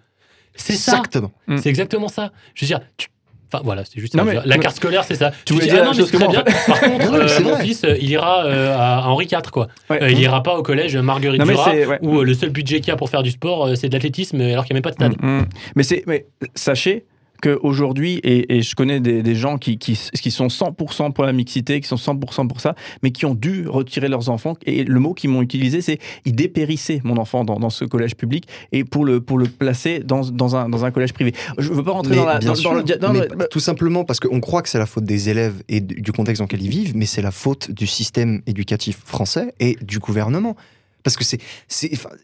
C'est 0.55 0.73
ça. 0.73 0.91
exactement. 0.93 1.31
Mm. 1.47 1.57
C'est 1.57 1.69
exactement 1.69 2.07
ça. 2.07 2.31
Je 2.53 2.63
veux 2.63 2.67
dire, 2.67 2.79
tu- 2.97 3.07
Enfin 3.51 3.61
voilà, 3.63 3.83
c'est 3.85 3.99
juste 3.99 4.15
Non, 4.15 4.23
mais- 4.25 4.39
la 4.45 4.57
carte 4.57 4.75
scolaire, 4.75 5.03
c'est 5.03 5.15
ça. 5.15 5.31
Tu 5.45 5.53
voulais 5.53 5.65
dis, 5.65 5.71
dire 5.71 5.81
ah 5.83 5.85
non, 5.85 5.97
mais 5.97 6.03
très 6.05 6.27
bien. 6.27 6.43
Par 6.67 6.79
contre, 6.81 7.13
euh, 7.13 7.39
mon 7.43 7.51
vrai. 7.51 7.63
fils, 7.63 7.83
euh, 7.83 7.95
il 8.01 8.09
ira 8.09 8.45
euh, 8.45 8.75
à 8.77 9.07
Henri 9.07 9.25
IV, 9.31 9.51
quoi. 9.51 9.67
Ouais. 9.89 10.01
Euh, 10.01 10.09
il 10.11 10.19
ira 10.19 10.41
pas 10.41 10.55
au 10.57 10.63
collège 10.63 10.95
Marguerite 10.97 11.39
Non, 11.39 11.45
Duras, 11.45 11.71
ouais. 11.71 11.99
où 12.01 12.19
euh, 12.19 12.23
le 12.23 12.33
seul 12.33 12.49
budget 12.49 12.79
qu'il 12.79 12.87
y 12.87 12.91
a 12.91 12.95
pour 12.95 13.09
faire 13.09 13.23
du 13.23 13.31
sport, 13.31 13.67
euh, 13.67 13.75
c'est 13.75 13.89
de 13.89 13.93
l'athlétisme, 13.93 14.41
alors 14.41 14.65
qu'il 14.65 14.73
n'y 14.73 14.77
a 14.77 14.81
même 14.81 14.83
pas 14.83 14.89
de 14.89 14.95
stade. 14.95 15.15
Mm, 15.21 15.39
mm. 15.41 15.45
Mais 15.75 15.83
c'est, 15.83 16.03
mais 16.07 16.25
sachez 16.55 17.05
qu'aujourd'hui, 17.43 18.19
et, 18.23 18.55
et 18.57 18.61
je 18.61 18.73
connais 18.75 18.99
des, 18.99 19.21
des 19.21 19.35
gens 19.35 19.57
qui, 19.57 19.77
qui, 19.77 19.99
qui 20.13 20.31
sont 20.31 20.47
100% 20.47 21.11
pour 21.13 21.25
la 21.25 21.33
mixité, 21.33 21.81
qui 21.81 21.87
sont 21.87 21.97
100% 21.97 22.47
pour 22.47 22.61
ça, 22.61 22.75
mais 23.03 23.11
qui 23.11 23.25
ont 23.25 23.35
dû 23.35 23.67
retirer 23.67 24.07
leurs 24.07 24.29
enfants. 24.29 24.55
Et 24.65 24.83
le 24.83 24.99
mot 24.99 25.13
qu'ils 25.13 25.29
m'ont 25.29 25.41
utilisé, 25.41 25.81
c'est 25.81 25.99
ils 26.25 26.33
dépérissaient 26.35 27.01
mon 27.03 27.17
enfant 27.17 27.43
dans, 27.43 27.59
dans 27.59 27.69
ce 27.69 27.85
collège 27.85 28.15
public 28.15 28.47
et 28.71 28.83
pour 28.83 29.03
le, 29.05 29.19
pour 29.21 29.37
le 29.37 29.45
placer 29.47 29.99
dans, 29.99 30.21
dans, 30.21 30.55
un, 30.55 30.69
dans 30.69 30.85
un 30.85 30.91
collège 30.91 31.13
privé. 31.13 31.33
Je 31.57 31.71
veux 31.73 31.83
pas 31.83 31.91
rentrer 31.91 32.11
Mais 32.11 32.17
dans, 32.21 32.25
la, 32.25 32.39
bien 32.39 32.49
dans, 32.49 32.55
sûr, 32.55 32.71
dans 32.99 33.11
le. 33.11 33.19
mais 33.19 33.27
le- 33.27 33.47
tout 33.49 33.59
simplement 33.59 34.05
parce 34.05 34.19
qu'on 34.19 34.39
croit 34.39 34.61
que 34.61 34.69
c'est 34.69 34.79
la 34.79 34.85
faute 34.85 35.03
des 35.05 35.29
élèves 35.29 35.61
et 35.69 35.81
du 35.81 36.11
contexte 36.11 36.39
dans 36.39 36.45
lequel 36.45 36.61
ils 36.63 36.69
vivent, 36.69 36.95
mais 36.95 37.05
c'est 37.05 37.21
la 37.21 37.31
faute 37.31 37.69
du 37.71 37.87
système 37.87 38.41
éducatif 38.47 38.97
français 39.05 39.53
et 39.59 39.77
du 39.81 39.99
gouvernement. 39.99 40.55
Parce 41.03 41.17
que 41.17 41.23
c'est, 41.23 41.39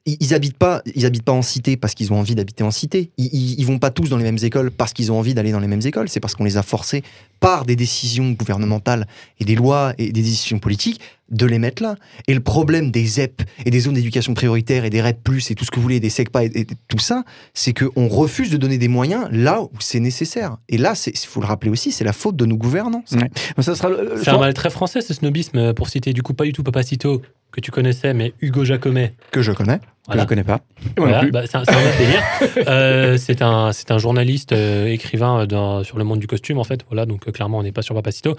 ils 0.05 0.33
habitent 0.33 0.57
pas, 0.57 0.81
habitent 1.03 1.23
pas 1.23 1.33
en 1.33 1.41
cité 1.41 1.75
parce 1.75 1.93
qu'ils 1.93 2.13
ont 2.13 2.19
envie 2.19 2.35
d'habiter 2.35 2.63
en 2.63 2.71
cité. 2.71 3.11
Ils 3.17 3.63
vont 3.65 3.77
pas 3.77 3.91
tous 3.91 4.09
dans 4.09 4.17
les 4.17 4.23
mêmes 4.23 4.37
écoles 4.41 4.71
parce 4.71 4.93
qu'ils 4.93 5.11
ont 5.11 5.19
envie 5.19 5.33
d'aller 5.33 5.51
dans 5.51 5.59
les 5.59 5.67
mêmes 5.67 5.81
écoles. 5.83 6.07
C'est 6.09 6.19
parce 6.19 6.35
qu'on 6.35 6.45
les 6.45 6.57
a 6.57 6.63
forcés 6.63 7.03
par 7.39 7.65
des 7.65 7.75
décisions 7.75 8.31
gouvernementales 8.31 9.07
et 9.39 9.45
des 9.45 9.55
lois 9.55 9.93
et 9.97 10.11
des 10.11 10.21
décisions 10.21 10.59
politiques 10.59 11.01
de 11.31 11.45
les 11.45 11.59
mettre 11.59 11.83
là. 11.83 11.95
Et 12.27 12.33
le 12.33 12.39
problème 12.39 12.91
des 12.91 13.05
ZEP 13.05 13.41
et 13.65 13.71
des 13.71 13.79
zones 13.79 13.93
d'éducation 13.93 14.33
prioritaire 14.33 14.85
et 14.85 14.89
des 14.89 15.01
REP+, 15.01 15.17
et 15.49 15.55
tout 15.55 15.65
ce 15.65 15.71
que 15.71 15.75
vous 15.75 15.81
voulez, 15.81 15.99
des 15.99 16.09
SECPA 16.09 16.45
et, 16.45 16.51
et 16.55 16.67
tout 16.87 16.99
ça, 16.99 17.23
c'est 17.53 17.73
qu'on 17.73 18.07
refuse 18.07 18.49
de 18.49 18.57
donner 18.57 18.77
des 18.77 18.87
moyens 18.87 19.27
là 19.31 19.61
où 19.61 19.69
c'est 19.79 19.99
nécessaire. 19.99 20.57
Et 20.67 20.77
là, 20.77 20.93
il 21.05 21.17
faut 21.17 21.41
le 21.41 21.47
rappeler 21.47 21.71
aussi, 21.71 21.91
c'est 21.91 22.03
la 22.03 22.13
faute 22.13 22.35
de 22.35 22.45
nos 22.45 22.57
gouvernants. 22.57 23.03
Ouais. 23.11 23.29
Ça 23.61 23.75
sera 23.75 23.89
C'est 24.21 24.29
un 24.29 24.37
mal 24.37 24.53
très 24.53 24.69
français, 24.69 25.01
ce 25.01 25.13
snobisme, 25.13 25.57
euh, 25.57 25.73
pour 25.73 25.89
citer 25.89 26.13
du 26.13 26.23
coup 26.23 26.33
pas 26.33 26.45
du 26.45 26.53
tout 26.53 26.63
Papacito, 26.63 27.21
que 27.51 27.61
tu 27.61 27.71
connaissais, 27.71 28.13
mais 28.13 28.33
Hugo 28.41 28.63
Jacomet. 28.63 29.13
Que 29.31 29.41
je 29.41 29.51
connais. 29.51 29.79
Je 30.11 30.17
ne 30.23 30.25
connais 30.25 30.43
pas. 30.43 30.59
Voilà, 30.97 31.23
bah, 31.31 31.41
c'est 31.45 31.57
un, 31.57 31.63
c'est 31.65 31.71
un 31.73 31.77
autre 31.87 31.97
délire. 31.99 32.23
Euh, 32.69 33.17
c'est 33.17 33.41
un, 33.41 33.71
c'est 33.73 33.91
un 33.91 33.97
journaliste 33.97 34.51
euh, 34.53 34.87
écrivain 34.87 35.45
dans- 35.45 35.83
sur 35.83 35.97
le 35.97 36.03
monde 36.03 36.19
du 36.19 36.27
costume 36.27 36.57
en 36.57 36.63
fait. 36.63 36.81
Voilà, 36.89 37.05
donc 37.05 37.27
euh, 37.27 37.31
clairement 37.31 37.57
on 37.59 37.63
n'est 37.63 37.71
pas 37.71 37.81
sur 37.81 37.95
Papacito. 37.95 38.35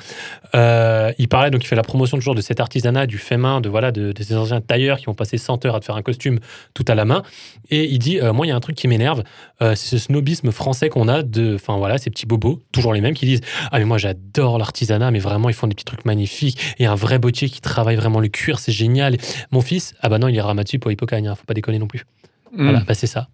Euh, 0.54 1.12
il 1.18 1.28
parlait 1.28 1.50
donc 1.50 1.64
il 1.64 1.66
fait 1.66 1.76
la 1.76 1.82
promotion 1.82 2.16
toujours 2.16 2.34
de 2.34 2.40
cet 2.40 2.60
artisanat, 2.60 3.06
du 3.06 3.18
fait 3.18 3.36
main, 3.36 3.60
de 3.60 3.68
voilà, 3.68 3.92
de, 3.92 4.12
de 4.12 4.22
ces 4.22 4.36
anciens 4.36 4.60
tailleurs 4.60 4.98
qui 4.98 5.08
ont 5.08 5.14
passé 5.14 5.38
100 5.38 5.64
heures 5.66 5.74
à 5.76 5.80
te 5.80 5.84
faire 5.84 5.96
un 5.96 6.02
costume 6.02 6.38
tout 6.74 6.84
à 6.88 6.94
la 6.94 7.04
main. 7.04 7.22
Et 7.70 7.84
il 7.84 7.98
dit, 7.98 8.20
euh, 8.20 8.32
moi 8.32 8.46
il 8.46 8.48
y 8.48 8.52
a 8.52 8.56
un 8.56 8.60
truc 8.60 8.76
qui 8.76 8.88
m'énerve, 8.88 9.22
euh, 9.62 9.74
c'est 9.74 9.88
ce 9.88 9.98
snobisme 9.98 10.50
français 10.50 10.88
qu'on 10.88 11.08
a 11.08 11.22
de, 11.22 11.54
enfin 11.54 11.76
voilà, 11.76 11.98
ces 11.98 12.10
petits 12.10 12.26
bobos, 12.26 12.62
toujours 12.72 12.92
les 12.94 13.00
mêmes, 13.00 13.14
qui 13.14 13.26
disent, 13.26 13.40
ah 13.70 13.78
mais 13.78 13.84
moi 13.84 13.98
j'adore 13.98 14.58
l'artisanat, 14.58 15.10
mais 15.10 15.18
vraiment 15.18 15.48
ils 15.48 15.54
font 15.54 15.66
des 15.66 15.74
petits 15.74 15.84
trucs 15.84 16.04
magnifiques. 16.04 16.58
Et 16.78 16.86
un 16.86 16.94
vrai 16.94 17.18
bottier 17.18 17.48
qui 17.48 17.60
travaille 17.60 17.96
vraiment 17.96 18.20
le 18.20 18.28
cuir, 18.28 18.58
c'est 18.58 18.72
génial. 18.72 19.16
Mon 19.50 19.60
fils, 19.60 19.94
ah 20.00 20.08
bah 20.08 20.18
non 20.18 20.28
il 20.28 20.34
ira 20.34 20.54
dessus 20.54 20.78
pour 20.78 20.90
Hippocagne, 20.90 21.28
hein, 21.28 21.34
faut 21.34 21.44
pas 21.44 21.54
déconner 21.60 21.78
non 21.78 21.86
plus. 21.86 22.04
Voilà, 22.52 22.80
bah 22.80 22.94
c'est 22.94 23.06
ça. 23.06 23.28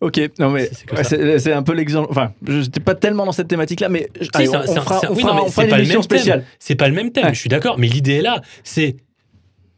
Ok, 0.00 0.20
non 0.38 0.50
mais 0.50 0.70
C'est- 1.02 1.18
ouais, 1.48 1.52
un 1.52 1.62
peu 1.62 1.72
l'exemple. 1.74 2.08
Enfin, 2.10 2.32
je 2.46 2.60
n'étais 2.60 2.80
pas 2.80 2.94
tellement 2.94 3.26
dans 3.26 3.32
cette 3.32 3.48
thématique-là, 3.48 3.88
mais 3.88 4.08
allez, 4.32 4.46
c'est 4.46 4.54
un- 4.54 4.60
on, 4.66 4.76
un- 4.78 4.80
fera, 4.80 4.96
un- 4.96 5.10
on 5.10 5.14
oui, 5.14 5.22
fera- 5.22 5.32
non, 5.32 5.36
mais 5.36 5.42
on 5.46 5.50
fera 5.50 5.62
c'est 5.64 5.68
une 5.70 5.76
émission 5.76 6.02
spéciale. 6.02 6.44
C'est 6.60 6.76
pas 6.76 6.88
le 6.88 6.94
même 6.94 7.10
thème, 7.10 7.24
Ouais. 7.26 7.34
je 7.34 7.40
suis 7.40 7.48
d'accord, 7.50 7.78
mais 7.78 7.88
l'idée 7.88 8.14
est 8.14 8.22
là. 8.22 8.40
C'est 8.62 8.96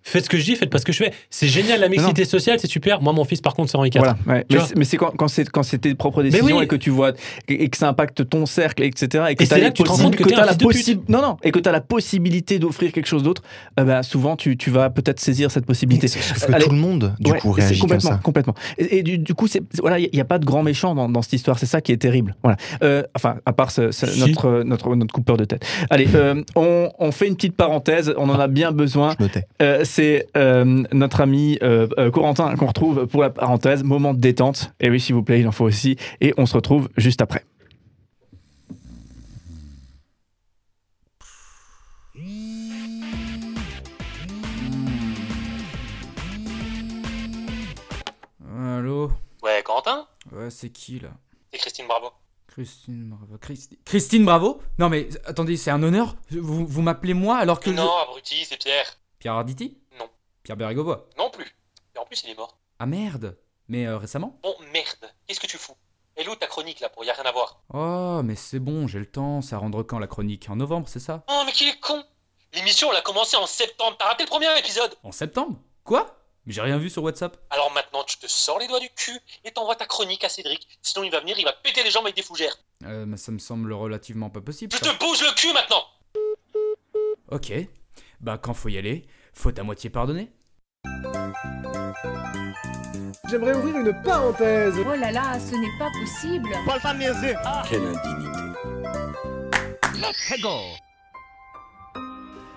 faites 0.03 0.24
ce 0.24 0.30
que 0.30 0.38
je 0.38 0.44
dis, 0.44 0.57
faites 0.57 0.70
pas 0.70 0.78
ce 0.78 0.84
que 0.84 0.92
je 0.92 0.98
fais. 1.05 1.12
C'est 1.30 1.46
génial 1.48 1.80
la 1.80 1.88
mixité 1.88 2.24
sociale, 2.24 2.59
c'est 2.61 2.66
super. 2.70 3.01
Moi, 3.03 3.12
mon 3.12 3.24
fils, 3.24 3.40
par 3.40 3.55
contre, 3.55 3.70
c'est 3.70 3.76
Henri 3.76 3.90
IV. 3.94 3.98
Voilà, 4.01 4.16
ouais. 4.26 4.44
Tu 4.48 4.57
mais 4.76 4.84
c'est- 4.84 4.96
quand, 4.96 5.12
quand 5.16 5.28
c'est 5.28 5.78
tes 5.78 5.94
propres 5.94 6.22
décisions 6.22 6.57
oui. 6.57 6.64
et 6.64 6.66
que 6.66 6.76
tu 6.76 6.90
vois 6.90 7.12
et, 7.48 7.64
et 7.64 7.68
que 7.68 7.76
ça 7.76 7.88
impacte 7.88 8.28
ton 8.28 8.46
cercle, 8.46 8.82
etc. 8.82 9.24
Et 9.30 9.34
que 9.36 9.42
les 9.55 9.61
là 9.61 9.70
que 9.70 9.74
tu 9.76 9.82
te 9.82 9.88
rends 9.88 9.98
compte 9.98 10.16
que 10.16 10.28
la 10.28 10.46
fils 10.48 10.59
de 10.59 10.66
pute. 10.66 10.76
possi- 10.76 11.01
non 11.09 11.20
non 11.22 11.36
et 11.42 11.51
que 11.53 11.59
tu 11.59 11.68
as 11.68 11.72
la 11.72 11.80
possibilité 11.80 12.59
d'offrir 12.59 12.92
quelque 12.92 13.07
chose 13.07 13.22
d'autre. 13.22 13.42
euh, 13.78 13.84
bah, 13.84 14.03
souvent 14.03 14.36
tu, 14.36 14.57
tu 14.57 14.70
vas 14.70 14.90
peut-être 14.90 15.20
saisir 15.20 15.51
cette 15.51 15.66
possibilité. 15.66 16.09
Sauf 16.09 16.46
que 16.46 16.53
Allez. 16.53 16.64
tout 16.64 16.70
le 16.70 16.76
monde, 16.76 17.14
du 17.20 17.30
Ouais, 17.32 17.38
coup, 17.38 17.53
réagit 17.53 17.80
comme 17.80 17.88
complètement, 17.90 18.11
ça. 18.11 18.20
complètement. 18.22 18.55
Et, 18.78 18.98
et 18.98 19.03
du, 19.03 19.18
du 19.18 19.34
coup, 19.34 19.46
c'est 19.46 19.62
c'est- 19.72 19.80
voilà, 19.80 19.98
il 19.98 20.09
n'y 20.12 20.20
a, 20.20 20.24
pas 20.24 20.38
de 20.38 20.44
grand 20.44 20.62
méchant 20.62 20.94
dans, 20.94 21.09
dans 21.09 21.22
cette 21.22 21.34
histoire. 21.34 21.59
C'est 21.59 21.66
ça 21.66 21.80
qui 21.80 21.92
est 21.92 21.96
terrible. 21.96 22.34
Voilà. 22.42 22.57
Euh, 22.82 23.03
enfin, 23.14 23.36
à 23.46 23.53
part 23.53 23.70
ce- 23.70 23.90
ce- 23.92 24.07
Si. 24.07 24.20
notre, 24.20 24.62
notre 24.64 24.94
notre 24.96 25.12
coupeur 25.14 25.36
de 25.36 25.44
tête. 25.44 25.64
Allez, 25.90 26.09
euh, 26.14 26.42
on, 26.57 26.90
on 26.98 27.12
fait 27.12 27.26
une 27.28 27.36
petite 27.36 27.57
parenthèse. 27.57 28.14
On 28.16 28.28
en 28.28 28.38
a 28.40 28.48
bien 28.48 28.72
besoin. 28.72 29.14
Je 29.18 29.24
c'est 29.91 30.26
euh, 30.36 30.64
notre 30.93 31.20
ami 31.20 31.59
euh, 31.62 31.86
euh, 31.99 32.11
Corentin 32.11 32.55
qu'on 32.57 32.66
retrouve 32.66 33.07
pour 33.07 33.22
la 33.22 33.30
parenthèse. 33.30 33.82
Moment 33.82 34.14
de 34.14 34.20
détente. 34.20 34.72
Et 34.80 34.88
oui, 34.91 35.01
s'il 35.01 35.14
vous 35.14 35.22
plaît, 35.22 35.41
il 35.41 35.49
en 35.49 35.53
faut 35.53 35.64
aussi. 35.64 35.97
Et 36.20 36.32
on 36.38 36.47
se 36.47 36.55
retrouve 36.55 36.88
juste 36.97 37.20
après. 37.20 37.45
Allô? 48.55 49.11
Ouais, 49.43 49.62
Corentin? 49.64 50.07
Ouais, 50.32 50.51
c'est 50.51 50.70
qui 50.70 50.99
là? 51.01 51.11
C'est 51.53 51.59
Christine 51.59 51.86
Bravo. 51.86 52.11
Christine 52.47 53.09
Bravo. 53.09 53.38
Christi- 53.38 53.78
Christine 53.84 54.24
Bravo? 54.24 54.61
Non 54.78 54.88
mais 54.88 55.09
attendez, 55.24 55.57
c'est 55.57 55.70
un 55.70 55.82
honneur? 55.82 56.16
Vous, 56.30 56.66
vous 56.66 56.82
m'appelez 56.82 57.14
moi 57.14 57.36
alors 57.36 57.61
que. 57.61 57.72
je- 57.72 57.78
abruti, 57.78 58.45
c'est 58.45 58.59
Pierre. 58.59 58.86
Pierre 59.18 59.34
Arditi? 59.34 59.68
Non. 59.68 59.80
Pierre 60.43 60.57
Bérégovoy 60.57 61.07
Non 61.18 61.30
plus. 61.30 61.55
Et 61.95 61.99
en 61.99 62.05
plus, 62.05 62.22
il 62.24 62.30
est 62.30 62.34
mort. 62.34 62.59
Ah 62.78 62.86
merde 62.86 63.38
Mais 63.68 63.86
euh, 63.86 63.99
récemment? 63.99 64.38
Bon, 64.43 64.55
merde. 64.72 65.12
Qu'est-ce 65.26 65.41
que 65.41 65.47
tu 65.47 65.59
fous? 65.59 65.76
Elle 66.16 66.28
où 66.28 66.34
ta 66.34 66.47
chronique 66.47 66.80
là 66.80 66.88
pour 66.88 67.05
y 67.05 67.11
a 67.11 67.14
rien 67.14 67.24
à 67.24 67.32
voir? 67.32 67.62
Oh, 67.72 68.20
mais 68.24 68.36
c'est 68.36 68.59
bon, 68.59 68.86
j'ai 68.86 68.99
le 68.99 69.07
temps. 69.11 69.43
Ça 69.43 69.59
rendre 69.59 69.82
quand 69.82 69.99
la 69.99 70.07
chronique? 70.07 70.49
En 70.51 70.57
novembre, 70.57 70.88
c'est 70.88 71.01
ça? 71.01 71.24
Oh, 71.28 71.43
mais 71.47 71.53
qu'il 71.53 71.68
est 71.68 71.80
con 71.80 72.03
L'émission, 72.53 72.91
elle 72.91 72.99
a 72.99 73.03
commencé 73.03 73.36
en 73.36 73.47
septembre. 73.47 73.97
T'as 73.99 74.07
raté 74.07 74.24
le 74.24 74.28
premier 74.28 74.59
épisode 74.59 74.95
En 75.05 75.12
septembre? 75.12 75.59
Quoi? 75.84 76.16
Mais 76.47 76.53
j'ai 76.53 76.62
rien 76.62 76.78
vu 76.78 76.91
sur 76.91 77.03
WhatsApp. 77.03 77.36
Alors 77.51 77.70
maintenant, 77.72 78.03
tu 78.03 78.18
te 78.18 78.26
sors 78.26 78.59
les 78.59 78.66
doigts 78.66 78.80
du 78.80 78.88
cul 78.91 79.18
et 79.45 79.53
t'envoies 79.53 79.76
ta 79.76 79.86
chronique 79.86 80.24
à 80.24 80.28
Cédric. 80.28 80.66
Sinon, 80.82 81.05
il 81.05 81.11
va 81.12 81.20
venir, 81.20 81.38
il 81.38 81.45
va 81.45 81.53
péter 81.53 81.82
les 81.82 81.91
jambes 81.91 82.05
avec 82.05 82.16
des 82.16 82.22
fougères. 82.22 82.57
Euh, 82.84 83.05
mais 83.07 83.18
ça 83.18 83.30
me 83.30 83.38
semble 83.38 83.72
relativement 83.72 84.30
pas 84.30 84.41
possible. 84.41 84.72
Je 84.74 84.78
ça. 84.84 84.93
te 84.93 84.99
bouge 84.99 85.20
le 85.22 85.32
cul 85.34 85.53
maintenant 85.53 85.84
Ok. 87.30 87.53
Bah 88.20 88.36
quand 88.38 88.53
faut 88.55 88.68
y 88.68 88.78
aller, 88.78 89.07
faut 89.33 89.53
à 89.59 89.62
moitié 89.62 89.91
pardonner. 89.91 90.31
J'aimerais 93.28 93.55
ouvrir 93.55 93.76
une 93.78 93.93
parenthèse. 94.03 94.74
Oh 94.81 94.95
là 94.99 95.12
là, 95.12 95.39
ce 95.39 95.55
n'est 95.55 95.78
pas 95.78 95.89
possible. 96.01 96.49
Quelle 97.68 97.83
indignité. 97.87 98.41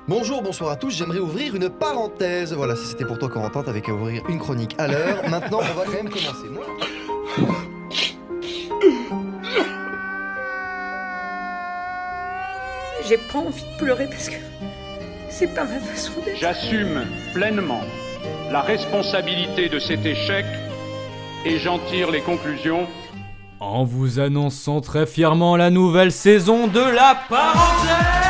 Bonjour, 0.07 0.41
bonsoir 0.41 0.71
à 0.71 0.75
tous. 0.75 0.91
J'aimerais 0.91 1.19
ouvrir 1.19 1.55
une 1.55 1.69
parenthèse. 1.69 2.53
Voilà, 2.53 2.75
si 2.75 2.87
c'était 2.87 3.05
pour 3.05 3.17
toi, 3.19 3.29
Corentin, 3.29 3.63
t'avais 3.63 3.81
qu'à 3.81 3.93
ouvrir 3.93 4.23
une 4.27 4.39
chronique 4.39 4.75
à 4.79 4.87
l'heure. 4.87 5.17
Maintenant, 5.29 5.59
on 5.61 5.73
va 5.75 5.85
quand 5.85 5.91
même 5.91 6.09
commencer. 6.09 6.49
Moi- 6.49 6.65
J'ai 13.07 13.17
pas 13.17 13.39
envie 13.39 13.63
de 13.63 13.77
pleurer 13.77 14.07
parce 14.07 14.29
que 14.29 14.35
c'est 15.33 15.47
pas 15.47 15.63
ma 15.63 15.79
façon 15.79 16.13
d'être. 16.23 16.37
J'assume 16.39 17.05
pleinement 17.33 17.81
la 18.51 18.61
responsabilité 18.61 19.67
de 19.67 19.79
cet 19.79 20.05
échec 20.05 20.45
et 21.45 21.57
j'en 21.57 21.79
tire 21.79 22.11
les 22.11 22.21
conclusions. 22.21 22.87
En 23.59 23.83
vous 23.83 24.19
annonçant 24.19 24.81
très 24.81 25.05
fièrement 25.05 25.55
la 25.55 25.69
nouvelle 25.69 26.11
saison 26.11 26.67
de 26.67 26.79
la 26.79 27.17
parenthèse 27.29 28.23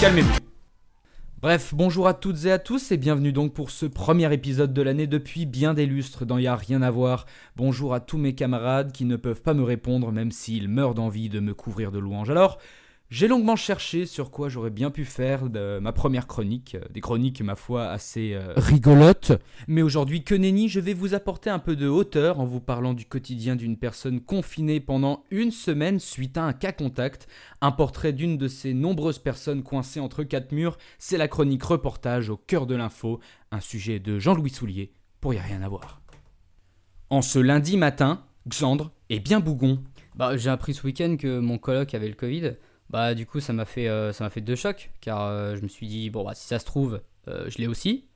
Calmez-vous. 0.00 0.45
Bref, 1.46 1.74
bonjour 1.76 2.08
à 2.08 2.14
toutes 2.14 2.44
et 2.46 2.50
à 2.50 2.58
tous 2.58 2.90
et 2.90 2.96
bienvenue 2.96 3.30
donc 3.30 3.54
pour 3.54 3.70
ce 3.70 3.86
premier 3.86 4.34
épisode 4.34 4.74
de 4.74 4.82
l'année 4.82 5.06
depuis 5.06 5.46
bien 5.46 5.74
des 5.74 5.86
lustres 5.86 6.26
dans 6.26 6.38
Y 6.38 6.48
a 6.48 6.56
rien 6.56 6.82
à 6.82 6.90
voir. 6.90 7.24
Bonjour 7.54 7.94
à 7.94 8.00
tous 8.00 8.18
mes 8.18 8.34
camarades 8.34 8.90
qui 8.90 9.04
ne 9.04 9.14
peuvent 9.14 9.42
pas 9.42 9.54
me 9.54 9.62
répondre 9.62 10.10
même 10.10 10.32
s'ils 10.32 10.68
meurent 10.68 10.94
d'envie 10.94 11.28
de 11.28 11.38
me 11.38 11.54
couvrir 11.54 11.92
de 11.92 12.00
louanges. 12.00 12.30
Alors, 12.30 12.58
j'ai 13.08 13.28
longuement 13.28 13.54
cherché 13.54 14.04
sur 14.04 14.32
quoi 14.32 14.48
j'aurais 14.48 14.70
bien 14.70 14.90
pu 14.90 15.04
faire 15.04 15.48
de 15.48 15.78
ma 15.78 15.92
première 15.92 16.26
chronique, 16.26 16.74
euh, 16.74 16.84
des 16.90 17.00
chroniques 17.00 17.40
ma 17.40 17.54
foi 17.54 17.86
assez 17.86 18.32
euh, 18.34 18.52
rigolotes. 18.56 19.32
Mais 19.68 19.82
aujourd'hui, 19.82 20.24
que 20.24 20.34
nenni, 20.34 20.68
je 20.68 20.80
vais 20.80 20.92
vous 20.92 21.14
apporter 21.14 21.48
un 21.48 21.60
peu 21.60 21.76
de 21.76 21.86
hauteur 21.86 22.40
en 22.40 22.46
vous 22.46 22.60
parlant 22.60 22.94
du 22.94 23.04
quotidien 23.04 23.54
d'une 23.54 23.76
personne 23.76 24.20
confinée 24.20 24.80
pendant 24.80 25.22
une 25.30 25.52
semaine 25.52 26.00
suite 26.00 26.36
à 26.36 26.44
un 26.44 26.52
cas 26.52 26.72
contact. 26.72 27.28
Un 27.60 27.70
portrait 27.70 28.12
d'une 28.12 28.38
de 28.38 28.48
ces 28.48 28.74
nombreuses 28.74 29.20
personnes 29.20 29.62
coincées 29.62 30.00
entre 30.00 30.24
quatre 30.24 30.50
murs, 30.50 30.76
c'est 30.98 31.16
la 31.16 31.28
chronique 31.28 31.62
reportage 31.62 32.28
au 32.28 32.36
cœur 32.36 32.66
de 32.66 32.74
l'info, 32.74 33.20
un 33.52 33.60
sujet 33.60 34.00
de 34.00 34.18
Jean-Louis 34.18 34.50
Soulier, 34.50 34.92
pour 35.20 35.32
y 35.32 35.38
rien 35.38 35.62
à 35.62 35.68
voir. 35.68 36.00
En 37.08 37.22
ce 37.22 37.38
lundi 37.38 37.76
matin, 37.76 38.24
Xandre 38.48 38.90
est 39.10 39.20
bien 39.20 39.38
bougon. 39.38 39.80
Bah, 40.16 40.36
j'ai 40.36 40.50
appris 40.50 40.74
ce 40.74 40.84
week-end 40.84 41.16
que 41.16 41.38
mon 41.38 41.58
coloc 41.58 41.94
avait 41.94 42.08
le 42.08 42.14
Covid. 42.14 42.56
Bah, 42.90 43.14
du 43.14 43.26
coup, 43.26 43.40
ça 43.40 43.52
m'a 43.52 43.64
fait, 43.64 43.88
euh, 43.88 44.12
ça 44.12 44.24
m'a 44.24 44.30
fait 44.30 44.40
deux 44.40 44.54
chocs, 44.54 44.90
car 45.00 45.22
euh, 45.22 45.56
je 45.56 45.62
me 45.62 45.68
suis 45.68 45.86
dit, 45.86 46.10
bon, 46.10 46.24
bah, 46.24 46.34
si 46.34 46.46
ça 46.46 46.58
se 46.58 46.64
trouve, 46.64 47.00
euh, 47.28 47.46
je 47.48 47.58
l'ai 47.58 47.66
aussi. 47.66 48.06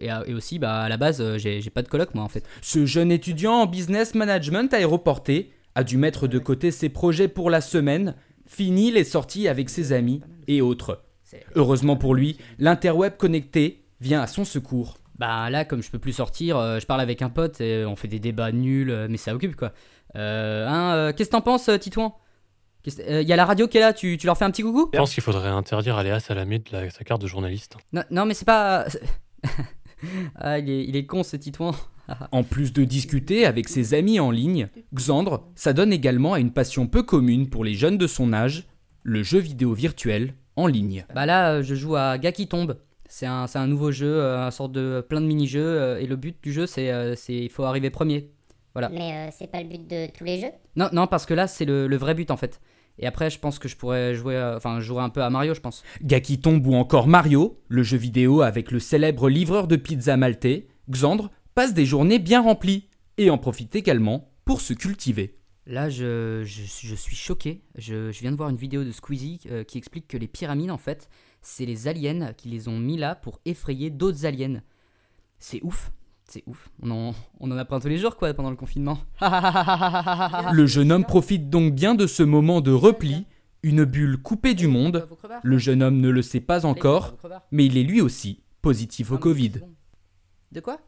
Et, 0.00 0.06
et 0.06 0.32
aussi, 0.32 0.58
bah, 0.58 0.80
à 0.80 0.88
la 0.88 0.96
base, 0.96 1.36
j'ai 1.36 1.60
j'ai 1.60 1.68
pas 1.70 1.82
de 1.82 1.88
coloc, 1.88 2.14
moi, 2.14 2.24
en 2.24 2.28
fait. 2.28 2.44
Ce 2.62 2.86
jeune 2.86 3.12
étudiant 3.12 3.52
en 3.52 3.66
business 3.66 4.14
management 4.14 4.72
aéroporté 4.72 5.52
a 5.74 5.84
dû 5.84 5.98
mettre 5.98 6.26
de 6.26 6.38
côté 6.38 6.70
ses 6.70 6.88
projets 6.88 7.28
pour 7.28 7.50
la 7.50 7.60
semaine, 7.60 8.14
fini 8.46 8.90
les 8.90 9.04
sorties 9.04 9.46
avec 9.46 9.68
ses 9.68 9.92
amis 9.92 10.22
et 10.48 10.62
autres. 10.62 11.02
Heureusement 11.54 11.96
pour 11.96 12.14
lui, 12.14 12.38
l'interweb 12.58 13.18
connecté 13.18 13.84
vient 14.00 14.22
à 14.22 14.26
son 14.26 14.46
secours. 14.46 14.96
Bah, 15.18 15.50
là, 15.50 15.66
comme 15.66 15.82
je 15.82 15.90
peux 15.90 15.98
plus 15.98 16.14
sortir, 16.14 16.80
je 16.80 16.86
parle 16.86 17.02
avec 17.02 17.20
un 17.20 17.28
pote 17.28 17.60
et 17.60 17.84
on 17.84 17.96
fait 17.96 18.08
des 18.08 18.20
débats 18.20 18.52
nuls, 18.52 19.06
mais 19.10 19.18
ça 19.18 19.34
occupe, 19.34 19.56
quoi. 19.56 19.74
Hein, 20.14 21.12
Qu'est-ce 21.14 21.28
que 21.28 21.32
t'en 21.36 21.42
penses, 21.42 21.68
Titouan? 21.78 22.14
Il 22.86 23.28
y 23.28 23.32
a 23.32 23.36
la 23.36 23.44
radio 23.44 23.66
qui 23.68 23.78
est 23.78 23.80
là, 23.80 23.92
tu, 23.92 24.16
tu 24.16 24.26
leur 24.26 24.36
fais 24.38 24.44
un 24.44 24.50
petit 24.50 24.62
coucou 24.62 24.90
Je 24.92 24.98
pense 24.98 25.12
qu'il 25.14 25.22
faudrait 25.22 25.48
interdire 25.48 25.96
à 25.96 26.02
Léa 26.04 26.20
Salamé 26.20 26.58
de 26.60 26.64
la- 26.72 26.90
sa 26.90 27.04
carte 27.04 27.20
de 27.22 27.26
journaliste. 27.26 27.76
non, 27.92 28.02
non, 28.10 28.26
mais 28.26 28.34
c'est 28.34 28.44
pas. 28.44 28.86
ah, 30.36 30.58
il 30.58 30.70
est, 30.70 30.84
il 30.84 30.96
est 30.96 31.06
con, 31.06 31.22
ce 31.22 31.36
Titouan. 31.36 31.74
En 32.30 32.44
plus 32.44 32.72
de 32.72 32.84
discuter 32.84 33.46
avec 33.46 33.68
ses 33.68 33.92
amis 33.92 34.20
en 34.20 34.30
ligne, 34.30 34.68
Xandre 34.94 35.48
s'adonne 35.56 35.92
également 35.92 36.34
à 36.34 36.38
une 36.38 36.52
passion 36.52 36.86
peu 36.86 37.02
commune 37.02 37.50
pour 37.50 37.64
les 37.64 37.74
jeunes 37.74 37.98
de 37.98 38.06
son 38.06 38.32
âge, 38.32 38.68
le 39.02 39.24
jeu 39.24 39.40
vidéo 39.40 39.72
virtuel 39.74 40.34
en 40.54 40.68
ligne. 40.68 41.04
Bah 41.16 41.26
là, 41.26 41.54
euh, 41.54 41.62
je 41.64 41.74
joue 41.74 41.96
à 41.96 42.16
Gars 42.18 42.30
qui 42.30 42.46
tombe. 42.46 42.76
C'est 43.08 43.26
un, 43.26 43.48
c'est 43.48 43.58
un 43.58 43.66
nouveau 43.66 43.90
jeu, 43.90 44.06
euh, 44.22 44.38
un 44.46 44.52
sorte 44.52 44.70
de 44.70 45.04
plein 45.08 45.20
de 45.20 45.26
mini-jeux, 45.26 45.60
euh, 45.66 45.98
et 45.98 46.06
le 46.06 46.14
but 46.14 46.36
du 46.44 46.52
jeu, 46.52 46.66
c'est 46.66 46.92
euh, 46.92 47.16
c'est- 47.16 47.34
il 47.34 47.50
faut 47.50 47.64
arriver 47.64 47.90
premier. 47.90 48.30
Voilà. 48.72 48.88
Mais 48.88 49.12
euh, 49.12 49.30
c'est 49.36 49.50
pas 49.50 49.60
le 49.60 49.68
but 49.68 49.84
de 49.90 50.06
tous 50.16 50.22
les 50.22 50.38
jeux? 50.40 50.52
Non, 50.76 50.88
non, 50.92 51.08
parce 51.08 51.26
que 51.26 51.34
là, 51.34 51.48
c'est 51.48 51.64
le, 51.64 51.88
le 51.88 51.96
vrai 51.96 52.14
but 52.14 52.30
en 52.30 52.36
fait. 52.36 52.60
Et 52.98 53.06
après, 53.06 53.30
je 53.30 53.38
pense 53.38 53.58
que 53.58 53.68
je 53.68 53.76
pourrais 53.76 54.14
jouer, 54.14 54.36
euh, 54.36 54.56
enfin, 54.56 54.80
jouer 54.80 55.02
un 55.02 55.10
peu 55.10 55.22
à 55.22 55.30
Mario, 55.30 55.54
je 55.54 55.60
pense. 55.60 55.82
Qui 56.22 56.40
tombe 56.40 56.66
ou 56.66 56.74
encore 56.74 57.06
Mario, 57.06 57.60
le 57.68 57.82
jeu 57.82 57.98
vidéo 57.98 58.40
avec 58.40 58.70
le 58.70 58.78
célèbre 58.78 59.28
livreur 59.28 59.66
de 59.68 59.76
pizza 59.76 60.16
maltais, 60.16 60.68
Xandre 60.90 61.30
passe 61.54 61.74
des 61.74 61.84
journées 61.84 62.18
bien 62.18 62.42
remplies 62.42 62.88
et 63.18 63.30
en 63.30 63.38
profite 63.38 63.76
également 63.76 64.30
pour 64.44 64.60
se 64.60 64.72
cultiver. 64.72 65.38
Là, 65.66 65.90
je, 65.90 66.42
je, 66.44 66.62
je 66.64 66.94
suis 66.94 67.16
choqué. 67.16 67.62
Je, 67.76 68.12
je 68.12 68.20
viens 68.20 68.30
de 68.30 68.36
voir 68.36 68.48
une 68.48 68.56
vidéo 68.56 68.84
de 68.84 68.92
Squeezie 68.92 69.40
euh, 69.50 69.64
qui 69.64 69.78
explique 69.78 70.06
que 70.06 70.16
les 70.16 70.28
pyramides, 70.28 70.70
en 70.70 70.78
fait, 70.78 71.08
c'est 71.42 71.66
les 71.66 71.88
aliens 71.88 72.32
qui 72.32 72.48
les 72.48 72.68
ont 72.68 72.78
mis 72.78 72.96
là 72.96 73.14
pour 73.14 73.40
effrayer 73.44 73.90
d'autres 73.90 74.26
aliens. 74.26 74.62
C'est 75.38 75.60
ouf. 75.62 75.90
C'est 76.36 76.42
ouf. 76.46 76.68
On 76.82 76.90
en, 76.90 77.14
on 77.40 77.50
en 77.50 77.56
apprend 77.56 77.80
tous 77.80 77.88
les 77.88 77.96
jours, 77.96 78.18
quoi, 78.18 78.34
pendant 78.34 78.50
le 78.50 78.56
confinement. 78.56 78.98
Le 80.52 80.66
jeune 80.66 80.92
homme 80.92 81.06
profite 81.06 81.48
donc 81.48 81.74
bien 81.74 81.94
de 81.94 82.06
ce 82.06 82.22
moment 82.22 82.60
de 82.60 82.72
repli, 82.72 83.24
une 83.62 83.86
bulle 83.86 84.18
coupée 84.18 84.52
du 84.52 84.66
monde. 84.66 85.08
Le 85.42 85.56
jeune 85.56 85.82
homme 85.82 85.98
ne 85.98 86.10
le 86.10 86.20
sait 86.20 86.40
pas 86.40 86.66
encore, 86.66 87.16
mais 87.52 87.64
il 87.64 87.78
est 87.78 87.84
lui 87.84 88.02
aussi 88.02 88.42
positif 88.60 89.12
au 89.12 89.16
Covid. 89.16 89.52
De 90.52 90.60
quoi 90.60 90.78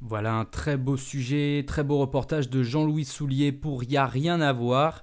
Voilà 0.00 0.32
un 0.36 0.46
très 0.46 0.78
beau 0.78 0.96
sujet, 0.96 1.64
très 1.66 1.84
beau 1.84 1.98
reportage 1.98 2.48
de 2.48 2.62
Jean-Louis 2.62 3.04
Soulier 3.04 3.52
pour 3.52 3.84
Y 3.84 3.98
a 3.98 4.06
rien 4.06 4.40
à 4.40 4.54
voir. 4.54 5.02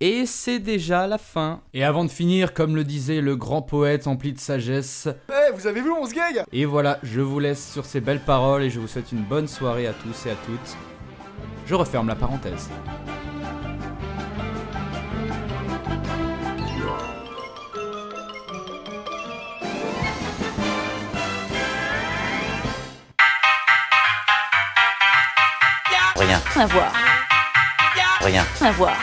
Et 0.00 0.26
c'est 0.26 0.58
déjà 0.58 1.06
la 1.06 1.18
fin. 1.18 1.60
Et 1.72 1.84
avant 1.84 2.04
de 2.04 2.10
finir, 2.10 2.52
comme 2.52 2.74
le 2.74 2.84
disait 2.84 3.20
le 3.20 3.36
grand 3.36 3.62
poète 3.62 4.06
empli 4.06 4.32
de 4.32 4.38
sagesse, 4.40 5.08
Eh, 5.30 5.52
vous 5.54 5.66
avez 5.66 5.80
vu 5.80 5.88
mon 5.88 6.04
gag 6.06 6.44
et 6.52 6.64
voilà, 6.64 6.98
je 7.02 7.20
vous 7.20 7.38
laisse 7.38 7.72
sur 7.72 7.84
ces 7.84 8.00
belles 8.00 8.20
paroles 8.24 8.62
et 8.64 8.70
je 8.70 8.80
vous 8.80 8.88
souhaite 8.88 9.12
une 9.12 9.22
bonne 9.22 9.48
soirée 9.48 9.86
à 9.86 9.92
tous 9.92 10.26
et 10.26 10.30
à 10.30 10.34
toutes. 10.34 10.76
Je 11.66 11.74
referme 11.74 12.08
la 12.08 12.16
parenthèse. 12.16 12.68
Rien. 26.16 26.40
À 26.56 26.66
voir. 26.66 26.92
Rien. 28.20 28.44
À 28.60 28.72
voir. 28.72 28.96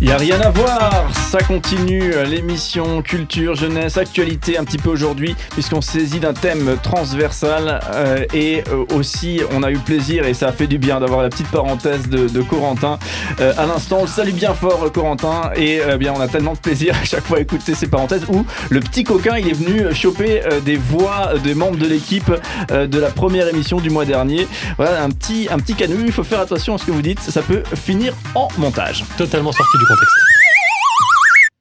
N'y 0.00 0.12
a 0.12 0.16
rien 0.16 0.40
à 0.40 0.48
voir, 0.48 1.10
ça 1.30 1.42
continue 1.42 2.14
euh, 2.14 2.24
l'émission 2.24 3.02
culture, 3.02 3.54
jeunesse, 3.54 3.98
actualité 3.98 4.56
un 4.56 4.64
petit 4.64 4.78
peu 4.78 4.88
aujourd'hui 4.88 5.36
puisqu'on 5.50 5.82
saisit 5.82 6.20
d'un 6.20 6.32
thème 6.32 6.78
transversal 6.82 7.80
euh, 7.92 8.24
et 8.32 8.64
euh, 8.72 8.86
aussi 8.94 9.40
on 9.52 9.62
a 9.62 9.70
eu 9.70 9.76
plaisir 9.76 10.24
et 10.24 10.32
ça 10.32 10.48
a 10.48 10.52
fait 10.52 10.66
du 10.66 10.78
bien 10.78 11.00
d'avoir 11.00 11.22
la 11.22 11.28
petite 11.28 11.50
parenthèse 11.50 12.08
de, 12.08 12.28
de 12.28 12.40
Corentin. 12.40 12.98
Euh, 13.40 13.52
à 13.58 13.66
l'instant 13.66 13.98
on 14.00 14.06
salue 14.06 14.32
bien 14.32 14.54
fort 14.54 14.84
euh, 14.84 14.88
Corentin 14.88 15.50
et 15.54 15.82
euh, 15.82 15.98
bien 15.98 16.14
on 16.16 16.20
a 16.20 16.28
tellement 16.28 16.54
de 16.54 16.58
plaisir 16.58 16.94
à 17.00 17.04
chaque 17.04 17.24
fois 17.26 17.36
à 17.36 17.40
écouter 17.42 17.74
ces 17.74 17.86
parenthèses 17.86 18.24
où 18.28 18.46
le 18.70 18.80
petit 18.80 19.04
coquin 19.04 19.36
il 19.36 19.48
est 19.48 19.52
venu 19.52 19.94
choper 19.94 20.42
des 20.64 20.76
voix 20.76 21.34
des 21.44 21.54
membres 21.54 21.76
de 21.76 21.86
l'équipe 21.86 22.32
de 22.70 22.98
la 22.98 23.10
première 23.10 23.48
émission 23.48 23.78
du 23.80 23.90
mois 23.90 24.06
dernier. 24.06 24.48
Voilà 24.78 25.02
un 25.02 25.10
petit, 25.10 25.48
un 25.50 25.58
petit 25.58 25.76
il 25.78 26.12
faut 26.12 26.24
faire 26.24 26.40
attention 26.40 26.74
à 26.74 26.78
ce 26.78 26.84
que 26.86 26.90
vous 26.90 27.02
dites, 27.02 27.20
ça 27.20 27.42
peut 27.42 27.62
finir 27.74 28.14
en 28.34 28.48
montage. 28.58 29.04
Totalement 29.16 29.52
sorti 29.52 29.76
du 29.78 29.89
contexte. 29.90 30.16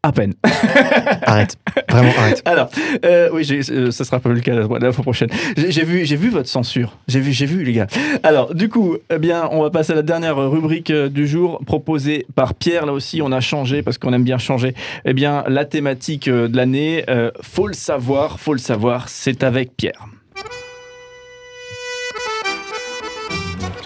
À 0.02 0.14
peine. 0.14 0.34
Arrête. 1.24 1.58
Vraiment, 1.90 2.12
arrête. 2.18 2.42
Alors, 2.46 2.70
euh, 3.04 3.30
oui, 3.34 3.46
euh, 3.52 3.92
ça 3.92 4.06
sera 4.06 4.20
pas 4.22 4.30
le 4.30 4.40
cas 4.40 4.56
la, 4.56 4.66
la 4.80 4.92
fois 4.94 5.04
prochaine. 5.04 5.30
J'ai 5.58 5.84
vu, 5.84 6.04
vu 6.04 6.30
votre 6.30 6.48
censure. 6.48 6.98
J'ai 7.10 7.20
vu, 7.20 7.34
j'ai 7.34 7.46
vu, 7.46 7.64
les 7.64 7.74
gars. 7.74 7.88
Alors, 8.24 8.56
du 8.56 8.70
coup, 8.70 8.96
eh 9.14 9.18
bien, 9.18 9.50
on 9.52 9.62
va 9.62 9.72
passer 9.72 9.92
à 9.92 9.96
la 9.96 10.02
dernière 10.02 10.38
rubrique 10.38 10.90
euh, 10.92 11.10
du 11.10 11.28
jour, 11.28 11.60
proposée 11.66 12.26
par 12.34 12.54
Pierre. 12.54 12.86
Là 12.86 12.94
aussi, 12.94 13.22
on 13.22 13.34
a 13.34 13.42
changé 13.42 13.84
parce 13.84 13.98
qu'on 13.98 14.14
aime 14.14 14.24
bien 14.24 14.38
changer. 14.38 14.74
Eh 15.04 15.14
bien, 15.14 15.44
la 15.50 15.66
thématique 15.66 16.30
euh, 16.30 16.48
de 16.48 16.56
l'année, 16.56 17.04
euh, 17.10 17.32
faut 17.42 17.68
le 17.68 17.74
savoir, 17.74 18.40
faut 18.40 18.54
le 18.54 18.60
savoir, 18.60 19.10
c'est 19.10 19.44
avec 19.44 19.76
Pierre. 19.76 20.06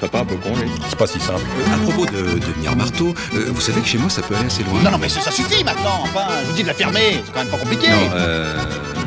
Ça 0.03 0.09
pas 0.09 0.19
un 0.19 0.25
peu 0.25 0.35
con, 0.35 0.49
lui 0.57 0.69
C'est 0.89 0.97
pas 0.97 1.07
si 1.07 1.17
simple. 1.17 1.45
À 1.73 1.77
propos 1.77 2.05
de 2.05 2.37
devenir 2.37 2.75
marteau, 2.75 3.13
euh, 3.35 3.45
vous 3.53 3.61
savez 3.61 3.79
que 3.79 3.87
chez 3.87 3.97
moi 3.97 4.09
ça 4.09 4.21
peut 4.21 4.35
aller 4.35 4.47
assez 4.47 4.61
loin. 4.63 4.81
Non, 4.83 4.91
non, 4.91 4.97
mais 4.97 5.07
ça, 5.07 5.21
ça 5.21 5.31
suffit 5.31 5.63
maintenant, 5.63 6.01
enfin, 6.01 6.27
je 6.41 6.49
vous 6.49 6.55
dis 6.57 6.63
de 6.63 6.67
la 6.67 6.73
fermer, 6.73 7.21
c'est 7.25 7.31
quand 7.31 7.39
même 7.39 7.47
pas 7.47 7.57
compliqué. 7.57 7.87
Non, 7.89 8.09
euh. 8.13 8.53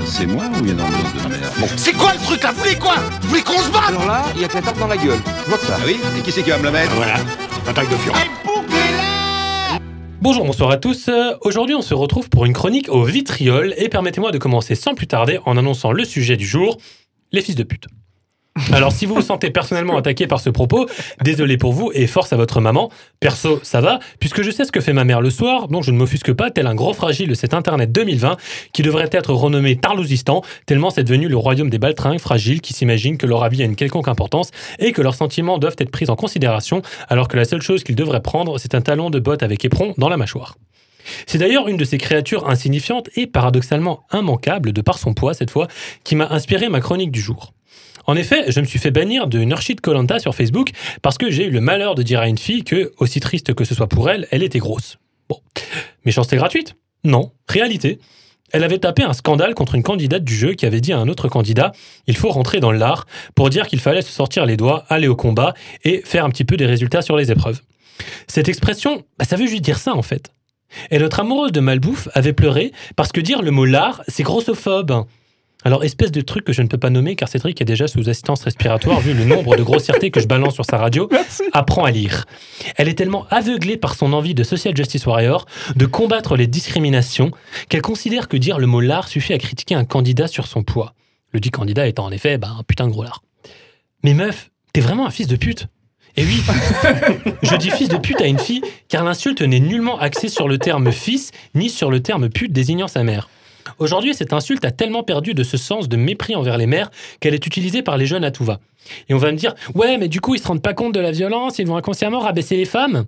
C'est 0.07 0.25
moi 0.25 0.45
ou 0.55 0.65
il 0.65 0.69
y 0.69 0.71
a 0.71 0.75
dans 0.75 0.87
le 0.87 0.93
de 0.93 1.29
merde 1.39 1.53
Bon, 1.59 1.67
c'est 1.77 1.93
quoi 1.93 2.15
le 2.15 2.19
truc 2.21 2.43
là? 2.43 2.53
Vous 2.53 2.61
voulez 2.63 2.77
quoi? 2.77 2.95
Vous 3.21 3.29
voulez 3.29 3.43
qu'on 3.43 3.59
se 3.61 3.69
batte? 3.71 3.89
Alors 3.89 4.07
là, 4.07 4.25
il 4.37 4.41
y 4.41 4.45
a 4.47 4.49
que 4.49 4.55
la 4.55 4.63
tarte 4.63 4.79
dans 4.79 4.87
la 4.87 4.97
gueule. 4.97 5.19
Je 5.45 5.49
vois 5.51 5.59
que 5.59 5.67
ça. 5.67 5.77
Ah 5.79 5.85
oui? 5.85 5.99
Et 6.19 6.23
qui 6.23 6.33
c'est 6.33 6.43
qui 6.43 6.49
va 6.49 6.57
me 6.57 6.65
la 6.65 6.71
mettre? 6.71 6.95
Voilà, 6.95 7.17
attaque 7.69 7.91
de 7.91 7.97
furie. 7.97 8.19
Bonjour, 10.23 10.47
bonsoir 10.47 10.71
à 10.71 10.79
tous. 10.79 11.09
Euh, 11.09 11.35
Aujourd'hui, 11.43 11.75
on 11.75 11.83
se 11.83 11.93
retrouve 11.93 12.31
pour 12.31 12.47
une 12.47 12.55
chronique 12.55 12.89
au 12.89 13.05
vitriol 13.05 13.75
et 13.77 13.91
permettez-moi 13.91 14.33
de 14.33 14.39
commencer 14.39 14.75
sans 14.75 14.95
plus 14.95 15.09
tarder 15.09 15.41
en 15.45 15.59
annonçant 15.59 15.93
le 15.93 16.07
sujet 16.07 16.39
du 16.39 16.47
jour 16.47 16.79
les 17.33 17.43
fils 17.43 17.55
de 17.55 17.65
pute. 17.65 17.87
Alors, 18.73 18.93
si 18.93 19.05
vous 19.07 19.15
vous 19.15 19.23
sentez 19.23 19.51
personnellement 19.51 19.97
attaqué 19.97 20.27
par 20.27 20.41
ce 20.41 20.51
propos, 20.51 20.87
désolé 21.23 21.59
pour 21.59 21.73
vous 21.73 21.91
et 21.95 22.07
force 22.07 22.33
à 22.33 22.37
votre 22.37 22.61
maman. 22.61 22.91
Perso, 23.21 23.61
ça 23.63 23.81
va, 23.81 23.99
puisque 24.19 24.43
je 24.43 24.51
sais 24.51 24.65
ce 24.65 24.73
que 24.73 24.81
fait 24.81 24.93
ma 24.93 25.05
mère 25.05 25.21
le 25.21 25.31
soir, 25.31 25.69
donc 25.69 25.83
je 25.83 25.91
ne 25.91 25.99
m'offusque 25.99 26.33
pas, 26.33 26.51
tel 26.51 26.67
un 26.67 26.75
gros 26.75 26.95
fragile 26.95 27.29
de 27.29 27.35
cet 27.35 27.55
Internet 27.55 27.93
2020 27.93 28.37
qui 28.73 28.83
devrait 28.83 29.11
être 29.13 29.33
renommé 29.33 29.77
Tarlouzistan, 29.77 30.43
tellement 30.65 30.91
c'est 30.91 31.05
devenu 31.05 31.29
le 31.29 31.37
royaume 31.37 31.71
des 31.71 31.79
baltringues 31.79 32.19
fragiles 32.19 32.61
qui 32.61 32.73
s'imaginent 32.73 33.19
que 33.19 33.27
leur 33.27 33.45
avis 33.45 33.63
a 33.63 33.67
une 33.67 33.77
quelconque 33.77 34.09
importance 34.09 34.51
et 34.79 34.93
que 34.93 35.03
leurs 35.03 35.15
sentiments 35.15 35.59
doivent 35.59 35.77
être 35.79 35.91
pris 35.91 36.09
en 36.09 36.17
considération, 36.17 36.83
alors 37.09 37.29
que 37.29 37.37
la 37.37 37.45
seule 37.45 37.63
chose 37.63 37.85
qu'ils 37.85 37.97
devraient 37.97 38.23
prendre, 38.23 38.59
c'est 38.59 38.75
un 38.75 38.81
talon 38.81 39.11
de 39.11 39.19
botte 39.19 39.43
avec 39.43 39.65
éperon 39.65 39.95
dans 39.99 40.09
la 40.09 40.17
mâchoire. 40.17 40.57
C'est 41.27 41.39
d'ailleurs 41.39 41.69
une 41.69 41.77
de 41.77 41.85
ces 41.85 41.99
créatures 41.99 42.49
insignifiantes 42.49 43.11
et 43.17 43.27
paradoxalement 43.27 44.05
immanquables 44.13 44.73
de 44.73 44.81
par 44.81 44.99
son 44.99 45.15
poids 45.15 45.35
cette 45.35 45.51
fois 45.51 45.69
qui 46.05 46.17
m'a 46.17 46.29
inspiré 46.31 46.69
ma 46.69 46.81
chronique 46.81 47.13
du 47.13 47.21
jour. 47.21 47.53
En 48.07 48.17
effet, 48.17 48.45
je 48.51 48.61
me 48.61 48.67
suis 48.67 48.79
fait 48.79 48.91
bannir 48.91 49.27
de 49.27 49.41
Nurshid 49.41 49.81
Colanta 49.81 50.19
sur 50.19 50.35
Facebook 50.35 50.71
parce 51.03 51.19
que 51.19 51.31
j'ai 51.31 51.47
eu 51.47 51.51
le 51.51 51.61
malheur 51.61 51.95
de 51.95 52.03
dire 52.03 52.21
à 52.21 52.29
une 52.29 52.39
fille 52.39 52.63
que, 52.63 52.93
aussi 52.99 53.21
triste 53.21 53.55
que 53.55 53.65
ce 53.65 53.75
soit 53.75 53.89
pour 53.89 54.09
elle, 54.09 54.29
elle 54.31 54.43
était 54.43 54.59
grosse. 54.59 54.99
Bon. 55.29 55.41
Méchanceté 56.05 56.37
gratuite? 56.37 56.77
Non. 57.05 57.33
Réalité. 57.49 57.99
Elle 58.53 58.63
avait 58.63 58.79
tapé 58.79 59.03
un 59.03 59.13
scandale 59.13 59.55
contre 59.55 59.75
une 59.75 59.83
candidate 59.83 60.23
du 60.23 60.35
jeu 60.35 60.55
qui 60.55 60.67
avait 60.67 60.81
dit 60.81 60.93
à 60.93 60.99
un 60.99 61.09
autre 61.09 61.29
candidat 61.29 61.73
il 62.07 62.17
faut 62.17 62.29
rentrer 62.29 62.61
dans 62.61 62.71
l'art 62.71 63.07
pour 63.35 63.51
dire 63.51 63.67
qu'il 63.67 63.81
fallait 63.81 64.03
se 64.03 64.13
sortir 64.13 64.47
les 64.47 64.57
doigts, 64.57 64.85
aller 64.89 65.09
au 65.09 65.17
combat 65.17 65.55
et 65.83 66.01
faire 66.05 66.25
un 66.25 66.31
petit 66.31 66.45
peu 66.45 66.57
des 66.57 66.67
résultats 66.67 67.03
sur 67.03 67.17
les 67.17 67.33
épreuves. 67.33 67.61
Cette 68.29 68.49
expression, 68.49 69.05
bah, 69.19 69.25
ça 69.25 69.35
veut 69.35 69.47
juste 69.49 69.65
dire 69.65 69.79
ça 69.79 69.95
en 69.95 70.03
fait. 70.03 70.31
Et 70.91 70.99
notre 70.99 71.21
amoureuse 71.21 71.53
de 71.53 71.61
Malbouffe 71.61 72.09
avait 72.15 72.33
pleuré 72.33 72.73
parce 72.95 73.11
que 73.11 73.21
dire 73.21 73.43
le 73.43 73.51
mot 73.51 73.65
lard, 73.65 74.03
c'est 74.07 74.23
grossophobe. 74.23 75.07
Alors, 75.67 75.83
espèce 75.83 76.13
de 76.13 76.21
truc 76.21 76.45
que 76.45 76.53
je 76.53 76.63
ne 76.63 76.69
peux 76.69 76.79
pas 76.79 76.91
nommer 76.91 77.17
car 77.17 77.29
Cédric 77.29 77.61
est 77.61 77.65
déjà 77.65 77.89
sous 77.89 78.09
assistance 78.09 78.45
respiratoire 78.45 79.01
vu 79.01 79.15
le 79.15 79.25
nombre 79.25 79.57
de 79.57 79.65
grossièretés 79.65 80.13
que 80.13 80.21
je 80.21 80.29
balance 80.29 80.55
sur 80.55 80.65
sa 80.65 80.79
radio. 80.79 81.11
Apprends 81.53 81.83
à 81.83 81.91
lire. 81.91 82.25
Elle 82.77 82.89
est 82.89 82.95
tellement 82.95 83.27
aveuglée 83.31 83.77
par 83.77 83.97
son 83.97 84.13
envie 84.13 84.33
de 84.33 84.45
social 84.45 84.77
justice 84.77 85.05
warrior, 85.07 85.45
de 85.75 85.85
combattre 85.85 86.37
les 86.37 86.47
discriminations, 86.47 87.33
qu'elle 87.69 87.83
considère 87.83 88.29
que 88.29 88.37
dire 88.37 88.61
le 88.61 88.69
mot 88.69 88.81
lard 88.81 89.09
suffit 89.09 89.33
à 89.33 89.39
critiquer 89.39 89.75
un 89.75 89.85
candidat 89.85 90.29
sur 90.29 90.47
son 90.47 90.63
poids. 90.63 90.95
Le 91.33 91.41
dit 91.41 91.51
candidat 91.51 91.89
étant 91.89 92.05
en 92.05 92.13
effet 92.13 92.39
bah, 92.39 92.55
un 92.57 92.63
putain 92.63 92.87
de 92.87 92.93
gros 92.93 93.03
lard. 93.03 93.25
Mais 94.05 94.15
meuf, 94.15 94.53
t'es 94.73 94.81
vraiment 94.81 95.05
un 95.05 95.11
fils 95.11 95.27
de 95.27 95.35
pute 95.35 95.67
et 96.19 96.25
oui, 96.25 96.43
je 97.43 97.57
dis 97.57 97.71
fils 97.71 97.91
de 97.91 97.99
pute 97.99 98.23
à 98.23 98.27
une 98.27 98.39
fille 98.39 98.63
car 98.89 99.05
l'insulte 99.05 99.43
n'est 99.43 99.61
nullement 99.61 99.99
axée 99.99 100.29
sur 100.29 100.47
le 100.49 100.59
terme 100.59 100.91
fils 100.93 101.33
ni 101.55 101.69
sur 101.69 101.91
le 101.91 102.01
terme 102.01 102.31
pute 102.31 102.53
désignant 102.53 102.89
sa 102.89 103.03
mère. 103.03 103.29
Aujourd'hui, 103.79 104.15
cette 104.15 104.33
insulte 104.33 104.65
a 104.65 104.71
tellement 104.71 105.03
perdu 105.03 105.35
de 105.35 105.43
ce 105.43 105.57
sens 105.57 105.89
de 105.89 105.97
mépris 105.97 106.35
envers 106.35 106.57
les 106.57 106.67
mères 106.67 106.91
qu'elle 107.21 107.35
est 107.35 107.47
utilisée 107.47 107.83
par 107.83 107.97
les 107.97 108.07
jeunes 108.07 108.25
à 108.25 108.31
tout 108.31 108.45
va. 108.45 108.61
Et 109.09 109.15
on 109.15 109.19
va 109.19 109.33
me 109.33 109.37
dire, 109.37 109.55
ouais, 109.75 109.99
mais 109.99 110.09
du 110.09 110.21
coup, 110.21 110.35
ils 110.35 110.41
se 110.41 110.47
rendent 110.47 110.63
pas 110.63 110.75
compte 110.75 110.95
de 110.95 111.01
la 111.01 111.11
violence, 111.11 111.59
ils 111.59 111.67
vont 111.67 111.77
inconsciemment 111.77 112.21
rabaisser 112.21 112.57
les 112.57 112.65
femmes? 112.65 113.05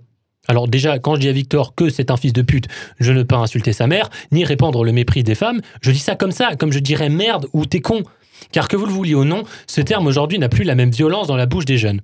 Alors 0.47 0.67
déjà, 0.67 0.99
quand 0.99 1.15
je 1.15 1.21
dis 1.21 1.29
à 1.29 1.31
Victor 1.31 1.75
que 1.75 1.89
c'est 1.89 2.11
un 2.11 2.17
fils 2.17 2.33
de 2.33 2.41
pute, 2.41 2.67
je 2.99 3.11
ne 3.11 3.21
peux 3.21 3.27
pas 3.27 3.37
insulter 3.37 3.73
sa 3.73 3.87
mère, 3.87 4.09
ni 4.31 4.45
répandre 4.45 4.83
le 4.83 4.91
mépris 4.91 5.23
des 5.23 5.35
femmes, 5.35 5.61
je 5.81 5.91
dis 5.91 5.99
ça 5.99 6.15
comme 6.15 6.31
ça, 6.31 6.55
comme 6.55 6.71
je 6.71 6.79
dirais 6.79 7.09
merde 7.09 7.47
ou 7.53 7.65
t'es 7.65 7.81
con. 7.81 8.03
Car 8.51 8.67
que 8.67 8.75
vous 8.75 8.85
le 8.85 8.91
vouliez 8.91 9.15
ou 9.15 9.25
non, 9.25 9.43
ce 9.67 9.81
terme 9.81 10.07
aujourd'hui 10.07 10.39
n'a 10.39 10.49
plus 10.49 10.63
la 10.63 10.75
même 10.75 10.91
violence 10.91 11.27
dans 11.27 11.35
la 11.35 11.45
bouche 11.45 11.65
des 11.65 11.77
jeunes. 11.77 12.01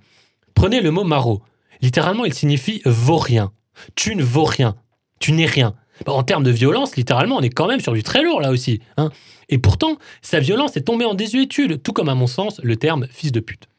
Prenez 0.53 0.81
le 0.81 0.91
mot 0.91 1.03
maraud. 1.03 1.41
Littéralement, 1.81 2.25
il 2.25 2.33
signifie 2.33 2.81
vaut 2.85 3.17
rien. 3.17 3.51
Tu 3.95 4.15
ne 4.15 4.23
vaux 4.23 4.45
rien. 4.45 4.75
Tu 5.19 5.31
n'es 5.31 5.45
rien. 5.45 5.75
Bon, 6.05 6.13
en 6.13 6.23
termes 6.23 6.43
de 6.43 6.51
violence, 6.51 6.95
littéralement, 6.95 7.37
on 7.37 7.41
est 7.41 7.49
quand 7.49 7.67
même 7.67 7.79
sur 7.79 7.93
du 7.93 8.03
très 8.03 8.21
lourd 8.21 8.41
là 8.41 8.51
aussi. 8.51 8.81
hein. 8.97 9.11
Et 9.49 9.57
pourtant, 9.57 9.97
sa 10.21 10.39
violence 10.39 10.75
est 10.75 10.81
tombée 10.81 11.05
en 11.05 11.13
désuétude, 11.13 11.81
tout 11.83 11.93
comme 11.93 12.09
à 12.09 12.15
mon 12.15 12.27
sens 12.27 12.59
le 12.63 12.75
terme 12.75 13.07
fils 13.11 13.31
de 13.31 13.39
pute. 13.39 13.69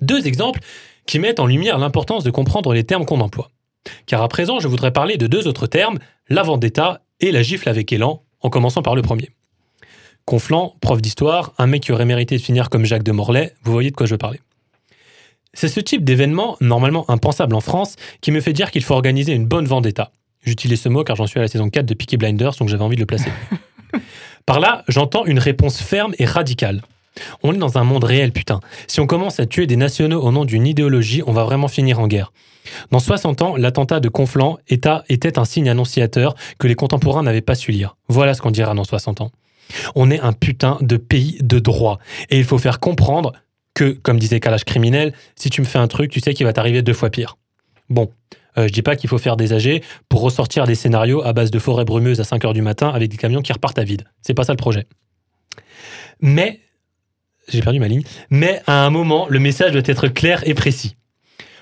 Deux 0.00 0.26
exemples 0.26 0.60
qui 1.06 1.18
mettent 1.18 1.40
en 1.40 1.46
lumière 1.46 1.78
l'importance 1.78 2.24
de 2.24 2.30
comprendre 2.30 2.72
les 2.72 2.84
termes 2.84 3.04
qu'on 3.04 3.20
emploie. 3.20 3.50
Car 4.06 4.22
à 4.22 4.28
présent, 4.28 4.60
je 4.60 4.68
voudrais 4.68 4.92
parler 4.92 5.16
de 5.16 5.26
deux 5.26 5.46
autres 5.46 5.66
termes, 5.66 5.98
la 6.28 6.42
vendetta 6.42 7.02
et 7.20 7.32
la 7.32 7.42
gifle 7.42 7.68
avec 7.68 7.92
élan, 7.92 8.22
en 8.40 8.50
commençant 8.50 8.82
par 8.82 8.94
le 8.94 9.02
premier. 9.02 9.30
Conflant, 10.24 10.74
prof 10.80 11.00
d'histoire, 11.00 11.52
un 11.58 11.66
mec 11.66 11.84
qui 11.84 11.92
aurait 11.92 12.04
mérité 12.04 12.36
de 12.36 12.42
finir 12.42 12.68
comme 12.68 12.84
Jacques 12.84 13.04
de 13.04 13.12
Morlaix, 13.12 13.54
vous 13.62 13.72
voyez 13.72 13.90
de 13.90 13.96
quoi 13.96 14.06
je 14.06 14.14
veux 14.14 14.18
parler. 14.18 14.40
C'est 15.54 15.68
ce 15.68 15.80
type 15.80 16.04
d'événement, 16.04 16.56
normalement 16.60 17.08
impensable 17.08 17.54
en 17.54 17.60
France, 17.60 17.96
qui 18.20 18.30
me 18.32 18.40
fait 18.40 18.52
dire 18.52 18.70
qu'il 18.70 18.82
faut 18.82 18.94
organiser 18.94 19.32
une 19.32 19.46
bonne 19.46 19.66
vendetta. 19.66 20.10
J'utilise 20.46 20.80
ce 20.80 20.88
mot 20.88 21.02
car 21.04 21.16
j'en 21.16 21.26
suis 21.26 21.38
à 21.38 21.42
la 21.42 21.48
saison 21.48 21.68
4 21.68 21.84
de 21.84 21.94
Peaky 21.94 22.16
Blinders, 22.16 22.54
donc 22.58 22.68
j'avais 22.68 22.84
envie 22.84 22.96
de 22.96 23.00
le 23.00 23.06
placer. 23.06 23.30
Par 24.46 24.60
là, 24.60 24.84
j'entends 24.86 25.24
une 25.26 25.40
réponse 25.40 25.82
ferme 25.82 26.14
et 26.18 26.24
radicale. 26.24 26.82
On 27.42 27.52
est 27.52 27.58
dans 27.58 27.78
un 27.78 27.84
monde 27.84 28.04
réel, 28.04 28.30
putain. 28.30 28.60
Si 28.86 29.00
on 29.00 29.06
commence 29.06 29.40
à 29.40 29.46
tuer 29.46 29.66
des 29.66 29.76
nationaux 29.76 30.22
au 30.22 30.30
nom 30.30 30.44
d'une 30.44 30.66
idéologie, 30.66 31.22
on 31.26 31.32
va 31.32 31.44
vraiment 31.44 31.66
finir 31.66 31.98
en 31.98 32.06
guerre. 32.06 32.32
Dans 32.90 32.98
60 32.98 33.42
ans, 33.42 33.56
l'attentat 33.56 34.00
de 34.00 34.08
Conflans 34.08 34.58
était, 34.68 35.38
un 35.38 35.44
signe 35.44 35.68
annonciateur 35.68 36.34
que 36.58 36.68
les 36.68 36.74
contemporains 36.74 37.22
n'avaient 37.22 37.40
pas 37.40 37.54
su 37.54 37.72
lire. 37.72 37.96
Voilà 38.08 38.34
ce 38.34 38.42
qu'on 38.42 38.50
dira 38.50 38.74
dans 38.74 38.84
60 38.84 39.20
ans. 39.22 39.32
On 39.94 40.10
est 40.10 40.20
un 40.20 40.32
putain 40.32 40.78
de 40.80 40.96
pays 40.96 41.38
de 41.40 41.58
droit. 41.58 41.98
Et 42.30 42.38
il 42.38 42.44
faut 42.44 42.58
faire 42.58 42.78
comprendre 42.78 43.32
que, 43.74 43.90
comme 43.90 44.18
disait 44.18 44.40
Kalash 44.40 44.64
criminel, 44.64 45.12
si 45.34 45.50
tu 45.50 45.60
me 45.60 45.66
fais 45.66 45.78
un 45.78 45.88
truc, 45.88 46.10
tu 46.10 46.20
sais 46.20 46.34
qu'il 46.34 46.46
va 46.46 46.52
t'arriver 46.52 46.82
deux 46.82 46.92
fois 46.92 47.10
pire. 47.10 47.36
Bon, 47.88 48.10
je 48.56 48.72
dis 48.72 48.82
pas 48.82 48.96
qu'il 48.96 49.08
faut 49.08 49.18
faire 49.18 49.36
des 49.36 49.52
AG 49.52 49.82
pour 50.08 50.20
ressortir 50.22 50.66
des 50.66 50.74
scénarios 50.74 51.22
à 51.24 51.32
base 51.32 51.50
de 51.50 51.58
forêts 51.58 51.84
brumeuses 51.84 52.20
à 52.20 52.24
5 52.24 52.44
heures 52.44 52.54
du 52.54 52.62
matin 52.62 52.88
avec 52.88 53.10
des 53.10 53.16
camions 53.16 53.42
qui 53.42 53.52
repartent 53.52 53.78
à 53.78 53.84
vide. 53.84 54.04
C'est 54.22 54.34
pas 54.34 54.44
ça 54.44 54.52
le 54.52 54.58
projet. 54.58 54.86
Mais, 56.20 56.60
j'ai 57.48 57.60
perdu 57.60 57.78
ma 57.78 57.88
ligne, 57.88 58.02
mais 58.30 58.62
à 58.66 58.84
un 58.84 58.90
moment, 58.90 59.26
le 59.28 59.38
message 59.38 59.72
doit 59.72 59.82
être 59.84 60.08
clair 60.08 60.42
et 60.46 60.54
précis. 60.54 60.96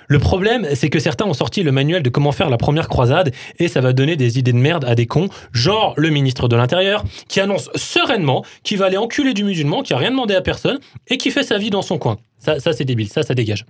Le 0.07 0.19
problème, 0.19 0.67
c'est 0.75 0.91
que 0.91 0.99
certains 0.99 1.25
ont 1.25 1.35
sorti 1.35 1.63
le 1.63 1.73
manuel 1.73 2.03
de 2.03 2.11
comment 2.11 2.33
faire 2.33 2.51
la 2.51 2.57
première 2.57 2.89
croisade 2.89 3.33
et 3.59 3.69
ça 3.69 3.81
va 3.81 3.93
donner 3.93 4.17
des 4.17 4.39
idées 4.39 4.53
de 4.53 4.59
merde 4.59 4.85
à 4.85 4.95
des 4.95 5.07
cons, 5.07 5.29
genre 5.53 5.95
le 5.97 6.11
ministre 6.11 6.47
de 6.49 6.57
l'Intérieur, 6.57 7.05
qui 7.29 7.41
annonce 7.41 7.71
sereinement 7.75 8.45
qu'il 8.63 8.79
va 8.79 8.87
aller 8.87 8.97
enculer 8.97 9.33
du 9.33 9.45
musulman, 9.45 9.83
qui 9.83 9.95
a 9.95 9.97
rien 9.97 10.11
demandé 10.11 10.35
à 10.35 10.43
personne 10.43 10.79
et 11.09 11.17
qui 11.17 11.31
fait 11.31 11.43
sa 11.43 11.59
vie 11.59 11.71
dans 11.71 11.83
son 11.83 11.99
coin. 11.99 12.19
Ça, 12.39 12.61
ça 12.61 12.73
c'est 12.73 12.85
débile, 12.85 13.09
ça, 13.09 13.23
ça 13.23 13.35
dégage. 13.35 13.65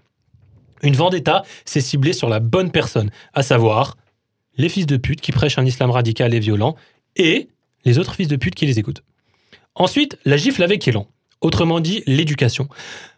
Une 0.84 0.94
vendetta, 0.94 1.42
c'est 1.64 1.80
ciblé 1.80 2.12
sur 2.12 2.28
la 2.28 2.40
bonne 2.40 2.70
personne, 2.70 3.10
à 3.32 3.42
savoir 3.42 3.96
les 4.58 4.68
fils 4.68 4.86
de 4.86 4.98
pute 4.98 5.22
qui 5.22 5.32
prêchent 5.32 5.58
un 5.58 5.64
islam 5.64 5.90
radical 5.90 6.34
et 6.34 6.40
violent 6.40 6.76
et 7.16 7.48
les 7.86 7.98
autres 7.98 8.14
fils 8.14 8.28
de 8.28 8.36
pute 8.36 8.54
qui 8.54 8.66
les 8.66 8.78
écoutent. 8.78 9.02
Ensuite, 9.74 10.18
la 10.26 10.36
gifle 10.36 10.62
avec 10.62 10.86
élan, 10.86 11.08
autrement 11.40 11.80
dit 11.80 12.02
l'éducation. 12.06 12.68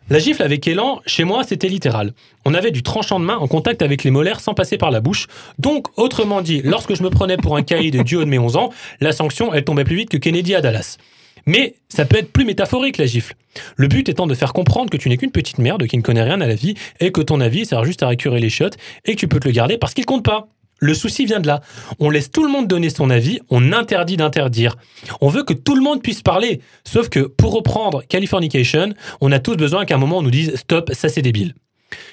La 0.09 0.21
gifle 0.21 0.45
avec 0.45 0.67
élan, 0.69 1.03
chez 1.07 1.25
moi, 1.25 1.43
c'était 1.43 1.69
littéral. 1.69 2.15
On 2.45 2.55
avait 2.55 2.71
du 2.71 2.85
tranchant 2.85 3.19
de 3.19 3.25
main 3.25 3.37
en 3.37 3.49
contact 3.49 3.83
avec 3.83 4.05
les 4.05 4.13
molaires 4.13 4.39
sans 4.39 4.55
passer 4.55 4.79
par 4.79 4.93
la 4.93 5.01
bouche. 5.01 5.27
Donc, 5.59 5.89
autrement 5.99 6.43
dit, 6.43 6.63
lorsque 6.63 6.95
je 6.95 7.03
me 7.03 7.11
prenais 7.11 7.37
pour 7.37 7.57
un 7.57 7.63
caïd 7.63 7.97
de 7.97 8.03
duo 8.05 8.21
de 8.21 8.31
mes 8.31 8.39
11 8.39 8.57
ans, 8.57 8.71
la 9.01 9.11
sanction, 9.11 9.53
elle 9.53 9.65
tombait 9.65 9.83
plus 9.83 9.97
vite 9.97 10.11
que 10.11 10.17
Kennedy 10.17 10.55
à 10.55 10.61
Dallas. 10.61 10.99
Mais 11.47 11.75
ça 11.89 12.05
peut 12.05 12.19
être 12.19 12.33
plus 12.33 12.45
métaphorique, 12.45 12.99
la 12.99 13.07
gifle. 13.07 13.35
Le 13.77 13.89
but 13.89 14.09
étant 14.09 14.27
de 14.27 14.35
faire 14.35 14.53
comprendre 14.53 14.91
que 14.91 14.97
tu 14.97 15.09
n'es 15.09 15.17
qu'une 15.17 15.31
petite 15.31 15.59
merde 15.59 15.87
qui 15.87 15.97
ne 15.97 16.03
connaît 16.03 16.23
rien 16.23 16.41
à 16.41 16.47
la 16.47 16.55
vie 16.55 16.75
et 17.01 17.13
que 17.13 17.21
ton 17.21 17.41
avis 17.41 17.65
sert 17.65 17.85
juste 17.85 18.03
à 18.03 18.09
récurer 18.09 18.41
les 18.41 18.51
chiottes 18.51 18.77
et 19.05 19.15
que 19.15 19.21
tu 19.21 19.29
peux 19.29 19.41
te 19.41 19.49
le 19.49 19.55
garder 19.55 19.79
parce 19.79 19.95
qu'il 19.95 20.05
compte 20.05 20.25
pas. 20.25 20.49
Le 20.79 20.93
souci 20.93 21.25
vient 21.25 21.41
de 21.41 21.47
là. 21.47 21.63
On 22.01 22.11
laisse 22.11 22.31
tout 22.31 22.45
le 22.45 22.51
monde 22.51 22.69
donner 22.69 22.91
son 22.91 23.09
avis, 23.09 23.41
on 23.49 23.73
interdit 23.73 24.19
d'interdire. 24.19 24.77
On 25.23 25.29
veut 25.29 25.43
que 25.43 25.55
tout 25.55 25.75
le 25.75 25.81
monde 25.81 26.03
puisse 26.03 26.21
parler. 26.21 26.61
Sauf 26.85 27.09
que 27.09 27.21
pour 27.21 27.55
reprendre 27.55 28.03
Californication, 28.07 28.93
on 29.23 29.33
a 29.33 29.39
tous 29.39 29.57
besoin 29.57 29.87
qu'à 29.87 29.95
un 29.95 29.99
moment 29.99 30.19
on 30.19 30.23
nous 30.23 30.31
dise 30.31 30.55
stop, 30.57 30.91
ça 30.93 31.09
c'est 31.09 31.23
débile. 31.23 31.55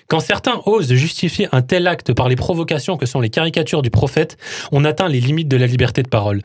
Quand 0.08 0.20
certains 0.20 0.62
osent 0.66 0.94
justifier 0.94 1.50
un 1.52 1.62
tel 1.62 1.88
acte 1.88 2.14
par 2.14 2.30
les 2.30 2.36
provocations 2.36 2.96
que 2.96 3.06
sont 3.06 3.20
les 3.20 3.30
caricatures 3.30 3.82
du 3.82 3.90
prophète, 3.90 4.38
on 4.72 4.86
atteint 4.86 5.10
les 5.10 5.20
limites 5.20 5.48
de 5.48 5.58
la 5.58 5.68
liberté 5.68 6.04
de 6.04 6.08
parole. 6.08 6.42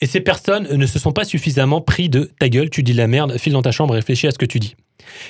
Et 0.00 0.06
ces 0.06 0.20
personnes 0.20 0.68
ne 0.76 0.86
se 0.86 0.98
sont 0.98 1.12
pas 1.12 1.24
suffisamment 1.24 1.80
pris 1.80 2.08
de 2.08 2.30
ta 2.38 2.48
gueule, 2.48 2.70
tu 2.70 2.82
dis 2.82 2.92
de 2.92 2.98
la 2.98 3.08
merde, 3.08 3.36
file 3.36 3.52
dans 3.52 3.62
ta 3.62 3.72
chambre 3.72 3.94
et 3.94 3.98
réfléchis 3.98 4.26
à 4.26 4.30
ce 4.30 4.38
que 4.38 4.46
tu 4.46 4.60
dis. 4.60 4.76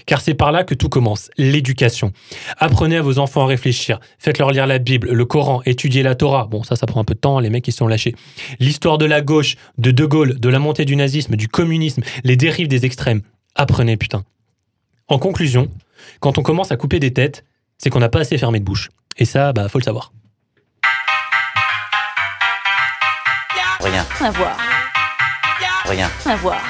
Car 0.06 0.20
c'est 0.20 0.34
par 0.34 0.52
là 0.52 0.64
que 0.64 0.74
tout 0.74 0.88
commence, 0.88 1.30
l'éducation. 1.38 2.12
Apprenez 2.58 2.96
à 2.96 3.02
vos 3.02 3.18
enfants 3.18 3.44
à 3.44 3.46
réfléchir, 3.46 4.00
faites-leur 4.18 4.50
lire 4.50 4.66
la 4.66 4.78
Bible, 4.78 5.10
le 5.10 5.24
Coran, 5.24 5.62
étudier 5.64 6.02
la 6.02 6.14
Torah. 6.14 6.46
Bon, 6.50 6.62
ça, 6.62 6.76
ça 6.76 6.86
prend 6.86 7.00
un 7.00 7.04
peu 7.04 7.14
de 7.14 7.20
temps, 7.20 7.38
les 7.40 7.50
mecs, 7.50 7.66
ils 7.68 7.72
sont 7.72 7.86
lâchés. 7.86 8.14
L'histoire 8.60 8.98
de 8.98 9.06
la 9.06 9.20
gauche, 9.20 9.56
de 9.78 9.90
De 9.90 10.04
Gaulle, 10.04 10.38
de 10.38 10.48
la 10.48 10.58
montée 10.58 10.84
du 10.84 10.96
nazisme, 10.96 11.36
du 11.36 11.48
communisme, 11.48 12.02
les 12.24 12.36
dérives 12.36 12.68
des 12.68 12.84
extrêmes. 12.84 13.22
Apprenez, 13.54 13.96
putain. 13.96 14.24
En 15.06 15.18
conclusion, 15.18 15.68
quand 16.20 16.38
on 16.38 16.42
commence 16.42 16.72
à 16.72 16.76
couper 16.76 17.00
des 17.00 17.12
têtes, 17.12 17.44
c'est 17.78 17.90
qu'on 17.90 18.00
n'a 18.00 18.08
pas 18.08 18.20
assez 18.20 18.36
fermé 18.36 18.58
de 18.58 18.64
bouche. 18.64 18.90
Et 19.16 19.24
ça, 19.24 19.52
bah, 19.52 19.68
faut 19.68 19.78
le 19.78 19.84
savoir. 19.84 20.12
Rien. 23.80 24.04
À 24.20 24.30
voir. 24.30 24.56
Rien. 25.84 26.10
À 26.26 26.36
voir. 26.36 26.60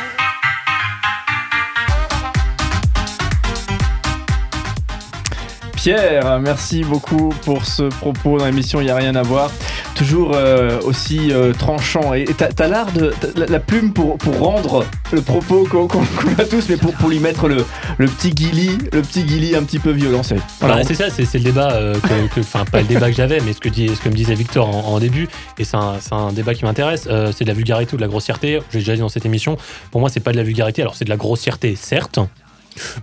Pierre, 5.74 6.38
merci 6.40 6.84
beaucoup 6.84 7.30
pour 7.44 7.64
ce 7.64 7.84
propos 7.84 8.38
dans 8.38 8.44
l'émission 8.44 8.80
Il 8.80 8.84
n'y 8.84 8.90
a 8.90 8.96
rien 8.96 9.14
à 9.14 9.22
voir. 9.22 9.50
Toujours 9.98 10.32
euh, 10.34 10.80
aussi 10.82 11.32
euh, 11.32 11.52
tranchant. 11.52 12.14
Et 12.14 12.24
t'as 12.24 12.64
as, 12.64 12.68
l'art 12.68 12.92
de. 12.92 13.12
La, 13.34 13.46
la, 13.46 13.60
plume 13.60 13.92
pour, 13.92 14.16
pour 14.16 14.38
rendre 14.38 14.86
le 15.12 15.20
propos 15.20 15.64
qu'on 15.64 15.88
qu 15.88 15.98
qu 16.36 16.40
a 16.40 16.44
tous, 16.44 16.68
mais 16.68 16.76
pour, 16.76 16.94
pour 16.94 17.08
lui 17.08 17.18
mettre 17.18 17.48
le, 17.48 17.64
le 17.98 18.06
petit 18.06 18.30
guili, 18.30 18.78
le 18.92 19.02
petit 19.02 19.24
guili 19.24 19.56
un 19.56 19.64
petit 19.64 19.80
peu 19.80 19.90
violent. 19.90 20.22
C'est 20.22 20.36
voilà, 20.60 20.76
bah, 20.76 20.94
ça, 20.94 21.10
c'est 21.10 21.34
le 21.34 21.40
débat, 21.40 21.72
euh, 21.72 21.96
enfin 22.38 22.64
pas 22.64 22.80
le 22.80 22.86
débat 22.86 23.10
que 23.10 23.16
j'avais, 23.16 23.40
mais 23.40 23.52
ce 23.52 23.60
que, 23.60 23.68
dit, 23.68 23.88
ce 23.88 24.00
que 24.00 24.08
me 24.08 24.14
disait 24.14 24.34
Victor 24.34 24.68
en, 24.68 24.94
en 24.94 25.00
début, 25.00 25.28
et 25.58 25.64
c'est 25.64 25.76
un, 25.76 25.96
un, 26.12 26.32
débat 26.32 26.54
qui 26.54 26.64
m'intéresse, 26.64 27.08
c'est 27.32 27.44
de 27.44 27.48
la 27.48 27.54
vulgarité 27.54 27.94
ou 27.94 27.96
de 27.96 28.02
la 28.02 28.08
grossièreté. 28.08 28.60
J'ai 28.70 28.78
déjà 28.78 28.94
dit 28.94 29.00
dans 29.00 29.08
cette 29.08 29.26
émission, 29.26 29.58
pour 29.90 30.00
moi, 30.00 30.10
c'est 30.10 30.20
pas 30.20 30.32
de 30.32 30.36
la 30.36 30.44
vulgarité, 30.44 30.82
alors 30.82 30.94
c'est 30.94 31.04
de 31.04 31.10
la 31.10 31.16
grossièreté, 31.16 31.74
certes. 31.74 32.20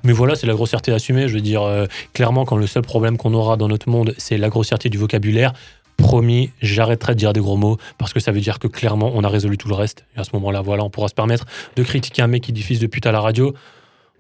Mais 0.04 0.14
voilà, 0.14 0.36
c'est 0.36 0.48
la 0.48 0.54
grossièreté 0.54 0.92
assumée. 0.92 1.28
Je 1.28 1.34
veux 1.34 1.42
dire, 1.42 1.64
euh, 1.64 1.86
clairement, 2.14 2.46
quand 2.46 2.58
le 2.58 2.68
seul 2.68 2.84
problème 2.84 3.18
qu'on 3.18 3.34
aura 3.34 3.58
dans 3.58 3.68
notre 3.68 3.90
monde, 3.90 4.14
c'est 4.18 4.38
la 4.38 4.50
grossièreté 4.50 4.90
du 4.90 4.98
vocabulaire, 4.98 5.54
promis, 5.98 6.52
j'arrêterai 6.62 7.14
de 7.14 7.20
dire 7.20 7.34
des 7.34 7.40
gros 7.40 7.58
mots 7.58 7.78
parce 7.98 8.14
que 8.14 8.20
ça 8.20 8.32
veut 8.32 8.42
dire 8.42 8.60
que 8.60 8.68
clairement, 8.68 9.12
on 9.14 9.24
a 9.24 9.30
résolu 9.30 9.58
tout 9.58 9.68
le 9.68 9.76
reste. 9.76 10.06
Et 10.16 10.20
à 10.20 10.24
ce 10.24 10.32
moment-là, 10.34 10.62
voilà, 10.62 10.84
on 10.84 10.90
pourra 10.90 11.08
se 11.08 11.14
permettre 11.14 11.46
de 11.76 11.84
critiquer 11.84 12.22
un 12.22 12.28
mec 12.28 12.44
qui 12.44 12.54
diffuse 12.54 12.80
de 12.80 12.88
pute 12.88 13.06
à 13.06 13.12
la 13.12 13.22
radio. 13.22 13.54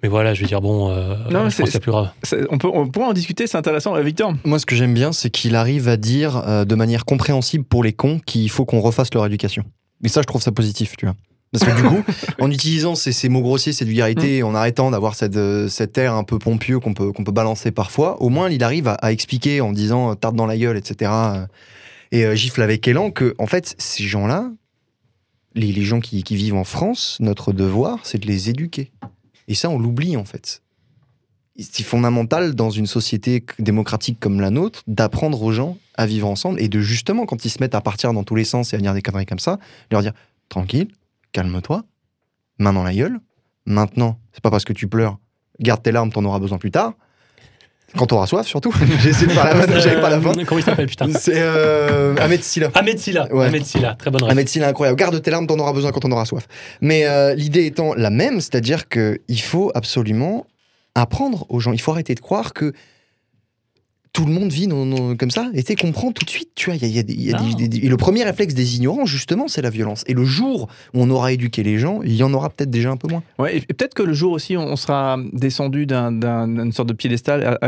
Mais 0.03 0.09
voilà, 0.09 0.34
je 0.34 0.41
veux 0.41 0.47
dire, 0.47 0.61
bon, 0.61 0.91
euh, 0.91 1.15
non, 1.32 1.49
je 1.49 1.57
pense 1.57 1.69
c'est 1.69 1.80
plus 1.80 1.91
grave. 1.91 2.09
On, 2.49 2.57
peut, 2.57 2.69
on 2.71 2.88
pourra 2.88 3.07
en 3.07 3.13
discuter, 3.13 3.47
c'est 3.47 3.57
intéressant. 3.57 3.99
Victor 4.01 4.34
Moi, 4.43 4.59
ce 4.59 4.65
que 4.65 4.76
j'aime 4.76 4.93
bien, 4.93 5.11
c'est 5.11 5.30
qu'il 5.30 5.55
arrive 5.55 5.88
à 5.88 5.97
dire 5.97 6.38
euh, 6.47 6.65
de 6.65 6.76
manière 6.76 7.05
compréhensible 7.05 7.63
pour 7.63 7.84
les 7.84 7.93
cons 7.93 8.19
qu'il 8.26 8.49
faut 8.49 8.65
qu'on 8.65 8.82
refasse 8.82 9.13
leur 9.13 9.26
éducation. 9.26 9.63
Et 10.03 10.09
ça, 10.09 10.21
je 10.21 10.28
trouve 10.28 10.41
ça 10.41 10.51
positif, 10.51 10.95
tu 10.97 11.05
vois. 11.05 11.15
Parce 11.58 11.72
que 11.72 11.82
du 11.82 11.88
coup, 11.88 12.03
en 12.39 12.51
utilisant 12.51 12.95
ces, 12.95 13.12
ces, 13.12 13.30
mots 13.30 13.41
grossiers, 13.41 13.74
cette 13.74 13.88
vulgarité, 13.88 14.26
Mm. 14.41 14.45
en 14.45 14.56
arrêtant 14.56 14.91
d'avoir 14.91 15.16
cette, 15.16 15.38
euh, 15.38 15.68
cet 15.68 15.97
air 15.97 16.14
un 16.14 16.24
peu 16.24 16.39
pompieux 16.39 16.80
qu'on 16.80 16.93
peut, 16.93 17.12
qu'on 17.12 17.24
peut 17.24 17.32
balancer 17.32 17.72
parfois, 17.72 18.22
au 18.22 18.30
moins 18.30 18.49
il 18.49 18.64
arrive 18.64 18.88
à, 18.88 18.93
à 18.93 19.12
expliquer 19.12 19.62
en 19.62 19.72
disant 19.72 20.12
euh, 20.12 20.16
tarte 20.16 20.36
dans 20.36 20.45
la 20.45 20.58
gueule, 20.58 20.78
etc. 20.78 21.12
Et 22.12 22.26
euh, 22.26 22.36
gifle 22.36 22.62
avec 22.62 22.88
élan 22.88 23.12
que, 23.12 23.36
en 23.38 23.47
fait, 23.47 23.76
ces 23.78 24.03
gens-là, 24.03 24.51
les, 25.53 25.72
les 25.72 25.84
gens 25.84 25.99
qui, 25.99 26.24
qui 26.24 26.36
vivent 26.36 26.56
en 26.56 26.64
France, 26.64 27.18
notre 27.20 27.53
devoir, 27.53 27.99
c'est 28.03 28.18
de 28.18 28.28
les 28.28 28.49
éduquer. 28.49 28.91
Et 29.47 29.56
ça, 29.56 29.70
on 29.70 29.80
l'oublie 29.80 30.18
en 30.18 30.26
fait. 30.26 30.62
C'est 31.58 31.84
fondamental 31.84 32.53
dans 32.53 32.70
une 32.70 32.88
société 32.88 33.45
démocratique 33.60 34.20
comme 34.20 34.41
la 34.41 34.49
nôtre 34.49 34.84
d'apprendre 34.88 35.41
aux 35.41 35.53
gens 35.53 35.78
à 35.95 36.06
vivre 36.06 36.28
ensemble 36.28 36.60
et 36.62 36.68
de 36.68 36.82
justement, 36.82 37.26
quand 37.26 37.45
ils 37.45 37.49
se 37.49 37.60
mettent 37.62 37.76
à 37.76 37.82
partir 37.82 38.12
dans 38.12 38.26
tous 38.26 38.36
les 38.36 38.43
sens 38.43 38.74
et 38.74 38.76
à 38.76 38.80
dire 38.80 38.93
des 38.93 39.01
conneries 39.01 39.26
comme 39.26 39.39
ça, 39.39 39.58
leur 39.89 40.01
dire 40.01 40.12
tranquille, 40.49 40.89
calme-toi, 41.36 41.83
main 42.59 42.71
dans 42.71 42.83
la 42.83 42.93
gueule. 42.93 43.19
Maintenant, 43.65 44.19
c'est 44.31 44.41
pas 44.41 44.51
parce 44.51 44.63
que 44.63 44.71
tu 44.71 44.88
pleures, 44.88 45.17
garde 45.59 45.83
tes 45.83 45.91
larmes, 45.91 46.11
t'en 46.11 46.23
auras 46.23 46.39
besoin 46.39 46.57
plus 46.57 46.71
tard. 46.71 46.93
Quand 47.97 48.07
t'auras 48.07 48.25
soif, 48.25 48.47
surtout. 48.47 48.73
J'ai 48.99 49.09
essayé 49.09 49.27
de 49.27 49.31
faire 49.33 49.43
la 49.45 49.53
vanne, 49.53 49.79
j'avais 49.79 50.01
pas 50.01 50.09
la 50.09 50.19
fin. 50.19 50.33
Comment 50.45 50.59
il 50.59 50.63
s'appelle, 50.63 50.88
putain 50.88 51.07
C'est 51.13 51.36
euh, 51.36 52.15
Ahmed 52.17 52.41
Silla. 52.41 52.69
Ahmed 52.73 52.99
Silla. 52.99 53.33
Ouais. 53.33 53.47
Ahmed 53.47 53.65
Silla, 53.65 53.95
très 53.95 54.11
bonne 54.11 54.23
réponse. 54.23 54.31
Ahmed 54.31 54.49
Silla, 54.49 54.67
incroyable. 54.69 54.97
Garde 54.97 55.21
tes 55.21 55.31
larmes, 55.31 55.47
t'en 55.47 55.59
auras 55.59 55.73
besoin 55.73 55.91
quand 55.91 56.03
on 56.05 56.11
aura 56.11 56.25
soif. 56.25 56.47
Mais 56.81 57.05
euh, 57.05 57.36
l'idée 57.36 57.65
étant 57.65 57.93
la 57.93 58.09
même, 58.09 58.41
c'est-à-dire 58.41 58.88
qu'il 58.88 59.41
faut 59.41 59.71
absolument 59.75 60.45
apprendre 60.93 61.45
aux 61.49 61.59
gens. 61.59 61.73
Il 61.73 61.81
faut 61.81 61.91
arrêter 61.91 62.15
de 62.15 62.21
croire 62.21 62.53
que 62.53 62.73
tout 64.16 64.24
le 64.26 64.32
monde 64.32 64.49
vit 64.49 64.70
comme 65.20 65.30
ça 65.30 65.49
et 65.53 65.61
tu 65.61 65.76
comprends 65.76 66.13
tout 66.13 66.24
de 66.24 66.30
suite 66.30 66.51
tu 66.55 66.72
vois 66.72 66.78
y 66.78 66.88
y 66.88 67.34
a, 67.34 67.38
et 67.61 67.89
le 67.89 67.97
premier 67.97 68.24
réflexe 68.24 68.53
des 68.53 68.78
ignorants 68.78 69.05
justement 69.05 69.49
c'est 69.49 69.61
la 69.61 69.70
violence 69.70 70.05
et 70.07 70.13
le 70.13 70.24
jour 70.24 70.70
où 70.93 71.01
on 71.01 71.09
aura 71.09 71.34
éduqué 71.34 71.63
les 71.63 71.78
gens 71.78 71.99
il 72.01 72.16
y 72.16 72.24
en 72.24 72.34
aura 72.34 72.49
peut-être 72.49 72.70
déjà 72.70 72.91
un 72.91 72.95
peu 72.95 73.09
moins 73.09 73.24
ouais 73.39 73.57
et 73.57 73.59
peut-être 73.59 73.93
que 73.93 74.03
le 74.03 74.13
jour 74.13 74.32
aussi 74.32 74.55
on 74.55 74.78
sera 74.78 75.18
descendu 75.34 75.86
d'une 75.86 76.24
un, 76.24 76.72
sorte 76.72 76.88
de 76.88 76.93
piédestal 76.93 77.59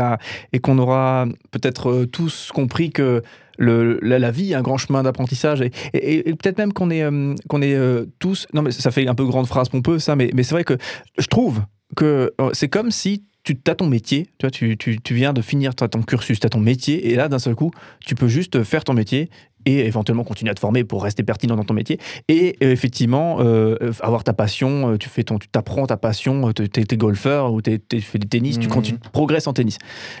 et 0.54 0.58
qu'on 0.58 0.78
aura 0.78 1.26
peut-être 1.50 1.90
euh, 1.90 2.06
tous 2.06 2.50
compris 2.54 2.92
que 2.92 3.22
la, 3.58 4.18
la, 4.18 4.30
vie, 4.30 4.54
un 4.54 4.62
grand 4.62 4.78
chemin 4.78 5.02
d'apprentissage, 5.02 5.62
et, 5.92 6.22
peut-être 6.22 6.58
même 6.58 6.72
qu'on 6.72 6.90
est, 6.90 7.02
euh, 7.02 7.34
euh, 7.52 8.06
tous. 8.20 8.46
Non, 8.54 8.62
mais 8.62 8.70
ça 8.70 8.92
fait 8.92 9.08
un 9.08 9.16
peu 9.16 9.24
grande 9.24 9.48
phrase 9.48 9.68
pompeux, 9.68 9.98
ça, 9.98 10.14
mais, 10.14 10.30
c'est 10.36 10.52
vrai 10.52 10.62
que 10.62 10.78
je 11.18 11.26
trouve 11.26 11.62
que 11.96 12.32
c'est 12.52 12.68
comme 12.68 12.92
si 12.92 13.24
tu 13.54 13.70
as 13.70 13.74
ton 13.74 13.86
métier, 13.86 14.26
tu, 14.38 14.46
vois, 14.46 14.50
tu, 14.50 14.76
tu, 14.76 15.00
tu 15.00 15.14
viens 15.14 15.32
de 15.32 15.42
finir 15.42 15.74
ton 15.74 16.02
cursus, 16.02 16.40
tu 16.40 16.46
as 16.46 16.50
ton 16.50 16.60
métier, 16.60 17.10
et 17.10 17.14
là, 17.14 17.28
d'un 17.28 17.38
seul 17.38 17.54
coup, 17.54 17.70
tu 18.00 18.14
peux 18.14 18.28
juste 18.28 18.62
faire 18.62 18.84
ton 18.84 18.94
métier 18.94 19.30
et 19.68 19.86
éventuellement 19.86 20.24
continuer 20.24 20.50
à 20.50 20.54
te 20.54 20.60
former 20.60 20.82
pour 20.82 21.02
rester 21.02 21.22
pertinent 21.22 21.54
dans 21.54 21.64
ton 21.64 21.74
métier. 21.74 21.98
Et 22.28 22.56
euh, 22.62 22.72
effectivement, 22.72 23.36
euh, 23.40 23.76
avoir 24.00 24.24
ta 24.24 24.32
passion, 24.32 24.92
euh, 24.92 24.96
tu 24.96 25.10
fais 25.10 25.24
ton, 25.24 25.38
tu 25.38 25.48
t'apprends 25.48 25.86
ta 25.86 25.98
passion, 25.98 26.52
tu 26.52 26.62
es, 26.62 26.96
golfeur 26.96 27.52
ou 27.52 27.60
tu 27.60 27.78
fais 28.00 28.18
du 28.18 28.26
tennis, 28.26 28.58
tu, 28.58 28.68
Mhm. 28.68 28.82
tu 28.82 28.94
progresses 29.12 29.46
en 29.46 29.52
tennis. 29.52 29.76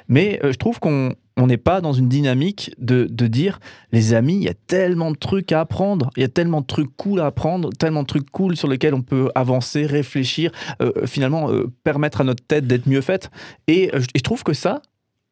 Mais 0.06 0.38
euh, 0.44 0.52
je 0.52 0.58
trouve 0.58 0.78
qu'on 0.80 1.14
on 1.38 1.46
n'est 1.46 1.56
pas 1.56 1.80
dans 1.80 1.92
une 1.92 2.08
dynamique 2.08 2.74
de, 2.78 3.06
de 3.08 3.26
dire, 3.28 3.60
les 3.92 4.12
amis, 4.12 4.34
il 4.34 4.42
y 4.42 4.48
a 4.48 4.54
tellement 4.66 5.12
de 5.12 5.16
trucs 5.16 5.52
à 5.52 5.60
apprendre, 5.60 6.10
il 6.16 6.20
y 6.20 6.24
a 6.24 6.28
tellement 6.28 6.60
de 6.60 6.66
trucs 6.66 6.94
cool 6.96 7.20
à 7.20 7.26
apprendre, 7.26 7.70
tellement 7.78 8.02
de 8.02 8.08
trucs 8.08 8.28
cool 8.30 8.56
sur 8.56 8.66
lesquels 8.68 8.92
on 8.92 9.02
peut 9.02 9.30
avancer, 9.36 9.86
réfléchir, 9.86 10.50
euh, 10.82 11.06
finalement 11.06 11.50
euh, 11.50 11.72
permettre 11.84 12.20
à 12.20 12.24
notre 12.24 12.44
tête 12.44 12.66
d'être 12.66 12.88
mieux 12.88 13.00
faite. 13.00 13.30
Euh, 13.70 13.72
et 13.72 13.90
je 14.16 14.22
trouve 14.22 14.42
que 14.42 14.52
ça, 14.52 14.82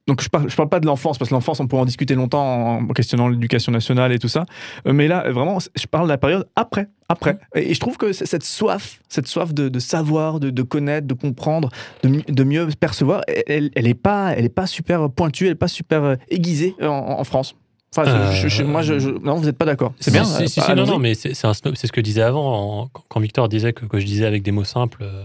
donc 0.07 0.23
je 0.23 0.28
parle, 0.28 0.49
je 0.49 0.55
parle 0.55 0.69
pas 0.69 0.78
de 0.81 0.87
l'enfance, 0.87 1.19
parce 1.19 1.28
que 1.31 1.35
l'enfance, 1.35 1.59
on 1.61 1.66
peut 1.66 1.77
en 1.77 1.85
discuter 1.85 2.15
longtemps 2.15 2.77
en 2.78 2.87
questionnant 2.89 3.28
l'éducation 3.28 3.73
nationale 3.73 4.12
et 4.12 4.19
tout 4.19 4.28
ça. 4.28 4.45
Euh, 4.87 4.93
Mais 4.93 5.09
là, 5.09 5.31
vraiment, 5.33 5.59
je 5.74 5.87
parle 5.87 6.05
de 6.07 6.11
la 6.12 6.19
période 6.19 6.47
après. 6.55 6.89
Après. 7.09 7.39
Et 7.55 7.74
je 7.74 7.81
trouve 7.81 7.97
que 7.97 8.12
cette 8.12 8.45
soif, 8.45 9.01
cette 9.09 9.27
soif 9.28 9.53
de, 9.53 9.69
de 9.69 9.78
savoir, 9.78 10.39
de, 10.41 10.51
de 10.51 10.62
connaître, 10.62 11.07
de 11.07 11.15
comprendre, 11.15 11.69
de, 12.03 12.09
mi- 12.09 12.24
de 12.28 12.45
mieux 12.45 12.66
percevoir, 12.78 13.23
elle, 13.47 13.70
elle 13.74 13.87
est 13.89 13.95
pas, 13.95 14.33
elle 14.37 14.45
est 14.45 14.49
pas 14.49 14.66
super 14.66 15.11
pointue, 15.11 15.47
elle 15.47 15.53
est 15.53 15.55
pas 15.57 15.69
super 15.69 16.03
euh, 16.05 16.15
aiguisée 16.31 16.74
en, 16.83 16.87
en 16.89 17.24
France. 17.24 17.55
Enfin, 17.97 18.05
je- 18.05 18.11
Euh, 18.16 18.33
je- 18.33 18.49
je- 18.49 18.62
moi, 18.65 18.83
je, 18.83 18.99
je- 18.99 19.09
non, 19.11 19.37
vous 19.37 19.45
n'êtes 19.47 19.57
pas 19.59 19.65
d'accord. 19.65 19.93
C'est 20.01 20.11
bien. 20.12 20.24
Si, 20.24 20.43
euh, 20.43 20.47
si, 20.47 20.61
si, 20.61 20.74
non, 20.74 20.85
non, 20.87 20.99
mais 20.99 21.15
c'est 21.15 21.33
c'est 21.35 21.47
un 21.47 21.55
snob, 21.55 21.74
c'est 21.77 21.87
ce 21.87 21.93
que 21.93 22.01
je 22.01 22.05
disais 22.05 22.23
avant, 22.23 22.83
en- 22.83 22.87
quand- 22.89 23.05
quand 23.09 23.20
Victor 23.20 23.49
disait 23.49 23.73
que, 23.73 23.87
que 23.87 23.99
je 23.99 24.05
disais 24.07 24.27
avec 24.27 24.43
des 24.43 24.51
mots 24.53 24.65
simples, 24.65 25.03
euh, 25.03 25.24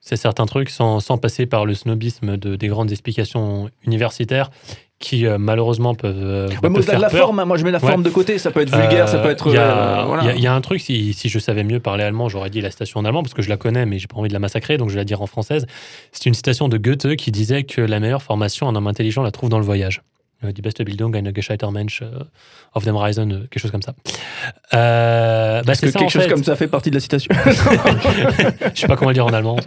c'est 0.00 0.16
certains 0.16 0.46
trucs 0.46 0.70
sans, 0.70 1.00
sans 1.00 1.18
passer 1.18 1.46
par 1.46 1.66
le 1.66 1.74
snobisme 1.74 2.36
de, 2.36 2.56
des 2.56 2.68
grandes 2.68 2.92
explications 2.92 3.70
universitaires 3.84 4.50
qui 4.98 5.26
euh, 5.26 5.36
malheureusement 5.36 5.94
peuvent. 5.94 6.14
euh, 6.16 6.48
Ouais, 6.48 6.70
peuvent 6.70 6.80
faire 6.82 6.98
la 6.98 7.10
peur. 7.10 7.26
forme, 7.26 7.44
moi 7.44 7.58
je 7.58 7.64
mets 7.64 7.70
la 7.70 7.78
Ouais. 7.84 7.90
forme 7.90 8.02
de 8.02 8.08
côté, 8.08 8.38
ça 8.38 8.50
peut 8.50 8.62
être 8.62 8.74
vulgaire, 8.74 9.08
ça 9.10 9.18
peut 9.18 9.28
être. 9.28 9.46
Il 9.48 9.52
y, 9.52 9.56
euh, 9.58 10.04
voilà. 10.06 10.22
y 10.24 10.28
a- 10.30 10.34
il 10.36 10.40
y 10.42 10.46
a 10.46 10.54
un 10.54 10.60
truc, 10.62 10.80
si, 10.80 11.12
si 11.12 11.28
je 11.28 11.38
savais 11.38 11.64
mieux 11.64 11.80
parler 11.80 12.02
allemand, 12.02 12.30
j'aurais 12.30 12.48
dit 12.48 12.62
la 12.62 12.70
citation 12.70 13.00
en 13.00 13.04
allemand, 13.04 13.22
parce 13.22 13.34
que 13.34 13.42
je 13.42 13.50
la 13.50 13.58
connais, 13.58 13.84
mais 13.84 13.98
j'ai 13.98 14.06
pas 14.06 14.16
envie 14.16 14.28
de 14.28 14.32
la 14.32 14.38
massacrer, 14.38 14.78
donc 14.78 14.88
je 14.88 14.94
vais 14.94 15.00
la 15.00 15.04
dire 15.04 15.20
en 15.20 15.26
française. 15.26 15.66
C'est 16.12 16.24
une 16.24 16.32
citation 16.34 16.68
de 16.68 16.78
Goethe 16.78 17.14
qui 17.16 17.30
disait 17.30 17.64
que 17.64 17.82
la 17.82 18.00
meilleure 18.00 18.22
formation, 18.22 18.68
un 18.68 18.74
homme 18.74 18.86
intelligent 18.86 19.22
la 19.22 19.32
trouve 19.32 19.50
dans 19.50 19.58
le 19.58 19.66
voyage. 19.66 20.00
Euh, 20.46 20.52
Die 20.52 20.62
beste 20.62 20.84
Bildung, 20.84 21.14
eine 21.14 21.32
gescheiter 21.32 21.70
Mensch 21.70 22.02
euh, 22.02 22.24
auf 22.72 22.84
dem 22.84 22.96
Reisen, 22.96 23.32
euh, 23.32 23.38
quelque 23.50 23.58
chose 23.60 23.70
comme 23.70 23.82
ça. 23.82 23.94
Euh, 24.74 25.62
bah, 25.62 25.74
c'est 25.74 25.86
que 25.86 25.92
ça, 25.92 25.98
quelque 25.98 26.10
chose 26.10 26.22
fait. 26.22 26.28
comme 26.30 26.44
ça 26.44 26.56
fait 26.56 26.68
partie 26.68 26.90
de 26.90 26.96
la 26.96 27.00
citation 27.00 27.34
Je 28.74 28.80
sais 28.80 28.86
pas 28.86 28.96
comment 28.96 29.10
le 29.10 29.14
dire 29.14 29.26
en 29.26 29.32
allemand. 29.32 29.58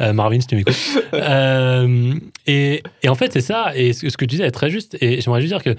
Euh, 0.00 0.12
Marvin, 0.12 0.40
si 0.40 0.46
tu 0.46 0.56
m'écoutes. 0.56 0.76
Euh, 1.14 2.14
et, 2.46 2.82
et 3.02 3.08
en 3.08 3.14
fait, 3.14 3.32
c'est 3.32 3.40
ça. 3.40 3.72
Et 3.76 3.92
ce, 3.92 4.08
ce 4.08 4.16
que 4.16 4.24
tu 4.24 4.36
disais 4.36 4.44
est 4.46 4.50
très 4.50 4.70
juste. 4.70 4.96
Et 5.00 5.20
j'aimerais 5.20 5.40
juste 5.40 5.52
dire 5.52 5.62
que 5.62 5.78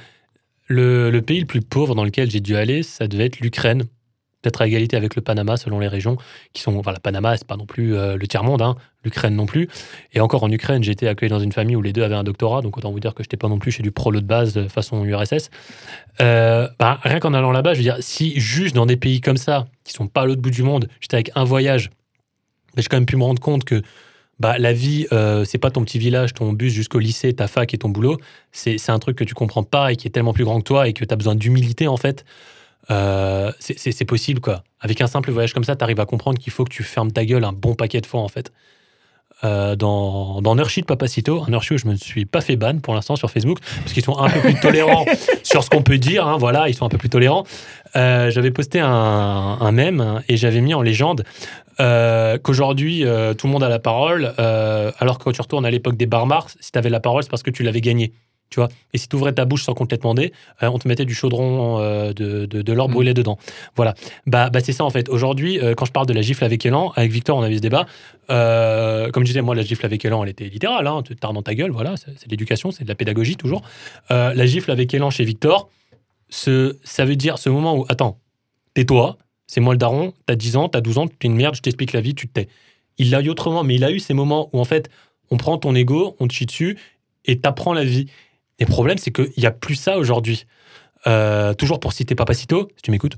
le, 0.68 1.10
le 1.12 1.22
pays 1.22 1.40
le 1.40 1.46
plus 1.46 1.62
pauvre 1.62 1.96
dans 1.96 2.04
lequel 2.06 2.30
j'ai 2.32 2.40
dû 2.40 2.56
aller, 2.56 2.84
ça 2.84 3.08
devait 3.08 3.26
être 3.26 3.40
l'Ukraine. 3.40 3.84
Peut-être 4.42 4.62
à 4.62 4.68
égalité 4.68 4.98
avec 4.98 5.16
le 5.16 5.22
Panama, 5.22 5.58
selon 5.58 5.80
les 5.80 5.88
régions 5.88 6.18
qui 6.54 6.62
sont. 6.62 6.76
Enfin, 6.78 6.92
le 6.94 7.00
Panama, 7.00 7.38
c'est 7.38 7.48
pas 7.48 7.58
non 7.58 7.66
plus 7.66 7.96
euh, 7.96 8.18
le 8.18 8.28
tiers-monde, 8.28 8.62
hein. 8.62 8.76
l'Ukraine 9.04 9.36
non 9.36 9.46
plus. 9.46 9.70
Et 10.14 10.20
encore 10.20 10.44
en 10.44 10.52
Ukraine, 10.52 10.84
j'ai 10.84 10.92
été 10.92 11.08
accueilli 11.08 11.30
dans 11.30 11.40
une 11.40 11.52
famille 11.52 11.76
où 11.76 11.82
les 11.82 11.94
deux 11.94 12.04
avaient 12.04 12.16
un 12.16 12.24
doctorat, 12.24 12.62
donc 12.62 12.78
autant 12.78 12.92
vous 12.92 13.00
dire 13.00 13.14
que 13.14 13.24
j'étais 13.24 13.38
pas 13.38 13.50
non 13.50 13.60
plus 13.60 13.72
chez 13.72 13.84
du 13.84 13.92
prolo 13.92 14.20
de 14.20 14.26
base 14.26 14.54
de 14.54 14.68
façon 14.68 15.04
URSS. 15.06 15.50
Euh, 16.22 16.68
bah, 16.80 17.00
rien 17.04 17.20
qu'en 17.20 17.34
allant 17.34 17.52
là-bas, 17.52 17.74
je 17.74 17.80
veux 17.80 17.84
dire, 17.84 17.98
si 18.00 18.40
juste 18.40 18.76
dans 18.76 18.86
des 18.86 18.98
pays 18.98 19.22
comme 19.22 19.38
ça, 19.38 19.68
qui 19.84 19.94
sont 19.94 20.08
pas 20.08 20.22
à 20.22 20.26
l'autre 20.26 20.42
bout 20.42 20.52
du 20.52 20.64
monde, 20.64 20.88
j'étais 21.02 21.16
avec 21.16 21.32
un 21.36 21.44
voyage, 21.44 21.90
mais 22.76 22.82
j'ai 22.82 22.88
quand 22.88 22.98
même 22.98 23.06
pu 23.06 23.18
me 23.18 23.24
rendre 23.24 23.42
compte 23.42 23.64
que 23.64 23.82
bah, 24.42 24.58
la 24.58 24.74
vie, 24.74 25.06
euh, 25.12 25.46
c'est 25.46 25.60
pas 25.60 25.70
ton 25.70 25.84
petit 25.84 26.00
village, 26.00 26.34
ton 26.34 26.52
bus 26.52 26.74
jusqu'au 26.74 26.98
lycée, 26.98 27.32
ta 27.32 27.48
fac 27.48 27.72
et 27.76 27.78
ton 27.78 27.90
boulot. 27.90 28.18
C'est 28.52 28.80
c'est 28.80 28.92
un 28.92 28.98
truc 28.98 29.16
que 29.16 29.24
tu 29.24 29.36
comprends 29.36 29.62
pas 29.62 29.92
et 29.92 29.96
qui 29.96 30.08
est 30.08 30.12
tellement 30.12 30.34
plus 30.34 30.46
grand 30.46 30.58
que 30.58 30.64
toi 30.64 30.88
et 30.88 30.94
que 30.94 31.06
tu 31.06 31.14
as 31.14 31.16
besoin 31.16 31.36
d'humilité 31.36 31.88
en 31.88 31.98
fait. 31.98 32.26
Euh, 32.92 33.52
c'est- 33.60 34.06
possible 34.06 34.42
quoi. 34.42 34.64
Avec 34.82 35.00
un 35.02 35.08
simple 35.08 35.32
voyage 35.32 35.54
comme 35.54 35.64
ça, 35.64 35.76
tu 35.76 35.84
arrives 35.84 36.00
à 36.00 36.06
comprendre 36.06 36.38
qu'il 36.40 36.52
faut 36.52 36.64
que 36.66 36.74
tu 36.74 36.84
fermes 36.84 37.12
ta 37.12 37.24
gueule 37.26 37.44
un 37.46 37.54
bon 37.54 37.74
paquet 37.76 38.02
de 38.02 38.06
fois 38.06 38.22
en 38.22 38.28
fait. 38.28 38.52
Euh, 39.44 39.76
dans, 39.76 40.40
dans 40.42 40.54
Nurshit 40.56 40.86
Papacito, 40.86 41.44
un 41.48 41.50
Nurshit 41.50 41.72
où 41.72 41.78
je 41.78 41.88
me 41.88 41.96
suis 41.96 42.26
pas 42.26 42.42
fait 42.42 42.56
ban 42.58 42.78
pour 42.78 42.94
l'instant 42.94 43.16
sur 43.16 43.32
Facebook, 43.32 43.58
parce 43.80 43.94
qu'ils 43.94 44.04
sont 44.04 44.18
un 44.20 44.30
peu 44.30 44.40
plus 44.40 44.60
tolérants 44.60 45.06
sur 45.44 45.64
ce 45.64 45.70
qu'on 45.72 45.82
peut 45.82 45.98
dire, 45.98 46.28
hein, 46.28 46.38
voilà, 46.38 46.70
ils 46.70 46.76
sont 46.76 46.86
un 46.86 46.90
peu 46.90 47.00
plus 47.00 47.10
tolérants. 47.10 47.44
Euh, 47.96 48.30
j'avais 48.30 48.52
posté 48.52 48.80
un, 48.80 48.88
un 48.88 49.72
mème 49.72 50.22
et 50.28 50.38
j'avais 50.38 50.62
mis 50.62 50.76
en 50.76 50.84
légende 50.84 51.24
euh, 51.80 52.38
qu'aujourd'hui 52.38 53.04
tout 53.38 53.48
le 53.48 53.52
monde 53.54 53.64
a 53.64 53.70
la 53.70 53.80
parole, 53.80 54.34
alors 54.38 55.18
que 55.18 55.24
quand 55.24 55.32
tu 55.32 55.42
retournes 55.42 55.66
à 55.66 55.72
l'époque 55.72 55.98
des 55.98 56.06
barmars, 56.06 56.50
si 56.60 56.72
tu 56.72 56.78
avais 56.78 56.90
la 56.90 57.00
parole, 57.00 57.24
c'est 57.24 57.30
parce 57.32 57.44
que 57.44 57.52
tu 57.52 57.64
l'avais 57.64 57.82
gagné. 57.82 58.14
Tu 58.52 58.60
vois 58.60 58.68
et 58.94 58.98
si 58.98 59.08
tu 59.08 59.16
ouvrais 59.16 59.32
ta 59.32 59.46
bouche 59.46 59.64
sans 59.64 59.74
qu'on 59.74 59.86
te 59.86 59.96
l'ait 59.96 59.98
demandé, 59.98 60.34
euh, 60.62 60.68
on 60.68 60.78
te 60.78 60.86
mettait 60.86 61.06
du 61.06 61.16
chaudron 61.16 61.80
euh, 61.80 62.12
de, 62.12 62.46
de, 62.46 62.62
de 62.62 62.74
l'or 62.74 62.90
brûlé 62.90 63.14
dedans. 63.14 63.38
Voilà. 63.78 63.94
Bah, 64.28 64.50
bah 64.50 64.60
c'est 64.60 64.74
ça 64.74 64.84
en 64.84 64.90
fait. 64.90 65.08
Aujourd'hui, 65.08 65.58
euh, 65.60 65.74
quand 65.74 65.86
je 65.86 65.94
parle 65.94 66.06
de 66.06 66.14
la 66.14 66.22
gifle 66.22 66.44
avec 66.44 66.66
élan, 66.66 66.92
avec 66.98 67.12
Victor, 67.12 67.38
on 67.38 67.44
avait 67.44 67.56
ce 67.56 67.62
débat. 67.62 67.86
Comme 68.28 69.24
je 69.24 69.28
disais, 69.28 69.42
moi, 69.42 69.56
la 69.56 69.62
gifle 69.62 69.86
avec 69.86 70.04
élan, 70.04 70.24
elle 70.24 70.30
était 70.30 70.50
littérale. 70.50 70.86
Hein, 70.86 71.02
tu 71.04 71.16
dans 71.16 71.42
ta 71.42 71.56
gueule, 71.56 71.72
voilà. 71.72 71.96
C'est 71.98 72.26
de 72.26 72.32
l'éducation, 72.32 72.72
c'est 72.72 72.84
de 72.84 72.90
la 72.90 72.96
pédagogie 72.96 73.38
toujours. 73.38 73.62
La 74.10 74.46
gifle 74.46 74.72
avec 74.72 74.94
élan 74.94 75.10
chez 75.10 75.24
Victor, 75.24 75.70
ce, 76.30 76.78
ça 76.84 77.06
veut 77.06 77.16
dire 77.16 77.38
ce 77.38 77.50
moment 77.50 77.78
où, 77.78 77.86
attends, 77.90 78.20
tais-toi, 78.74 79.18
c'est 79.48 79.60
moi 79.60 79.74
le 79.74 79.78
daron, 79.78 80.14
t'as 80.26 80.36
10 80.36 80.56
ans, 80.56 80.70
t'as 80.70 80.80
12 80.80 80.98
ans, 80.98 81.08
t'es 81.08 81.28
une 81.28 81.36
merde, 81.36 81.56
je 81.56 81.62
t'explique 81.62 81.92
la 81.92 82.02
vie, 82.02 82.16
tu 82.16 82.28
te 82.28 82.34
tais. 82.34 82.48
Il 82.98 83.12
l'a 83.12 83.22
eu 83.22 83.30
autrement, 83.30 83.64
mais 83.64 83.76
il 83.76 83.84
a 83.84 83.92
eu 83.92 84.00
ces 84.00 84.14
moments 84.14 84.50
où 84.54 84.60
en 84.60 84.66
fait, 84.66 84.90
on 85.30 85.38
prend 85.38 85.58
ton 85.58 85.76
ego, 85.76 86.16
on 86.20 86.28
te 86.28 86.34
chie 86.34 86.46
dessus 86.46 86.78
et 87.26 87.40
t'apprends 87.40 87.74
la 87.74 87.84
vie. 87.84 88.08
Et 88.62 88.66
le 88.66 88.70
problème, 88.70 89.00
c'est 89.00 89.12
qu'il 89.12 89.34
n'y 89.38 89.48
a 89.48 89.52
plus 89.52 89.74
ça 89.74 89.98
aujourd'hui. 89.98 90.46
Euh, 91.08 91.56
toujours 91.56 91.80
pour 91.80 91.94
citer 91.94 92.14
Papacito, 92.14 92.70
si 92.76 92.84
tu 92.84 92.92
m'écoutes, 92.92 93.18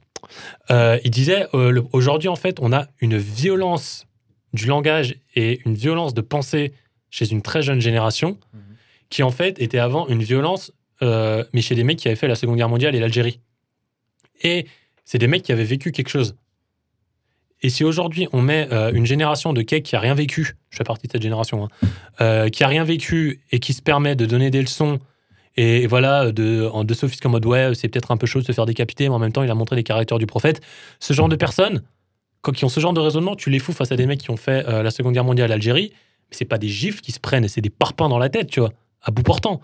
euh, 0.71 0.97
il 1.03 1.11
disait 1.11 1.47
euh, 1.53 1.81
aujourd'hui, 1.91 2.29
en 2.29 2.37
fait, 2.37 2.59
on 2.61 2.71
a 2.71 2.87
une 3.01 3.17
violence 3.17 4.07
du 4.53 4.67
langage 4.67 5.17
et 5.35 5.59
une 5.65 5.73
violence 5.73 6.13
de 6.13 6.21
pensée 6.21 6.71
chez 7.09 7.29
une 7.29 7.41
très 7.41 7.61
jeune 7.61 7.81
génération 7.81 8.39
qui, 9.09 9.21
en 9.21 9.31
fait, 9.31 9.61
était 9.61 9.79
avant 9.79 10.07
une 10.07 10.23
violence, 10.23 10.71
mais 11.01 11.61
chez 11.61 11.75
des 11.75 11.83
mecs 11.83 11.97
qui 11.97 12.07
avaient 12.07 12.15
fait 12.15 12.29
la 12.29 12.35
Seconde 12.35 12.55
Guerre 12.55 12.69
mondiale 12.69 12.95
et 12.95 12.99
l'Algérie. 12.99 13.41
Et 14.41 14.65
c'est 15.03 15.17
des 15.17 15.27
mecs 15.27 15.43
qui 15.43 15.51
avaient 15.51 15.65
vécu 15.65 15.91
quelque 15.91 16.09
chose. 16.09 16.35
Et 17.63 17.69
si 17.69 17.85
aujourd'hui 17.85 18.27
on 18.33 18.41
met 18.41 18.67
euh, 18.71 18.91
une 18.93 19.05
génération 19.05 19.53
de 19.53 19.61
cake 19.61 19.83
qui 19.83 19.95
a 19.95 19.99
rien 19.99 20.13
vécu, 20.13 20.55
je 20.69 20.77
fais 20.77 20.83
partie 20.83 21.07
de 21.07 21.13
cette 21.13 21.21
génération, 21.21 21.63
hein, 21.63 21.87
euh, 22.19 22.49
qui 22.49 22.63
a 22.63 22.67
rien 22.67 22.83
vécu 22.83 23.41
et 23.51 23.59
qui 23.59 23.73
se 23.73 23.81
permet 23.81 24.15
de 24.15 24.25
donner 24.25 24.51
des 24.51 24.61
leçons 24.61 24.99
et 25.55 25.87
voilà, 25.87 26.31
de, 26.31 26.69
en- 26.71 26.83
de 26.83 26.93
sophistes 26.93 27.25
en 27.25 27.29
mode 27.29 27.45
ouais, 27.45 27.73
c'est 27.75 27.87
peut-être 27.87 28.11
un 28.11 28.17
peu 28.17 28.25
chaud 28.25 28.39
de 28.41 28.45
se 28.45 28.51
faire 28.51 28.65
décapiter, 28.65 29.07
mais 29.07 29.15
en 29.15 29.19
même 29.19 29.31
temps 29.31 29.43
il 29.43 29.51
a 29.51 29.55
montré 29.55 29.75
les 29.75 29.83
caractères 29.83 30.17
du 30.17 30.25
prophète. 30.25 30.61
Ce 30.99 31.13
genre 31.13 31.29
de 31.29 31.35
personnes, 31.35 31.83
quand, 32.41 32.51
qui 32.51 32.65
ont 32.65 32.69
ce 32.69 32.79
genre 32.79 32.93
de 32.93 32.99
raisonnement, 32.99 33.35
tu 33.35 33.49
les 33.49 33.59
fous 33.59 33.73
face 33.73 33.91
à 33.91 33.95
des 33.95 34.05
mecs 34.05 34.19
qui 34.19 34.31
ont 34.31 34.37
fait 34.37 34.67
euh, 34.67 34.83
la 34.83 34.91
Seconde 34.91 35.13
Guerre 35.13 35.23
mondiale 35.23 35.51
à 35.51 35.55
l'Algérie, 35.55 35.91
mais 35.93 36.37
c'est 36.37 36.45
pas 36.45 36.57
des 36.57 36.67
gifles 36.67 37.01
qui 37.01 37.11
se 37.11 37.19
prennent, 37.19 37.47
c'est 37.47 37.61
des 37.61 37.69
parpaings 37.69 38.09
dans 38.09 38.17
la 38.17 38.29
tête, 38.29 38.49
tu 38.49 38.59
vois, 38.59 38.71
à 39.01 39.11
bout 39.11 39.23
portant. 39.23 39.61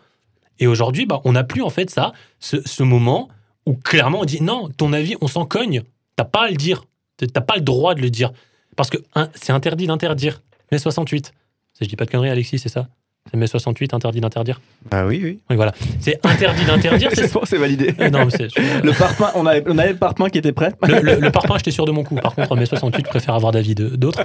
Et 0.60 0.68
aujourd'hui, 0.68 1.06
bah, 1.06 1.22
on 1.24 1.32
n'a 1.32 1.44
plus 1.44 1.62
en 1.62 1.70
fait 1.70 1.90
ça, 1.90 2.14
ce, 2.40 2.84
moment 2.84 3.30
où 3.66 3.74
clairement 3.74 4.22
on 4.22 4.26
dit 4.26 4.44
non, 4.44 4.70
ton 4.70 4.94
avis, 4.94 5.16
on 5.22 5.28
s'en 5.28 5.46
cogne, 5.46 5.84
t'as 6.16 6.26
pas 6.26 6.46
à 6.46 6.50
le 6.50 6.56
dire, 6.56 6.84
t'as 7.18 7.42
pas 7.42 7.56
le 7.56 7.62
droit 7.62 7.96
de 7.96 8.02
le 8.02 8.10
dire. 8.10 8.32
Parce 8.76 8.90
que 8.90 8.98
c'est 9.34 9.52
interdit 9.52 9.88
d'interdire. 9.88 10.42
Mai 10.72 10.78
68. 10.78 11.34
Je 11.82 11.86
dis 11.88 11.96
pas 11.96 12.06
de 12.06 12.12
conneries, 12.12 12.30
Alexis, 12.30 12.60
c'est 12.60 12.70
ça? 12.70 12.88
C'est 13.32 13.38
mai 13.38 13.48
68, 13.48 13.94
interdit 13.94 14.22
d'interdire 14.22 14.60
Ah 14.90 15.06
oui, 15.06 15.20
oui. 15.24 15.40
Oui, 15.50 15.56
voilà. 15.56 15.74
C'est 16.00 16.20
interdit 16.26 16.66
d'interdire. 16.66 17.12
c'est 17.14 17.32
bon, 17.32 17.42
c'est 17.44 17.58
validé. 17.58 17.94
Euh, 18.00 18.10
non, 18.10 18.26
mais 18.26 18.48
le 18.84 18.92
parpaing, 18.98 19.32
on 19.36 19.46
avait, 19.46 19.64
on 19.68 19.78
avait 19.78 19.92
le 19.92 19.98
parpaing 19.98 20.30
qui 20.30 20.40
était 20.40 20.52
prêt. 20.52 20.74
le, 20.88 21.00
le, 21.02 21.20
le 21.20 21.32
parpaing, 21.32 21.58
j'étais 21.58 21.72
sûr 21.72 21.86
de 21.86 21.92
mon 21.92 22.04
coup. 22.04 22.16
Par 22.16 22.34
contre, 22.34 22.56
mai 22.56 22.66
68, 22.66 23.06
je 23.06 23.10
préfère 23.10 23.36
avoir 23.36 23.52
d'avis 23.52 23.76
d'autres. 23.76 24.24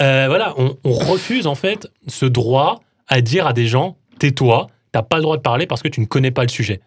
Euh, 0.00 0.24
voilà, 0.26 0.54
on, 0.58 0.76
on 0.84 0.92
refuse 0.92 1.46
en 1.46 1.54
fait 1.54 1.88
ce 2.08 2.26
droit 2.26 2.80
à 3.08 3.20
dire 3.20 3.46
à 3.46 3.52
des 3.52 3.66
gens 3.66 3.96
tais-toi, 4.18 4.68
t'as 4.92 5.02
pas 5.02 5.16
le 5.16 5.22
droit 5.22 5.36
de 5.36 5.42
parler 5.42 5.66
parce 5.66 5.82
que 5.82 5.88
tu 5.88 6.00
ne 6.00 6.06
connais 6.06 6.30
pas 6.30 6.42
le 6.42 6.48
sujet. 6.48 6.80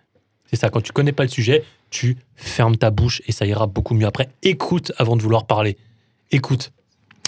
C'est 0.49 0.57
ça, 0.57 0.69
quand 0.69 0.81
tu 0.81 0.91
connais 0.91 1.13
pas 1.13 1.23
le 1.23 1.29
sujet, 1.29 1.63
tu 1.89 2.17
fermes 2.35 2.75
ta 2.75 2.91
bouche 2.91 3.21
et 3.25 3.31
ça 3.31 3.45
ira 3.45 3.67
beaucoup 3.67 3.93
mieux 3.93 4.05
après. 4.05 4.29
Écoute 4.43 4.91
avant 4.97 5.15
de 5.15 5.21
vouloir 5.21 5.45
parler. 5.45 5.77
Écoute. 6.31 6.71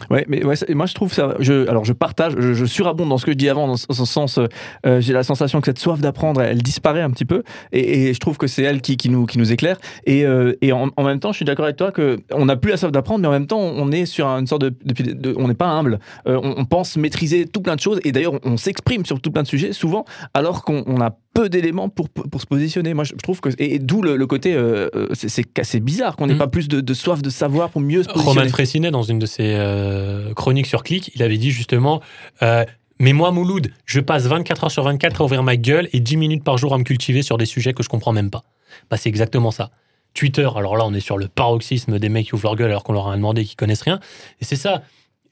Ouais, 0.10 0.26
mais 0.28 0.42
moi 0.42 0.86
je 0.86 0.94
trouve 0.94 1.14
ça. 1.14 1.36
Je, 1.40 1.68
alors 1.70 1.86
je 1.86 1.94
partage, 1.94 2.34
je, 2.38 2.54
je 2.54 2.66
surabonde 2.66 3.10
dans 3.10 3.18
ce 3.18 3.26
que 3.26 3.32
je 3.32 3.38
dis 3.38 3.48
avant, 3.50 3.68
dans 3.68 3.78
ce, 3.78 4.06
sens. 4.06 4.40
euh, 4.86 5.00
J'ai 5.02 5.14
la 5.14 5.24
sensation 5.24 5.62
que 5.62 5.68
cette 5.68 5.80
soif 5.80 6.02
d'apprendre, 6.02 6.42
elle, 6.42 6.62
disparaît 6.62 7.02
un 7.02 7.10
petit 7.12 7.26
peu, 7.26 7.44
et, 7.72 8.14
je 8.14 8.20
trouve 8.20 8.38
que 8.38 8.48
c'est 8.48 8.64
elle 8.64 8.82
qui, 8.82 8.98
qui 8.98 9.10
nous 9.10 9.26
qui 9.26 9.38
nous 9.38 9.54
éclaire. 9.54 9.78
Et, 10.06 10.26
euh, 10.26 10.54
et 10.62 10.74
en, 10.74 10.90
même 10.98 11.20
temps, 11.20 11.32
je 11.32 11.38
suis 11.38 11.46
d'accord 11.46 11.66
avec 11.66 11.78
toi 11.78 11.92
que 11.92 12.18
on 12.34 12.46
n'a 12.46 12.58
plus 12.58 12.72
la 12.72 12.78
soif 12.78 12.92
d'apprendre, 12.92 13.22
mais 13.22 13.28
en 13.30 13.32
même 13.32 13.48
temps, 13.48 13.60
on 13.60 13.92
est 13.92 14.06
sur 14.06 14.28
une 14.28 14.48
sorte 14.48 14.64
de, 14.64 14.74
de- 14.84 15.34
on 15.38 15.48
n'est 15.48 15.54
pas 15.54 15.68
humble. 15.68 16.00
Euh, 16.28 16.40
on, 16.44 16.66
pense 16.66 16.98
maîtriser 16.98 17.46
tout 17.46 17.62
plein 17.62 17.76
de 17.76 17.80
choses, 17.82 18.00
et 18.04 18.12
d'ailleurs, 18.12 18.34
on, 18.44 18.58
s'exprime 18.58 19.06
sur 19.06 19.22
tout 19.22 19.32
plein 19.32 19.44
de 19.44 19.48
sujets 19.48 19.72
souvent, 19.72 20.04
alors 20.34 20.64
qu'on 20.64 20.84
on 20.88 21.00
a 21.00 21.12
peu 21.36 21.49
d'éléments 21.49 21.90
pour, 21.90 22.10
pour 22.10 22.41
se 22.41 22.48
positionner. 22.48 22.94
Moi, 22.95 23.03
je, 23.03 23.14
trouve 23.14 23.41
que 23.41 23.49
et, 23.60 23.76
et 23.76 23.80
d'où 23.80 24.02
le, 24.02 24.16
le 24.16 24.26
côté, 24.26 24.56
euh, 24.56 24.90
euh, 24.95 25.07
c'est- 25.14 25.45
c'est 25.64 25.80
bizarre 25.80 26.16
qu'on 26.16 26.26
n'ait 26.28 26.34
Mm. 26.34 26.40
pas 26.40 26.48
plus 26.48 26.68
de, 26.68 26.82
de 26.82 26.94
soif 26.95 27.22
de 27.22 27.30
savoir 27.30 27.70
pour 27.70 27.82
mieux 27.82 28.02
se 28.03 28.07
positionner. 28.10 28.40
Roman 28.40 28.49
Fressinet, 28.49 28.90
dans 28.91 29.03
une 29.03 29.20
de 29.20 29.26
ses 29.28 29.53
euh, 29.56 30.34
chroniques 30.34 30.66
sur 30.66 30.82
Click, 30.84 31.12
il 31.14 31.22
avait 31.22 31.38
dit 31.38 31.52
justement 31.52 32.02
euh, 32.41 32.64
Mais 32.99 33.14
moi, 33.14 33.30
Mouloud, 33.32 33.72
je 33.86 33.99
passe 33.99 34.24
24 34.26 34.64
heures 34.64 34.72
sur 34.72 34.84
24 34.84 35.22
à 35.22 35.26
ouvrir 35.26 35.44
ma 35.44 35.57
gueule 35.57 35.90
et 35.94 35.99
10 35.99 36.18
minutes 36.18 36.44
par 36.44 36.57
jour 36.57 36.74
à 36.74 36.78
me 36.78 36.84
cultiver 36.84 37.22
sur 37.22 37.38
des 37.38 37.45
sujets 37.45 37.74
que 37.74 37.84
je 37.84 37.90
comprends 37.90 38.14
même 38.14 38.30
pas. 38.32 38.44
Bah, 38.90 38.98
c'est 38.98 39.10
exactement 39.10 39.52
ça. 39.52 39.70
Twitter. 40.14 40.48
Alors 40.56 40.78
là, 40.78 40.86
on 40.86 40.94
est 40.94 41.02
sur 41.02 41.18
le 41.18 41.28
paroxysme 41.28 41.99
des 41.99 42.07
mecs 42.07 42.28
qui 42.28 42.36
ouvrent 42.36 42.45
leur 42.45 42.56
gueule 42.56 42.70
alors 42.70 42.86
qu'on 42.86 42.94
leur 42.94 43.10
a 43.10 43.16
demandé 43.18 43.44
qu'ils 43.44 43.57
connaissent 43.57 43.82
rien. 43.82 43.99
Et 44.40 44.45
c'est 44.45 44.56
ça. 44.56 44.82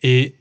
Et, 0.02 0.36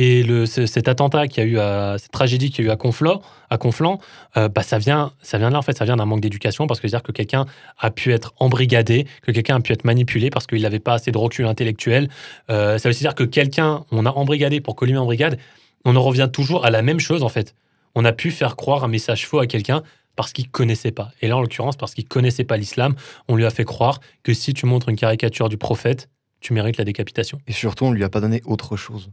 et 0.00 0.22
le, 0.22 0.46
ce- 0.46 0.66
cet 0.66 0.86
attentat 0.86 1.26
qui 1.26 1.40
a 1.40 1.44
eu, 1.44 1.56
cette 1.98 2.12
tragédie 2.12 2.50
qu'il 2.50 2.64
y 2.64 2.68
a 2.68 2.70
eu 2.70 2.72
à 2.72 2.76
Conflans, 2.76 3.20
à 3.50 3.58
Conflans 3.58 3.98
euh, 4.36 4.48
bah, 4.48 4.62
ça, 4.62 4.78
vient, 4.78 5.12
ça 5.22 5.38
vient 5.38 5.48
de 5.48 5.54
là, 5.54 5.58
en 5.58 5.62
fait, 5.62 5.76
ça 5.76 5.84
vient 5.84 5.96
d'un 5.96 6.04
manque 6.04 6.20
d'éducation 6.20 6.66
parce 6.68 6.78
que 6.78 6.86
c'est-à-dire 6.86 7.02
que 7.02 7.10
quelqu'un 7.12 7.46
a 7.78 7.90
pu 7.90 8.12
être 8.12 8.32
embrigadé, 8.38 9.06
que 9.22 9.32
quelqu'un 9.32 9.56
a 9.56 9.60
pu 9.60 9.72
être 9.72 9.84
manipulé 9.84 10.30
parce 10.30 10.46
qu'il 10.46 10.62
n'avait 10.62 10.78
pas 10.78 10.94
assez 10.94 11.10
de 11.10 11.18
recul 11.18 11.46
intellectuel. 11.46 12.08
Euh, 12.48 12.78
ça 12.78 12.88
veut 12.88 12.92
aussi 12.94 13.02
dire 13.02 13.14
que 13.16 13.24
quelqu'un, 13.24 13.84
on 13.90 14.06
a 14.06 14.10
embrigadé 14.10 14.60
pour 14.60 14.76
collimer 14.76 14.98
en 14.98 15.04
brigade, 15.06 15.38
on 15.84 15.96
en 15.96 16.02
revient 16.02 16.28
toujours 16.32 16.64
à 16.64 16.70
la 16.70 16.82
même 16.82 17.00
chose, 17.00 17.22
en 17.24 17.28
fait. 17.28 17.54
On 17.94 18.04
a 18.04 18.12
pu 18.12 18.30
faire 18.30 18.54
croire 18.54 18.84
un 18.84 18.88
message 18.88 19.26
faux 19.26 19.40
à 19.40 19.46
quelqu'un 19.46 19.82
parce 20.14 20.32
qu'il 20.32 20.48
connaissait 20.48 20.92
pas. 20.92 21.10
Et 21.22 21.28
là, 21.28 21.36
en 21.36 21.40
l'occurrence, 21.40 21.76
parce 21.76 21.94
qu'il 21.94 22.06
connaissait 22.06 22.44
pas 22.44 22.56
l'islam, 22.56 22.94
on 23.28 23.34
lui 23.36 23.46
a 23.46 23.50
fait 23.50 23.64
croire 23.64 24.00
que 24.22 24.32
si 24.34 24.54
tu 24.54 24.66
montres 24.66 24.88
une 24.88 24.96
caricature 24.96 25.48
du 25.48 25.56
prophète, 25.56 26.08
tu 26.40 26.52
mérites 26.52 26.76
la 26.76 26.84
décapitation. 26.84 27.40
Et 27.48 27.52
surtout, 27.52 27.86
on 27.86 27.90
lui 27.92 28.04
a 28.04 28.08
pas 28.08 28.20
donné 28.20 28.42
autre 28.44 28.76
chose. 28.76 29.10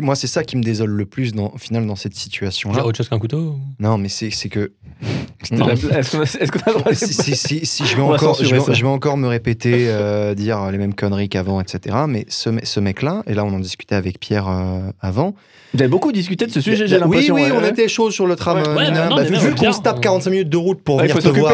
Moi, 0.00 0.14
c'est 0.16 0.26
ça 0.26 0.42
qui 0.44 0.56
me 0.56 0.62
désole 0.62 0.90
le 0.90 1.04
plus, 1.04 1.32
dans, 1.34 1.50
au 1.54 1.58
final, 1.58 1.86
dans 1.86 1.96
cette 1.96 2.14
situation-là. 2.14 2.78
Genre 2.78 2.86
autre 2.86 2.96
chose 2.96 3.08
qu'un 3.08 3.18
couteau 3.18 3.56
Non, 3.78 3.98
mais 3.98 4.08
c'est 4.08 4.30
c'est 4.30 4.48
que. 4.48 4.72
Est-ce 5.42 5.54
a 5.54 5.56
le 5.58 6.78
droit 6.78 6.92
de- 6.92 6.96
si, 6.96 7.12
si- 7.12 7.34
si- 7.36 7.66
si 7.66 7.84
je, 7.84 7.96
vais 7.96 8.02
encore, 8.02 8.34
je, 8.34 8.42
censurer 8.44 8.58
vais, 8.60 8.64
ça. 8.64 8.72
je 8.74 8.82
vais 8.82 8.88
encore 8.88 9.16
me 9.16 9.26
répéter, 9.26 9.86
euh, 9.88 10.34
dire 10.34 10.70
les 10.70 10.78
mêmes 10.78 10.94
conneries 10.94 11.28
qu'avant, 11.28 11.60
etc. 11.60 11.96
Mais 12.08 12.24
ce, 12.28 12.50
ce 12.62 12.80
mec-là, 12.80 13.22
et 13.26 13.34
là, 13.34 13.44
on 13.44 13.52
en 13.52 13.58
discutait 13.58 13.96
avec 13.96 14.20
Pierre 14.20 14.48
euh, 14.48 14.90
avant. 15.00 15.34
Vous 15.74 15.80
avez 15.80 15.88
beaucoup 15.88 16.12
discuté 16.12 16.46
de 16.46 16.52
ce 16.52 16.60
sujet, 16.60 16.86
j'ai 16.86 16.96
Oui, 16.96 17.00
l'impression. 17.00 17.34
oui, 17.34 17.42
ouais, 17.42 17.50
on 17.52 17.60
ouais. 17.62 17.70
était 17.70 17.88
chaud 17.88 18.10
sur 18.10 18.26
le 18.26 18.36
tram. 18.36 18.58
Ouais, 18.58 18.68
euh, 18.68 18.74
bah 18.74 19.08
non, 19.08 19.16
Bah, 19.16 19.22
vu 19.24 19.54
qu'on 19.54 19.72
se 19.72 19.80
tape 19.80 20.00
45 20.00 20.30
minutes 20.30 20.48
de 20.50 20.56
route 20.58 20.80
pour 20.82 21.00
venir 21.00 21.18
te 21.18 21.28
voir. 21.28 21.52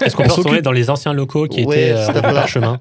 euh. 0.00 0.04
Est-ce 0.04 0.16
qu'on 0.16 0.22
peut 0.26 0.32
retourner 0.32 0.62
dans 0.62 0.72
les 0.72 0.88
anciens 0.90 1.12
locaux 1.12 1.46
qui 1.46 1.64
Ouais, 1.64 1.90
étaient 1.90 1.92
euh, 1.92 2.06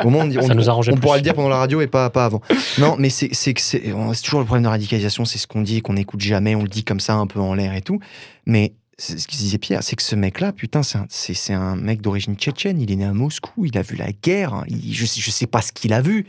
moins, 0.06 0.28
on, 0.38 0.48
Ça 0.48 0.54
nous 0.56 0.70
arrangeait 0.70 0.94
on 0.94 0.98
pourra 0.98 1.18
le 1.18 1.22
dire 1.22 1.34
pendant 1.36 1.50
la 1.50 1.58
radio 1.58 1.82
et 1.82 1.88
pas, 1.88 2.10
pas 2.10 2.26
avant. 2.26 2.42
Non, 2.80 2.96
mais 2.98 3.10
c'est 3.10 3.30
c'est 3.34 3.54
que 3.54 3.62
c'est 3.62 3.84
c'est 4.14 4.22
toujours 4.24 4.40
le 4.40 4.46
problème 4.46 4.64
de 4.64 4.70
c'est 4.90 5.38
ce 5.38 5.48
qu'on 5.48 5.62
dit 5.62 5.82
qu'on 5.82 5.94
n'écoute 5.94 6.22
jamais, 6.22 6.56
on 6.56 6.64
le 6.64 6.70
dit 6.70 6.84
comme 6.84 7.00
ça 7.00 7.16
un 7.16 7.28
peu 7.28 7.40
en 7.40 7.54
l'air 7.54 7.74
et 7.76 7.82
tout. 7.82 8.00
Mais 8.46 8.74
ce 8.98 9.14
que 9.14 9.32
disait 9.32 9.58
Pierre, 9.58 9.84
c'est 9.84 9.96
que 9.96 10.04
ce 10.04 10.16
mec-là, 10.16 10.52
putain, 10.52 10.82
c'est 10.84 11.54
un, 11.54 11.62
un 11.62 11.76
mec 11.76 12.02
d'origine 12.02 12.36
tchétchène, 12.36 12.82
il 12.82 12.92
est 12.92 12.96
né 12.96 13.06
à 13.06 13.14
Moscou, 13.14 13.66
il 13.66 13.78
a 13.78 13.82
vu 13.82 13.96
la 13.96 14.12
guerre, 14.12 14.54
hein, 14.54 14.66
je, 14.70 15.06
je 15.06 15.32
sais 15.32 15.48
pas 15.48 15.62
ce 15.62 15.72
qu'il 15.72 15.94
a 15.94 16.02
vu. 16.02 16.26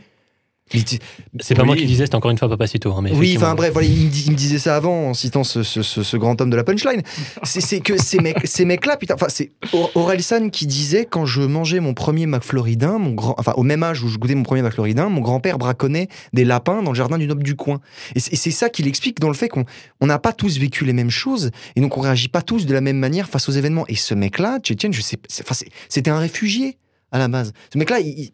C'est 1.39 1.55
pas 1.55 1.63
moi 1.63 1.75
qui 1.75 1.85
disais, 1.85 2.05
c'était 2.05 2.15
encore 2.15 2.31
une 2.31 2.37
fois 2.37 2.49
Papacito. 2.49 2.91
Hein, 2.93 3.01
mais 3.03 3.11
Oui, 3.13 3.33
enfin 3.37 3.55
bref, 3.55 3.73
voilà, 3.73 3.87
il, 3.87 4.05
me 4.05 4.09
dis- 4.09 4.23
il 4.27 4.31
me 4.31 4.37
disait 4.37 4.59
ça 4.59 4.75
avant 4.75 5.09
en 5.09 5.13
citant 5.13 5.43
ce, 5.43 5.63
ce- 5.63 5.81
ce- 5.83 6.03
ce 6.03 6.17
grand 6.17 6.39
homme 6.41 6.49
de 6.49 6.55
la 6.55 6.63
punchline. 6.63 7.01
C'est 7.43 7.61
c'est 7.61 7.79
que 7.81 7.97
ces 7.97 8.19
mecs, 8.19 8.45
ces 8.45 8.65
mecs-là, 8.65 8.97
putain, 8.97 9.15
enfin 9.15 9.27
c'est 9.29 9.51
Aur- 9.73 9.91
Aurel 9.95 10.21
San 10.23 10.49
qui 10.51 10.67
disait 10.67 11.05
quand 11.09 11.25
je 11.25 11.41
mangeais 11.41 11.79
mon 11.79 11.93
premier 11.93 12.25
McFloridin, 12.25 12.97
mon 12.99 13.11
grand, 13.11 13.35
enfin 13.37 13.53
au 13.57 13.63
même 13.63 13.83
âge 13.83 14.03
où 14.03 14.07
je 14.07 14.17
goûtais 14.17 14.35
mon 14.35 14.43
premier 14.43 14.61
McFloridin, 14.61 15.09
mon 15.09 15.21
grand-père 15.21 15.57
braconnait 15.57 16.07
des 16.33 16.45
lapins 16.45 16.81
dans 16.83 16.91
le 16.91 16.97
jardin 16.97 17.17
du 17.17 17.27
noble 17.27 17.43
du 17.43 17.55
coin. 17.55 17.79
Et 18.15 18.19
c'est 18.19 18.35
c'est 18.35 18.51
ça 18.51 18.69
qu'il 18.69 18.87
explique 18.87 19.19
dans 19.19 19.27
le 19.29 19.33
fait 19.35 19.49
qu'on 19.49 19.65
on 19.99 20.05
n'a 20.07 20.19
pas 20.19 20.33
tous 20.33 20.57
vécu 20.57 20.85
les 20.85 20.93
mêmes 20.93 21.09
choses 21.11 21.51
et 21.75 21.81
donc 21.81 21.97
on 21.97 22.01
réagit 22.01 22.27
pas 22.29 22.41
tous 22.41 22.65
de 22.65 22.73
la 22.73 22.81
même 22.81 22.97
manière 22.97 23.27
face 23.29 23.47
aux 23.49 23.53
événements. 23.53 23.85
Et 23.87 23.95
ce 23.95 24.13
mec-là, 24.13 24.59
Tchétchène, 24.59 24.93
je 24.93 25.01
sais, 25.01 25.17
c'est- 25.27 25.43
c'est- 25.53 25.69
c'était 25.89 26.11
un 26.11 26.19
réfugié 26.19 26.77
à 27.11 27.19
la 27.19 27.27
base. 27.27 27.51
Ce 27.73 27.77
mec-là, 27.77 27.99
il- 27.99 28.31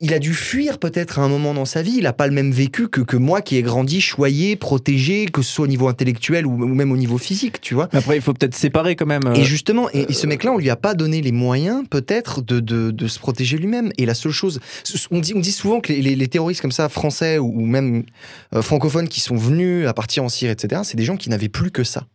il 0.00 0.12
a 0.12 0.18
dû 0.18 0.34
fuir 0.34 0.78
peut-être 0.78 1.18
à 1.18 1.22
un 1.22 1.28
moment 1.28 1.54
dans 1.54 1.64
sa 1.64 1.80
vie. 1.82 1.94
Il 1.96 2.02
n'a 2.02 2.12
pas 2.12 2.26
le 2.26 2.32
même 2.32 2.50
vécu 2.50 2.88
que, 2.88 3.00
que 3.00 3.16
moi 3.16 3.40
qui 3.42 3.56
ai 3.56 3.62
grandi 3.62 4.00
choyé, 4.00 4.56
protégé, 4.56 5.26
que 5.26 5.40
ce 5.40 5.52
soit 5.52 5.64
au 5.64 5.68
niveau 5.68 5.88
intellectuel 5.88 6.46
ou, 6.46 6.52
ou 6.62 6.74
même 6.74 6.90
au 6.92 6.96
niveau 6.96 7.16
physique, 7.16 7.60
tu 7.60 7.74
vois. 7.74 7.88
Mais 7.92 8.00
après, 8.00 8.16
il 8.16 8.22
faut 8.22 8.32
peut-être 8.34 8.54
séparer 8.54 8.96
quand 8.96 9.06
même. 9.06 9.26
euh, 9.26 9.34
Et 9.34 9.44
justement, 9.44 9.88
et, 9.92 10.06
et 10.08 10.12
ce 10.12 10.26
mec-là, 10.26 10.52
on 10.52 10.58
lui 10.58 10.68
a 10.70 10.76
pas 10.76 10.94
donné 10.94 11.22
les 11.22 11.32
moyens 11.32 11.84
peut-être 11.88 12.42
de, 12.42 12.60
de, 12.60 12.90
de 12.90 13.06
se 13.08 13.18
protéger 13.18 13.56
lui-même. 13.56 13.92
Et 13.96 14.04
la 14.06 14.14
seule 14.14 14.32
chose, 14.32 14.60
on 15.10 15.20
dit, 15.20 15.32
on 15.34 15.40
dit 15.40 15.52
souvent 15.52 15.80
que 15.80 15.92
les, 15.92 16.02
les- 16.02 16.16
les 16.16 16.28
terroristes 16.28 16.60
comme 16.60 16.72
ça, 16.72 16.88
français 16.88 17.38
ou, 17.38 17.46
ou 17.60 17.64
même 17.66 18.04
euh, 18.54 18.62
francophones 18.62 19.08
qui 19.08 19.20
sont 19.20 19.36
venus 19.36 19.86
à 19.86 19.94
partir 19.94 20.24
en 20.24 20.28
Syrie, 20.28 20.52
etc., 20.52 20.82
c'est 20.84 20.96
des 20.96 21.04
gens 21.04 21.16
qui 21.16 21.30
n'avaient 21.30 21.48
plus 21.48 21.70
que 21.70 21.84
ça. 21.84 22.06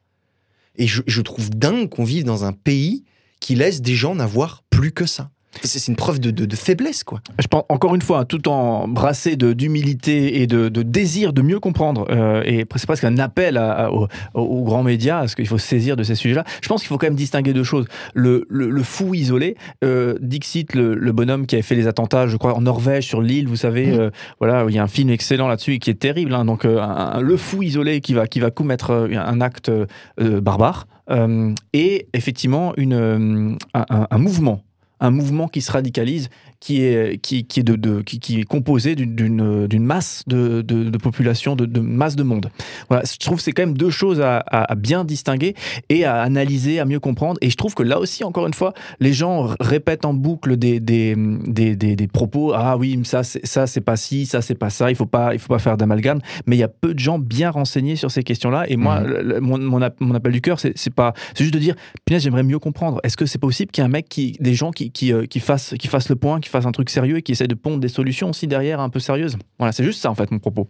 Et 0.76 0.86
je, 0.88 1.02
je 1.08 1.22
trouve 1.22 1.50
dingue 1.50 1.90
qu'on 1.90 2.04
vive 2.04 2.24
dans 2.24 2.46
un 2.46 2.52
pays 2.54 3.04
qui 3.40 3.56
laisse 3.56 3.82
des 3.82 3.96
gens 3.96 4.16
n'avoir 4.16 4.64
plus 4.70 4.91
que 4.91 5.06
ça. 5.06 5.30
C'est 5.63 5.88
une 5.88 5.95
preuve 5.95 6.19
de, 6.19 6.30
de- 6.31 6.45
de 6.45 6.55
faiblesse, 6.55 7.03
quoi. 7.03 7.21
Je 7.39 7.47
pense 7.47 7.63
encore 7.69 7.95
une 7.95 8.03
fois, 8.03 8.23
tout 8.23 8.47
en 8.49 8.88
brassé 8.88 9.35
de- 9.35 9.53
d'humilité 9.53 10.41
et 10.41 10.47
de, 10.47 10.69
de 10.69 10.84
désir 10.84 11.34
de 11.34 11.41
mieux 11.41 11.59
comprendre, 11.59 12.05
euh, 12.11 12.43
et 12.45 12.65
c'est 12.76 12.85
presque 12.85 13.03
un 13.03 13.17
appel 13.17 13.57
à- 13.57 13.85
à- 13.88 13.89
aux, 13.91 14.07
aux 14.35 14.63
grands 14.63 14.84
médias, 14.84 15.19
à 15.21 15.27
ce 15.27 15.35
qu'il 15.35 15.47
faut 15.47 15.57
saisir 15.57 15.95
de 15.95 16.03
ces 16.03 16.13
sujets-là. 16.15 16.43
Je 16.61 16.67
pense 16.69 16.81
qu'il 16.81 16.88
faut 16.88 16.97
quand 16.99 17.07
même 17.07 17.15
distinguer 17.15 17.51
deux 17.53 17.63
choses. 17.63 17.88
Le, 18.13 18.45
le- 18.47 18.69
le 18.69 18.84
fou 18.84 19.15
isolé, 19.15 19.55
euh, 19.84 20.15
Dixit, 20.21 20.76
le, 20.76 20.93
le 20.93 21.11
bonhomme 21.11 21.47
qui 21.47 21.55
avait 21.55 21.63
fait 21.63 21.76
les 21.76 21.88
attentats, 21.88 22.27
je 22.27 22.38
crois, 22.38 22.53
en 22.55 22.61
Norvège, 22.61 23.05
sur 23.07 23.21
l'île, 23.21 23.47
vous 23.47 23.55
savez, 23.55 23.89
euh, 23.89 24.11
voilà, 24.39 24.65
il 24.69 24.76
y 24.76 24.80
a 24.80 24.84
un 24.84 24.88
film 24.88 25.09
excellent 25.09 25.47
là-dessus 25.47 25.73
et 25.73 25.80
qui 25.80 25.89
est 25.89 25.95
terrible. 25.99 26.34
hein. 26.35 26.45
donc, 26.45 26.63
un- 26.65 27.19
le 27.21 27.38
fou 27.38 27.63
isolé 27.63 28.01
qui 28.01 28.13
va, 28.13 28.27
qui 28.27 28.39
va 28.39 28.51
commettre 28.51 29.09
un 29.11 29.41
acte 29.41 29.71
barbare, 30.19 30.88
euh, 31.09 31.53
et 31.73 32.07
effectivement 32.13 32.73
une, 32.77 32.93
euh, 32.93 33.55
un- 33.73 33.85
un- 33.89 34.07
un 34.11 34.17
mouvement 34.19 34.61
un 34.99 35.11
mouvement 35.11 35.47
qui 35.47 35.61
se 35.61 35.71
radicalise, 35.71 36.30
qui 36.60 36.84
est, 36.84 37.18
qui, 37.22 37.45
qui 37.45 37.61
est, 37.61 37.64
de, 37.64 37.76
de- 37.76 38.02
qui, 38.02 38.19
qui 38.19 38.40
est 38.41 38.44
composé 38.44 38.95
d'une- 38.95 39.68
masse 39.80 40.23
de, 40.27 40.61
de, 40.61 40.90
de 40.90 40.98
population, 40.98 41.56
de, 41.56 41.65
de 41.65 41.80
masse 41.80 42.15
de 42.15 42.23
monde. 42.23 42.49
Voilà, 42.90 43.03
je 43.10 43.18
trouve 43.18 43.38
que 43.38 43.44
c'est 43.44 43.52
quand 43.53 43.61
même 43.65 43.77
deux 43.77 43.90
choses 43.90 44.19
à, 44.19 44.38
à- 44.40 44.72
à 44.72 44.76
bien 44.76 45.06
distinguer 45.06 45.56
et 45.90 46.03
à 46.06 46.22
analyser, 46.22 46.80
à 46.80 46.86
mieux 46.86 46.99
comprendre. 46.99 47.38
Et 47.41 47.49
je 47.49 47.56
trouve 47.56 47.76
que 47.76 47.84
là 47.84 47.99
aussi, 47.99 48.23
encore 48.23 48.45
une 48.45 48.53
fois, 48.53 48.73
les 48.99 49.14
gens 49.14 49.49
répètent 49.60 50.06
en 50.06 50.14
boucle 50.14 50.57
des, 50.57 50.80
des, 50.80 51.15
des, 51.18 51.76
des- 51.76 51.95
des 51.95 52.07
propos. 52.07 52.53
Ah 52.53 52.77
oui, 52.77 52.99
ça, 53.03 53.23
c'est- 53.23 53.45
ça 53.45 53.65
c'est 53.68 53.81
pas 53.81 53.95
ci, 53.95 54.26
ça 54.26 54.41
c'est 54.41 54.56
pas 54.56 54.69
ça. 54.69 54.91
Il 54.91 54.95
faut 54.95 55.06
pas, 55.06 55.34
il 55.34 55.40
faut 55.40 55.48
pas 55.53 55.60
faire 55.60 55.77
d'amalgame. 55.77 56.19
Mais 56.45 56.56
il 56.57 56.60
y 56.60 56.64
a 56.64 56.68
peu 56.68 56.94
de 56.94 56.99
gens 56.99 57.19
bien 57.19 57.52
renseignés 57.52 57.95
sur 57.95 58.11
ces 58.11 58.23
questions-là. 58.23 58.65
Et 58.69 58.76
moi, 58.76 58.99
le- 59.02 59.22
le- 59.22 59.40
mon, 59.40 59.57
mon, 59.57 59.81
app- 59.81 59.99
mon 60.02 60.14
appel 60.14 60.34
du 60.34 60.41
cœur, 60.41 60.60
c'est 60.60 60.77
c'est 60.77 60.94
pas, 60.94 61.14
c'est 61.34 61.44
juste 61.44 61.53
de 61.53 61.60
dire, 61.60 61.76
punaise, 62.06 62.22
j'aimerais 62.23 62.44
mieux 62.44 62.60
comprendre. 62.60 62.99
Est-ce 63.03 63.15
que 63.18 63.26
c'est 63.26 63.40
possible 63.40 63.72
qu'il 63.72 63.81
y 63.81 63.86
ait 63.86 63.90
un 63.90 63.91
mec 63.91 64.07
qui, 64.10 64.36
des 64.40 64.53
gens 64.53 64.72
qui, 64.72 64.91
qui, 64.91 65.14
euh, 65.14 65.26
qui 65.26 65.40
fassent, 65.40 65.73
qui 65.80 65.88
fassent 65.88 66.10
le 66.10 66.15
point, 66.15 66.40
qui 66.40 66.48
fassent 66.49 66.65
un 66.65 66.71
truc 66.71 66.89
sérieux 66.89 67.17
et 67.17 67.21
qui 67.21 67.31
essaient 67.34 67.47
de 67.47 67.55
pondre 67.55 67.80
des 67.80 67.88
solutions 67.88 68.30
aussi 68.30 68.47
derrière 68.47 68.80
un 68.80 68.89
peu 68.89 68.99
sérieuses. 68.99 69.38
Voilà, 69.57 69.71
c'est 69.71 69.84
juste 69.84 70.01
ça 70.01 70.09
en 70.09 70.15
fait 70.15 70.30
mon 70.31 70.39
propos. 70.39 70.67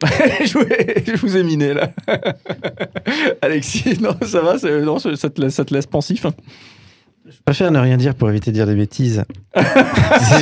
je, 0.04 1.16
vous 1.16 1.36
ai, 1.36 1.42
miné 1.42 1.74
là. 1.74 1.90
Alexis, 3.42 3.98
non, 4.00 4.14
ça 4.22 4.40
va, 4.40 4.54
non, 4.80 4.98
ça 4.98 5.30
te 5.30 5.40
laisse, 5.40 5.54
ça 5.54 5.64
te 5.64 5.74
laisse 5.74 5.86
pensif. 5.86 6.24
hein. 6.24 6.32
Je 7.26 7.36
préfère 7.44 7.70
ne 7.70 7.78
rien 7.78 7.96
dire 7.98 8.14
pour 8.14 8.30
éviter 8.30 8.50
de 8.50 8.54
dire 8.54 8.66
des 8.66 8.74
bêtises. 8.76 9.24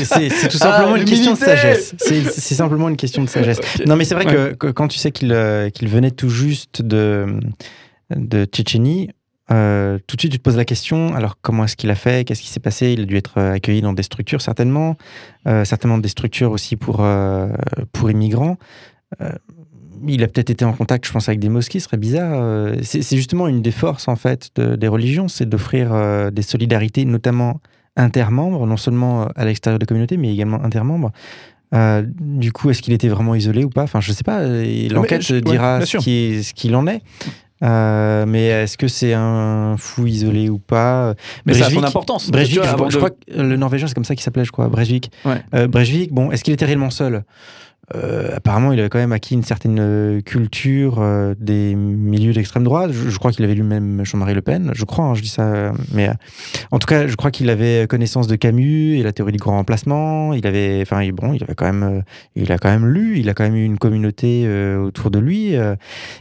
C'est- 0.05 0.49
tout 0.49 0.57
simplement 0.59 0.93
Ah, 0.95 0.99
une 0.99 1.05
question 1.05 1.33
de 1.33 1.39
sagesse. 1.39 1.95
C'est 1.99 2.55
simplement 2.55 2.89
une 2.89 2.97
question 2.97 3.25
de 3.25 3.29
sagesse. 3.29 3.59
Non, 3.87 3.97
mais 3.97 4.05
c'est 4.05 4.15
vrai 4.15 4.27
que, 4.27 4.51
Ouais. 4.51 4.57
que 4.57 4.67
quand 4.69 4.89
tu 4.89 4.99
sais 4.99 5.11
qu'il 5.11 5.33
euh, 5.33 5.71
qu'il 5.71 5.89
venait 5.89 6.13
tout 6.13 6.29
juste 6.29 6.83
de, 6.83 7.27
de 8.15 8.45
Tchétchénie, 8.45 9.11
euh, 9.53 9.99
tout 10.07 10.17
de 10.17 10.21
suite 10.21 10.33
tu 10.33 10.39
te 10.39 10.43
poses 10.43 10.57
la 10.57 10.65
question 10.65 11.15
alors 11.15 11.39
comment 11.41 11.65
est-ce 11.65 11.77
qu'il 11.77 11.91
a 11.91 11.95
fait? 11.95 12.25
Qu'est-ce 12.27 12.43
qui 12.43 12.49
s'est 12.49 12.61
passé? 12.61 12.93
Il 12.93 13.03
a 13.03 13.05
dû 13.05 13.17
être 13.17 13.39
euh, 13.39 13.53
accueilli 13.55 13.81
dans 13.81 13.93
des 13.93 14.03
structures 14.03 14.41
certainement, 14.41 14.97
Euh, 15.47 15.65
certainement 15.65 15.99
des 15.99 16.09
structures 16.09 16.51
aussi 16.51 16.75
pour, 16.77 16.99
euh, 17.01 17.49
pour 17.93 18.11
immigrants. 18.11 18.57
Il 20.07 20.23
a 20.23 20.29
peut-être 20.29 20.51
été 20.51 20.65
en 20.65 20.73
contact, 20.73 21.07
je 21.07 21.13
pense, 21.13 21.29
avec 21.29 21.39
des 21.41 21.49
mosquées, 21.49 21.79
ce 21.81 21.87
serait 21.87 21.97
bizarre. 21.97 22.75
C'est 22.83 23.17
justement 23.17 23.47
une 23.49 23.63
des 23.63 23.71
forces, 23.71 24.09
en 24.09 24.17
fait, 24.17 24.51
de- 24.57 24.77
des 24.77 24.89
religions, 24.89 25.27
c'est 25.29 25.49
d'offrir 25.49 26.31
des 26.33 26.43
solidarités, 26.43 27.05
notamment 27.07 27.61
intermembres, 27.97 28.67
non 28.67 28.77
seulement 28.77 29.29
à 29.37 29.45
l'extérieur 29.47 29.79
de 29.79 29.85
la 29.85 29.87
communauté, 29.87 30.17
mais 30.19 30.33
également 30.33 30.63
intermembres. 30.63 31.13
Euh, 31.75 32.03
du 32.07 32.53
coup, 32.53 32.69
est-ce 32.71 32.83
qu'il 32.83 32.93
était 32.93 33.09
vraiment 33.09 33.35
isolé 33.35 33.65
ou 33.65 33.71
pas? 33.71 33.83
Enfin, 33.85 34.01
je 34.01 34.13
sais 34.13 34.23
pas. 34.25 34.43
L'enquête 34.45 35.29
ouais, 35.31 35.41
dira 35.41 35.81
ce 35.87 36.53
qu'il 36.53 36.77
en 36.77 36.87
est. 36.87 37.01
Euh, 37.63 38.27
mais 38.27 38.47
est-ce 38.49 38.77
que 38.77 38.87
c'est 38.89 39.15
un 39.15 39.77
fou 39.79 40.07
isolé 40.07 40.51
ou 40.51 40.59
pas? 40.59 41.15
Mais 41.47 41.55
ça 41.55 41.67
a 41.67 41.71
son 41.71 41.77
Breivik- 41.81 41.87
importance. 41.89 42.31
Breivik, 42.31 42.55
je, 42.63 42.73
crois- 42.73 42.89
je 42.91 42.95
de- 42.95 42.99
crois 42.99 43.11
que 43.11 43.17
le 43.43 43.57
norvégien, 43.57 43.87
c'est 43.89 43.95
comme 43.95 44.05
ça 44.05 44.15
qu'il 44.15 44.23
s'appelait, 44.25 44.45
je 44.45 44.53
crois, 44.53 44.69
Breivik. 44.69 45.11
Ouais. 45.25 45.43
Euh, 45.55 45.67
Breivik, 45.67 46.13
bon, 46.13 46.31
est-ce 46.31 46.45
qu'il 46.45 46.53
était 46.53 46.67
réellement 46.67 46.91
seul? 46.91 47.25
Euh, 47.95 48.31
apparemment, 48.35 48.73
il 48.73 48.81
avait 48.81 48.89
quand 48.89 48.99
même 48.99 49.13
acquis 49.13 49.35
une 49.35 49.45
certaine 49.45 49.79
euh, 49.79 50.21
culture 50.21 50.97
euh, 50.99 51.35
des 51.39 51.75
milieux 51.77 52.33
d'extrême 52.33 52.65
droite. 52.65 52.91
Je, 52.93 53.11
je 53.11 53.19
crois 53.19 53.31
qu'il 53.31 53.45
avait 53.45 53.55
lu 53.55 53.63
même 53.63 54.05
Jean-Marie 54.05 54.35
Le 54.35 54.43
Pen. 54.43 54.73
Je 54.75 54.85
crois, 54.85 55.05
hein, 55.05 55.15
je 55.15 55.23
dis 55.23 55.29
ça. 55.29 55.43
euh, 55.45 55.73
Mais 55.95 56.09
euh, 56.09 56.13
en 56.73 56.79
tout 56.81 56.87
cas, 56.87 57.07
je 57.07 57.15
crois 57.15 57.31
qu'il 57.31 57.49
avait 57.49 57.87
connaissance 57.89 58.27
de 58.27 58.35
Camus 58.35 58.99
et 58.99 59.03
la 59.05 59.13
théorie 59.13 59.33
du 59.33 59.39
grand 59.39 59.53
remplacement. 59.53 60.33
Il 60.35 60.47
avait, 60.47 60.81
enfin, 60.83 61.03
il- 61.03 61.13
bon, 61.13 61.33
il 61.33 61.43
avait 61.45 61.55
quand 61.55 61.67
même, 61.67 61.83
euh, 61.85 62.01
il 62.35 62.51
a 62.51 62.59
quand 62.59 62.71
même 62.71 62.87
lu. 62.87 63.19
Il 63.21 63.29
a 63.29 63.35
quand 63.35 63.45
même 63.45 63.55
eu 63.57 63.65
une 63.65 63.79
communauté 63.79 64.43
euh, 64.47 64.79
autour 64.83 65.11
de 65.13 65.19
lui. 65.21 65.55
Euh, 65.55 65.77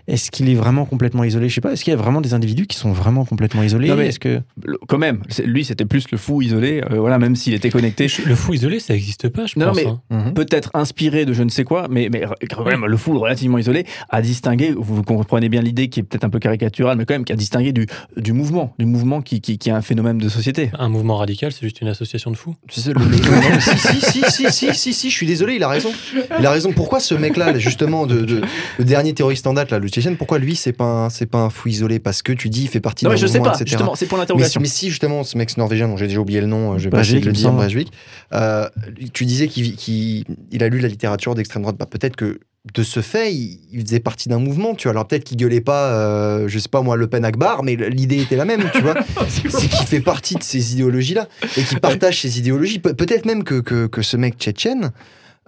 Est-ce 0.08 0.30
qu'il 0.30 0.50
est 0.50 0.56
vraiment 0.56 0.86
complètement 0.86 1.24
isolé? 1.24 1.50
Je 1.50 1.56
sais 1.56 1.62
pas. 1.62 1.74
Est-ce 1.74 1.84
qu'il 1.84 1.92
y 1.92 1.96
a 1.96 2.00
vraiment 2.00 2.22
des 2.22 2.34
individus 2.36 2.68
qui 2.68 2.78
sont 2.78 2.92
vraiment 2.92 3.26
complètement 3.26 3.64
isolés? 3.64 3.88
Non, 3.90 3.96
mais- 3.96 4.08
Est-ce 4.10 4.20
que 4.20 4.42
quand 4.88 5.00
même, 5.00 5.24
lui 5.44 5.66
c'était 5.66 5.86
plus 5.86 6.06
le 6.12 6.18
fou 6.20 6.44
isolé, 6.44 6.84
euh, 6.92 7.00
voilà, 7.00 7.18
même 7.18 7.36
s'il 7.36 7.54
était 7.56 7.72
connecté. 7.72 8.08
Le 8.26 8.36
fou 8.36 8.54
isolé, 8.54 8.80
ça 8.80 8.94
n'existe 8.94 9.30
pas, 9.30 9.48
je 9.48 9.58
Non, 9.58 9.68
pense. 9.68 9.78
mais 9.78 9.88
hein. 10.12 10.32
peut-être 10.36 10.70
inspiré 10.76 11.26
de 11.26 11.34
je 11.34 11.42
ne 11.42 11.50
sais 11.56 11.62
sais 11.62 11.64
quoi, 11.64 11.88
mais, 11.90 12.10
mais 12.12 12.24
quand 12.50 12.64
même 12.66 12.86
le 12.86 12.98
full 12.98 13.18
relativement 13.18 13.58
isolé, 13.58 13.86
à 14.10 14.22
distinguer, 14.22 14.74
vous 14.78 15.04
comprenez 15.04 15.50
bien 15.50 15.62
l'idée 15.62 15.88
qui 15.90 16.02
est 16.02 16.04
peut-être 16.04 16.24
un 16.26 16.30
peu 16.30 16.40
caricaturale, 16.40 16.98
mais 16.98 17.06
quand 17.06 17.14
même 17.14 17.26
qui 17.26 17.34
a 17.34 17.36
distingué 17.36 17.72
du, 17.72 17.88
du 18.18 18.34
mouvement, 18.34 18.74
du 18.78 18.86
mouvement 18.86 19.22
qui, 19.22 19.42
qui, 19.42 19.58
qui 19.58 19.70
est 19.70 19.72
un 19.72 19.82
phénomène 19.82 20.18
de 20.18 20.30
société. 20.30 20.72
Un 20.78 20.90
mouvement 20.90 21.18
radical, 21.18 21.52
c'est 21.52 21.62
juste 21.62 21.82
une 21.82 21.88
association 21.88 22.32
de 22.32 22.36
fous. 22.36 22.56
C'est 22.70 22.88
le- 22.94 23.00
le- 23.00 23.18
non, 23.18 23.60
si, 23.60 23.78
si, 23.78 24.02
si, 24.02 24.24
si, 24.32 24.52
si, 24.52 24.74
si, 24.76 24.94
si, 24.94 25.10
je 25.10 25.16
suis 25.16 25.26
désolé, 25.28 25.56
il 25.56 25.64
a 25.64 25.70
raison. 25.70 25.92
Il 26.40 26.46
a 26.46 26.52
raison. 26.52 26.72
Pourquoi 26.74 27.00
ce 27.00 27.16
mec-là, 27.16 27.58
justement, 27.58 28.06
de, 28.06 28.22
de- 28.22 28.42
le 28.78 28.84
dernier 28.86 29.14
terroriste 29.14 29.48
en 29.48 29.54
date, 29.54 29.72
là, 29.72 29.80
le 29.80 29.88
Tchétchène, 29.88 30.18
pourquoi 30.18 30.40
lui, 30.40 30.56
c'est 30.56 30.74
pas, 30.74 30.84
un- 31.06 31.10
c'est 31.10 31.26
pas 31.26 31.40
un 31.40 31.50
fou 31.50 31.70
isolé 31.70 32.00
Parce 32.00 32.22
que 32.22 32.34
tu 32.34 32.50
dis, 32.50 32.64
il 32.64 32.68
fait 32.68 32.80
partie 32.82 33.06
Non, 33.06 33.10
d'un 33.12 33.16
mais 33.16 33.22
je 33.22 33.28
sais 33.28 33.38
mouvement, 33.40 33.52
pas, 33.54 33.58
etc. 33.60 33.70
justement, 33.78 33.96
c'est 33.96 34.06
pour 34.08 34.18
l'interrogation. 34.18 34.60
Mais, 34.60 34.66
mais 34.66 34.70
si, 34.70 34.90
justement, 34.90 35.24
ce 35.24 35.38
mec 35.38 35.56
norvégien, 35.58 35.88
dont 35.88 35.96
j'ai 35.98 36.08
déjà 36.08 36.20
oublié 36.20 36.42
le 36.42 36.48
nom, 36.48 36.74
euh, 36.74 36.78
je 36.80 36.84
vais 36.86 36.90
pas 36.90 37.00
essayer 37.02 37.20
de 37.22 37.26
le 37.26 37.32
il 37.32 37.36
dire. 37.38 37.52
Breivik, 37.54 37.92
euh, 38.34 38.68
tu 39.14 39.26
disais 39.26 39.48
qu'il 39.48 39.76
qu'il- 39.76 40.26
il 40.52 40.64
a 40.64 40.68
lu 40.70 40.80
la 40.80 40.88
littérature 40.88 41.36
d'extrême 41.46 41.62
droite. 41.64 41.78
Bah, 41.78 41.86
peut-être 41.86 42.16
que 42.16 42.40
de 42.74 42.82
ce 42.84 43.00
fait, 43.02 43.32
il, 43.34 43.60
il 43.72 43.82
faisait 43.82 44.00
partie 44.00 44.28
d'un 44.28 44.40
mouvement, 44.40 44.74
tu 44.74 44.84
vois. 44.88 44.92
Alors 44.92 45.08
peut-être 45.08 45.24
qu'il 45.24 45.38
gueulait 45.38 45.62
pas, 45.62 45.92
euh, 45.92 46.48
je 46.48 46.58
sais 46.58 46.68
pas 46.70 46.82
moi, 46.82 46.96
Le 46.96 47.06
Pen 47.08 47.24
Akbar, 47.24 47.62
mais 47.64 47.76
l'idée 47.76 48.20
était 48.22 48.36
la 48.36 48.46
même, 48.46 48.64
tu 48.74 48.82
vois. 48.82 48.96
c'est 49.30 49.68
qu'il 49.70 49.86
fait 49.88 50.00
partie 50.02 50.36
de 50.36 50.42
ces 50.44 50.74
idéologies-là 50.74 51.28
et 51.58 51.62
qu'il 51.64 51.80
partage 51.80 52.22
ces 52.22 52.40
idéologies. 52.40 52.80
Pe- 52.80 52.94
peut-être 52.94 53.26
même 53.26 53.44
que, 53.44 53.60
que, 53.60 53.86
que 53.86 54.02
ce 54.02 54.18
mec 54.18 54.36
tchétchène, 54.40 54.92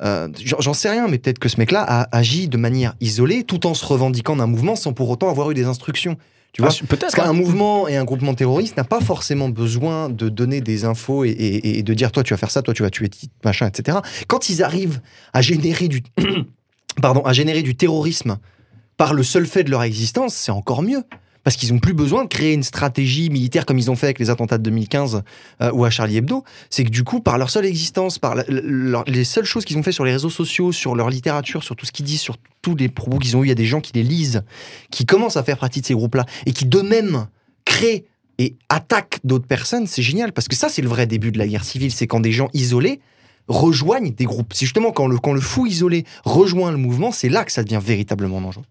euh, 0.04 0.28
j'en 0.44 0.74
sais 0.74 0.90
rien, 0.92 1.08
mais 1.08 1.18
peut-être 1.18 1.40
que 1.40 1.50
ce 1.50 1.58
mec-là 1.58 1.84
a 1.88 2.16
agi 2.16 2.48
de 2.48 2.58
manière 2.58 2.94
isolée 3.02 3.44
tout 3.44 3.66
en 3.66 3.74
se 3.74 3.84
revendiquant 3.84 4.36
d'un 4.36 4.46
mouvement 4.46 4.76
sans 4.76 4.94
pour 4.94 5.10
autant 5.10 5.30
avoir 5.30 5.50
eu 5.50 5.56
des 5.56 5.66
instructions. 5.66 6.18
Tu 6.54 6.62
vois 6.62 6.72
Ah, 6.74 6.86
peut-être, 6.88 7.02
Parce 7.02 7.16
qu'un 7.16 7.30
hein. 7.30 7.34
mouvement 7.34 7.88
et 7.88 7.98
un 7.98 8.04
groupement 8.04 8.34
terroriste 8.34 8.78
n'a 8.78 8.84
pas 8.84 9.00
forcément 9.02 9.50
besoin 9.50 10.10
de 10.10 10.28
donner 10.30 10.60
des 10.62 10.86
infos 10.86 11.24
et, 11.24 11.30
et- 11.30 11.78
et 11.80 11.84
de 11.84 11.94
dire 11.94 12.12
toi 12.12 12.24
tu 12.24 12.34
vas 12.34 12.38
faire 12.38 12.50
ça, 12.52 12.62
toi 12.64 12.74
tu 12.74 12.82
vas 12.84 12.90
tuer 12.90 13.10
machin, 13.46 13.68
etc. 13.68 14.00
Quand 14.28 14.50
ils 14.50 14.64
arrivent 14.64 15.02
à 15.34 15.42
générer 15.42 15.88
du, 15.88 16.02
pardon, 17.02 17.22
à 17.22 17.34
générer 17.34 17.62
du 17.62 17.76
terrorisme 17.76 18.38
par 18.98 19.14
le 19.14 19.22
seul 19.24 19.46
fait 19.46 19.64
de 19.64 19.70
leur 19.70 19.84
existence, 19.84 20.34
c'est 20.34 20.52
encore 20.52 20.82
mieux. 20.82 21.04
Parce 21.48 21.56
qu'ils 21.56 21.72
n'ont 21.72 21.80
plus 21.80 21.94
besoin 21.94 22.26
de 22.26 22.28
créer 22.28 22.52
une 22.52 22.62
stratégie 22.62 23.30
militaire 23.30 23.66
comme 23.66 23.78
ils 23.78 23.90
ont 23.90 23.96
fait 23.96 24.08
avec 24.08 24.20
les 24.20 24.30
attentats 24.30 24.58
de 24.58 24.64
2015 24.64 25.24
euh, 25.62 25.72
ou 25.72 25.86
à 25.86 25.90
Charlie 25.90 26.18
Hebdo. 26.18 26.44
C'est 26.70 26.84
que 26.84 26.90
du 26.90 27.06
coup, 27.06 27.22
par 27.22 27.38
leur 27.38 27.50
seule 27.50 27.66
existence, 27.66 28.20
par 28.20 28.36
les 28.36 29.24
seules 29.24 29.46
choses 29.46 29.64
qu'ils 29.64 29.78
ont 29.78 29.82
fait 29.82 29.94
sur 29.94 30.04
les 30.04 30.12
réseaux 30.12 30.30
sociaux, 30.30 30.74
sur 30.74 30.94
leur 30.94 31.10
littérature, 31.10 31.64
sur 31.64 31.78
tout 31.78 31.86
ce 31.86 31.94
qu'ils 31.94 32.06
disent, 32.06 32.20
sur 32.20 32.36
tous 32.62 32.76
les 32.76 32.90
propos 32.90 33.18
qu'ils 33.18 33.38
ont 33.38 33.44
eu, 33.44 33.46
il 33.46 33.48
y 33.48 33.54
a 33.54 33.56
des 33.56 33.64
gens 33.64 33.80
qui 33.80 33.94
les 33.94 34.04
lisent, 34.04 34.44
qui 34.92 35.06
commencent 35.06 35.38
à 35.38 35.44
faire 35.44 35.58
partie 35.58 35.80
de 35.80 35.86
ces 35.86 35.94
groupes-là 35.94 36.26
et 36.46 36.52
qui 36.52 36.66
d'eux-mêmes 36.66 37.28
créent 37.64 38.04
et 38.40 38.58
attaquent 38.68 39.20
d'autres 39.24 39.48
personnes. 39.48 39.88
C'est 39.88 40.02
génial 40.02 40.34
parce 40.34 40.50
que 40.50 40.56
ça, 40.58 40.68
c'est 40.68 40.82
le 40.82 40.90
vrai 40.90 41.08
début 41.08 41.32
de 41.32 41.38
la 41.38 41.48
guerre 41.48 41.64
civile. 41.64 41.94
C'est 41.94 42.08
quand 42.08 42.20
des 42.20 42.34
gens 42.34 42.50
isolés 42.54 43.00
rejoignent 43.48 44.12
des 44.12 44.26
groupes. 44.26 44.52
C'est 44.54 44.66
justement 44.66 44.92
quand 44.92 45.08
le 45.08 45.40
fou 45.40 45.66
isolé 45.66 46.04
rejoint 46.26 46.72
le 46.72 46.78
mouvement, 46.78 47.14
c'est 47.14 47.30
là 47.30 47.46
que 47.46 47.54
ça 47.54 47.64
devient 47.64 47.80
véritablement 47.82 48.42
dangereux. 48.42 48.66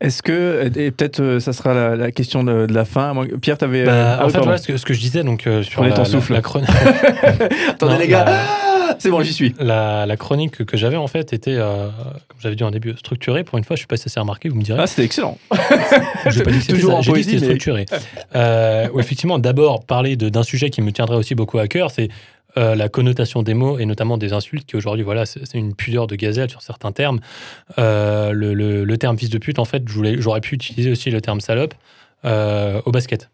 Est-ce 0.00 0.22
que, 0.22 0.70
et 0.76 0.90
peut-être 0.90 1.20
euh, 1.20 1.40
ça 1.40 1.52
sera 1.54 1.72
la, 1.72 1.96
la 1.96 2.10
question 2.12 2.44
de, 2.44 2.66
de 2.66 2.74
la 2.74 2.84
fin. 2.84 3.14
Pierre, 3.40 3.56
t'avais. 3.56 3.84
Bah, 3.84 3.92
euh, 3.92 4.16
ah 4.20 4.26
en 4.26 4.28
fait, 4.28 4.38
voilà 4.38 4.58
ce 4.58 4.66
que, 4.66 4.76
ce 4.76 4.84
que 4.84 4.92
je 4.92 5.00
disais 5.00 5.22
donc 5.24 5.46
euh, 5.46 5.62
sur 5.62 5.76
Prenez 5.76 5.88
la, 5.90 5.96
ton 5.96 6.02
la- 6.02 6.08
souffle. 6.08 6.32
la 6.34 6.42
chronique. 6.42 6.68
Attendez, 7.68 7.94
Non, 7.94 7.98
les 8.00 8.08
gars. 8.08 8.24
Ah, 8.28 8.94
c'est 8.98 9.10
bon, 9.10 9.22
j'y 9.22 9.32
suis. 9.32 9.54
La, 9.58 10.06
chronique 10.18 10.64
que, 10.64 10.76
j'avais 10.76 10.96
en 10.96 11.06
fait 11.06 11.32
était, 11.32 11.54
euh, 11.56 11.88
comme 12.28 12.38
j'avais 12.40 12.56
dit 12.56 12.62
en 12.64 12.70
début, 12.70 12.94
structurée. 12.98 13.42
Pour 13.42 13.56
une 13.58 13.64
fois, 13.64 13.74
je 13.74 13.78
suis 13.80 13.86
pas 13.86 13.94
assez 13.94 14.20
remarqué. 14.20 14.48
Vous 14.50 14.56
me 14.56 14.62
direz. 14.62 14.78
Ah, 14.82 14.86
c'était 14.86 15.04
excellent. 15.04 15.38
Je 16.28 16.42
pas 16.42 16.50
dit 16.50 16.58
que 16.60 16.72
Toujours 16.72 16.92
ça. 16.92 16.98
en 16.98 17.02
J'ai 17.02 17.12
dit 17.12 17.20
que 17.20 17.24
poésie, 17.24 17.30
c'était 17.30 17.40
mais- 17.40 17.46
structuré. 17.58 17.86
Euh, 18.34 18.88
effectivement, 18.98 19.38
d'abord 19.38 19.84
parler 19.84 20.16
d'un 20.16 20.42
sujet 20.42 20.68
qui 20.70 20.82
me 20.82 20.92
tiendrait 20.92 21.16
aussi 21.16 21.34
beaucoup 21.34 21.58
à 21.58 21.68
cœur, 21.68 21.90
c'est 21.90 22.08
euh, 22.58 22.74
la 22.74 22.88
connotation 22.88 23.42
des 23.42 23.54
mots 23.54 23.78
et 23.78 23.86
notamment 23.86 24.18
des 24.18 24.32
insultes 24.32 24.66
qui 24.66 24.76
aujourd'hui, 24.76 25.04
voilà, 25.04 25.26
c'est 25.26 25.54
une 25.54 25.74
pudeur 25.74 26.06
de 26.06 26.16
gazelle 26.16 26.50
sur 26.50 26.62
certains 26.62 26.92
termes. 26.92 27.20
Euh, 27.78 28.32
le, 28.32 28.54
le- 28.54 28.98
terme 28.98 29.18
fils 29.18 29.30
de 29.30 29.38
pute, 29.38 29.58
en 29.58 29.64
fait, 29.64 29.82
j'aurais 29.86 30.40
pu 30.40 30.54
utiliser 30.54 30.90
aussi 30.90 31.10
le 31.10 31.20
terme 31.20 31.40
salope 31.40 31.74
euh, 32.24 32.80
au 32.84 32.90
basket. 32.90 33.30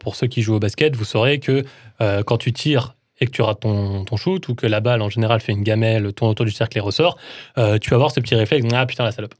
Pour 0.00 0.16
ceux 0.16 0.26
qui 0.26 0.42
jouent 0.42 0.56
au 0.56 0.58
basket, 0.58 0.96
vous 0.96 1.04
saurez 1.04 1.38
que 1.38 1.64
quand 2.00 2.36
tu 2.36 2.52
tires 2.52 2.96
et 3.20 3.26
que 3.26 3.30
tu 3.30 3.42
rates 3.42 3.60
ton, 3.60 4.04
ton 4.04 4.16
shoot 4.16 4.48
ou 4.48 4.56
que 4.56 4.66
la 4.66 4.80
balle 4.80 5.02
en 5.02 5.08
général 5.08 5.40
fait 5.40 5.52
une 5.52 5.62
gamelle, 5.62 6.12
tourne 6.14 6.30
autour 6.32 6.44
du 6.44 6.50
cercle 6.50 6.78
et 6.78 6.80
ressort, 6.80 7.16
tu 7.54 7.90
vas 7.90 7.94
avoir 7.94 8.10
ce 8.10 8.18
petit 8.18 8.34
réflexe, 8.34 8.66
ah 8.74 8.86
putain 8.86 9.04
la 9.04 9.12
salope. 9.12 9.34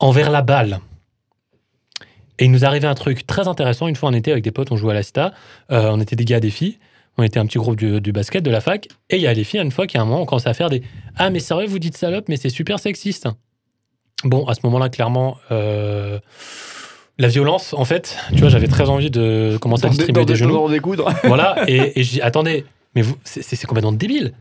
Envers 0.00 0.30
la 0.30 0.42
balle, 0.42 0.80
et 2.38 2.46
il 2.46 2.50
nous 2.50 2.64
arrivait 2.64 2.88
un 2.88 2.94
truc 2.94 3.26
très 3.26 3.46
intéressant. 3.46 3.86
Une 3.86 3.96
fois, 3.96 4.08
on 4.08 4.14
était 4.14 4.32
avec 4.32 4.42
des 4.42 4.50
potes, 4.50 4.72
on 4.72 4.76
jouait 4.76 4.90
à 4.90 4.94
la 4.94 5.02
Cita. 5.02 5.32
Euh, 5.70 5.90
on 5.92 6.00
était 6.00 6.16
des 6.16 6.24
gars, 6.24 6.40
des 6.40 6.50
filles. 6.50 6.78
On 7.18 7.22
était 7.22 7.38
un 7.38 7.46
petit 7.46 7.58
groupe 7.58 7.76
du, 7.76 8.00
du 8.00 8.12
basket, 8.12 8.42
de 8.42 8.50
la 8.50 8.60
fac. 8.60 8.88
Et 9.10 9.16
il 9.16 9.22
y 9.22 9.26
a 9.26 9.32
les 9.34 9.44
filles, 9.44 9.60
une 9.60 9.70
fois, 9.70 9.86
qui 9.86 9.98
à 9.98 10.02
un 10.02 10.04
moment, 10.04 10.22
on 10.22 10.26
commence 10.26 10.46
à 10.46 10.54
faire 10.54 10.70
des 10.70 10.82
Ah, 11.16 11.28
mais 11.30 11.40
sérieux, 11.40 11.66
vous 11.66 11.78
dites 11.78 11.96
salope, 11.96 12.24
mais 12.28 12.36
c'est 12.36 12.48
super 12.48 12.78
sexiste. 12.78 13.28
Bon, 14.24 14.46
à 14.46 14.54
ce 14.54 14.60
moment-là, 14.64 14.88
clairement, 14.88 15.36
euh, 15.50 16.18
la 17.18 17.28
violence, 17.28 17.74
en 17.74 17.84
fait, 17.84 18.16
tu 18.32 18.38
vois, 18.40 18.48
j'avais 18.48 18.68
très 18.68 18.88
envie 18.88 19.10
de 19.10 19.58
commencer 19.60 19.84
à 19.84 19.88
distribuer 19.98 20.20
des 20.24 20.32
genoux. 20.36 20.54
voilà, 21.24 21.56
et, 21.68 21.98
et 22.00 22.02
je 22.04 22.10
dis 22.12 22.20
Attendez, 22.22 22.64
mais 22.94 23.02
vous, 23.02 23.16
c'est- 23.24 23.42
c'est 23.42 23.56
c'est 23.56 23.66
complètement 23.66 23.92
débile. 23.92 24.32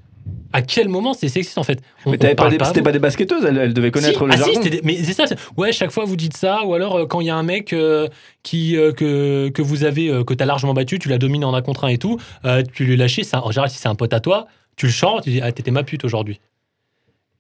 À 0.54 0.62
quel 0.62 0.90
moment 0.90 1.14
c'est 1.14 1.28
sexiste 1.30 1.58
en 1.58 1.64
fait 1.64 1.80
On- 2.06 2.12
Mais 2.12 2.18
t'avais 2.18 2.36
pas 2.36 2.50
des- 2.50 2.58
pas 2.82 2.92
des 2.92 3.00
basketteuses, 3.00 3.46
elles, 3.46 3.58
elles 3.58 3.74
devaient 3.74 3.92
connaître 3.92 4.20
Si, 4.20 4.26
le 4.26 4.32
ah 4.32 4.38
si, 4.38 4.54
jargon. 4.54 4.70
des- 4.70 4.82
mais 4.84 5.04
c'est 5.04 5.14
ça. 5.14 5.26
Ouais, 5.58 5.72
chaque 5.72 5.92
fois 5.92 6.06
vous 6.06 6.16
dites 6.16 6.36
ça, 6.36 6.64
ou 6.66 6.74
alors 6.74 6.96
euh, 7.00 7.06
quand 7.06 7.22
il 7.22 7.28
y 7.28 7.30
a 7.30 7.36
un 7.36 7.44
mec 7.44 7.74
euh, 7.74 8.08
qui 8.44 8.76
euh, 8.78 8.92
que, 8.92 9.50
que 9.50 9.62
vous 9.62 9.84
avez 9.84 10.08
que 10.26 10.34
t'as 10.34 10.46
largement 10.46 10.74
battu, 10.74 11.00
tu 11.00 11.10
l'as 11.10 11.18
dominé 11.18 11.46
en 11.46 11.54
un 11.54 11.62
contre 11.62 11.84
un 11.86 11.90
et 11.90 11.98
tout, 11.98 12.20
tu 12.74 12.86
lui 12.86 12.98
lâches. 12.98 13.22
Ça, 13.22 13.44
en 13.46 13.52
général, 13.52 13.70
si 13.70 13.78
c'est 13.78 13.88
un 13.90 13.96
pote 13.96 14.14
à 14.14 14.20
toi, 14.20 14.48
tu 14.76 14.86
le 14.88 14.92
chantes, 14.92 15.24
tu 15.24 15.30
dis 15.32 15.42
ah 15.42 15.52
t'étais 15.52 15.72
ma 15.72 15.84
pute 15.84 16.04
aujourd'hui. 16.06 16.40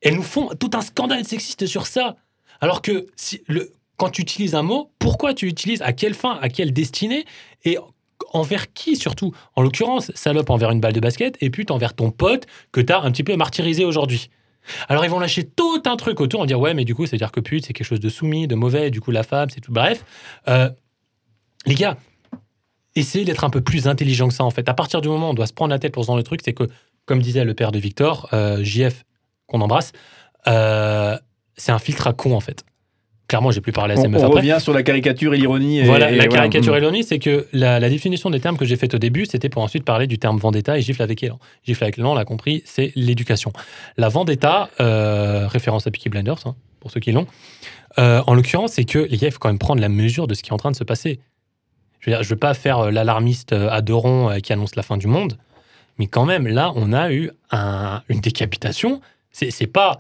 Elles 0.01 0.15
nous 0.15 0.23
font 0.23 0.49
tout 0.59 0.71
un 0.73 0.81
scandale 0.81 1.25
sexiste 1.25 1.65
sur 1.65 1.85
ça. 1.87 2.15
Alors 2.59 2.81
que 2.81 3.07
si 3.15 3.41
le 3.47 3.71
quand 3.97 4.09
tu 4.09 4.23
utilises 4.23 4.55
un 4.55 4.63
mot, 4.63 4.89
pourquoi 4.97 5.35
tu 5.35 5.45
l'utilises 5.45 5.83
À 5.83 5.93
quelle 5.93 6.15
fin 6.15 6.39
À 6.41 6.49
quelle 6.49 6.73
destinée 6.73 7.23
Et 7.65 7.77
envers 8.31 8.73
qui 8.73 8.95
surtout? 8.95 9.33
En 9.55 9.61
l'occurrence, 9.61 10.11
salope 10.15 10.49
envers 10.49 10.71
une 10.71 10.79
balle 10.79 10.93
de 10.93 10.99
basket 10.99 11.37
et 11.41 11.49
pute 11.49 11.71
envers 11.71 11.93
ton 11.93 12.11
pote 12.11 12.47
que 12.71 12.81
t'as 12.81 13.01
un 13.01 13.11
petit 13.11 13.23
peu 13.23 13.35
martyrisé 13.35 13.85
aujourd'hui. 13.85 14.29
Alors 14.89 15.03
ils 15.05 15.11
vont 15.11 15.19
lâcher 15.19 15.43
tout 15.43 15.81
un 15.85 15.95
truc 15.95 16.19
autour, 16.21 16.41
va 16.41 16.47
dire 16.47 16.59
ouais 16.59 16.73
mais 16.73 16.85
du 16.85 16.95
coup 16.95 17.05
c'est 17.05 17.15
à 17.15 17.17
dire 17.17 17.31
que 17.31 17.39
pute 17.39 17.65
c'est 17.65 17.73
quelque 17.73 17.87
chose 17.87 17.99
de 17.99 18.09
soumis, 18.09 18.47
de 18.47 18.55
mauvais, 18.55 18.91
du 18.91 19.01
coup 19.01 19.11
la 19.11 19.23
femme 19.23 19.49
c'est 19.49 19.61
tout. 19.61 19.71
Bref, 19.71 20.03
Euh, 20.47 20.69
les 21.65 21.75
gars, 21.75 21.97
essayez 22.95 23.25
d'être 23.25 23.43
un 23.43 23.49
peu 23.49 23.61
plus 23.61 23.87
intelligent 23.87 24.27
que 24.27 24.33
ça 24.33 24.43
en 24.43 24.51
fait. 24.51 24.67
À 24.69 24.73
partir 24.73 25.01
du 25.01 25.09
moment 25.09 25.27
où 25.27 25.31
on 25.31 25.33
doit 25.33 25.47
se 25.47 25.53
prendre 25.53 25.71
la 25.71 25.79
tête 25.79 25.93
pour 25.93 26.03
ce 26.03 26.07
genre 26.07 26.17
de 26.17 26.21
truc, 26.21 26.41
c'est 26.43 26.53
que 26.53 26.67
comme 27.05 27.21
disait 27.21 27.43
le 27.43 27.53
père 27.53 27.71
de 27.71 27.79
Victor, 27.79 28.29
euh, 28.33 28.63
JF 28.63 29.03
qu'on 29.47 29.61
embrasse, 29.61 29.91
euh, 30.47 31.17
c'est 31.55 31.71
un 31.71 31.79
filtre 31.79 32.07
à 32.07 32.13
con 32.13 32.35
en 32.35 32.39
fait. 32.39 32.63
Clairement 33.31 33.51
j'ai 33.51 33.61
plus 33.61 33.71
parlé 33.71 33.93
à 33.93 33.95
ces 33.95 34.07
On, 34.07 34.13
on 34.13 34.15
après. 34.25 34.27
revient 34.41 34.57
sur 34.59 34.73
la 34.73 34.83
caricature 34.83 35.33
et 35.33 35.37
l'ironie. 35.37 35.83
Voilà, 35.83 36.11
et 36.11 36.15
la 36.17 36.27
caricature 36.27 36.73
Mm. 36.73 36.75
et 36.75 36.79
l'ironie, 36.81 37.03
c'est 37.05 37.17
que 37.17 37.47
la, 37.53 37.79
la 37.79 37.89
définition 37.89 38.29
des 38.29 38.41
termes 38.41 38.57
que 38.57 38.65
j'ai 38.65 38.75
faite 38.75 38.93
au 38.93 38.97
début, 38.97 39.25
c'était 39.25 39.47
pour 39.47 39.61
ensuite 39.63 39.85
parler 39.85 40.05
du 40.05 40.19
terme 40.19 40.37
vendetta 40.37 40.77
et 40.77 40.81
gifle 40.81 41.01
avec 41.01 41.23
élan. 41.23 41.39
Gifle 41.65 41.85
avec 41.85 41.97
élan, 41.97 42.11
on 42.11 42.15
l'a 42.15 42.25
compris, 42.25 42.61
c'est 42.65 42.91
l'éducation. 42.97 43.53
La 43.95 44.09
vendetta, 44.09 44.69
euh, 44.81 45.47
référence 45.47 45.87
à 45.87 45.91
Peaky 45.91 46.09
Blinders, 46.09 46.45
hein, 46.45 46.55
pour 46.81 46.91
ceux 46.91 46.99
qui 46.99 47.13
l'ont, 47.13 47.25
euh, 47.99 48.21
en 48.27 48.33
l'occurrence, 48.33 48.73
c'est 48.73 48.83
que 48.83 48.99
les 48.99 49.15
gars, 49.15 49.29
il 49.29 49.31
faut 49.31 49.39
quand 49.39 49.47
même 49.47 49.59
prendre 49.59 49.79
la 49.79 49.87
mesure 49.87 50.27
de 50.27 50.33
ce 50.33 50.43
qui 50.43 50.49
est 50.49 50.53
en 50.53 50.57
train 50.57 50.71
de 50.71 50.75
se 50.75 50.83
passer. 50.83 51.21
Je 52.01 52.09
veux 52.09 52.17
dire, 52.17 52.23
je 52.23 52.29
veux 52.29 52.35
pas 52.39 52.53
faire 52.53 52.79
euh, 52.79 52.91
l'alarmiste 52.91 53.53
à 53.53 53.81
deux 53.81 53.95
ronds 53.95 54.37
qui 54.43 54.51
annonce 54.51 54.75
la 54.75 54.83
fin 54.83 54.97
du 54.97 55.07
monde, 55.07 55.37
mais 55.97 56.07
quand 56.07 56.25
même, 56.25 56.47
là, 56.47 56.73
on 56.75 56.91
a 56.91 57.13
eu 57.13 57.31
un- 57.51 58.01
une 58.09 58.19
décapitation. 58.19 58.99
C'est 59.31 59.67
pas 59.67 59.99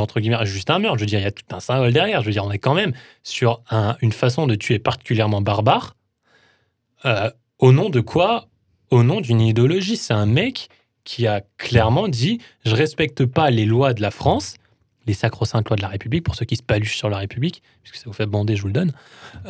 entre 0.00 0.20
guillemets 0.20 0.44
juste 0.46 0.70
un 0.70 0.78
meurtre. 0.78 0.98
Je 0.98 1.02
veux 1.02 1.06
dire, 1.06 1.18
il 1.20 1.24
y 1.24 1.26
a 1.26 1.32
tout 1.32 1.42
un 1.50 1.60
symbole 1.60 1.92
derrière. 1.92 2.20
Je 2.22 2.26
veux 2.26 2.32
dire, 2.32 2.44
on 2.44 2.50
est 2.50 2.58
quand 2.58 2.74
même 2.74 2.92
sur 3.22 3.62
un- 3.70 3.96
une 4.00 4.12
façon 4.12 4.46
de 4.46 4.54
tuer 4.54 4.78
particulièrement 4.78 5.40
barbare. 5.42 5.96
Euh, 7.04 7.30
au 7.58 7.72
nom 7.72 7.90
de 7.90 8.00
quoi? 8.00 8.46
Au 8.90 9.02
nom 9.02 9.20
d'une 9.20 9.40
idéologie. 9.40 9.96
C'est 9.96 10.14
un 10.14 10.26
mec 10.26 10.68
qui 11.04 11.26
a 11.26 11.42
clairement 11.58 12.08
dit 12.08 12.38
je 12.64 12.74
respecte 12.74 13.24
pas 13.26 13.50
les 13.50 13.64
lois 13.64 13.92
de 13.94 14.00
la 14.02 14.10
France, 14.10 14.54
les 15.06 15.14
sacro-saintes 15.14 15.68
lois 15.68 15.76
de 15.76 15.82
la 15.82 15.88
République, 15.88 16.24
pour 16.24 16.34
ceux 16.36 16.44
qui 16.44 16.56
se 16.56 16.62
paluchent 16.62 16.96
sur 16.96 17.08
la 17.10 17.16
République, 17.18 17.62
puisque 17.82 17.96
ça 17.96 18.04
vous 18.06 18.12
fait 18.12 18.26
bander, 18.26 18.54
je 18.54 18.62
vous 18.62 18.68
le 18.68 18.72
donne. 18.74 18.92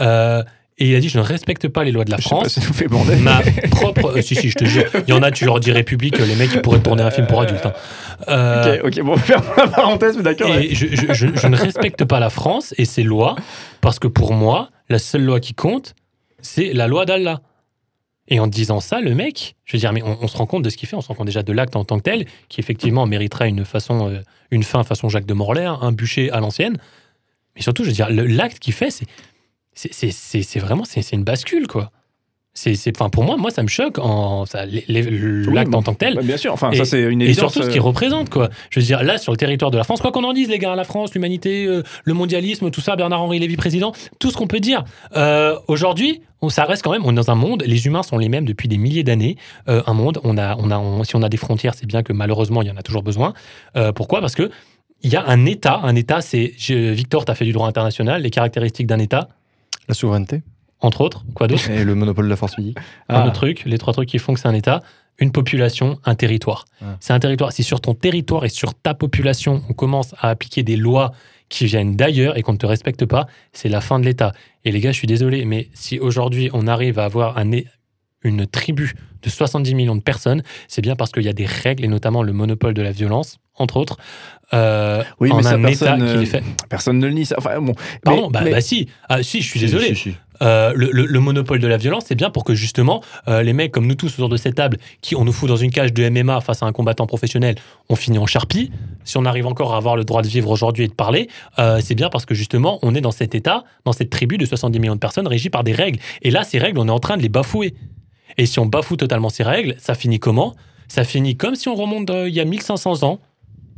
Euh, 0.00 0.42
et 0.78 0.88
il 0.90 0.94
a 0.96 1.00
dit 1.00 1.08
je 1.08 1.18
ne 1.18 1.22
respecte 1.24 1.68
pas 1.68 1.84
les 1.84 1.92
lois 1.92 2.04
de 2.04 2.10
la 2.10 2.16
Je 2.16 2.22
sais 2.22 2.28
pas 2.30 2.36
France. 2.36 2.48
ça 2.54 2.60
nous 2.66 2.72
fait 2.72 2.88
bander. 2.88 3.16
Ma 3.16 3.40
propre. 3.70 4.16
euh, 4.18 4.22
si, 4.22 4.34
si, 4.34 4.48
je 4.50 4.56
te 4.56 4.64
jure. 4.64 4.84
Il 5.06 5.10
y 5.10 5.16
en 5.16 5.22
a, 5.22 5.30
tu 5.30 5.44
leur 5.44 5.60
dis 5.60 5.70
République, 5.72 6.18
les 6.18 6.34
mecs, 6.36 6.50
ils 6.54 6.62
pourraient 6.62 6.80
tourner 6.80 7.02
un 7.02 7.10
film 7.10 7.26
pour 7.26 7.40
adultes. 7.42 7.66
hein. 7.66 7.72
Euh, 8.28 8.78
Ok, 8.82 8.86
ok, 8.98 9.04
bon, 9.04 9.16
ferme 9.16 9.44
la 9.56 9.66
parenthèse, 9.68 10.16
mais 10.16 10.22
d'accord. 10.22 10.50
ouais. 10.50 10.68
je, 10.72 10.86
je- 10.88 11.12
je- 11.12 11.34
je 11.34 11.46
ne 11.48 11.56
respecte 11.56 12.04
pas 12.04 12.20
la 12.20 12.30
France 12.30 12.74
et 12.78 12.84
ses 12.84 13.02
lois, 13.02 13.36
parce 13.80 13.98
que 13.98 14.06
pour 14.08 14.32
moi, 14.32 14.70
la 14.88 14.98
seule 14.98 15.22
loi 15.24 15.40
qui 15.40 15.54
compte, 15.54 15.94
c'est 16.40 16.72
la 16.72 16.86
loi 16.88 17.04
d'Allah. 17.06 17.40
Et 18.28 18.38
en 18.40 18.46
disant 18.46 18.80
ça, 18.80 19.00
le 19.00 19.14
mec, 19.14 19.56
je 19.64 19.76
veux 19.76 19.80
dire, 19.80 19.92
mais 19.92 20.02
on, 20.02 20.16
on 20.22 20.28
se 20.28 20.36
rend 20.36 20.46
compte 20.46 20.62
de 20.62 20.70
ce 20.70 20.76
qu'il 20.76 20.88
fait, 20.88 20.96
on 20.96 21.00
se 21.00 21.08
rend 21.08 21.14
compte 21.14 21.26
déjà 21.26 21.42
de 21.42 21.52
l'acte 21.52 21.74
en 21.76 21.84
tant 21.84 21.98
que 21.98 22.04
tel, 22.04 22.24
qui 22.48 22.60
effectivement 22.60 23.04
mériterait 23.06 23.48
une 23.48 23.64
façon, 23.64 24.08
euh, 24.08 24.20
une 24.50 24.62
fin 24.62 24.84
façon 24.84 25.08
Jacques 25.08 25.26
de 25.26 25.34
Morlaix, 25.34 25.64
hein, 25.66 25.78
un 25.82 25.92
bûcher 25.92 26.30
à 26.30 26.38
l'ancienne. 26.40 26.78
Mais 27.56 27.62
surtout, 27.62 27.82
je 27.84 27.88
veux 27.88 27.94
dire, 27.94 28.08
l'acte 28.10 28.58
qu'il 28.60 28.72
fait, 28.72 28.90
c'est, 28.90 29.04
c'est, 29.74 30.58
vraiment, 30.58 30.84
c'est, 30.84 31.12
une 31.12 31.24
bascule, 31.24 31.66
quoi. 31.66 31.90
C'est, 32.54 32.76
enfin, 32.94 33.08
pour 33.08 33.24
moi, 33.24 33.38
moi, 33.38 33.50
ça 33.50 33.62
me 33.62 33.68
choque 33.68 33.98
en 33.98 34.44
l'acte 34.58 35.74
en 35.74 35.82
tant 35.82 35.94
que 35.94 35.98
tel. 35.98 36.18
Bien 36.22 36.36
sûr, 36.36 36.52
enfin, 36.52 36.70
et, 36.70 36.76
ça, 36.76 36.84
c'est 36.84 37.00
une 37.00 37.22
Et 37.22 37.32
surtout 37.32 37.62
ce 37.62 37.68
euh. 37.68 37.70
qu'il 37.70 37.80
représente, 37.80 38.28
quoi. 38.28 38.50
Je 38.68 38.78
veux 38.78 38.84
dire, 38.84 39.02
là, 39.02 39.16
sur 39.16 39.32
le 39.32 39.38
territoire 39.38 39.70
de 39.70 39.78
la 39.78 39.84
France, 39.84 40.02
quoi 40.02 40.12
qu'on 40.12 40.24
en 40.24 40.34
dise, 40.34 40.50
les 40.50 40.58
gars, 40.58 40.74
la 40.74 40.84
France, 40.84 41.14
l'humanité, 41.14 41.64
euh, 41.64 41.82
le 42.04 42.12
mondialisme, 42.12 42.70
tout 42.70 42.82
ça, 42.82 42.94
Bernard-Henri 42.94 43.38
Lévy 43.38 43.56
président, 43.56 43.92
tout 44.18 44.30
ce 44.30 44.36
qu'on 44.36 44.48
peut 44.48 44.60
dire. 44.60 44.84
Euh, 45.16 45.56
aujourd'hui, 45.66 46.20
on, 46.42 46.50
ça 46.50 46.64
reste 46.64 46.82
quand 46.82 46.92
même, 46.92 47.06
on 47.06 47.12
est 47.12 47.14
dans 47.14 47.30
un 47.30 47.36
monde, 47.36 47.64
les 47.66 47.86
humains 47.86 48.02
sont 48.02 48.18
les 48.18 48.28
mêmes 48.28 48.44
depuis 48.44 48.68
des 48.68 48.76
milliers 48.76 49.04
d'années. 49.04 49.36
Euh, 49.68 49.82
un 49.86 49.94
monde, 49.94 50.20
on 50.22 50.36
a, 50.36 50.54
on 50.58 50.70
a, 50.70 50.78
on- 50.78 51.04
si 51.04 51.16
on 51.16 51.22
a 51.22 51.30
des 51.30 51.38
frontières, 51.38 51.74
c'est 51.74 51.86
bien 51.86 52.02
que 52.02 52.12
malheureusement, 52.12 52.60
il 52.60 52.68
y 52.68 52.70
en 52.70 52.76
a 52.76 52.82
toujours 52.82 53.02
besoin. 53.02 53.32
Pourquoi? 53.94 54.20
Parce 54.20 54.34
que 54.34 54.50
il 55.02 55.10
y 55.10 55.16
a 55.16 55.24
un 55.26 55.46
État. 55.46 55.80
Un 55.82 55.96
État, 55.96 56.20
c'est. 56.20 56.52
Victor, 56.68 57.24
tu 57.24 57.32
as 57.32 57.34
fait 57.34 57.44
du 57.44 57.52
droit 57.52 57.66
international. 57.66 58.22
Les 58.22 58.30
caractéristiques 58.30 58.86
d'un 58.86 58.98
État, 58.98 59.28
La 59.88 59.94
souveraineté. 59.94 60.42
entre 60.80 61.00
autres, 61.02 61.24
quoi 61.34 61.46
d'autre 61.46 61.70
Et 61.70 61.84
le 61.84 61.94
monopole 61.94 62.24
de 62.24 62.30
la 62.30 62.36
force 62.36 62.56
physique. 62.56 62.76
un 63.08 63.16
Ah. 63.20 63.24
autre 63.26 63.34
truc, 63.34 63.62
les 63.66 63.78
trois 63.78 63.92
trucs 63.92 64.08
qui 64.08 64.18
font 64.18 64.34
que 64.34 64.40
c'est 64.40 64.48
un 64.48 64.54
État, 64.54 64.82
une 65.18 65.30
population, 65.30 65.98
un 66.04 66.14
territoire. 66.16 66.64
Ah. 66.80 66.96
C'est 66.98 67.12
un 67.12 67.20
territoire. 67.20 67.52
Si 67.52 67.62
sur 67.62 67.80
ton 67.80 67.94
territoire 67.94 68.44
et 68.44 68.48
sur 68.48 68.74
ta 68.74 68.92
population, 68.94 69.62
on 69.68 69.74
commence 69.74 70.14
à 70.18 70.28
appliquer 70.30 70.62
des 70.64 70.76
lois 70.76 71.12
qui 71.48 71.66
viennent 71.66 71.94
d'ailleurs 71.96 72.36
et 72.36 72.42
qu'on 72.42 72.54
ne 72.54 72.58
te 72.58 72.66
respecte 72.66 73.04
pas, 73.04 73.26
c'est 73.52 73.68
la 73.68 73.80
fin 73.80 74.00
de 74.00 74.04
l'État. 74.06 74.32
Et 74.64 74.72
les 74.72 74.80
gars, 74.80 74.90
je 74.90 74.96
suis 74.96 75.06
désolé, 75.06 75.44
mais 75.44 75.68
si 75.74 76.00
aujourd'hui 76.00 76.50
on 76.52 76.66
arrive 76.66 76.98
à 76.98 77.04
avoir 77.04 77.38
un, 77.38 77.50
une 78.22 78.46
tribu 78.46 78.94
de 79.22 79.30
70 79.30 79.74
millions 79.74 79.96
de 79.96 80.02
personnes, 80.02 80.42
c'est 80.68 80.82
bien 80.82 80.96
parce 80.96 81.12
qu'il 81.12 81.22
y 81.24 81.28
a 81.28 81.32
des 81.32 81.46
règles 81.46 81.84
et 81.84 81.88
notamment 81.88 82.22
le 82.22 82.32
monopole 82.32 82.74
de 82.74 82.82
la 82.82 82.92
violence, 82.92 83.38
entre 83.56 83.76
autres, 83.76 83.96
euh, 84.54 85.02
Oui, 85.20 85.30
en 85.30 85.36
mais 85.38 85.42
ça, 85.42 85.50
un 85.54 85.64
État 85.64 85.86
personne, 85.96 85.98
qui 86.06 86.16
euh, 86.16 86.20
les 86.20 86.26
fait. 86.26 86.42
Personne 86.68 86.98
ne 86.98 87.06
le 87.06 87.12
nie. 87.12 87.24
Ça. 87.26 87.36
Enfin, 87.38 87.60
bon. 87.60 87.74
Pardon, 88.02 88.26
Mais- 88.26 88.32
bah, 88.32 88.40
mais- 88.44 88.50
bah 88.52 88.60
si, 88.60 88.88
ah, 89.08 89.22
si, 89.22 89.40
je 89.40 89.46
suis 89.48 89.58
Si, 89.60 89.64
désolé. 89.66 89.88
si, 89.88 89.96
si. 89.96 90.14
Euh, 90.42 90.72
le, 90.74 90.90
le- 90.90 91.06
le 91.06 91.20
monopole 91.20 91.60
de 91.60 91.66
la 91.68 91.76
violence, 91.76 92.04
c'est 92.08 92.16
bien 92.16 92.28
pour 92.28 92.42
que 92.44 92.54
justement 92.54 93.00
euh, 93.28 93.42
les 93.42 93.52
mecs 93.52 93.70
comme 93.70 93.86
nous 93.86 93.94
tous 93.94 94.12
autour 94.14 94.28
de 94.28 94.36
cette 94.36 94.56
table, 94.56 94.78
qui 95.00 95.14
on 95.14 95.24
nous 95.24 95.30
fout 95.32 95.48
dans 95.48 95.56
une 95.56 95.70
cage 95.70 95.92
de 95.92 96.02
MMA 96.08 96.40
face 96.40 96.62
à 96.62 96.66
un 96.66 96.72
combattant 96.72 97.06
professionnel, 97.06 97.54
on 97.88 97.94
finit 97.94 98.18
en 98.18 98.26
charpie. 98.26 98.72
Si 99.04 99.16
on 99.18 99.24
arrive 99.24 99.46
encore 99.46 99.72
à 99.74 99.76
avoir 99.76 99.94
le 99.96 100.04
droit 100.04 100.20
de 100.22 100.26
vivre 100.28 100.50
aujourd'hui 100.50 100.84
et 100.84 100.88
de 100.88 100.94
parler, 100.94 101.28
euh, 101.60 101.80
c'est 101.82 101.94
bien 101.94 102.08
parce 102.10 102.26
que 102.26 102.34
justement 102.34 102.78
on 102.82 102.94
est 102.96 103.00
dans 103.00 103.12
cet 103.12 103.34
état, 103.36 103.62
dans 103.84 103.92
cette 103.92 104.10
tribu 104.10 104.36
de 104.36 104.44
70 104.44 104.80
millions 104.80 104.94
de 104.94 105.00
personnes 105.00 105.28
régies 105.28 105.50
par 105.50 105.62
des 105.62 105.72
règles. 105.72 106.00
Et 106.22 106.30
là, 106.30 106.42
ces 106.42 106.58
règles, 106.58 106.78
on 106.80 106.88
est 106.88 106.92
en 106.92 106.98
train 106.98 107.16
de 107.16 107.22
les 107.22 107.28
bafouer. 107.28 107.74
Et 108.38 108.46
si 108.46 108.58
on 108.58 108.66
bafoue 108.66 108.96
totalement 108.96 109.28
ces 109.28 109.42
règles, 109.42 109.76
ça 109.78 109.94
finit 109.94 110.20
comment? 110.20 110.54
Ça 110.88 111.04
finit 111.04 111.36
comme 111.36 111.54
si 111.54 111.68
on 111.68 111.74
remonte 111.74 112.10
euh, 112.10 112.28
il 112.28 112.34
y 112.34 112.40
a 112.40 112.44
1500 112.44 113.02
ans. 113.02 113.20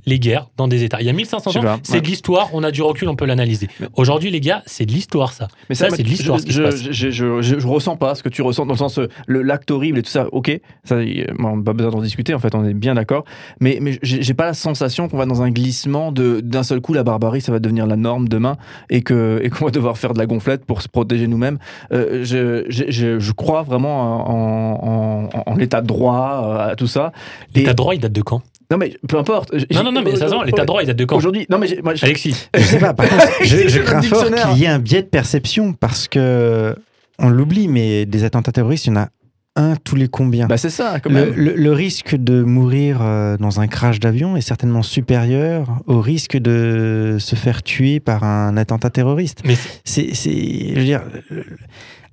Les 0.06 0.18
guerres 0.18 0.48
dans 0.56 0.68
des 0.68 0.84
États. 0.84 1.00
Il 1.00 1.06
y 1.06 1.10
a 1.10 1.12
1500 1.12 1.50
Je 1.50 1.58
sais 1.60 1.66
ans, 1.66 1.78
c'est 1.82 1.94
ouais. 1.94 2.00
de 2.02 2.06
l'histoire, 2.06 2.50
on 2.52 2.62
a 2.62 2.70
du 2.70 2.82
recul, 2.82 3.08
on 3.08 3.16
peut 3.16 3.24
l'analyser. 3.24 3.68
Aujourd'hui, 3.96 4.30
les 4.30 4.40
gars, 4.40 4.62
c'est 4.66 4.84
de 4.86 4.92
l'histoire, 4.92 5.32
ça. 5.32 5.48
Mais 5.68 5.74
ça, 5.74 5.88
ça, 5.88 5.96
c'est 5.96 6.02
de 6.02 6.08
l'histoire, 6.08 6.38
je, 6.38 6.50
je, 6.52 6.92
je, 6.92 7.10
je, 7.10 7.42
je- 7.42 7.58
je 7.58 7.66
ressens 7.66 7.96
pas 7.96 8.14
ce 8.14 8.22
que 8.22 8.28
tu 8.28 8.42
ressens 8.42 8.66
dans 8.66 8.74
le 8.74 8.78
sens 8.78 8.98
euh, 8.98 9.08
l'acte 9.28 9.70
horrible 9.70 9.98
et 9.98 10.02
tout 10.02 10.10
ça. 10.10 10.26
Ok, 10.32 10.60
ça, 10.84 10.96
bon, 10.96 11.48
on 11.48 11.56
n'a 11.56 11.62
pas 11.64 11.72
besoin 11.72 11.90
d'en 11.92 12.02
discuter. 12.02 12.34
En 12.34 12.38
fait, 12.38 12.54
on 12.54 12.64
est 12.64 12.74
bien 12.74 12.94
d'accord. 12.94 13.24
Mais 13.60 13.78
mais 13.80 13.98
j'ai 14.02 14.34
pas 14.34 14.44
la 14.46 14.54
sensation 14.54 15.08
qu'on 15.08 15.16
va 15.16 15.26
dans 15.26 15.42
un 15.42 15.50
glissement 15.50 16.12
de 16.12 16.40
d'un 16.40 16.62
seul 16.62 16.80
coup 16.80 16.92
la 16.92 17.02
barbarie, 17.04 17.40
ça 17.40 17.52
va 17.52 17.58
devenir 17.58 17.86
la 17.86 17.96
norme 17.96 18.28
demain 18.28 18.56
et 18.90 19.02
que 19.02 19.40
et 19.42 19.50
qu'on 19.50 19.64
va 19.66 19.70
devoir 19.70 19.96
faire 19.96 20.12
de 20.12 20.18
la 20.18 20.26
gonflette 20.26 20.64
pour 20.64 20.82
se 20.82 20.88
protéger 20.88 21.26
nous-mêmes. 21.26 21.58
Euh, 21.92 22.24
je, 22.24 22.64
je, 22.68 22.84
je, 22.88 23.18
je 23.18 23.32
crois 23.32 23.62
vraiment 23.62 24.28
en, 24.28 25.28
en, 25.32 25.38
en- 25.38 25.52
en 25.52 25.54
l'état 25.56 25.80
de 25.80 25.86
droit, 25.86 26.42
euh, 26.44 26.72
à 26.72 26.76
tout 26.76 26.86
ça. 26.86 27.12
L'état 27.54 27.70
de 27.72 27.76
droit, 27.76 27.94
il 27.94 28.00
date 28.00 28.12
de 28.12 28.22
quand? 28.22 28.42
Non 28.70 28.78
mais 28.78 28.96
peu 29.08 29.18
importe. 29.18 29.52
Non, 29.72 29.84
non, 29.84 29.92
non, 29.94 30.02
mais 30.02 30.16
ça 30.16 30.28
se 30.28 30.34
voit, 30.34 30.44
l'état 30.44 30.62
de 30.62 30.66
droit, 30.66 30.82
il 30.82 30.86
date 30.86 30.96
de 30.96 31.04
quand 31.04 31.16
Aujourd'hui, 31.16 31.46
non 31.50 31.58
mais 31.58 31.68
moi, 31.82 31.94
je- 31.94 32.04
Alexis. 32.04 32.48
Je 32.56 32.62
sais 32.62 32.78
pas, 32.78 32.92
par 32.94 33.08
contre, 33.10 33.24
je, 33.42 33.78
crains 33.80 34.02
fort 34.02 34.26
qu'il 34.26 34.58
y 34.58 34.64
ait 34.64 34.68
un 34.68 34.78
biais 34.78 35.02
de 35.02 35.08
perception 35.08 35.72
parce 35.72 36.08
que 36.08 36.74
on 37.18 37.28
l'oublie, 37.28 37.68
mais 37.68 38.06
des 38.06 38.24
attentats 38.24 38.52
terroristes, 38.52 38.86
il 38.86 38.90
y 38.90 38.92
en 38.92 39.00
a 39.02 39.08
un 39.56 39.76
tous 39.76 39.94
les 39.94 40.08
combien? 40.08 40.46
Bah 40.48 40.56
c'est 40.56 40.68
ça, 40.68 40.98
quand 40.98 41.10
le, 41.10 41.14
même. 41.26 41.34
le- 41.34 41.54
le 41.54 41.72
risque 41.72 42.16
de 42.16 42.42
mourir 42.42 42.98
euh, 43.02 43.36
dans 43.36 43.60
un 43.60 43.68
crash 43.68 44.00
d'avion 44.00 44.36
est 44.36 44.40
certainement 44.40 44.82
supérieur 44.82 45.78
au 45.86 46.00
risque 46.00 46.36
de 46.36 47.18
se 47.20 47.36
faire 47.36 47.62
tuer 47.62 48.00
par 48.00 48.24
un 48.24 48.56
attentat 48.56 48.90
terroriste. 48.90 49.42
Mais 49.44 49.54
c'est, 49.84 50.12
c'est- 50.12 50.70
je 50.74 50.78
veux 50.78 50.84
dire, 50.84 51.02
le- 51.30 51.44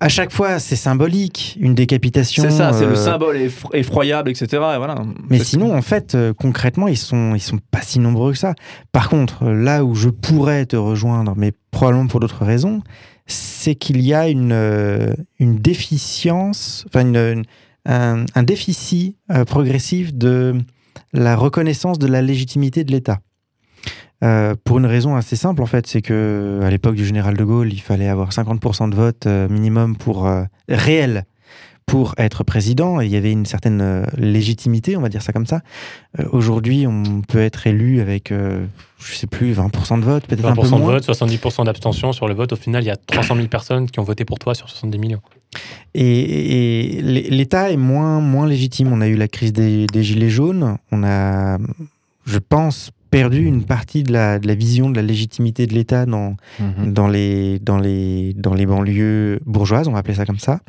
à 0.01 0.09
chaque 0.09 0.31
fois, 0.31 0.59
c'est 0.59 0.75
symbolique, 0.75 1.57
une 1.61 1.75
décapitation. 1.75 2.43
C'est 2.43 2.49
ça, 2.51 2.73
c'est 2.73 2.85
le 2.85 2.91
euh, 2.93 2.95
symbole 2.95 3.37
effro- 3.37 3.69
effroyable, 3.73 4.29
etc. 4.31 4.47
Et 4.51 4.77
voilà. 4.77 4.95
mais 5.29 5.39
sinon, 5.39 5.73
en 5.75 5.81
fait, 5.81 6.15
euh, 6.15 6.33
concrètement, 6.33 6.87
ils 6.87 6.97
sont, 6.97 7.35
ils 7.35 7.39
sont 7.41 7.59
pas 7.69 7.81
si 7.81 7.99
nombreux 7.99 8.31
que 8.33 8.37
ça. 8.37 8.55
Par 8.91 9.09
contre, 9.09 9.45
là 9.45 9.85
où 9.85 9.93
je 9.95 10.09
pourrais 10.09 10.65
te 10.65 10.75
rejoindre, 10.75 11.33
mais 11.37 11.53
probablement 11.69 12.07
pour 12.07 12.19
d'autres 12.19 12.43
raisons, 12.43 12.81
c'est 13.27 13.75
qu'il 13.75 14.01
y 14.01 14.13
a 14.13 14.27
une, 14.27 14.51
euh, 14.51 15.13
une 15.39 15.55
déficience, 15.57 16.83
enfin 16.87 17.01
une- 17.01 17.15
une- 17.15 17.43
un, 17.85 18.25
un 18.35 18.43
déficit 18.43 19.17
progressif 19.47 20.13
de 20.13 20.55
la 21.13 21.35
reconnaissance 21.35 21.97
de 21.99 22.07
la 22.07 22.21
légitimité 22.21 22.83
de 22.83 22.91
l'État. 22.91 23.19
Euh, 24.23 24.55
pour 24.63 24.77
une 24.77 24.85
raison 24.85 25.15
assez 25.15 25.35
simple, 25.35 25.61
en 25.61 25.65
fait, 25.65 25.87
c'est 25.87 26.01
que 26.01 26.59
à 26.63 26.69
l'époque 26.69 26.95
du 26.95 27.05
général 27.05 27.35
de 27.35 27.43
Gaulle, 27.43 27.73
il 27.73 27.81
fallait 27.81 28.07
avoir 28.07 28.29
50% 28.29 28.89
de 28.89 28.95
vote 28.95 29.25
euh, 29.25 29.47
minimum 29.49 29.95
pour 29.97 30.27
euh, 30.27 30.43
réel 30.69 31.25
pour 31.87 32.13
être 32.17 32.43
président. 32.43 33.01
Et 33.01 33.05
il 33.05 33.11
y 33.11 33.17
avait 33.17 33.31
une 33.31 33.45
certaine 33.45 34.05
légitimité, 34.17 34.95
on 34.95 35.01
va 35.01 35.09
dire 35.09 35.21
ça 35.21 35.33
comme 35.33 35.45
ça. 35.47 35.61
Aujourd'hui, 36.31 36.87
on 36.87 37.21
peut 37.27 37.41
être 37.41 37.67
élu 37.67 37.99
avec, 37.99 38.31
je 38.31 39.13
sais 39.13 39.27
plus, 39.27 39.51
20% 39.53 39.99
de 39.99 40.05
vote, 40.05 40.25
peut-être 40.25 40.45
un 40.45 40.55
peu 40.55 40.61
20% 40.61 40.65
de 40.65 40.69
moins. 40.77 40.79
vote, 40.93 41.03
70% 41.09 41.65
d'abstention 41.65 42.13
sur 42.13 42.29
le 42.29 42.33
vote. 42.33 42.53
Au 42.53 42.55
final, 42.55 42.83
il 42.83 42.87
y 42.87 42.91
a 42.91 42.95
300 42.95 43.35
000 43.35 43.47
personnes 43.49 43.89
qui 43.89 43.99
ont 43.99 44.03
voté 44.03 44.23
pour 44.23 44.39
toi 44.39 44.55
sur 44.55 44.69
70 44.69 44.99
millions. 44.99 45.19
Et, 45.93 46.97
et 46.97 47.01
l'É- 47.01 47.29
l'État 47.29 47.71
est 47.71 47.77
moins, 47.77 48.21
moins 48.21 48.47
légitime. 48.47 48.93
On 48.93 49.01
a 49.01 49.07
eu 49.07 49.15
la 49.15 49.27
crise 49.27 49.51
des, 49.51 49.85
des 49.87 50.03
Gilets 50.03 50.29
jaunes. 50.29 50.77
On 50.93 51.03
a, 51.03 51.57
je 52.25 52.37
pense, 52.37 52.91
perdu 53.11 53.43
une 53.45 53.63
partie 53.65 54.03
de 54.03 54.11
la, 54.11 54.39
de 54.39 54.47
la 54.47 54.55
vision 54.55 54.89
de 54.89 54.95
la 54.95 55.01
légitimité 55.03 55.67
de 55.67 55.73
l'État 55.73 56.05
dans, 56.05 56.35
Mhm. 56.59 56.93
dans, 56.93 57.07
les, 57.07 57.59
dans, 57.59 57.77
les, 57.77 58.33
dans 58.33 58.53
les 58.55 58.65
banlieues 58.65 59.39
bourgeoises, 59.45 59.87
on 59.87 59.91
va 59.91 59.99
appeler 59.99 60.15
ça 60.15 60.25
comme 60.25 60.39
ça. 60.39 60.61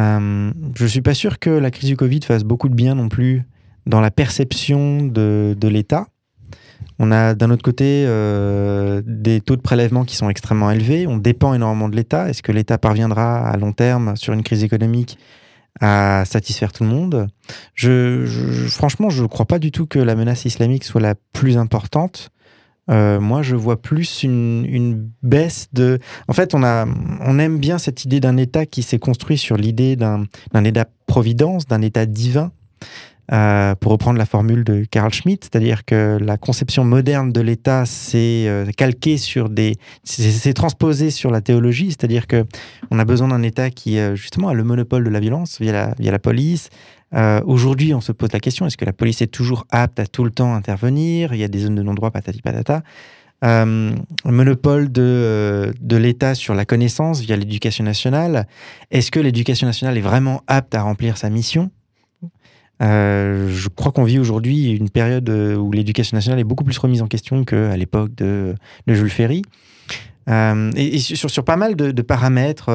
Euh, 0.00 0.50
je 0.74 0.86
suis 0.86 1.02
pas 1.02 1.14
sûr 1.14 1.38
que 1.38 1.50
la 1.50 1.70
crise 1.70 1.90
du 1.90 1.96
Covid 1.96 2.20
fasse 2.22 2.42
beaucoup 2.44 2.68
de 2.68 2.74
bien 2.74 2.94
non 2.94 3.08
plus 3.08 3.42
dans 3.86 4.00
la 4.00 4.10
perception 4.10 5.04
de, 5.06 5.54
de 5.58 5.68
l'État. 5.68 6.06
On 6.98 7.12
a 7.12 7.34
d'un 7.34 7.50
autre 7.50 7.62
côté 7.62 8.04
euh, 8.06 9.02
des 9.06 9.40
taux 9.40 9.56
de 9.56 9.62
prélèvement 9.62 10.04
qui 10.04 10.16
sont 10.16 10.28
extrêmement 10.28 10.70
élevés. 10.70 11.06
On 11.06 11.16
dépend 11.16 11.54
énormément 11.54 11.88
de 11.88 11.96
l'État. 11.96 12.28
Est-ce 12.28 12.42
que 12.42 12.52
l'État 12.52 12.78
parviendra 12.78 13.46
à 13.48 13.56
long 13.56 13.72
terme 13.72 14.16
sur 14.16 14.32
une 14.34 14.42
crise 14.42 14.64
économique 14.64 15.18
à 15.80 16.24
satisfaire 16.26 16.72
tout 16.72 16.84
le 16.84 16.90
monde 16.90 17.28
je, 17.74 18.26
franchement, 18.68 19.10
je 19.10 19.22
ne 19.22 19.28
crois 19.28 19.46
pas 19.46 19.58
du 19.58 19.72
tout 19.72 19.86
que 19.86 19.98
la 19.98 20.14
menace 20.14 20.44
islamique 20.44 20.84
soit 20.84 21.00
la 21.00 21.14
plus 21.32 21.56
importante. 21.56 22.30
Euh, 22.90 23.20
moi, 23.20 23.42
je 23.42 23.54
vois 23.54 23.80
plus 23.80 24.22
une, 24.24 25.10
baisse 25.22 25.68
de. 25.72 25.98
En 26.28 26.32
fait, 26.32 26.54
on, 26.54 26.62
a, 26.64 26.86
on 27.20 27.38
aime 27.38 27.58
bien 27.58 27.78
cette 27.78 28.04
idée 28.04 28.20
d'un 28.20 28.36
État 28.36 28.66
qui 28.66 28.82
s'est 28.82 28.98
construit 28.98 29.38
sur 29.38 29.56
l'idée 29.56 29.96
d'un 29.96 30.24
d'un 30.52 30.64
État-providence, 30.64 31.66
d'un 31.66 31.82
État 31.82 32.06
divin. 32.06 32.52
Euh, 33.32 33.76
pour 33.76 33.92
reprendre 33.92 34.18
la 34.18 34.26
formule 34.26 34.64
de 34.64 34.84
Carl 34.90 35.12
Schmitt, 35.12 35.44
c'est-à-dire 35.44 35.84
que 35.84 36.18
la 36.20 36.36
conception 36.36 36.84
moderne 36.84 37.30
de 37.30 37.40
l'État 37.40 37.86
s'est 37.86 38.46
euh, 38.48 38.66
calquée 38.76 39.18
sur 39.18 39.48
des, 39.48 39.76
s'est 40.02 40.52
transposée 40.52 41.10
sur 41.10 41.30
la 41.30 41.40
théologie, 41.40 41.90
c'est-à-dire 41.90 42.26
que 42.26 42.44
on 42.90 42.98
a 42.98 43.04
besoin 43.04 43.28
d'un 43.28 43.42
État 43.42 43.70
qui 43.70 43.98
euh, 43.98 44.16
justement 44.16 44.48
a 44.48 44.54
le 44.54 44.64
monopole 44.64 45.04
de 45.04 45.10
la 45.10 45.20
violence 45.20 45.60
via 45.60 45.72
la, 45.72 45.94
via 45.98 46.10
la 46.10 46.18
police. 46.18 46.70
Aujourd'hui, 47.44 47.92
on 47.92 48.00
se 48.00 48.12
pose 48.12 48.30
la 48.32 48.38
question 48.38 48.66
est-ce 48.66 48.76
que 48.76 48.84
la 48.84 48.92
police 48.92 49.20
est 49.20 49.26
toujours 49.26 49.66
apte 49.70 49.98
à 49.98 50.06
tout 50.06 50.22
le 50.22 50.30
temps 50.30 50.54
intervenir? 50.54 51.34
Il 51.34 51.40
y 51.40 51.44
a 51.44 51.48
des 51.48 51.58
zones 51.58 51.74
de 51.74 51.82
non-droit, 51.82 52.12
patati 52.12 52.40
patata. 52.40 52.84
Euh, 53.42 53.92
monopole 54.24 54.92
de, 54.92 55.72
de 55.80 55.96
l'État 55.96 56.36
sur 56.36 56.54
la 56.54 56.64
connaissance 56.64 57.20
via 57.20 57.36
l'éducation 57.36 57.82
nationale. 57.82 58.46
Est-ce 58.90 59.10
que 59.10 59.18
l'éducation 59.18 59.66
nationale 59.66 59.96
est 59.98 60.02
vraiment 60.02 60.42
apte 60.46 60.74
à 60.74 60.82
remplir 60.82 61.16
sa 61.16 61.30
mission? 61.30 61.70
Euh, 62.82 63.48
je 63.50 63.68
crois 63.68 63.92
qu'on 63.92 64.04
vit 64.04 64.18
aujourd'hui 64.18 64.70
une 64.70 64.88
période 64.88 65.28
euh, 65.28 65.56
où 65.56 65.70
l'éducation 65.70 66.16
nationale 66.16 66.40
est 66.40 66.44
beaucoup 66.44 66.64
plus 66.64 66.78
remise 66.78 67.02
en 67.02 67.06
question 67.06 67.44
qu'à 67.44 67.76
l'époque 67.76 68.14
de, 68.14 68.54
Jules 68.86 69.10
Ferry. 69.10 69.42
Euh, 70.28 70.70
et, 70.76 70.98
sur, 70.98 71.44
pas 71.44 71.56
mal 71.56 71.74
de, 71.76 72.02
paramètres, 72.02 72.66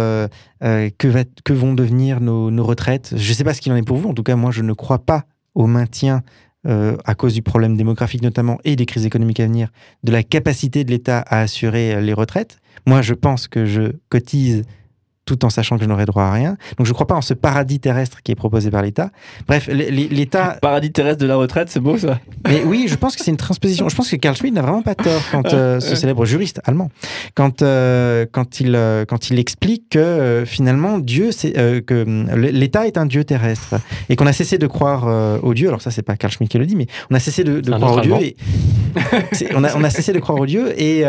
que, 0.62 1.54
vont 1.54 1.74
devenir 1.74 2.20
nos, 2.22 2.64
retraites 2.64 3.14
Je 3.16 3.30
ne 3.30 3.34
sais 3.34 3.44
pas 3.44 3.54
ce 3.54 3.62
qu'il 3.62 3.72
en 3.72 3.76
est 3.76 3.86
pour 3.86 3.98
vous. 3.98 4.10
En 4.10 4.14
tout 4.14 4.24
cas, 4.24 4.36
moi, 4.36 4.52
je 4.52 4.62
ne 4.62 4.74
crois 4.74 5.00
pas 5.00 5.24
au 5.54 5.68
maintien, 5.68 6.22
à 6.68 7.16
cause 7.16 7.36
du 7.36 7.44
problème 7.44 7.78
démographique 7.78 8.24
notamment 8.24 8.58
et 8.64 8.76
des 8.76 8.88
crises 8.88 9.06
économiques 9.06 9.40
à 9.40 9.46
venir, 9.46 9.70
de 10.04 10.12
la 10.12 10.24
capacité 10.24 10.84
de 10.84 10.90
l'État 10.90 11.20
à 11.20 11.42
assurer 11.42 12.02
les 12.02 12.14
retraites. 12.14 12.58
Moi, 12.88 13.02
je 13.02 13.14
pense 13.14 13.48
que 13.48 13.66
je 13.66 13.94
cotise 14.10 14.64
tout 15.26 15.44
en 15.44 15.50
sachant 15.50 15.78
que 15.78 15.84
je 15.84 15.90
n'aurai 15.90 16.06
droit 16.06 16.24
à 16.24 16.32
rien. 16.32 16.58
Donc 16.78 16.86
je 16.86 16.92
ne 16.92 16.94
crois 16.94 17.08
pas 17.08 17.16
en 17.16 17.22
ce 17.22 17.34
paradis 17.34 17.80
terrestre 17.80 18.22
qui 18.24 18.32
est 18.32 18.36
proposé 18.36 18.70
par 18.70 18.84
l'État. 18.84 19.10
Bref, 19.48 19.68
l'État... 19.68 20.58
Paradis 20.62 20.92
terrestre 20.92 21.22
de 21.22 21.28
la 21.28 21.36
retraite, 21.36 21.70
c'est 21.70 21.80
beau 21.80 21.98
ça 21.98 22.20
Mais 22.48 22.64
oui, 22.64 22.86
je 22.88 22.96
pense 22.96 23.16
que 23.16 23.24
c'est 23.24 23.32
une 23.32 23.38
transposition. 23.38 23.90
Je 23.90 23.96
pense 23.96 24.10
que 24.10 24.16
Carl 24.16 24.36
Schmitt 24.36 24.54
n'a 24.54 24.62
vraiment 24.62 24.84
pas 24.84 24.96
tort 24.96 25.22
quand 25.32 25.54
euh, 25.54 25.80
ce 25.80 25.96
célèbre 25.96 26.26
juriste 26.26 26.62
allemand, 26.66 26.92
quand, 27.34 27.62
euh, 27.62 28.26
quand, 28.32 28.60
il, 28.60 28.76
euh, 28.76 29.06
quand 29.06 29.30
il 29.30 29.40
explique 29.40 29.90
que 29.90 30.44
finalement 30.46 31.00
Dieu, 31.00 31.32
que 31.32 32.06
l'État 32.36 32.86
est 32.86 32.98
un 32.98 33.06
Dieu 33.06 33.24
terrestre 33.24 33.76
et 34.10 34.16
qu'on 34.16 34.28
a 34.28 34.34
cessé 34.34 34.58
de 34.58 34.68
croire 34.68 35.44
au 35.44 35.54
Dieu. 35.54 35.68
Alors 35.70 35.82
ça, 35.82 35.92
c'est 35.92 36.04
pas 36.04 36.16
Carl 36.16 36.32
Schmitt 36.32 36.52
qui 36.52 36.58
le 36.58 36.66
dit, 36.66 36.76
mais 36.76 36.88
on 37.10 37.16
a 37.16 37.20
cessé 37.20 37.44
de, 37.44 37.62
croire 37.62 37.98
au 37.98 38.02
Dieu. 38.02 38.16
Et... 38.22 38.36
on, 39.56 39.64
a, 39.64 39.76
on 39.76 39.84
a 39.84 39.90
cessé 39.90 40.14
de 40.14 40.20
croire 40.20 40.40
au 40.40 40.46
Dieu 40.46 40.80
et 40.80 41.04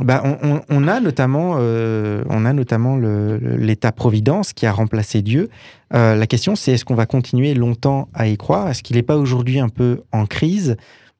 bah, 0.00 0.22
on, 0.24 0.60
on, 0.68 0.88
a 0.88 1.00
notamment, 1.00 1.52
on 1.52 2.44
a 2.44 2.52
notamment 2.52 2.96
le 2.96 3.43
l'État-providence 3.44 4.52
qui 4.52 4.66
a 4.66 4.72
remplacé 4.72 5.22
Dieu. 5.22 5.48
Euh, 5.94 6.14
la 6.14 6.26
question, 6.26 6.56
c'est 6.56 6.72
est-ce 6.72 6.84
qu'on 6.84 6.94
va 6.94 7.06
continuer 7.06 7.54
longtemps 7.54 8.08
à 8.14 8.28
y 8.28 8.36
croire? 8.36 8.68
Est-ce 8.68 8.82
qu'il 8.82 8.96
n'est 8.96 9.02
pas 9.02 9.16
aujourd'hui 9.16 9.58
un 9.58 9.68
peu 9.68 10.02
en 10.12 10.26
crise? 10.26 10.76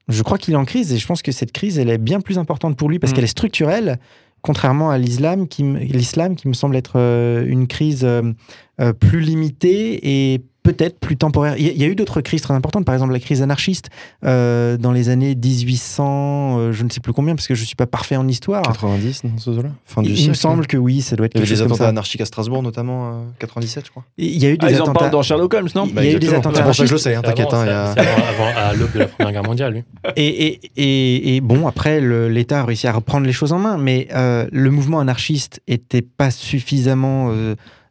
Je 0.09 0.23
crois 0.23 0.39
qu'il 0.39 0.55
est 0.55 0.59
en 0.59 0.65
crise 0.65 0.93
et 0.93 0.99
je 0.99 1.07
pense 1.07 1.23
que 1.23 1.33
cette 1.33 1.53
crise, 1.53 1.79
elle 1.79 1.91
est 1.91 1.99
bien 1.99 2.21
plus 2.21 2.39
importante 2.39 2.77
pour 2.77 2.89
lui 2.89 2.99
parce 2.99 3.13
mm. 3.13 3.17
qu'elle 3.17 3.25
est 3.25 3.29
structurelle, 3.29 3.99
contrairement 4.43 4.91
à 4.91 4.99
l'islam 4.99 5.49
qui, 5.49 5.63
l'islam 5.63 6.37
qui 6.37 6.49
me 6.49 6.55
semble 6.55 6.77
être 6.77 6.95
euh, 6.97 7.45
une 7.47 7.67
crise 7.67 8.05
euh, 8.05 8.93
plus 8.93 9.21
limitée 9.21 10.33
et 10.33 10.43
peut-être 10.65 10.99
plus 10.99 11.17
temporaire. 11.17 11.55
Il 11.59 11.79
y, 11.79 11.85
a 11.85 11.87
eu 11.87 11.95
d'autres 11.95 12.23
crises 12.23 12.41
très 12.41 12.55
importantes, 12.55 12.87
par 12.87 12.95
exemple 12.95 13.13
la 13.13 13.21
crise 13.21 13.43
anarchiste 13.43 13.91
euh, 14.25 14.79
dans 14.79 14.93
les 14.93 15.11
années 15.11 15.35
1800, 15.35 16.59
euh, 16.59 16.73
je 16.73 16.83
ne 16.83 16.91
sais 16.91 17.01
plus 17.01 17.13
combien, 17.13 17.37
parce 17.37 17.47
que 17.47 17.55
je 17.55 17.61
ne 17.61 17.67
suis 17.67 17.77
pas 17.77 17.87
parfait 17.87 18.17
en 18.17 18.27
histoire. 18.27 18.63
90, 18.63 19.25
non, 19.25 19.31
ce 19.37 19.51
là 19.51 19.69
Fin 19.85 20.01
du 20.01 20.09
il, 20.09 20.19
il 20.19 20.29
me 20.31 20.35
semble 20.35 20.67
que 20.67 20.79
oui, 20.79 21.03
ça 21.03 21.17
doit 21.17 21.27
être 21.27 21.35
Il 21.35 21.41
y 21.41 21.43
a 21.43 21.47
eu 21.47 21.49
des 21.51 21.63
attentats 21.63 21.89
anarchiques 21.89 22.23
à 22.23 22.25
Strasbourg, 22.25 22.63
notamment, 22.63 23.09
euh, 23.09 23.25
97, 23.41 23.85
je 23.85 23.91
crois. 23.91 24.05
Il 24.17 24.43
y 24.43 24.47
a 24.47 24.51
eu 24.51 24.57
des 24.57 24.67
ah, 24.67 24.71
ils 24.71 24.77
attentats... 24.77 24.91
en 24.91 24.95
parlent 24.95 25.11
dans 25.11 25.23
Sherlock 25.23 25.53
Holmes, 25.53 25.69
non 25.75 25.87
Il 25.87 26.03
y 26.03 26.09
a 26.09 26.13
eu 26.13 26.19
des 26.19 26.33
attentats 26.33 26.63
anarchistes. 26.63 26.89
je 26.89 26.97
sais, 26.97 27.15
hein, 27.15 27.21
t'inquiète. 27.23 27.53
Hein, 27.53 27.67
a... 27.69 27.91
avant, 27.91 28.57
à 28.57 28.73
l'aube 28.73 28.93
de 28.93 29.01
la 29.01 29.07
Première 29.07 29.33
Guerre 29.33 29.45
mondiale, 29.45 29.75
lui. 29.75 29.83
Et, 30.17 30.47
et, 30.47 30.61
et, 30.77 31.37
et 31.37 31.41
bon, 31.43 31.69
après, 31.69 32.01
l'État 32.01 32.61
a 32.61 32.65
réussi 32.65 32.87
à 32.87 32.93
reprendre 32.93 33.27
les 33.27 33.33
choses 33.33 33.53
en 33.53 33.59
main, 33.59 33.77
mais 33.77 34.09
euh, 34.15 34.47
le 34.51 34.71
mouvement 34.71 35.01
anarchiste 35.01 35.61
était 35.67 36.03
pas 36.03 36.31
suffisamment 36.31 37.31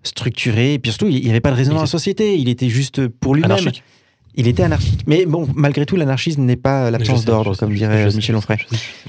structuré. 0.03 0.73
Et 0.73 0.79
puis 0.79 0.91
surtout, 0.91 1.07
il 1.07 1.21
n'y 1.21 1.29
avait 1.29 1.41
pas 1.41 1.51
de 1.51 1.55
raison 1.55 1.73
dans 1.73 1.81
la 1.81 1.87
société. 1.87 2.37
Il 2.37 2.49
était 2.49 2.69
juste 2.69 3.07
pour 3.07 3.35
lui-même. 3.35 3.71
Il 4.35 4.47
était 4.47 4.63
anarchique. 4.63 5.01
Mais 5.05 5.25
bon, 5.25 5.47
malgré 5.55 5.85
tout, 5.85 5.95
l'anarchisme 5.95 6.41
n'est 6.41 6.55
pas 6.55 6.89
l'absence 6.89 7.25
d'ordre, 7.25 7.55
comme 7.55 7.73
dirait 7.73 8.05
Michel 8.13 8.35
Onfray. 8.35 8.57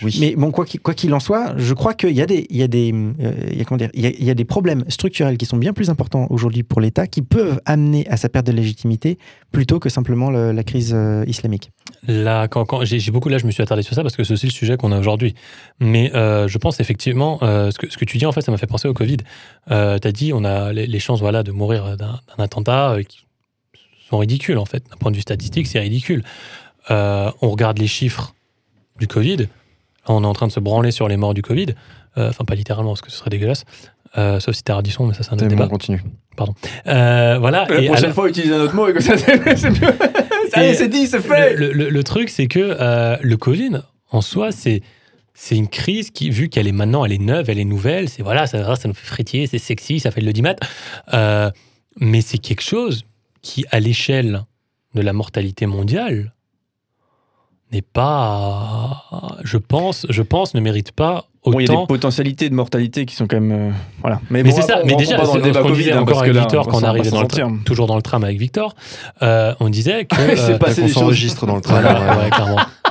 Oui. 0.02 0.16
Mais 0.20 0.34
bon, 0.36 0.50
quoi 0.50 0.64
qu'il 0.66 1.14
en 1.14 1.20
soit, 1.20 1.54
je 1.56 1.72
crois 1.72 1.94
qu'il 1.94 2.12
y 2.12 2.20
a 2.20 2.26
des, 2.26 2.46
il 2.50 2.56
y 2.56 2.62
a 2.62 2.68
des, 2.68 2.92
euh, 2.92 3.32
il 3.50 3.58
y 3.58 3.60
a, 3.60 3.64
comment 3.64 3.78
dire, 3.78 3.90
il 3.94 4.02
y 4.02 4.06
a, 4.06 4.10
il 4.10 4.24
y 4.24 4.30
a 4.30 4.34
des 4.34 4.44
problèmes 4.44 4.84
structurels 4.88 5.38
qui 5.38 5.46
sont 5.46 5.56
bien 5.56 5.72
plus 5.72 5.88
importants 5.88 6.26
aujourd'hui 6.30 6.62
pour 6.62 6.80
l'État, 6.80 7.06
qui 7.06 7.22
peuvent 7.22 7.60
amener 7.64 8.06
à 8.08 8.16
sa 8.16 8.28
perte 8.28 8.46
de 8.46 8.52
légitimité 8.52 9.18
plutôt 9.50 9.78
que 9.78 9.88
simplement 9.88 10.30
la 10.30 10.64
crise 10.64 10.92
euh, 10.94 11.24
islamique. 11.26 11.70
Là, 12.06 12.48
quand, 12.48 12.64
quand 12.66 12.84
j'ai 12.84 13.10
beaucoup 13.10 13.30
là, 13.30 13.38
je 13.38 13.46
me 13.46 13.50
suis 13.50 13.62
attardé 13.62 13.82
sur 13.82 13.94
ça 13.94 14.02
parce 14.02 14.16
que 14.16 14.24
c'est 14.24 14.34
aussi 14.34 14.46
le 14.46 14.52
sujet 14.52 14.76
qu'on 14.76 14.92
a 14.92 14.98
aujourd'hui. 14.98 15.34
Mais 15.80 16.14
euh, 16.14 16.48
je 16.48 16.58
pense 16.58 16.80
effectivement, 16.80 17.38
ce, 17.40 17.78
que, 17.78 17.90
ce 17.90 17.96
que 17.96 18.04
tu 18.04 18.18
dis 18.18 18.26
en 18.26 18.32
fait, 18.32 18.42
ça 18.42 18.52
m'a 18.52 18.58
fait 18.58 18.66
penser 18.66 18.88
au 18.88 18.94
Covid. 18.94 19.18
tu 19.68 19.72
as 19.72 20.12
dit, 20.12 20.32
on 20.34 20.44
a 20.44 20.72
les, 20.72 20.86
les 20.86 20.98
chances 20.98 21.20
voilà 21.20 21.42
de 21.42 21.52
mourir 21.52 21.96
d'un 21.96 22.20
attentat 22.38 22.96
qui 23.08 23.24
sont 24.14 24.18
ridicules 24.18 24.58
en 24.58 24.64
fait. 24.64 24.82
D'un 24.90 24.96
point 24.96 25.10
de 25.10 25.16
vue 25.16 25.22
statistique, 25.22 25.66
c'est 25.66 25.80
ridicule. 25.80 26.22
Euh, 26.90 27.30
on 27.40 27.50
regarde 27.50 27.78
les 27.78 27.86
chiffres 27.86 28.34
du 28.98 29.06
Covid. 29.06 29.48
on 30.06 30.22
est 30.22 30.26
en 30.26 30.32
train 30.32 30.46
de 30.46 30.52
se 30.52 30.60
branler 30.60 30.90
sur 30.90 31.08
les 31.08 31.16
morts 31.16 31.34
du 31.34 31.42
Covid. 31.42 31.74
Euh, 32.16 32.28
enfin, 32.28 32.44
pas 32.44 32.54
littéralement, 32.54 32.90
parce 32.92 33.00
que 33.00 33.10
ce 33.10 33.18
serait 33.18 33.30
dégueulasse. 33.30 33.64
Euh, 34.16 34.38
sauf 34.38 34.54
si 34.54 34.62
t'es 34.62 34.72
Radisson, 34.72 35.06
mais 35.06 35.14
ça, 35.14 35.24
c'est 35.24 35.32
un 35.32 35.36
autre 35.36 35.48
débat. 35.48 35.64
on 35.64 35.68
continue. 35.68 36.02
Pardon. 36.36 36.54
voilà. 36.84 37.66
La 37.68 37.82
prochaine 37.82 38.12
fois, 38.12 38.28
utilise 38.28 38.52
un 38.52 38.60
autre 38.60 38.74
mot 38.74 38.86
et 38.88 38.92
que 38.92 39.02
ça, 39.02 39.16
c'est 39.56 39.70
mieux. 39.70 39.92
Allez, 40.52 40.74
c'est 40.74 40.88
dit, 40.88 41.06
c'est 41.06 41.20
fait. 41.20 41.54
Le, 41.56 41.72
le, 41.72 42.04
truc, 42.04 42.28
c'est 42.28 42.46
que 42.46 43.18
le 43.20 43.36
Covid, 43.36 43.80
en 44.10 44.20
soi, 44.20 44.52
c'est 44.52 44.82
c'est 45.34 45.56
une 45.56 45.68
crise 45.68 46.10
qui, 46.10 46.30
vu 46.30 46.48
qu'elle 46.48 46.68
est 46.68 46.72
maintenant, 46.72 47.04
elle 47.04 47.12
est 47.12 47.18
neuve, 47.18 47.50
elle 47.50 47.58
est 47.58 47.64
nouvelle, 47.64 48.08
c'est 48.08 48.22
voilà, 48.22 48.46
ça, 48.46 48.76
ça 48.76 48.88
nous 48.88 48.94
fait 48.94 49.06
frétiller, 49.06 49.48
c'est 49.48 49.58
sexy, 49.58 49.98
ça 49.98 50.12
fait 50.12 50.20
le 50.20 50.28
l'audimat. 50.28 50.54
Euh, 51.12 51.50
mais 51.98 52.20
c'est 52.20 52.38
quelque 52.38 52.62
chose 52.62 53.04
qui, 53.44 53.64
à 53.70 53.78
l'échelle 53.78 54.42
de 54.94 55.02
la 55.02 55.12
mortalité 55.12 55.66
mondiale, 55.66 56.32
n'est 57.70 57.82
pas, 57.82 59.04
je 59.44 59.58
pense, 59.58 60.06
je 60.08 60.22
pense, 60.22 60.54
ne 60.54 60.60
mérite 60.60 60.92
pas 60.92 61.26
autant. 61.42 61.58
il 61.58 61.66
y 61.68 61.70
a 61.70 61.76
des 61.76 61.86
potentialités 61.86 62.48
de 62.48 62.54
mortalité 62.54 63.04
qui 63.04 63.14
sont 63.14 63.26
quand 63.26 63.40
même, 63.40 63.70
euh, 63.70 63.72
voilà. 64.00 64.20
Mais, 64.30 64.48
c'est 64.50 64.62
ça. 64.62 64.82
mais 64.84 64.96
déjà, 64.96 65.18
dans 65.18 65.34
le 65.34 65.42
débat 65.42 65.62
qu'on 65.62 65.70
disait 65.70 65.92
hein, 65.92 66.00
encore 66.00 66.22
avec 66.22 66.34
Victor 66.34 66.66
quand 66.66 66.80
on 66.80 66.84
arrivait 66.84 67.10
dans 67.10 67.22
le 67.22 67.64
toujours 67.64 67.86
dans 67.86 67.96
le 67.96 68.02
tram 68.02 68.24
avec 68.24 68.38
Victor, 68.38 68.74
euh, 69.22 69.54
on 69.60 69.68
disait 69.68 70.06
que 70.06 70.16
c'est 70.36 70.58
passé 70.58 70.84
euh, 70.84 70.88
s'enregistre 70.88 71.46
dans 71.46 71.56
le 71.56 71.60
tram. 71.60 71.84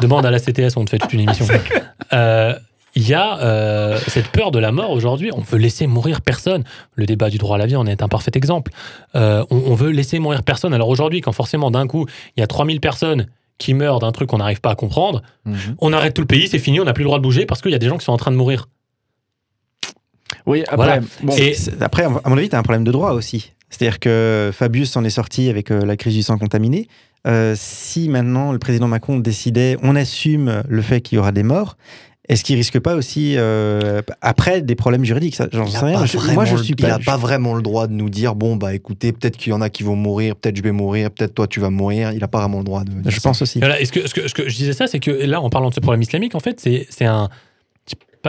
Demande 0.01 0.25
à 0.25 0.31
la 0.31 0.39
CTS, 0.39 0.77
on 0.77 0.85
te 0.85 0.91
fait 0.91 0.99
toute 0.99 1.13
une 1.13 1.21
émission 1.21 1.45
il 2.95 3.07
y 3.07 3.13
a 3.13 3.39
euh, 3.39 3.97
cette 4.07 4.27
peur 4.27 4.51
de 4.51 4.59
la 4.59 4.71
mort 4.71 4.91
aujourd'hui. 4.91 5.31
On 5.33 5.41
veut 5.41 5.57
laisser 5.57 5.87
mourir 5.87 6.21
personne. 6.21 6.63
Le 6.95 7.05
débat 7.05 7.29
du 7.29 7.37
droit 7.37 7.55
à 7.55 7.59
la 7.59 7.65
vie 7.65 7.75
en 7.75 7.85
est 7.85 8.03
un 8.03 8.07
parfait 8.07 8.31
exemple. 8.35 8.71
Euh, 9.15 9.43
on, 9.49 9.73
veut 9.73 9.89
laisser 9.89 10.19
mourir 10.19 10.43
personne. 10.43 10.73
Alors 10.73 10.89
aujourd'hui, 10.89 11.21
quand 11.21 11.31
forcément 11.31 11.71
d'un 11.71 11.87
coup, 11.87 12.05
il 12.37 12.41
y 12.41 12.43
a 12.43 12.47
3000 12.47 12.79
personnes 12.79 13.27
qui 13.57 13.73
meurent 13.73 13.99
d'un 13.99 14.11
truc 14.11 14.29
qu'on 14.29 14.37
n'arrive 14.37 14.61
pas 14.61 14.71
à 14.71 14.75
comprendre, 14.75 15.21
mhm. 15.45 15.75
on 15.79 15.93
arrête 15.93 16.13
tout 16.13 16.21
le 16.21 16.27
pays, 16.27 16.47
c'est 16.47 16.59
fini, 16.59 16.79
on 16.79 16.85
n'a 16.85 16.93
plus 16.93 17.03
le 17.03 17.07
droit 17.07 17.19
de 17.19 17.23
bouger 17.23 17.45
parce 17.45 17.61
qu'il 17.61 17.71
y 17.71 17.75
a 17.75 17.79
des 17.79 17.87
gens 17.87 17.97
qui 17.97 18.05
sont 18.05 18.11
en 18.11 18.17
train 18.17 18.31
de 18.31 18.35
mourir. 18.35 18.67
Oui, 20.45 20.63
après, 20.67 20.99
Et... 21.37 21.55
après 21.79 22.03
à 22.03 22.09
mon 22.09 22.37
avis, 22.37 22.49
tu 22.49 22.55
as 22.55 22.59
un 22.59 22.63
problème 22.63 22.83
de 22.83 22.91
droit 22.91 23.11
aussi. 23.11 23.53
C'est-à-dire 23.69 23.99
que 23.99 24.51
Fabius 24.53 24.91
s'en 24.91 25.03
est 25.03 25.09
sorti 25.09 25.49
avec 25.49 25.71
euh, 25.71 25.85
la 25.85 25.97
crise 25.97 26.13
du 26.13 26.21
sang 26.21 26.37
contaminé. 26.37 26.87
si 27.55 28.09
maintenant 28.09 28.51
le 28.51 28.59
président 28.59 28.87
Macron 28.87 29.17
décidait, 29.17 29.77
on 29.81 29.95
assume 29.95 30.63
le 30.67 30.81
fait 30.81 31.01
qu'il 31.01 31.15
y 31.15 31.19
aura 31.19 31.31
des 31.31 31.43
morts, 31.43 31.77
est-ce 32.33 32.43
qu'il 32.43 32.55
risque 32.55 32.79
pas 32.79 32.95
aussi 32.95 33.35
euh, 33.37 34.01
après 34.21 34.61
des 34.61 34.75
problèmes 34.75 35.05
juridiques? 35.05 35.37
J'en 35.51 35.67
sais 35.67 35.79
rien. 35.79 35.97
moi, 36.33 36.45
je 36.45 36.57
suis 36.57 36.75
il 36.77 36.85
n'a 36.85 36.99
pas 36.99 37.17
vraiment 37.17 37.53
le 37.55 37.61
droit 37.61 37.87
de 37.87 37.93
nous 37.93 38.09
dire 38.09 38.35
bon 38.35 38.55
bah 38.55 38.73
écoutez, 38.73 39.11
peut-être 39.11 39.37
qu'il 39.37 39.51
y 39.51 39.53
en 39.53 39.61
a 39.61 39.69
qui 39.69 39.83
vont 39.83 39.95
mourir, 39.95 40.35
peut-être 40.35 40.57
je 40.57 40.63
vais 40.63 40.71
mourir, 40.71 41.11
peut-être 41.11 41.33
toi 41.33 41.47
tu 41.47 41.59
vas 41.59 41.69
mourir. 41.69 42.11
Il 42.11 42.19
n'a 42.19 42.27
pas 42.27 42.39
vraiment 42.39 42.59
le 42.59 42.63
droit 42.63 42.83
de. 42.83 43.09
Je 43.09 43.19
pense 43.19 43.41
aussi. 43.41 43.59
est-ce 43.59 43.91
que, 43.91 44.07
ce, 44.07 44.13
que, 44.13 44.27
ce 44.27 44.33
que 44.33 44.49
je 44.49 44.55
disais 44.55 44.73
ça, 44.73 44.87
c'est 44.87 44.99
que 44.99 45.11
là, 45.11 45.41
en 45.41 45.49
parlant 45.49 45.69
de 45.69 45.73
ce 45.73 45.79
problème 45.79 46.01
islamique, 46.01 46.35
en 46.35 46.39
fait, 46.39 46.59
c'est 46.59 46.87
c'est 46.89 47.05
un 47.05 47.29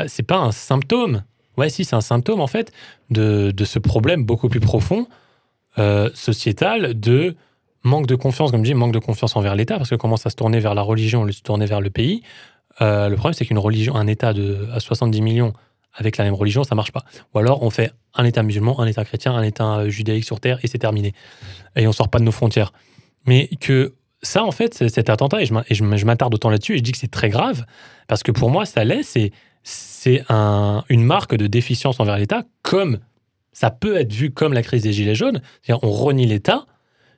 c'est 0.07 0.23
pas 0.25 0.39
un 0.39 0.53
symptôme. 0.53 1.23
Ouais, 1.57 1.69
si, 1.69 1.85
c'est 1.85 1.95
un 1.95 2.01
symptôme 2.01 2.41
en 2.41 2.49
fait 2.49 2.73
de, 3.11 3.53
de 3.53 3.65
ce 3.65 3.79
problème 3.79 4.25
beaucoup 4.25 4.49
plus 4.49 4.61
profond 4.61 5.07
euh, 5.79 6.11
sociétal 6.15 6.99
de 6.99 7.37
manque 7.85 8.07
de 8.07 8.17
confiance, 8.17 8.51
comme 8.51 8.65
je 8.65 8.71
dis, 8.71 8.75
manque 8.75 8.93
de 8.93 8.99
confiance 8.99 9.37
envers 9.37 9.55
l'État, 9.55 9.77
parce 9.77 9.91
que 9.91 9.95
commence 9.95 10.27
à 10.27 10.31
se 10.31 10.37
tourner 10.37 10.59
vers 10.59 10.75
la 10.75 10.83
religion, 10.83 11.23
au 11.23 11.25
lieu 11.25 11.31
de 11.31 11.37
se 11.37 11.43
tourner 11.43 11.67
vers 11.67 11.81
le 11.81 11.91
pays. 11.91 12.23
Euh, 12.81 13.09
le 13.09 13.17
problème, 13.17 13.35
c'est 13.35 13.45
qu'une 13.45 13.59
religion, 13.59 13.95
un 13.95 14.07
État 14.07 14.33
de, 14.33 14.69
à 14.73 14.81
70 14.81 15.21
millions 15.21 15.53
avec 15.95 16.17
la 16.17 16.25
même 16.25 16.35
religion, 16.35 16.65
ça 16.65 16.75
marche 16.75 16.93
pas. 16.93 17.05
Ou 17.33 17.39
alors, 17.39 17.63
on 17.63 17.71
fait 17.71 17.93
un 18.15 18.25
État 18.25 18.43
musulman, 18.43 18.81
un 18.81 18.87
État 18.87 19.05
chrétien, 19.05 19.33
un 19.35 19.43
État 19.43 19.79
euh, 19.79 19.89
judaïque 19.89 20.25
sur 20.25 20.41
Terre 20.41 20.59
et 20.63 20.69
c'est 20.69 20.79
terminé. 20.79 21.15
Et 21.77 21.87
on 21.87 21.93
sort 21.93 22.09
pas 22.09 22.19
de 22.19 22.25
nos 22.25 22.33
frontières. 22.33 22.73
Mais 23.27 23.49
que 23.61 23.95
ça, 24.23 24.45
en 24.45 24.51
fait, 24.51 24.89
cet 24.89 25.09
attentat, 25.09 25.43
et 25.43 25.47
je 25.47 26.05
m'attarde 26.05 26.35
autant 26.35 26.51
là-dessus, 26.51 26.75
et 26.75 26.79
je 26.79 26.83
dis 26.83 26.93
que 26.93 26.99
c'est 26.99 27.11
très 27.11 27.29
grave, 27.29 27.65
parce 28.09 28.23
que 28.23 28.33
pour 28.33 28.51
moi, 28.51 28.65
ça 28.65 28.83
l'est, 28.85 29.31
c'est 29.63 30.25
un, 30.29 30.85
une 30.89 31.05
marque 31.05 31.35
de 31.35 31.47
déficience 31.47 32.01
envers 32.01 32.19
l'État, 32.19 32.43
comme 32.63 32.99
ça 33.53 33.71
peut 33.71 33.97
être 33.97 34.13
vu 34.13 34.31
comme 34.31 34.53
la 34.53 34.63
crise 34.63 34.83
des 34.83 34.93
Gilets 34.93 35.15
jaunes. 35.15 35.41
C'est-à-dire, 35.63 35.85
on 35.85 35.93
renie 35.93 36.27
l'État, 36.27 36.67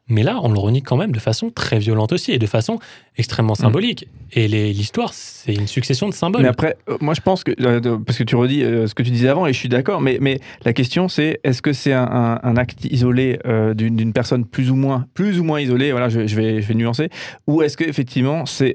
mais 0.09 0.23
là, 0.23 0.39
on 0.43 0.53
le 0.53 0.59
renie 0.59 0.83
quand 0.83 0.97
même 0.97 1.13
de 1.13 1.19
façon 1.19 1.51
très 1.51 1.79
violente 1.79 2.13
aussi, 2.13 2.33
et 2.33 2.39
de 2.39 2.47
façon 2.47 2.79
extrêmement 3.17 3.55
mm. 3.55 3.63
symbolique. 3.63 4.09
Et 4.33 4.49
l'histoire, 4.49 5.13
c'est 5.15 5.55
une 5.55 5.67
succession 5.67 6.09
de 6.09 6.15
symboles. 6.15 6.43
Mais 6.43 6.49
après, 6.49 6.77
euh, 6.89 6.97
moi 7.01 7.15
je 7.15 7.21
pense 7.21 7.45
que, 7.45 7.53
euh, 7.61 7.99
parce 8.05 8.19
que 8.19 8.25
tu 8.25 8.35
redis 8.37 8.65
euh, 8.65 8.87
ce 8.87 8.95
que 8.95 9.03
tu 9.03 9.11
disais 9.11 9.29
avant, 9.29 9.47
et 9.47 9.53
je 9.53 9.59
suis 9.59 9.69
d'accord, 9.69 10.01
mais, 10.01 10.19
mais 10.21 10.41
la 10.65 10.73
question 10.73 11.09
c'est, 11.09 11.41
est-ce 11.45 11.63
que 11.63 11.73
c'est 11.73 11.93
un, 11.93 12.41
un, 12.43 12.57
acte 12.57 12.85
isolé 12.85 13.39
d'une 13.75 14.13
personne 14.13 14.45
plus 14.45 14.71
ou 14.71 14.77
moins, 14.77 15.07
plus 15.15 15.39
ou 15.41 15.45
moins 15.45 15.61
isolée, 15.61 15.91
voilà, 15.91 16.09
je, 16.09 16.27
je, 16.27 16.37
vais, 16.37 16.61
je 16.61 16.69
vais 16.69 16.75
nuancer, 16.75 17.09
ou 17.47 17.63
est-ce 17.63 17.77
qu'effectivement 17.77 18.45
c'est 18.47 18.75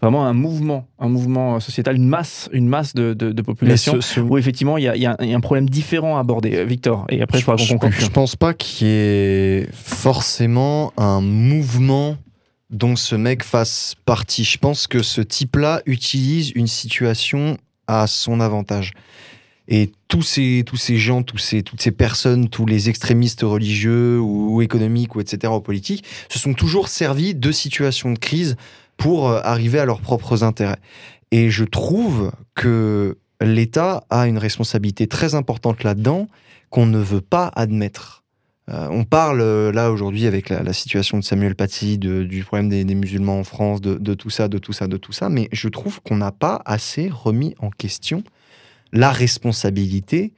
vraiment 0.00 0.26
un 0.26 0.32
mouvement, 0.32 0.86
un 1.02 1.08
mouvement 1.08 1.58
sociétal, 1.58 1.96
une 1.96 2.06
masse, 2.06 2.48
une 2.52 2.68
masse 2.68 2.94
de, 2.94 3.12
de, 3.12 3.42
population, 3.42 3.98
où 4.28 4.38
effectivement 4.38 4.78
il 4.78 4.84
y 4.84 4.88
a, 4.88 4.96
y 4.96 5.04
a, 5.04 5.16
un 5.18 5.40
problème 5.40 5.68
différent 5.68 6.16
à 6.16 6.20
aborder. 6.20 6.64
Victor, 6.64 7.04
et 7.08 7.20
après 7.20 7.38
je, 7.38 7.42
crois 7.42 7.56
qu'on 7.56 7.78
conclue. 7.78 8.00
Je 8.00 8.06
pense 8.06 8.36
pas 8.36 8.54
qu'il 8.54 8.86
y 8.86 8.90
ait 8.90 9.68
forcément 9.72 10.92
un 10.96 11.20
mouvement 11.20 12.16
dont 12.70 12.94
ce 12.94 13.16
mec 13.16 13.42
fasse 13.42 13.96
partie. 14.04 14.44
Je 14.44 14.58
pense 14.58 14.86
que 14.86 15.02
ce 15.02 15.20
type-là 15.20 15.82
utilise 15.86 16.52
une 16.54 16.68
situation 16.68 17.58
à 17.88 18.06
son 18.06 18.40
avantage. 18.40 18.92
Et 19.68 19.92
tous 20.08 20.22
ces, 20.22 20.64
tous 20.66 20.76
ces 20.76 20.96
gens, 20.96 21.22
tous 21.22 21.38
ces, 21.38 21.62
toutes 21.62 21.80
ces 21.80 21.92
personnes, 21.92 22.48
tous 22.48 22.66
les 22.66 22.88
extrémistes 22.88 23.42
religieux 23.42 24.20
ou, 24.20 24.60
économiques 24.60 25.14
ou 25.14 25.20
etc. 25.20 25.52
ou 25.52 25.60
politiques, 25.60 26.04
se 26.28 26.38
sont 26.38 26.54
toujours 26.54 26.88
servis 26.88 27.34
de 27.34 27.52
situations 27.52 28.10
de 28.10 28.18
crise 28.18 28.56
pour 28.96 29.28
euh, 29.28 29.40
arriver 29.42 29.78
à 29.78 29.84
leurs 29.84 30.00
propres 30.00 30.44
intérêts. 30.44 30.80
Et 31.30 31.50
je 31.50 31.64
trouve 31.64 32.32
que 32.54 33.18
l'État 33.40 34.04
a 34.10 34.26
une 34.26 34.38
responsabilité 34.38 35.06
très 35.06 35.34
importante 35.34 35.82
là-dedans 35.82 36.28
qu'on 36.70 36.86
ne 36.86 36.98
veut 36.98 37.20
pas 37.20 37.50
admettre. 37.54 38.22
Euh, 38.70 38.86
on 38.90 39.04
parle 39.04 39.40
euh, 39.40 39.72
là 39.72 39.90
aujourd'hui 39.90 40.26
avec 40.26 40.48
la, 40.48 40.72
situation 40.72 41.18
de 41.18 41.24
Samuel 41.24 41.54
Paty, 41.54 41.98
du 41.98 42.44
problème 42.44 42.68
des, 42.68 42.94
musulmans 42.94 43.40
en 43.40 43.44
France, 43.44 43.80
de 43.80 44.14
tout 44.14 44.30
ça, 44.30 44.48
de 44.48 44.58
tout 44.58 44.72
ça, 44.72 44.86
de 44.86 44.96
tout 44.96 45.12
ça, 45.12 45.28
mais 45.28 45.48
je 45.52 45.68
trouve 45.68 46.00
qu'on 46.02 46.16
n'a 46.16 46.32
pas 46.32 46.62
assez 46.64 47.10
remis 47.12 47.54
en 47.58 47.70
question 47.70 48.22
la 48.92 49.10
responsabilité 49.10 50.32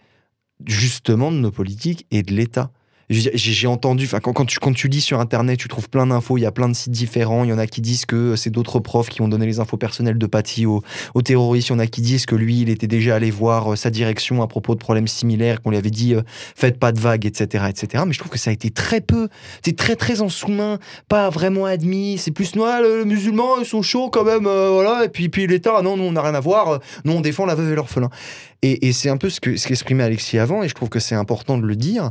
justement 0.65 1.33
de 1.33 1.37
nos 1.37 1.51
politiques 1.51 2.07
et 2.11 2.23
de 2.23 2.33
l'État. 2.33 2.71
J'ai 3.11 3.67
entendu, 3.67 4.09
quand, 4.09 4.45
tu, 4.47 4.59
quand 4.59 4.73
tu 4.73 4.89
lis 4.89 5.03
sur 5.03 5.21
Internet, 5.21 5.59
tu 5.59 5.69
trouves 5.69 5.91
plein 5.91 6.07
d'infos, 6.07 6.39
il 6.39 6.43
y 6.43 6.47
a 6.47 6.53
plein 6.53 6.69
de 6.69 6.75
sites 6.75 6.93
différents, 6.93 7.45
il 7.45 7.51
y 7.51 7.53
en 7.53 7.59
a 7.59 7.67
qui 7.67 7.83
disent 7.83 8.07
que 8.07 8.35
c'est 8.35 8.51
d'autres 8.51 8.81
profs 8.81 9.11
qui 9.11 9.21
ont 9.21 9.29
donné 9.29 9.45
les 9.45 9.61
infos 9.61 9.77
personnelles 9.77 10.17
de 10.17 10.27
Paty 10.27 10.65
aux, 10.65 10.83
aux 11.15 11.23
terroristes, 11.23 11.69
il 11.69 11.73
y 11.73 11.75
en 11.75 11.79
a 11.81 11.87
qui 11.87 12.01
disent 12.01 12.25
que 12.25 12.35
lui, 12.35 12.63
il 12.63 12.71
était 12.71 12.87
déjà 12.87 13.17
allé 13.17 13.31
voir 13.31 13.73
euh, 13.73 13.77
sa 13.77 13.91
direction 13.91 14.43
à 14.43 14.47
propos 14.47 14.75
de 14.75 14.81
problèmes 14.81 15.09
similaires, 15.09 15.61
qu'on 15.61 15.71
lui 15.71 15.77
avait 15.77 15.91
dit 15.91 16.15
euh, 16.15 16.23
faites 16.57 16.79
pas 16.79 16.93
de 16.93 17.01
vagues, 17.01 17.27
etc., 17.27 17.65
etc. 17.69 18.05
Mais 18.07 18.15
je 18.15 18.19
trouve 18.19 18.33
que 18.33 18.39
ça 18.39 18.51
a 18.51 18.53
été 18.53 18.71
très 18.71 19.03
peu, 19.03 19.29
c'est 19.63 19.77
très 19.77 19.97
très 19.97 20.23
en 20.23 20.31
sous-main, 20.31 20.79
pas 21.09 21.29
vraiment 21.29 21.67
admis, 21.67 22.17
c'est 22.17 22.31
plus 22.31 22.55
noir, 22.57 22.81
le, 22.81 23.05
le 23.05 23.15
ils 23.61 23.67
sont 23.67 23.83
chauds 23.83 24.09
quand 24.09 24.25
même, 24.25 24.47
euh, 24.47 24.71
voilà, 24.71 25.05
et 25.05 25.09
puis, 25.09 25.29
puis 25.29 25.47
l'État, 25.47 25.83
non, 25.83 25.97
nous 25.97 26.05
on 26.05 26.13
n'a 26.13 26.23
rien 26.23 26.35
à 26.35 26.41
voir, 26.41 26.69
euh, 26.69 26.79
nous 27.05 27.13
on 27.13 27.21
défend 27.21 27.45
la 27.45 27.55
veuve 27.55 27.73
et 27.73 27.75
l'orphelin. 27.75 28.09
Et, 28.63 28.89
et 28.89 28.93
c'est 28.93 29.11
un 29.11 29.19
peu 29.19 29.29
ce 29.29 29.41
que 29.41 29.57
ce 29.57 29.69
qu'exprimait 29.69 30.05
Alexis 30.05 30.39
avant, 30.39 30.63
et 30.63 30.69
je 30.69 30.75
trouve 30.75 30.89
que 30.89 31.01
c'est 31.01 31.15
important 31.15 31.59
de 31.59 31.67
le 31.67 31.77
dire. 31.77 32.11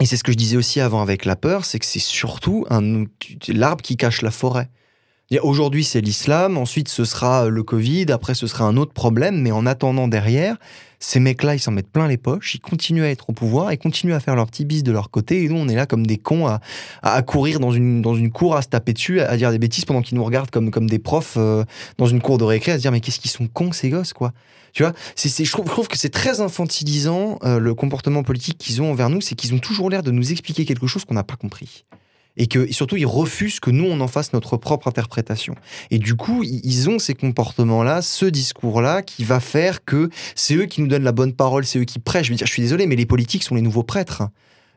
Et 0.00 0.06
c'est 0.06 0.16
ce 0.16 0.24
que 0.24 0.32
je 0.32 0.36
disais 0.36 0.56
aussi 0.56 0.80
avant 0.80 1.02
avec 1.02 1.24
la 1.24 1.36
peur, 1.36 1.64
c'est 1.64 1.78
que 1.78 1.86
c'est 1.86 1.98
surtout 1.98 2.64
un 2.70 3.04
l'arbre 3.48 3.82
qui 3.82 3.96
cache 3.96 4.22
la 4.22 4.30
forêt. 4.30 4.68
Aujourd'hui, 5.42 5.84
c'est 5.84 6.00
l'islam, 6.00 6.56
ensuite 6.56 6.88
ce 6.88 7.04
sera 7.04 7.48
le 7.48 7.62
Covid, 7.62 8.06
après 8.10 8.34
ce 8.34 8.46
sera 8.46 8.64
un 8.64 8.76
autre 8.78 8.94
problème, 8.94 9.42
mais 9.42 9.52
en 9.52 9.66
attendant 9.66 10.08
derrière, 10.08 10.56
ces 11.00 11.20
mecs-là, 11.20 11.54
ils 11.54 11.60
s'en 11.60 11.70
mettent 11.70 11.90
plein 11.90 12.08
les 12.08 12.16
poches, 12.16 12.54
ils 12.54 12.60
continuent 12.60 13.04
à 13.04 13.08
être 13.08 13.30
au 13.30 13.32
pouvoir, 13.32 13.72
ils 13.72 13.78
continuent 13.78 14.14
à 14.14 14.20
faire 14.20 14.34
leur 14.34 14.46
petit 14.46 14.64
bis 14.64 14.82
de 14.82 14.92
leur 14.92 15.10
côté, 15.10 15.44
et 15.44 15.48
nous, 15.48 15.56
on 15.56 15.68
est 15.68 15.74
là 15.74 15.86
comme 15.86 16.06
des 16.06 16.18
cons 16.18 16.46
à, 16.46 16.60
à- 17.02 17.22
courir 17.22 17.60
dans 17.60 17.70
une, 17.70 18.02
dans 18.02 18.14
une 18.14 18.30
cour, 18.30 18.56
à 18.56 18.62
se 18.62 18.68
taper 18.68 18.92
dessus, 18.92 19.20
à, 19.20 19.36
dire 19.36 19.50
des 19.50 19.58
bêtises 19.58 19.84
pendant 19.84 20.02
qu'ils 20.02 20.16
nous 20.16 20.24
regardent 20.24 20.50
comme, 20.50 20.70
comme 20.70 20.88
des 20.88 20.98
profs 20.98 21.34
euh, 21.36 21.64
dans 21.98 22.06
une 22.06 22.20
cour 22.20 22.38
de 22.38 22.44
récré, 22.44 22.72
à 22.72 22.76
se 22.76 22.82
dire 22.82 22.92
mais 22.92 23.00
qu'est-ce 23.00 23.20
qu'ils 23.20 23.30
sont 23.30 23.46
cons 23.46 23.72
ces 23.72 23.90
gosses, 23.90 24.12
quoi. 24.12 24.32
Tu 24.72 24.82
vois, 24.82 24.92
je 25.16 25.50
trouve 25.50 25.88
que 25.88 25.96
c'est 25.96 26.10
très 26.10 26.40
infantilisant 26.40 27.38
euh, 27.42 27.58
le 27.58 27.74
comportement 27.74 28.22
politique 28.22 28.58
qu'ils 28.58 28.82
ont 28.82 28.90
envers 28.90 29.10
nous, 29.10 29.20
c'est 29.20 29.34
qu'ils 29.34 29.54
ont 29.54 29.58
toujours 29.58 29.90
l'air 29.90 30.02
de 30.02 30.10
nous 30.10 30.30
expliquer 30.30 30.64
quelque 30.64 30.86
chose 30.86 31.04
qu'on 31.04 31.14
n'a 31.14 31.24
pas 31.24 31.36
compris. 31.36 31.84
Et 32.38 32.46
que 32.46 32.70
surtout, 32.72 32.96
ils 32.96 33.04
refusent 33.06 33.60
que 33.60 33.70
nous, 33.70 33.84
on 33.84 34.00
en 34.00 34.08
fasse 34.08 34.32
notre 34.32 34.56
propre 34.56 34.88
interprétation. 34.88 35.54
Et 35.90 35.98
du 35.98 36.14
coup, 36.14 36.42
ils 36.44 36.88
ont 36.88 36.98
ces 36.98 37.14
comportements-là, 37.14 38.00
ce 38.00 38.24
discours-là, 38.26 39.02
qui 39.02 39.24
va 39.24 39.40
faire 39.40 39.84
que 39.84 40.08
c'est 40.34 40.54
eux 40.54 40.66
qui 40.66 40.80
nous 40.80 40.86
donnent 40.88 41.04
la 41.04 41.12
bonne 41.12 41.32
parole, 41.34 41.64
c'est 41.66 41.78
eux 41.80 41.84
qui 41.84 41.98
prêchent. 41.98 42.26
Je 42.26 42.32
veux 42.32 42.36
dire, 42.36 42.46
je 42.46 42.52
suis 42.52 42.62
désolé, 42.62 42.86
mais 42.86 42.96
les 42.96 43.06
politiques 43.06 43.42
sont 43.42 43.54
les 43.56 43.62
nouveaux 43.62 43.82
prêtres. 43.82 44.22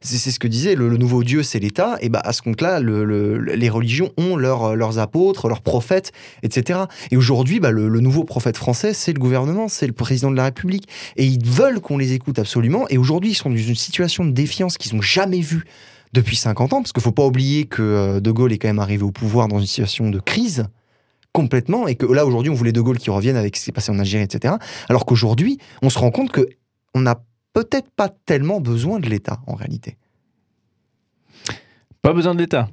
C'est 0.03 0.31
ce 0.31 0.39
que 0.39 0.47
disait 0.47 0.73
le, 0.73 0.97
nouveau 0.97 1.23
Dieu, 1.23 1.43
c'est 1.43 1.59
l'État. 1.59 1.95
Et 2.01 2.09
bah 2.09 2.21
à 2.25 2.33
ce 2.33 2.41
compte-là, 2.41 2.79
le- 2.79 3.05
le- 3.05 3.37
les 3.37 3.69
religions 3.69 4.11
ont 4.17 4.35
leurs- 4.35 4.97
apôtres, 4.97 5.47
leurs 5.47 5.61
prophètes, 5.61 6.11
etc. 6.41 6.79
Et 7.11 7.17
aujourd'hui, 7.17 7.59
bah, 7.59 7.69
le 7.69 7.87
nouveau 7.99 8.23
prophète 8.23 8.57
français, 8.57 8.93
c'est 8.95 9.13
le 9.13 9.19
gouvernement, 9.19 9.67
c'est 9.67 9.85
le 9.85 9.93
président 9.93 10.31
de 10.31 10.35
la 10.37 10.45
République. 10.45 10.87
Et 11.17 11.25
ils 11.25 11.45
veulent 11.45 11.79
qu'on 11.81 11.99
les 11.99 12.13
écoute 12.13 12.39
absolument. 12.39 12.87
Et 12.89 12.97
aujourd'hui, 12.97 13.29
ils 13.29 13.35
sont 13.35 13.51
dans 13.51 13.55
une 13.55 13.75
situation 13.75 14.25
de 14.25 14.31
défiance 14.31 14.79
qu'ils 14.79 14.95
n'ont 14.95 15.03
jamais 15.03 15.39
vue 15.39 15.65
depuis 16.13 16.35
50 16.35 16.73
ans, 16.73 16.81
parce 16.81 16.91
qu'il 16.91 17.01
faut 17.01 17.11
pas 17.11 17.25
oublier 17.25 17.65
que 17.65 17.81
euh, 17.81 18.19
De 18.19 18.31
Gaulle 18.31 18.51
est 18.53 18.57
quand 18.57 18.67
même 18.67 18.79
arrivé 18.79 19.03
au 19.03 19.11
pouvoir 19.11 19.47
dans 19.47 19.59
une 19.59 19.65
situation 19.65 20.09
de 20.09 20.19
crise 20.19 20.67
complètement, 21.33 21.87
et 21.87 21.95
que 21.95 22.05
là 22.05 22.25
aujourd'hui 22.25 22.51
on 22.51 22.55
voulait 22.55 22.73
De 22.73 22.81
Gaulle 22.81 22.97
qui 22.97 23.09
revienne 23.09 23.37
avec 23.37 23.55
ce 23.55 23.61
qui 23.61 23.65
s'est 23.65 23.71
passé 23.71 23.91
en 23.91 23.99
Algérie, 23.99 24.23
etc. 24.23 24.55
Alors 24.89 25.05
qu'aujourd'hui, 25.05 25.57
on 25.81 25.89
se 25.89 25.97
rend 25.97 26.11
compte 26.11 26.31
que 26.31 26.47
on 26.93 27.01
n'a 27.01 27.23
peut-être 27.53 27.89
pas 27.89 28.09
tellement 28.09 28.59
besoin 28.59 28.99
de 28.99 29.09
l'État 29.09 29.39
en 29.47 29.55
réalité. 29.55 29.97
Pas 32.01 32.13
besoin 32.13 32.35
de 32.35 32.39
l'État. 32.39 32.67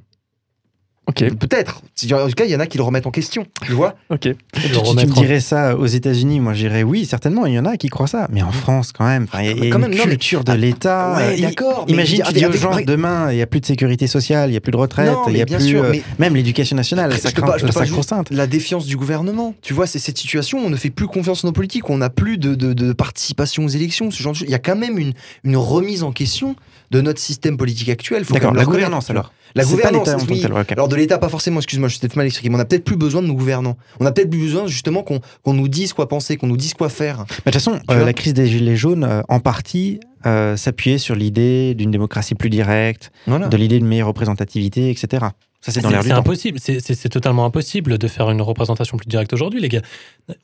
Ok. 1.09 1.23
Peut-être. 1.37 1.81
En 2.13 2.27
tout 2.27 2.33
cas, 2.35 2.45
il 2.45 2.51
y 2.51 2.55
en 2.55 2.59
a 2.59 2.67
qui 2.67 2.77
le 2.77 2.83
remettent 2.83 3.07
en 3.07 3.11
question. 3.11 3.45
Tu 3.65 3.71
vois 3.71 3.95
Ok. 4.09 4.21
Tu, 4.21 4.35
tu- 4.53 4.69
tu 4.71 5.07
me 5.07 5.13
dirais 5.13 5.39
ça 5.39 5.75
aux 5.75 5.85
États-Unis, 5.87 6.39
moi 6.39 6.53
je 6.53 6.59
dirais 6.59 6.83
oui, 6.83 7.05
certainement, 7.05 7.45
il 7.47 7.53
y 7.53 7.59
en 7.59 7.65
a 7.65 7.77
qui 7.77 7.89
croient 7.89 8.07
ça. 8.07 8.27
Mais 8.31 8.41
en 8.43 8.51
France, 8.51 8.91
quand 8.91 9.05
même, 9.05 9.23
enfin, 9.23 9.41
il 9.41 9.47
y 9.47 9.49
a, 9.49 9.51
il 9.53 9.63
y 9.65 9.67
a 9.67 9.69
Quand 9.71 9.77
une 9.79 9.81
même, 9.89 9.91
non, 9.97 10.03
mais- 10.05 10.11
culture 10.11 10.43
de 10.43 10.53
l'État. 10.53 11.15
Ouais, 11.17 11.41
d'accord, 11.41 11.85
Imagine, 11.87 12.23
tu 12.27 12.33
dis 12.33 12.45
aux 12.45 12.51
gens, 12.51 12.77
demain, 12.85 13.31
il 13.31 13.35
n'y 13.37 13.41
a 13.41 13.47
plus 13.47 13.59
de 13.59 13.65
sécurité 13.65 14.07
sociale, 14.07 14.49
il 14.49 14.51
n'y 14.51 14.57
a 14.57 14.61
plus 14.61 14.71
de 14.71 14.77
retraite, 14.77 15.11
il 15.27 15.33
n'y 15.33 15.41
a 15.41 15.45
bien 15.45 15.57
plus. 15.57 15.67
sûr, 15.67 15.83
euh, 15.83 15.89
mais- 15.91 16.03
Même 16.19 16.35
l'éducation 16.35 16.75
nationale, 16.75 17.11
ça 17.17 17.31
de 17.31 18.35
La 18.35 18.47
défiance 18.47 18.85
du 18.85 18.95
gouvernement. 18.95 19.55
Tu 19.61 19.73
vois, 19.73 19.87
c'est 19.87 19.99
cette 19.99 20.17
situation 20.17 20.59
où 20.59 20.61
on 20.65 20.69
ne 20.69 20.75
fait 20.75 20.89
plus 20.91 21.07
confiance 21.07 21.43
en 21.43 21.47
nos 21.47 21.51
politiques, 21.53 21.89
où 21.89 21.93
on 21.93 21.97
n'a 21.97 22.09
plus 22.09 22.37
de, 22.37 22.55
de- 22.55 22.73
de 22.73 22.93
participation 22.93 23.65
aux 23.65 23.69
élections, 23.69 24.11
ce 24.11 24.21
genre 24.21 24.33
de 24.33 24.37
choses. 24.37 24.47
Il 24.47 24.51
y 24.51 24.55
a 24.55 24.59
quand 24.59 24.75
même 24.75 24.97
une, 24.99 25.13
une 25.43 25.57
remise 25.57 26.03
en 26.03 26.11
question 26.11 26.55
de 26.91 27.01
notre 27.01 27.19
système 27.19 27.57
politique 27.57 27.89
actuel. 27.89 28.23
D'accord, 28.29 28.53
la 28.53 28.65
gouvernance, 28.65 29.09
alors. 29.09 29.31
La 29.55 29.63
C'est 29.63 29.77
pas 29.77 29.89
gouvernance, 29.91 30.25
oui. 30.29 30.45
Alors 30.69 30.87
de 30.87 30.95
l'État, 30.99 31.17
pas 31.17 31.29
forcément, 31.29 31.57
excuse-moi, 31.59 31.87
je 31.89 31.93
suis 31.95 31.99
peut-être 32.01 32.15
mal 32.15 32.25
expliqué, 32.27 32.49
mais 32.49 32.55
on 32.55 32.59
a 32.59 32.65
peut-être 32.65 32.83
plus 32.83 32.95
besoin 32.97 33.21
de 33.21 33.27
nos 33.27 33.33
gouvernants. 33.33 33.77
On 33.99 34.05
a 34.05 34.11
peut-être 34.11 34.29
plus 34.29 34.39
besoin 34.41 34.67
justement 34.67 35.01
qu'on 35.03 35.19
qu'on 35.43 35.53
nous 35.53 35.67
dise 35.67 35.93
quoi 35.93 36.07
penser, 36.07 36.37
qu'on 36.37 36.47
nous 36.47 36.57
dise 36.57 36.73
quoi 36.73 36.89
faire. 36.89 37.19
Mais 37.19 37.25
de 37.25 37.35
toute 37.45 37.53
façon, 37.53 37.79
euh, 37.89 38.05
la 38.05 38.13
crise 38.13 38.33
des 38.33 38.47
Gilets 38.47 38.75
jaunes, 38.75 39.03
euh, 39.03 39.21
en 39.29 39.39
partie, 39.39 39.99
euh, 40.25 40.55
s'appuyait 40.57 40.97
sur 40.97 41.15
l'idée 41.15 41.73
d'une 41.75 41.91
démocratie 41.91 42.35
plus 42.35 42.49
directe, 42.49 43.11
Voilà. 43.27 43.47
de 43.47 43.57
l'idée 43.57 43.79
d'une 43.79 43.87
meilleure 43.87 44.07
représentativité, 44.09 44.89
etc. 44.89 45.25
Ça, 45.61 45.71
c'est 45.73 45.81
dans 45.81 45.89
l'air 45.89 46.01
du 46.01 46.07
C'est 46.07 46.13
temps. 46.13 46.19
impossible, 46.19 46.57
c'est 46.59 47.09
totalement 47.09 47.43
impossible 47.45 47.97
de 47.97 48.07
faire 48.07 48.29
une 48.31 48.41
représentation 48.41 48.95
plus 48.97 49.07
directe 49.07 49.33
aujourd'hui, 49.33 49.59
les 49.59 49.67
gars. 49.69 49.81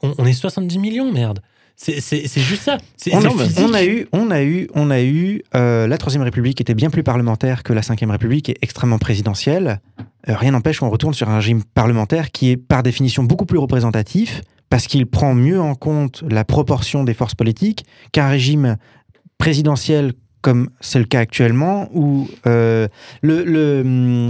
On, 0.01 0.13
on 0.17 0.25
est 0.25 0.33
70 0.33 0.77
millions, 0.77 1.11
merde. 1.11 1.39
C'est 1.77 2.41
juste 2.41 2.63
ça. 2.63 2.77
On 3.61 3.73
a 3.73 3.83
eu, 3.83 4.07
on 4.13 4.31
a 4.31 4.43
eu, 4.43 4.67
on 4.73 4.89
a 4.89 5.01
eu 5.01 5.41
euh, 5.55 5.87
la 5.87 5.97
Troisième 5.97 6.23
République 6.23 6.61
était 6.61 6.73
bien 6.73 6.89
plus 6.89 7.03
parlementaire 7.03 7.63
que 7.63 7.73
la 7.73 7.81
Cinquième 7.81 8.11
République 8.11 8.49
et 8.49 8.55
extrêmement 8.61 8.97
présidentielle. 8.97 9.81
Euh, 10.29 10.35
rien 10.35 10.51
n'empêche 10.51 10.79
qu'on 10.79 10.89
retourne 10.89 11.13
sur 11.13 11.29
un 11.29 11.37
régime 11.37 11.63
parlementaire 11.63 12.31
qui 12.31 12.51
est 12.51 12.57
par 12.57 12.81
définition 12.81 13.23
beaucoup 13.23 13.45
plus 13.45 13.59
représentatif 13.59 14.41
parce 14.69 14.87
qu'il 14.87 15.05
prend 15.05 15.35
mieux 15.35 15.61
en 15.61 15.75
compte 15.75 16.23
la 16.29 16.43
proportion 16.43 17.03
des 17.03 17.13
forces 17.13 17.35
politiques 17.35 17.85
qu'un 18.11 18.27
régime 18.27 18.77
présidentiel 19.37 20.13
comme 20.45 20.69
c'est 20.79 20.99
le 20.99 21.05
cas 21.05 21.21
actuellement, 21.21 21.89
où 21.91 22.27
euh, 22.45 22.87
le- 23.23 23.43
le- 23.43 23.81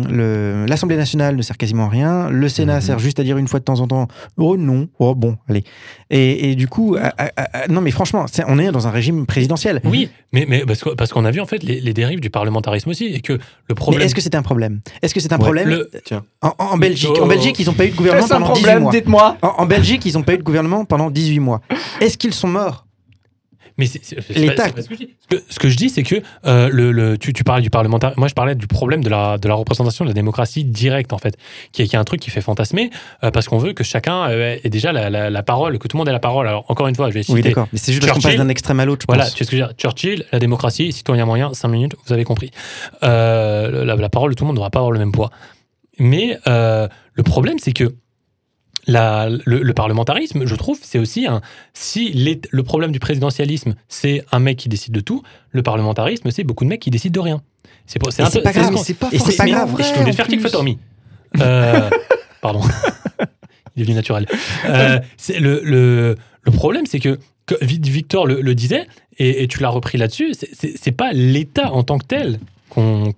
le- 0.10 0.66
l'Assemblée 0.66 0.96
nationale 0.96 1.36
ne 1.36 1.42
sert 1.42 1.58
quasiment 1.58 1.88
à 1.88 1.90
rien, 1.90 2.30
le 2.30 2.48
Sénat 2.48 2.80
sert 2.80 3.00
juste 3.00 3.20
à 3.20 3.24
dire 3.24 3.38
une 3.38 3.50
fois 3.50 3.60
de 3.60 3.66
temps 3.66 3.82
en 3.82 3.88
temps 3.88 4.08
«Oh 4.38 4.56
non, 4.56 4.88
oh 5.00 5.14
bon, 5.14 5.36
allez». 5.50 5.66
Et, 6.10 6.52
et 6.52 6.56
du 6.56 6.70
coup, 6.70 6.96
à- 6.98 7.12
à- 7.18 7.32
à- 7.64 7.68
non 7.68 7.82
mais 7.82 7.92
franchement, 7.92 8.26
on 8.48 8.60
est 8.60 8.72
dans 8.72 8.88
un 8.88 8.92
régime 8.92 9.26
présidentiel. 9.26 9.82
Oui, 9.84 10.08
mais, 10.32 10.46
mais 10.48 10.64
parce 10.66 10.82
que- 10.84 10.92
parce 10.96 11.12
qu'on 11.12 11.26
a 11.26 11.32
vu 11.32 11.42
en 11.42 11.46
fait 11.46 11.64
les, 11.64 11.82
les 11.82 11.94
dérives 11.94 12.22
du 12.22 12.30
parlementarisme 12.30 12.90
aussi 12.92 13.08
et 13.08 13.20
que 13.20 13.34
le 13.68 13.76
problème. 13.76 14.00
Mais 14.00 14.06
est-ce 14.06 14.16
que 14.16 14.22
c'est 14.22 14.36
un 14.36 14.42
problème? 14.44 14.80
Est-ce 15.02 15.14
que 15.14 15.20
c'est 15.20 15.34
un 15.34 15.38
Ouais, 15.38 15.44
problème 15.44 15.68
le- 15.70 15.92
en, 16.42 16.48
en- 16.58 16.64
en 16.76 16.78
Belgique, 16.78 17.12
Oh. 17.20 17.24
en 17.24 17.28
Belgique, 17.28 17.60
ils 17.60 17.66
n'ont 17.66 17.74
pas 17.74 17.86
eu 17.86 17.90
de 17.90 17.96
gouvernement 17.98 18.24
Est-ce 18.26 18.34
un 18.34 18.40
pendant 18.40 18.54
problème? 18.54 18.78
18 18.78 18.82
mois. 18.84 18.92
Dites-moi. 18.94 19.38
En, 19.42 19.48
en 19.64 19.66
Belgique, 19.66 20.06
ils 20.06 20.14
n'ont 20.14 20.24
pas 20.24 20.34
eu 20.36 20.38
de 20.38 20.44
gouvernement 20.44 20.86
pendant 20.86 21.12
18 21.12 21.40
mois. 21.40 21.60
Est-ce 22.00 22.18
qu'ils 22.18 22.34
sont 22.34 22.48
morts? 22.48 22.85
Mais 23.78 23.88
c'est- 23.88 24.04
ce 25.50 25.60
que 25.60 25.68
je 25.70 25.76
dis. 25.76 25.90
C'est 25.90 26.04
que 26.04 26.16
euh, 26.46 26.70
le, 26.72 26.92
le- 26.94 27.18
tu, 27.18 27.34
tu 27.34 27.44
parlais 27.44 27.62
du 27.62 27.70
parlementaire. 27.70 28.14
Moi, 28.16 28.28
je 28.30 28.34
parlais 28.34 28.56
du 28.56 28.68
problème 28.68 29.04
de 29.04 29.10
la, 29.10 29.38
de 29.38 29.48
la 29.50 29.54
représentation 29.56 30.06
de 30.06 30.10
la 30.10 30.14
démocratie 30.14 30.64
directe, 30.64 31.12
en 31.12 31.18
fait, 31.18 31.36
qui 31.74 31.82
est, 31.82 31.88
qui 31.88 31.96
est 31.96 32.00
un 32.00 32.06
truc 32.06 32.22
qui 32.22 32.30
fait 32.30 32.40
fantasmer 32.42 32.90
euh, 33.24 33.32
parce 33.32 33.48
qu'on 33.50 33.58
veut 33.58 33.74
que 33.74 33.84
chacun 33.84 34.30
euh, 34.30 34.56
ait 34.64 34.70
déjà 34.70 34.94
la, 34.94 35.10
la- 35.10 35.30
la 35.30 35.44
parole, 35.44 35.78
que 35.78 35.88
tout 35.90 35.98
le 35.98 36.00
monde 36.00 36.08
ait 36.08 36.14
la 36.14 36.20
parole. 36.20 36.48
Alors, 36.48 36.64
encore 36.70 36.88
une 36.88 36.96
fois, 36.96 37.10
je 37.10 37.16
vais 37.16 37.24
citer. 37.24 37.34
Oui, 37.34 37.42
d'accord. 37.42 37.68
Mais 37.74 37.80
c'est 37.80 37.92
juste 37.92 38.04
qu'on 38.10 38.20
passe 38.22 38.36
d'un 38.38 38.48
extrême 38.50 38.80
à 38.80 38.86
l'autre, 38.86 39.02
je 39.02 39.14
Voilà, 39.14 39.30
tu 39.30 39.38
sais 39.40 39.44
ce 39.44 39.52
que 39.52 39.58
je 39.58 39.62
veux 39.62 39.68
dire. 39.68 39.76
Churchill, 39.78 40.26
la 40.32 40.40
démocratie, 40.40 40.94
citoyen 40.94 41.26
moyen, 41.26 41.54
5 41.54 41.68
minutes, 41.68 41.96
vous 42.06 42.14
avez 42.14 42.24
compris. 42.24 42.52
La, 43.02 43.70
la 43.96 44.10
parole 44.10 44.32
de 44.32 44.36
tout 44.36 44.44
le 44.44 44.48
monde 44.48 44.58
ne 44.58 44.62
va 44.62 44.70
pas 44.70 44.80
avoir 44.80 44.92
le 44.92 45.00
même 45.00 45.12
poids. 45.12 45.32
Mais 46.00 46.40
le 46.46 47.24
problème, 47.24 47.58
c'est 47.60 47.74
que 47.74 47.96
la- 48.88 49.30
le, 49.30 49.62
le 49.64 49.74
parlementarisme, 49.74 50.46
je 50.46 50.56
trouve, 50.56 50.80
c'est 50.82 51.00
aussi 51.00 51.28
un. 51.28 51.42
Si 51.74 52.12
les- 52.14 52.40
le 52.52 52.64
problème 52.64 52.92
du 52.92 53.00
présidentialisme, 53.00 53.76
c'est 53.88 54.24
un 54.32 54.40
mec 54.40 54.58
qui 54.58 54.70
décide 54.70 54.94
de 54.94 55.00
tout, 55.02 55.24
le 55.52 55.64
parlementarisme, 55.64 56.30
c'est 56.32 56.44
beaucoup 56.44 56.64
de 56.64 56.70
mecs 56.70 56.82
qui 56.82 56.92
décident 56.92 57.14
de 57.14 57.20
rien. 57.26 57.42
C'est 58.36 58.42
pas, 58.44 58.52
grave, 58.54 58.72
c'est 58.84 58.94
pas 58.94 59.10
Et 59.12 59.20
c'est 59.20 59.36
pas 59.38 59.46
grave. 59.52 59.70
Je 59.84 59.94
te 59.94 60.04
faire. 60.16 60.26
Euh, 61.42 61.90
pardon. 62.42 62.62
Il 63.76 63.82
est 63.82 63.86
devenu 63.86 63.96
naturel. 63.96 64.26
Euh, 64.70 65.00
c'est 65.18 65.40
le, 65.40 65.62
le, 65.64 66.16
le 66.44 66.52
problème, 66.52 66.86
c'est 66.86 67.00
que, 67.00 67.20
que 67.46 67.56
Vi- 67.64 67.82
Victor 67.82 68.26
le, 68.26 68.40
le 68.42 68.56
disait, 68.56 68.88
et, 69.18 69.44
et 69.44 69.48
tu 69.48 69.60
l'as 69.62 69.70
repris 69.70 69.98
là-dessus, 69.98 70.34
c'est- 70.34 70.78
pas 70.92 71.12
l'État 71.12 71.72
en 71.74 71.84
tant 71.84 71.98
que 71.98 72.06
tel 72.06 72.40
qu'on 72.70 73.14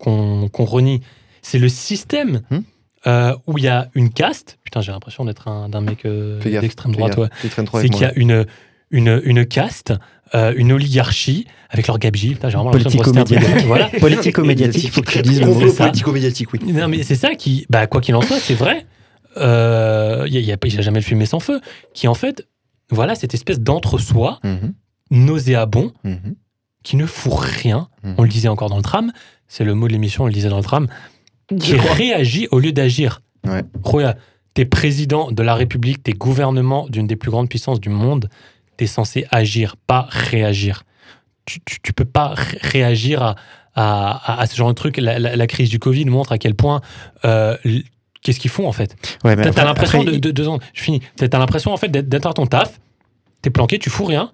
renie, 0.65 1.01
c'est 1.41 1.59
le 1.59 1.69
système 1.69 2.41
Hmm 2.49 2.59
euh, 3.07 3.33
où 3.47 3.57
il 3.57 3.63
y 3.63 3.67
a 3.67 3.89
une 3.95 4.09
caste. 4.11 4.57
Putain, 4.63 4.81
j'ai 4.81 4.91
l'impression 4.91 5.23
d'être 5.25 5.47
un- 5.47 5.69
d'un 5.69 5.81
mec 5.81 6.05
euh, 6.05 6.39
d'extrême 6.41 6.93
droite. 6.93 7.17
ouais. 7.17 7.27
C'est 7.41 7.89
qu'il 7.89 8.01
y 8.01 8.05
a 8.05 8.13
une, 8.15 8.45
une, 8.91 9.21
une 9.23 9.45
caste, 9.45 9.93
euh, 10.35 10.53
une 10.57 10.71
oligarchie 10.73 11.45
avec 11.69 11.87
leur 11.87 11.99
gabegie. 11.99 12.33
Putain, 12.33 12.49
j'ai 12.49 12.55
vraiment. 12.57 12.71
Politico-médiatique. 12.71 13.65
Voilà. 13.65 13.89
Politico-médiatique, 13.99 14.91
faut 14.91 15.01
que 15.01 15.11
tu 15.11 15.21
dises 15.21 15.39
le 15.39 15.45
mot. 15.47 15.53
Complot 15.53 15.69
C'est 15.69 15.75
ça. 15.77 15.83
politico-médiatique, 15.85 16.53
oui. 16.53 16.59
Non, 16.73 16.87
mais 16.87 17.03
c'est 17.03 17.15
ça 17.15 17.35
qui, 17.35 17.65
bah, 17.69 17.87
quoi 17.87 18.01
qu'il 18.01 18.15
en 18.15 18.21
soit, 18.21 18.39
c'est 18.39 18.53
vrai. 18.55 18.85
Euh, 19.37 20.25
Il 20.27 20.41
n'y 20.43 20.51
a, 20.51 20.55
a 20.55 20.57
pas- 20.57 20.67
il 20.67 20.75
y 20.75 20.77
a 20.77 20.81
jamais 20.81 20.99
le 20.99 21.05
fumée 21.05 21.25
sans 21.25 21.39
feu. 21.39 21.61
Qui 21.93 22.07
en 22.07 22.13
fait 22.13 22.47
voilà 22.89 23.15
cette 23.15 23.33
espèce 23.33 23.59
d'entre-soi 23.59 24.39
Mhm. 24.43 24.73
nauséabond 25.11 25.91
Mhm. 26.03 26.35
qui 26.83 26.95
ne 26.95 27.05
fout 27.05 27.33
rien. 27.37 27.87
Mhm. 28.03 28.15
On 28.17 28.23
le 28.23 28.29
disait 28.29 28.47
encore 28.47 28.69
dans 28.69 28.77
le 28.77 28.83
tram, 28.83 29.11
c'est 29.47 29.63
le 29.63 29.73
mot 29.75 29.87
de 29.87 29.93
l'émission, 29.93 30.23
on 30.23 30.27
le 30.27 30.33
disait 30.33 30.49
dans 30.49 30.57
le 30.57 30.63
tram, 30.63 30.87
qui 31.59 31.75
réagit 31.75 32.47
au 32.51 32.59
lieu 32.59 32.71
d'agir. 32.71 33.21
Ouais. 33.47 33.63
Roya, 33.83 34.15
t'es 34.53 34.65
président 34.65 35.31
de 35.31 35.43
la 35.43 35.55
République, 35.55 36.03
t'es 36.03 36.13
gouvernement 36.13 36.87
d'une 36.89 37.07
des 37.07 37.15
plus 37.15 37.31
grandes 37.31 37.49
puissances 37.49 37.79
du 37.79 37.89
monde, 37.89 38.29
t'es 38.75 38.87
censé 38.87 39.25
agir, 39.31 39.75
pas 39.87 40.07
réagir. 40.09 40.83
Tu, 41.45 41.59
tu, 41.65 41.79
tu 41.81 41.93
peux 41.93 42.05
pas 42.05 42.29
ré- 42.35 42.57
réagir 42.61 43.21
à, 43.23 43.35
à, 44.41 44.45
ce 44.47 44.55
genre 44.55 44.67
de 44.69 44.73
truc. 44.73 44.97
La, 44.97 45.17
la- 45.19 45.35
la 45.35 45.47
crise 45.47 45.69
du 45.69 45.79
Covid 45.79 46.05
montre 46.05 46.31
à 46.31 46.37
quel 46.37 46.55
point. 46.55 46.81
euh, 47.25 47.55
Qu'est-ce 48.23 48.39
qu'ils 48.39 48.51
font 48.51 48.67
en 48.67 48.71
fait 48.73 48.95
Ouais, 49.23 49.35
T'as 49.35 49.63
l'impression 49.63 50.03
de, 50.03 50.17
de- 50.17 50.31
deux 50.31 50.43
secondes, 50.43 50.61
je 50.73 50.81
finis. 50.81 51.01
T'as 51.15 51.37
l'impression 51.37 51.71
en 51.71 51.77
fait 51.77 51.87
d'être 51.89 52.25
à 52.25 52.33
ton 52.33 52.45
taf, 52.47 52.79
t'es 53.41 53.49
planqué, 53.51 53.79
tu 53.79 53.89
fous 53.89 54.05
rien. 54.05 54.31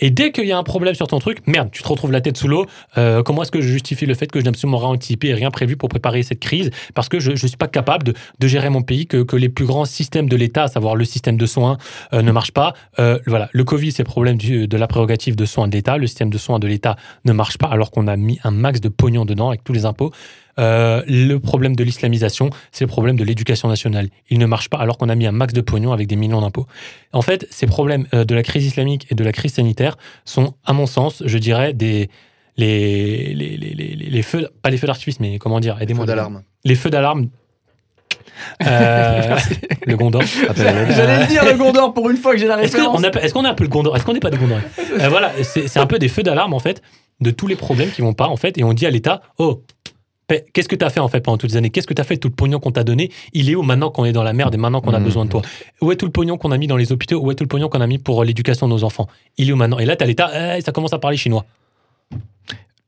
Et 0.00 0.10
dès 0.10 0.32
qu'il 0.32 0.46
y 0.46 0.52
a 0.52 0.58
un 0.58 0.62
problème 0.62 0.94
sur 0.94 1.06
ton 1.06 1.18
truc, 1.18 1.38
merde, 1.46 1.68
tu 1.72 1.82
te 1.82 1.88
retrouves 1.88 2.12
la 2.12 2.20
tête 2.20 2.36
sous 2.36 2.48
l'eau. 2.48 2.66
Euh, 2.98 3.22
comment 3.22 3.42
est-ce 3.42 3.50
que 3.50 3.60
je 3.60 3.68
justifie 3.68 4.06
le 4.06 4.14
fait 4.14 4.26
que 4.26 4.40
je 4.40 4.44
n'ai 4.44 4.48
absolument 4.48 4.78
rien 4.78 4.88
anticipé 4.88 5.28
et 5.28 5.34
rien 5.34 5.50
prévu 5.50 5.76
pour 5.76 5.88
préparer 5.88 6.22
cette 6.22 6.40
crise? 6.40 6.70
Parce 6.94 7.08
que 7.08 7.20
je 7.20 7.32
ne 7.32 7.36
suis 7.36 7.56
pas 7.56 7.68
capable 7.68 8.12
de, 8.38 8.46
gérer 8.46 8.70
mon 8.70 8.82
pays, 8.82 9.06
que, 9.06 9.24
les 9.36 9.48
plus 9.48 9.64
grands 9.64 9.84
systèmes 9.84 10.28
de 10.28 10.36
l'État, 10.36 10.64
à 10.64 10.68
savoir 10.68 10.96
le 10.96 11.04
système 11.04 11.36
de 11.36 11.46
soins, 11.46 11.78
euh, 12.12 12.22
ne 12.22 12.32
marchent 12.32 12.52
pas. 12.52 12.74
Euh, 12.98 13.18
voilà, 13.26 13.48
le 13.52 13.64
Covid, 13.64 13.92
c'est 13.92 14.02
le 14.02 14.08
problème 14.08 14.36
de 14.36 14.76
la 14.76 14.86
prérogative 14.86 15.36
de 15.36 15.44
soins 15.44 15.68
de 15.68 15.72
l'État. 15.72 15.96
Le 15.98 16.06
système 16.06 16.30
de 16.30 16.38
soins 16.38 16.58
de 16.58 16.66
l'État 16.66 16.96
ne 17.24 17.32
marche 17.32 17.58
pas 17.58 17.68
alors 17.68 17.90
qu'on 17.90 18.06
a 18.06 18.16
mis 18.16 18.38
un 18.44 18.50
max 18.50 18.80
de 18.80 18.88
pognon 18.88 19.24
dedans 19.24 19.48
avec 19.48 19.64
tous 19.64 19.72
les 19.72 19.84
impôts. 19.84 20.12
Euh, 20.58 21.02
le 21.06 21.38
problème 21.38 21.74
de 21.76 21.82
l'islamisation, 21.84 22.50
c'est 22.72 22.84
le 22.84 22.88
problème 22.88 23.16
de 23.16 23.24
l'éducation 23.24 23.68
nationale. 23.68 24.08
Il 24.30 24.38
ne 24.38 24.46
marche 24.46 24.68
pas 24.68 24.78
alors 24.78 24.98
qu'on 24.98 25.08
a 25.08 25.14
mis 25.14 25.26
un 25.26 25.32
max 25.32 25.52
de 25.52 25.60
pognon 25.60 25.92
avec 25.92 26.06
des 26.06 26.16
millions 26.16 26.40
d'impôts. 26.40 26.66
En 27.12 27.22
fait, 27.22 27.46
ces 27.50 27.66
problèmes 27.66 28.06
euh, 28.14 28.24
de 28.24 28.34
la 28.34 28.42
crise 28.42 28.64
islamique 28.66 29.06
et 29.10 29.14
de 29.14 29.24
la 29.24 29.32
crise 29.32 29.54
sanitaire 29.54 29.96
sont, 30.24 30.54
à 30.64 30.72
mon 30.72 30.86
sens, 30.86 31.22
je 31.26 31.38
dirais, 31.38 31.72
des, 31.72 32.08
les, 32.56 33.34
les, 33.34 33.56
les, 33.56 33.74
les, 33.74 33.94
les 33.96 34.22
feux, 34.22 34.48
pas 34.62 34.70
les 34.70 34.76
feux 34.76 34.86
d'artifice, 34.86 35.18
mais 35.20 35.38
comment 35.38 35.60
dire, 35.60 35.76
aidez-moi. 35.80 36.04
Feux 36.04 36.08
d'alarme. 36.08 36.42
Les 36.64 36.74
feux 36.74 36.90
d'alarme. 36.90 37.28
Euh, 38.66 39.36
le 39.86 39.96
Gondor. 39.96 40.22
J'allais 40.56 41.20
le 41.20 41.26
dire, 41.28 41.44
le 41.44 41.56
Gondor, 41.56 41.94
pour 41.94 42.10
une 42.10 42.16
fois 42.16 42.32
que 42.32 42.38
j'ai 42.38 42.46
la 42.48 42.56
référence. 42.56 43.02
est-ce 43.02 43.32
qu'on 43.32 43.44
est 43.44 43.48
un 43.48 43.54
peu 43.54 43.64
le 43.64 43.70
Gondor? 43.70 43.96
Est-ce 43.96 44.04
qu'on 44.04 44.12
n'est 44.12 44.20
pas 44.20 44.30
des 44.30 44.38
Gondor 44.38 44.58
Euh, 45.00 45.08
Voilà, 45.08 45.32
c'est 45.42 45.78
un 45.78 45.86
peu 45.86 45.98
des 45.98 46.08
feux 46.08 46.22
d'alarme 46.22 46.52
en 46.52 46.58
fait 46.58 46.82
de 47.20 47.30
tous 47.30 47.46
les 47.46 47.54
problèmes 47.56 47.90
qui 47.90 48.02
vont 48.02 48.12
pas 48.12 48.26
en 48.26 48.36
fait, 48.36 48.58
et 48.58 48.64
on 48.64 48.72
dit 48.72 48.86
à 48.86 48.90
l'État, 48.90 49.22
oh, 49.38 49.62
qu'est-ce 50.52 50.68
que 50.68 50.76
tu 50.76 50.84
as 50.84 50.90
fait 50.90 51.00
en 51.00 51.08
fait 51.08 51.20
pendant 51.20 51.36
toutes 51.38 51.50
ces 51.50 51.56
années? 51.56 51.70
Qu'est-ce 51.70 51.86
que 51.86 51.94
tu 51.94 52.00
as 52.00 52.04
fait 52.04 52.16
de 52.16 52.20
tout 52.20 52.28
le 52.28 52.34
pognon 52.34 52.58
qu'on 52.60 52.70
t'a 52.72 52.84
donné? 52.84 53.10
Il 53.32 53.50
est 53.50 53.54
où 53.54 53.62
maintenant 53.62 53.90
qu'on 53.90 54.04
est 54.04 54.12
dans 54.12 54.22
la 54.22 54.32
merde 54.32 54.54
et 54.54 54.58
maintenant 54.58 54.80
qu'on 54.80 54.94
a 54.94 54.98
Mhm. 54.98 55.04
besoin 55.04 55.24
de 55.24 55.30
toi? 55.30 55.42
Où 55.80 55.92
est 55.92 55.96
tout 55.96 56.06
le 56.06 56.12
pognon 56.12 56.36
qu'on 56.38 56.50
a 56.52 56.58
mis 56.58 56.66
dans 56.66 56.76
les 56.76 56.92
hôpitaux? 56.92 57.20
Où 57.20 57.30
est 57.30 57.34
tout 57.34 57.44
le 57.44 57.48
pognon 57.48 57.68
qu'on 57.68 57.80
a 57.80 57.86
mis 57.86 57.98
pour 57.98 58.22
euh, 58.22 58.24
l'éducation 58.24 58.66
de 58.68 58.72
nos 58.72 58.84
enfants? 58.84 59.06
Il 59.38 59.48
est 59.48 59.52
où 59.52 59.56
maintenant? 59.56 59.78
Et 59.78 59.84
là, 59.84 59.96
tu 59.96 60.04
as 60.04 60.06
l'État, 60.06 60.56
eh, 60.56 60.60
ça 60.60 60.72
commence 60.72 60.92
à 60.92 60.98
parler 60.98 61.16
chinois. 61.16 61.44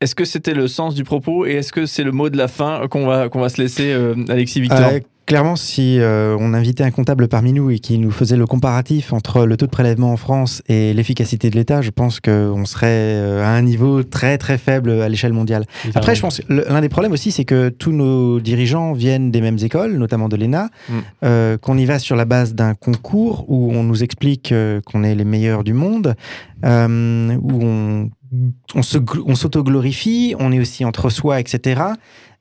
Est-ce 0.00 0.14
que 0.14 0.24
c'était 0.26 0.52
le 0.54 0.68
sens 0.68 0.94
du 0.94 1.04
propos 1.04 1.46
et 1.46 1.52
est-ce 1.54 1.72
que 1.72 1.86
c'est 1.86 2.04
le 2.04 2.12
mot 2.12 2.28
de 2.28 2.36
la 2.36 2.48
fin 2.48 2.86
qu'on 2.88 3.06
va, 3.06 3.28
qu'on 3.30 3.40
va 3.40 3.48
se 3.48 3.60
laisser, 3.60 3.92
euh, 3.92 4.14
Alexis 4.28 4.60
Victor? 4.60 4.90
Euh, 4.92 5.00
clairement, 5.26 5.56
si 5.56 5.98
euh, 6.00 6.36
on 6.38 6.54
invitait 6.54 6.84
un 6.84 6.90
comptable 6.90 7.28
parmi 7.28 7.52
nous 7.52 7.70
et 7.70 7.78
qui 7.78 7.98
nous 7.98 8.10
faisait 8.10 8.36
le 8.36 8.46
comparatif 8.46 9.12
entre 9.12 9.44
le 9.44 9.56
taux 9.56 9.66
de 9.66 9.70
prélèvement 9.70 10.12
en 10.12 10.16
France 10.16 10.62
et 10.68 10.94
l'efficacité 10.94 11.50
de 11.50 11.56
l'État, 11.56 11.82
je 11.82 11.90
pense 11.90 12.20
qu'on 12.20 12.64
serait 12.64 12.86
euh, 12.88 13.44
à 13.44 13.48
un 13.48 13.62
niveau 13.62 14.02
très 14.02 14.38
très 14.38 14.58
faible 14.58 14.90
à 14.90 15.08
l'échelle 15.08 15.32
mondiale. 15.32 15.64
Après, 15.94 16.14
je 16.14 16.20
pense 16.20 16.40
que 16.40 16.52
l'un 16.52 16.80
des 16.80 16.88
problèmes 16.88 17.12
aussi, 17.12 17.32
c'est 17.32 17.44
que 17.44 17.68
tous 17.68 17.92
nos 17.92 18.40
dirigeants 18.40 18.92
viennent 18.92 19.30
des 19.30 19.40
mêmes 19.40 19.58
écoles, 19.60 19.96
notamment 19.96 20.28
de 20.28 20.36
l'ENA, 20.36 20.70
Mm. 20.88 20.92
euh, 21.24 21.58
qu'on 21.58 21.76
y 21.78 21.84
va 21.84 21.98
sur 21.98 22.16
la 22.16 22.24
base 22.24 22.54
d'un 22.54 22.74
concours 22.74 23.44
où 23.48 23.72
on 23.72 23.82
nous 23.82 24.02
explique 24.02 24.52
euh, 24.52 24.80
qu'on 24.84 25.02
est 25.04 25.14
les 25.14 25.24
meilleurs 25.24 25.64
du 25.64 25.72
monde, 25.72 26.14
euh, 26.64 27.36
où 27.40 27.62
on, 27.62 28.10
on 28.74 29.34
s'auto-glorifie, 29.34 30.34
on 30.38 30.52
est 30.52 30.60
aussi 30.60 30.84
entre 30.84 31.10
soi, 31.10 31.40
etc. 31.40 31.82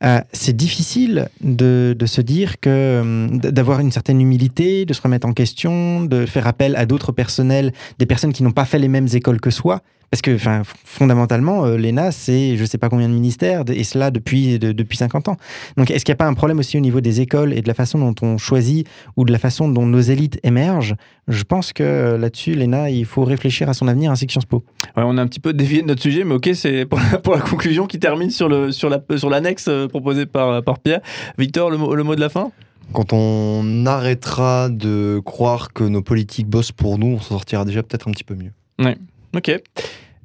Euh, 0.04 0.20
c'est 0.34 0.56
difficile 0.56 1.30
de, 1.42 1.96
de 1.98 2.06
se 2.06 2.22
dire 2.22 2.60
que 2.60 2.70
euh, 2.70 3.28
d'avoir 3.30 3.80
une 3.80 3.92
certaine 3.92 4.20
humilité, 4.20 4.86
de 4.86 4.94
se 4.94 5.02
remettre 5.02 5.28
en 5.28 5.34
question, 5.34 6.04
de 6.04 6.26
faire 6.26 6.48
appel 6.48 6.76
à 6.76 6.86
d'autres 6.86 7.12
personnels, 7.12 7.72
des 7.98 8.06
personnes 8.06 8.34
qui 8.34 8.44
n'ont 8.44 8.52
pas 8.52 8.66
fait 8.66 8.80
les 8.80 8.90
mêmes 8.90 9.08
écoles 9.14 9.40
que 9.40 9.50
soi. 9.50 9.82
Parce 10.12 10.22
que 10.22 10.38
fondamentalement, 10.84 11.66
euh, 11.66 11.78
l'ENA, 11.78 12.12
c'est 12.12 12.56
je 12.58 12.62
ne 12.62 12.66
sais 12.68 12.78
pas 12.78 12.90
combien 12.90 13.10
de 13.10 13.14
ministères, 13.14 13.64
et 13.68 13.84
cela 13.84 14.12
depuis, 14.12 14.60
de- 14.60 14.72
depuis 14.72 14.98
50 14.98 15.28
ans. 15.30 15.38
Donc 15.78 15.92
est-ce 15.92 16.06
qu'il 16.06 16.12
n'y 16.14 16.18
a 16.18 16.18
pas 16.18 16.28
un 16.28 16.34
problème 16.34 16.60
aussi 16.60 16.78
au 16.78 16.82
niveau 16.82 17.02
des 17.02 17.22
écoles 17.22 17.54
et 17.54 17.62
de 17.62 17.68
la 17.68 17.74
façon 17.74 18.00
dont 18.00 18.16
on 18.22 18.38
choisit 18.38 18.88
ou 19.18 19.26
de 19.26 19.32
la 19.32 19.40
façon 19.40 19.68
dont 19.70 19.86
nos 19.86 20.00
élites 20.00 20.40
émergent? 20.44 20.96
Je 21.28 21.44
pense 21.44 21.74
que 21.74 21.84
euh, 21.84 22.18
là-dessus, 22.18 22.54
l'ENA, 22.54 22.90
il 22.92 23.06
faut 23.06 23.24
réfléchir 23.24 23.68
à 23.70 23.74
son 23.74 23.88
avenir 23.88 24.12
ainsi 24.12 24.26
que 24.28 24.32
Sciences 24.32 24.46
Po. 24.46 24.64
Ouais, 24.96 25.04
on 25.06 25.18
a 25.18 25.22
un 25.22 25.28
petit 25.28 25.40
peu 25.40 25.54
dévié 25.54 25.82
de 25.82 25.88
notre 25.88 26.02
sujet, 26.02 26.24
mais 26.24 26.36
ok, 26.36 26.50
c'est 26.54 26.86
pour, 26.86 27.00
la- 27.12 27.18
pour 27.20 27.36
la 27.36 27.42
conclusion 27.42 27.88
qui 27.88 28.00
termine 28.00 28.30
sur 28.30 28.48
le 28.48 28.72
sur 28.72 28.90
la 28.90 29.00
sur 29.18 29.30
l'annexe 29.30 29.66
euh, 29.68 29.88
proposée 29.88 30.26
par 30.26 30.64
par 30.64 30.80
Pierre. 30.80 31.02
Victor, 31.38 31.70
le 31.70 31.78
mot, 31.78 31.96
le 31.96 32.04
mot 32.04 32.16
de 32.16 32.22
la 32.22 32.30
fin? 32.30 32.52
Quand 32.94 33.14
on 33.14 33.86
arrêtera 33.88 34.70
de 34.70 35.20
croire 35.26 35.74
que 35.74 35.84
nos 35.84 36.04
politiques 36.04 36.48
bossent 36.48 36.72
pour 36.72 37.00
nous, 37.00 37.08
on 37.08 37.20
s'en 37.20 37.30
sortira 37.36 37.66
déjà 37.66 37.82
peut-être 37.82 38.08
un 38.08 38.12
petit 38.12 38.24
peu 38.24 38.36
mieux. 38.36 38.52
Ouais. 38.80 38.96
Ok. 39.36 39.52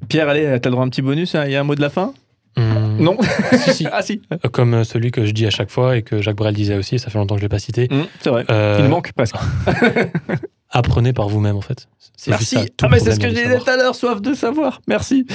Pierre, 0.09 0.29
allez, 0.29 0.43
t'as 0.59 0.69
le 0.69 0.71
droit 0.71 0.83
à 0.83 0.87
un 0.87 0.89
petit 0.89 1.01
bonus. 1.01 1.35
hein, 1.35 1.43
Il 1.45 1.51
y 1.51 1.55
a 1.55 1.59
un 1.59 1.63
mot 1.63 1.75
de 1.75 1.81
la 1.81 1.89
fin 1.89 2.13
Non. 2.57 3.17
si, 3.63 3.73
si. 3.73 3.87
ah 3.91 4.01
si. 4.01 4.21
Comme 4.51 4.73
euh, 4.73 4.83
celui 4.83 5.11
que 5.11 5.25
je 5.25 5.31
dis 5.31 5.45
à 5.45 5.49
chaque 5.51 5.69
fois 5.69 5.97
et 5.97 6.01
que 6.01 6.21
Jacques 6.21 6.35
Brel 6.37 6.53
disait 6.55 6.75
aussi, 6.77 6.97
ça 6.99 7.09
fait 7.09 7.17
longtemps 7.19 7.35
que 7.35 7.41
je 7.41 7.45
l'ai 7.45 7.49
pas 7.49 7.59
cité. 7.59 7.87
Mmh, 7.91 8.01
c'est 8.19 8.29
vrai. 8.29 8.45
Euh, 8.49 8.77
Il 8.79 8.89
manque 8.89 9.11
presque. 9.13 9.35
Apprenez 10.71 11.13
par 11.13 11.27
vous-même 11.29 11.55
en 11.57 11.61
fait. 11.61 11.87
Merci. 12.27 12.55
ça, 12.55 12.65
Ah, 12.83 12.87
mais 12.89 12.99
c'est 12.99 13.13
ce 13.13 13.19
que 13.19 13.27
je 13.27 13.33
disais 13.33 13.43
savoir. 13.43 13.63
tout 13.63 13.69
à 13.71 13.77
l'heure, 13.77 13.95
soif 13.95 14.21
de 14.21 14.33
savoir. 14.33 14.81
Merci. 14.87 15.25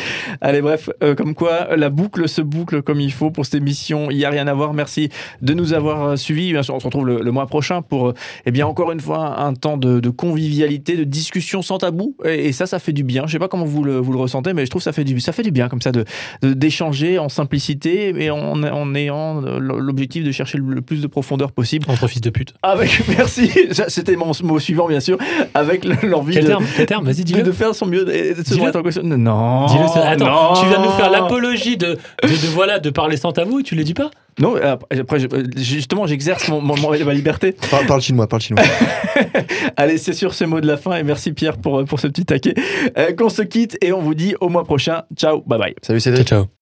Allez, 0.41 0.61
bref, 0.63 0.89
euh, 1.03 1.15
comme 1.15 1.35
quoi 1.35 1.77
la 1.77 1.91
boucle 1.91 2.29
se 2.29 2.41
boucle 2.43 2.83
comme 2.83 3.01
il 3.01 3.13
faut 3.13 3.31
pour 3.31 3.45
cette 3.45 3.57
émission. 3.57 4.09
Il 4.11 4.17
n'y 4.19 4.25
a 4.25 4.31
rien 4.31 4.47
à 4.47 4.55
voir. 4.55 4.73
Merci 4.73 5.09
de 5.43 5.53
nous 5.53 5.73
avoir 5.73 6.03
euh, 6.05 6.17
suivis. 6.17 6.53
Bien 6.53 6.63
sûr, 6.63 6.75
on 6.75 6.81
se 6.81 6.85
retrouve 6.85 7.07
le, 7.07 7.21
le 7.23 7.31
mois 7.33 7.47
prochain 7.47 7.83
pour, 7.83 8.09
euh, 8.09 8.15
eh 8.47 8.51
bien, 8.53 8.67
encore 8.67 8.93
une 8.93 9.01
fois, 9.01 9.41
un 9.41 9.55
temps 9.55 9.77
de, 9.77 9.99
de 10.01 10.11
convivialité, 10.11 10.97
de 10.97 11.05
discussion 11.05 11.61
sans 11.61 11.79
tabou. 11.79 12.17
Et, 12.25 12.47
et 12.47 12.53
ça, 12.53 12.67
ça 12.67 12.79
fait 12.79 12.93
du 12.93 13.03
bien. 13.03 13.25
Je 13.27 13.33
sais 13.33 13.39
pas 13.41 13.49
comment 13.49 13.65
vous 13.65 13.83
le, 13.83 13.99
vous 13.99 14.13
le 14.13 14.19
ressentez, 14.19 14.53
mais 14.55 14.65
je 14.65 14.71
trouve 14.71 14.81
que 14.81 14.85
ça 14.85 14.93
fait 14.93 15.05
du, 15.05 15.19
ça 15.21 15.33
fait 15.33 15.43
du 15.43 15.51
bien 15.51 15.69
comme 15.69 15.83
ça 15.83 15.93
de 15.93 16.05
d'échanger 16.43 17.19
en 17.19 17.29
simplicité 17.29 18.15
et 18.23 18.31
en, 18.31 18.63
en 18.63 18.95
ayant 18.95 19.43
euh, 19.45 19.59
l'objectif 19.59 20.25
de 20.25 20.33
chercher 20.33 20.59
le, 20.59 20.75
le 20.75 20.83
plus 20.83 21.03
de 21.03 21.07
profondeur 21.07 21.53
possible. 21.53 21.87
Entre 21.89 22.07
fils 22.09 22.21
de 22.21 22.31
pute. 22.31 22.55
Avec, 22.63 23.03
merci, 23.09 23.51
c'était 23.89 24.17
mon 24.17 24.33
mot 24.43 24.59
suivant 24.59 24.87
bien 24.89 25.01
sûr, 25.01 25.19
avec 25.55 25.85
le- 25.85 26.09
l'envie 26.09 26.35
Quel 26.35 26.45
de, 26.45 26.49
terme 26.49 26.65
Quel 26.77 26.87
terme? 26.87 27.05
Vas-y, 27.05 27.17
de, 27.19 27.23
dis-le. 27.23 27.43
de 27.43 27.53
faire 27.53 27.75
son 27.75 27.87
mieux 27.87 28.09
et 28.15 28.31
de 28.35 28.39
se 28.39 28.43
Dis-le. 28.43 28.61
remettre 28.63 28.79
en 28.79 28.83
question. 28.83 29.03
Non, 29.05 29.67
Dis-le, 29.67 29.87
c'est- 29.93 30.01
Attends, 30.01 30.27
non. 30.55 30.61
tu 30.61 30.67
viens 30.69 30.79
de 30.81 30.85
nous 30.85 30.91
faire 30.93 31.11
l'apologie 31.11 31.77
de, 31.77 31.97
de, 32.23 32.29
de, 32.29 32.47
voilà, 32.53 32.79
de 32.79 32.91
parler 32.91 33.17
sans 33.17 33.33
tabou 33.33 33.61
et 33.61 33.63
tu 33.63 33.75
le 33.75 33.85
dis 33.85 33.95
pas? 33.95 34.11
Non, 34.39 34.55
après, 34.57 34.99
après, 35.01 35.19
je- 35.19 35.27
justement, 35.57 36.07
j'exerce 36.07 36.49
mon, 36.49 36.61
mon- 36.61 36.77
mon- 36.77 36.91
ma 36.91 37.15
liberté. 37.15 37.53
Parle, 37.71 37.87
parle 37.87 38.01
chinois, 38.03 38.27
parle 38.27 38.43
chinois. 38.43 38.63
Allez, 39.77 39.97
c'est 39.99 40.13
sur 40.13 40.35
ce 40.35 40.45
mot 40.45 40.61
de 40.61 40.67
la 40.67 40.77
fin 40.77 40.95
et 40.97 41.03
merci 41.03 41.33
Pierre 41.33 41.57
pour, 41.57 41.85
pour 41.85 42.01
ce 42.01 42.07
petit 42.09 42.25
taquet. 42.25 42.55
Euh, 42.99 43.13
Qu'on 43.15 43.29
se 43.31 43.43
quitte 43.43 43.77
et 43.83 43.93
on 43.93 44.01
vous 44.03 44.15
dit 44.15 44.35
au 44.41 44.49
mois 44.49 44.65
prochain. 44.65 45.03
Ciao, 45.17 45.43
bye 45.47 45.59
bye. 45.59 45.75
Salut 45.83 46.01
Cédric. 46.01 46.27
Ciao, 46.29 46.43
ciao. 46.45 46.56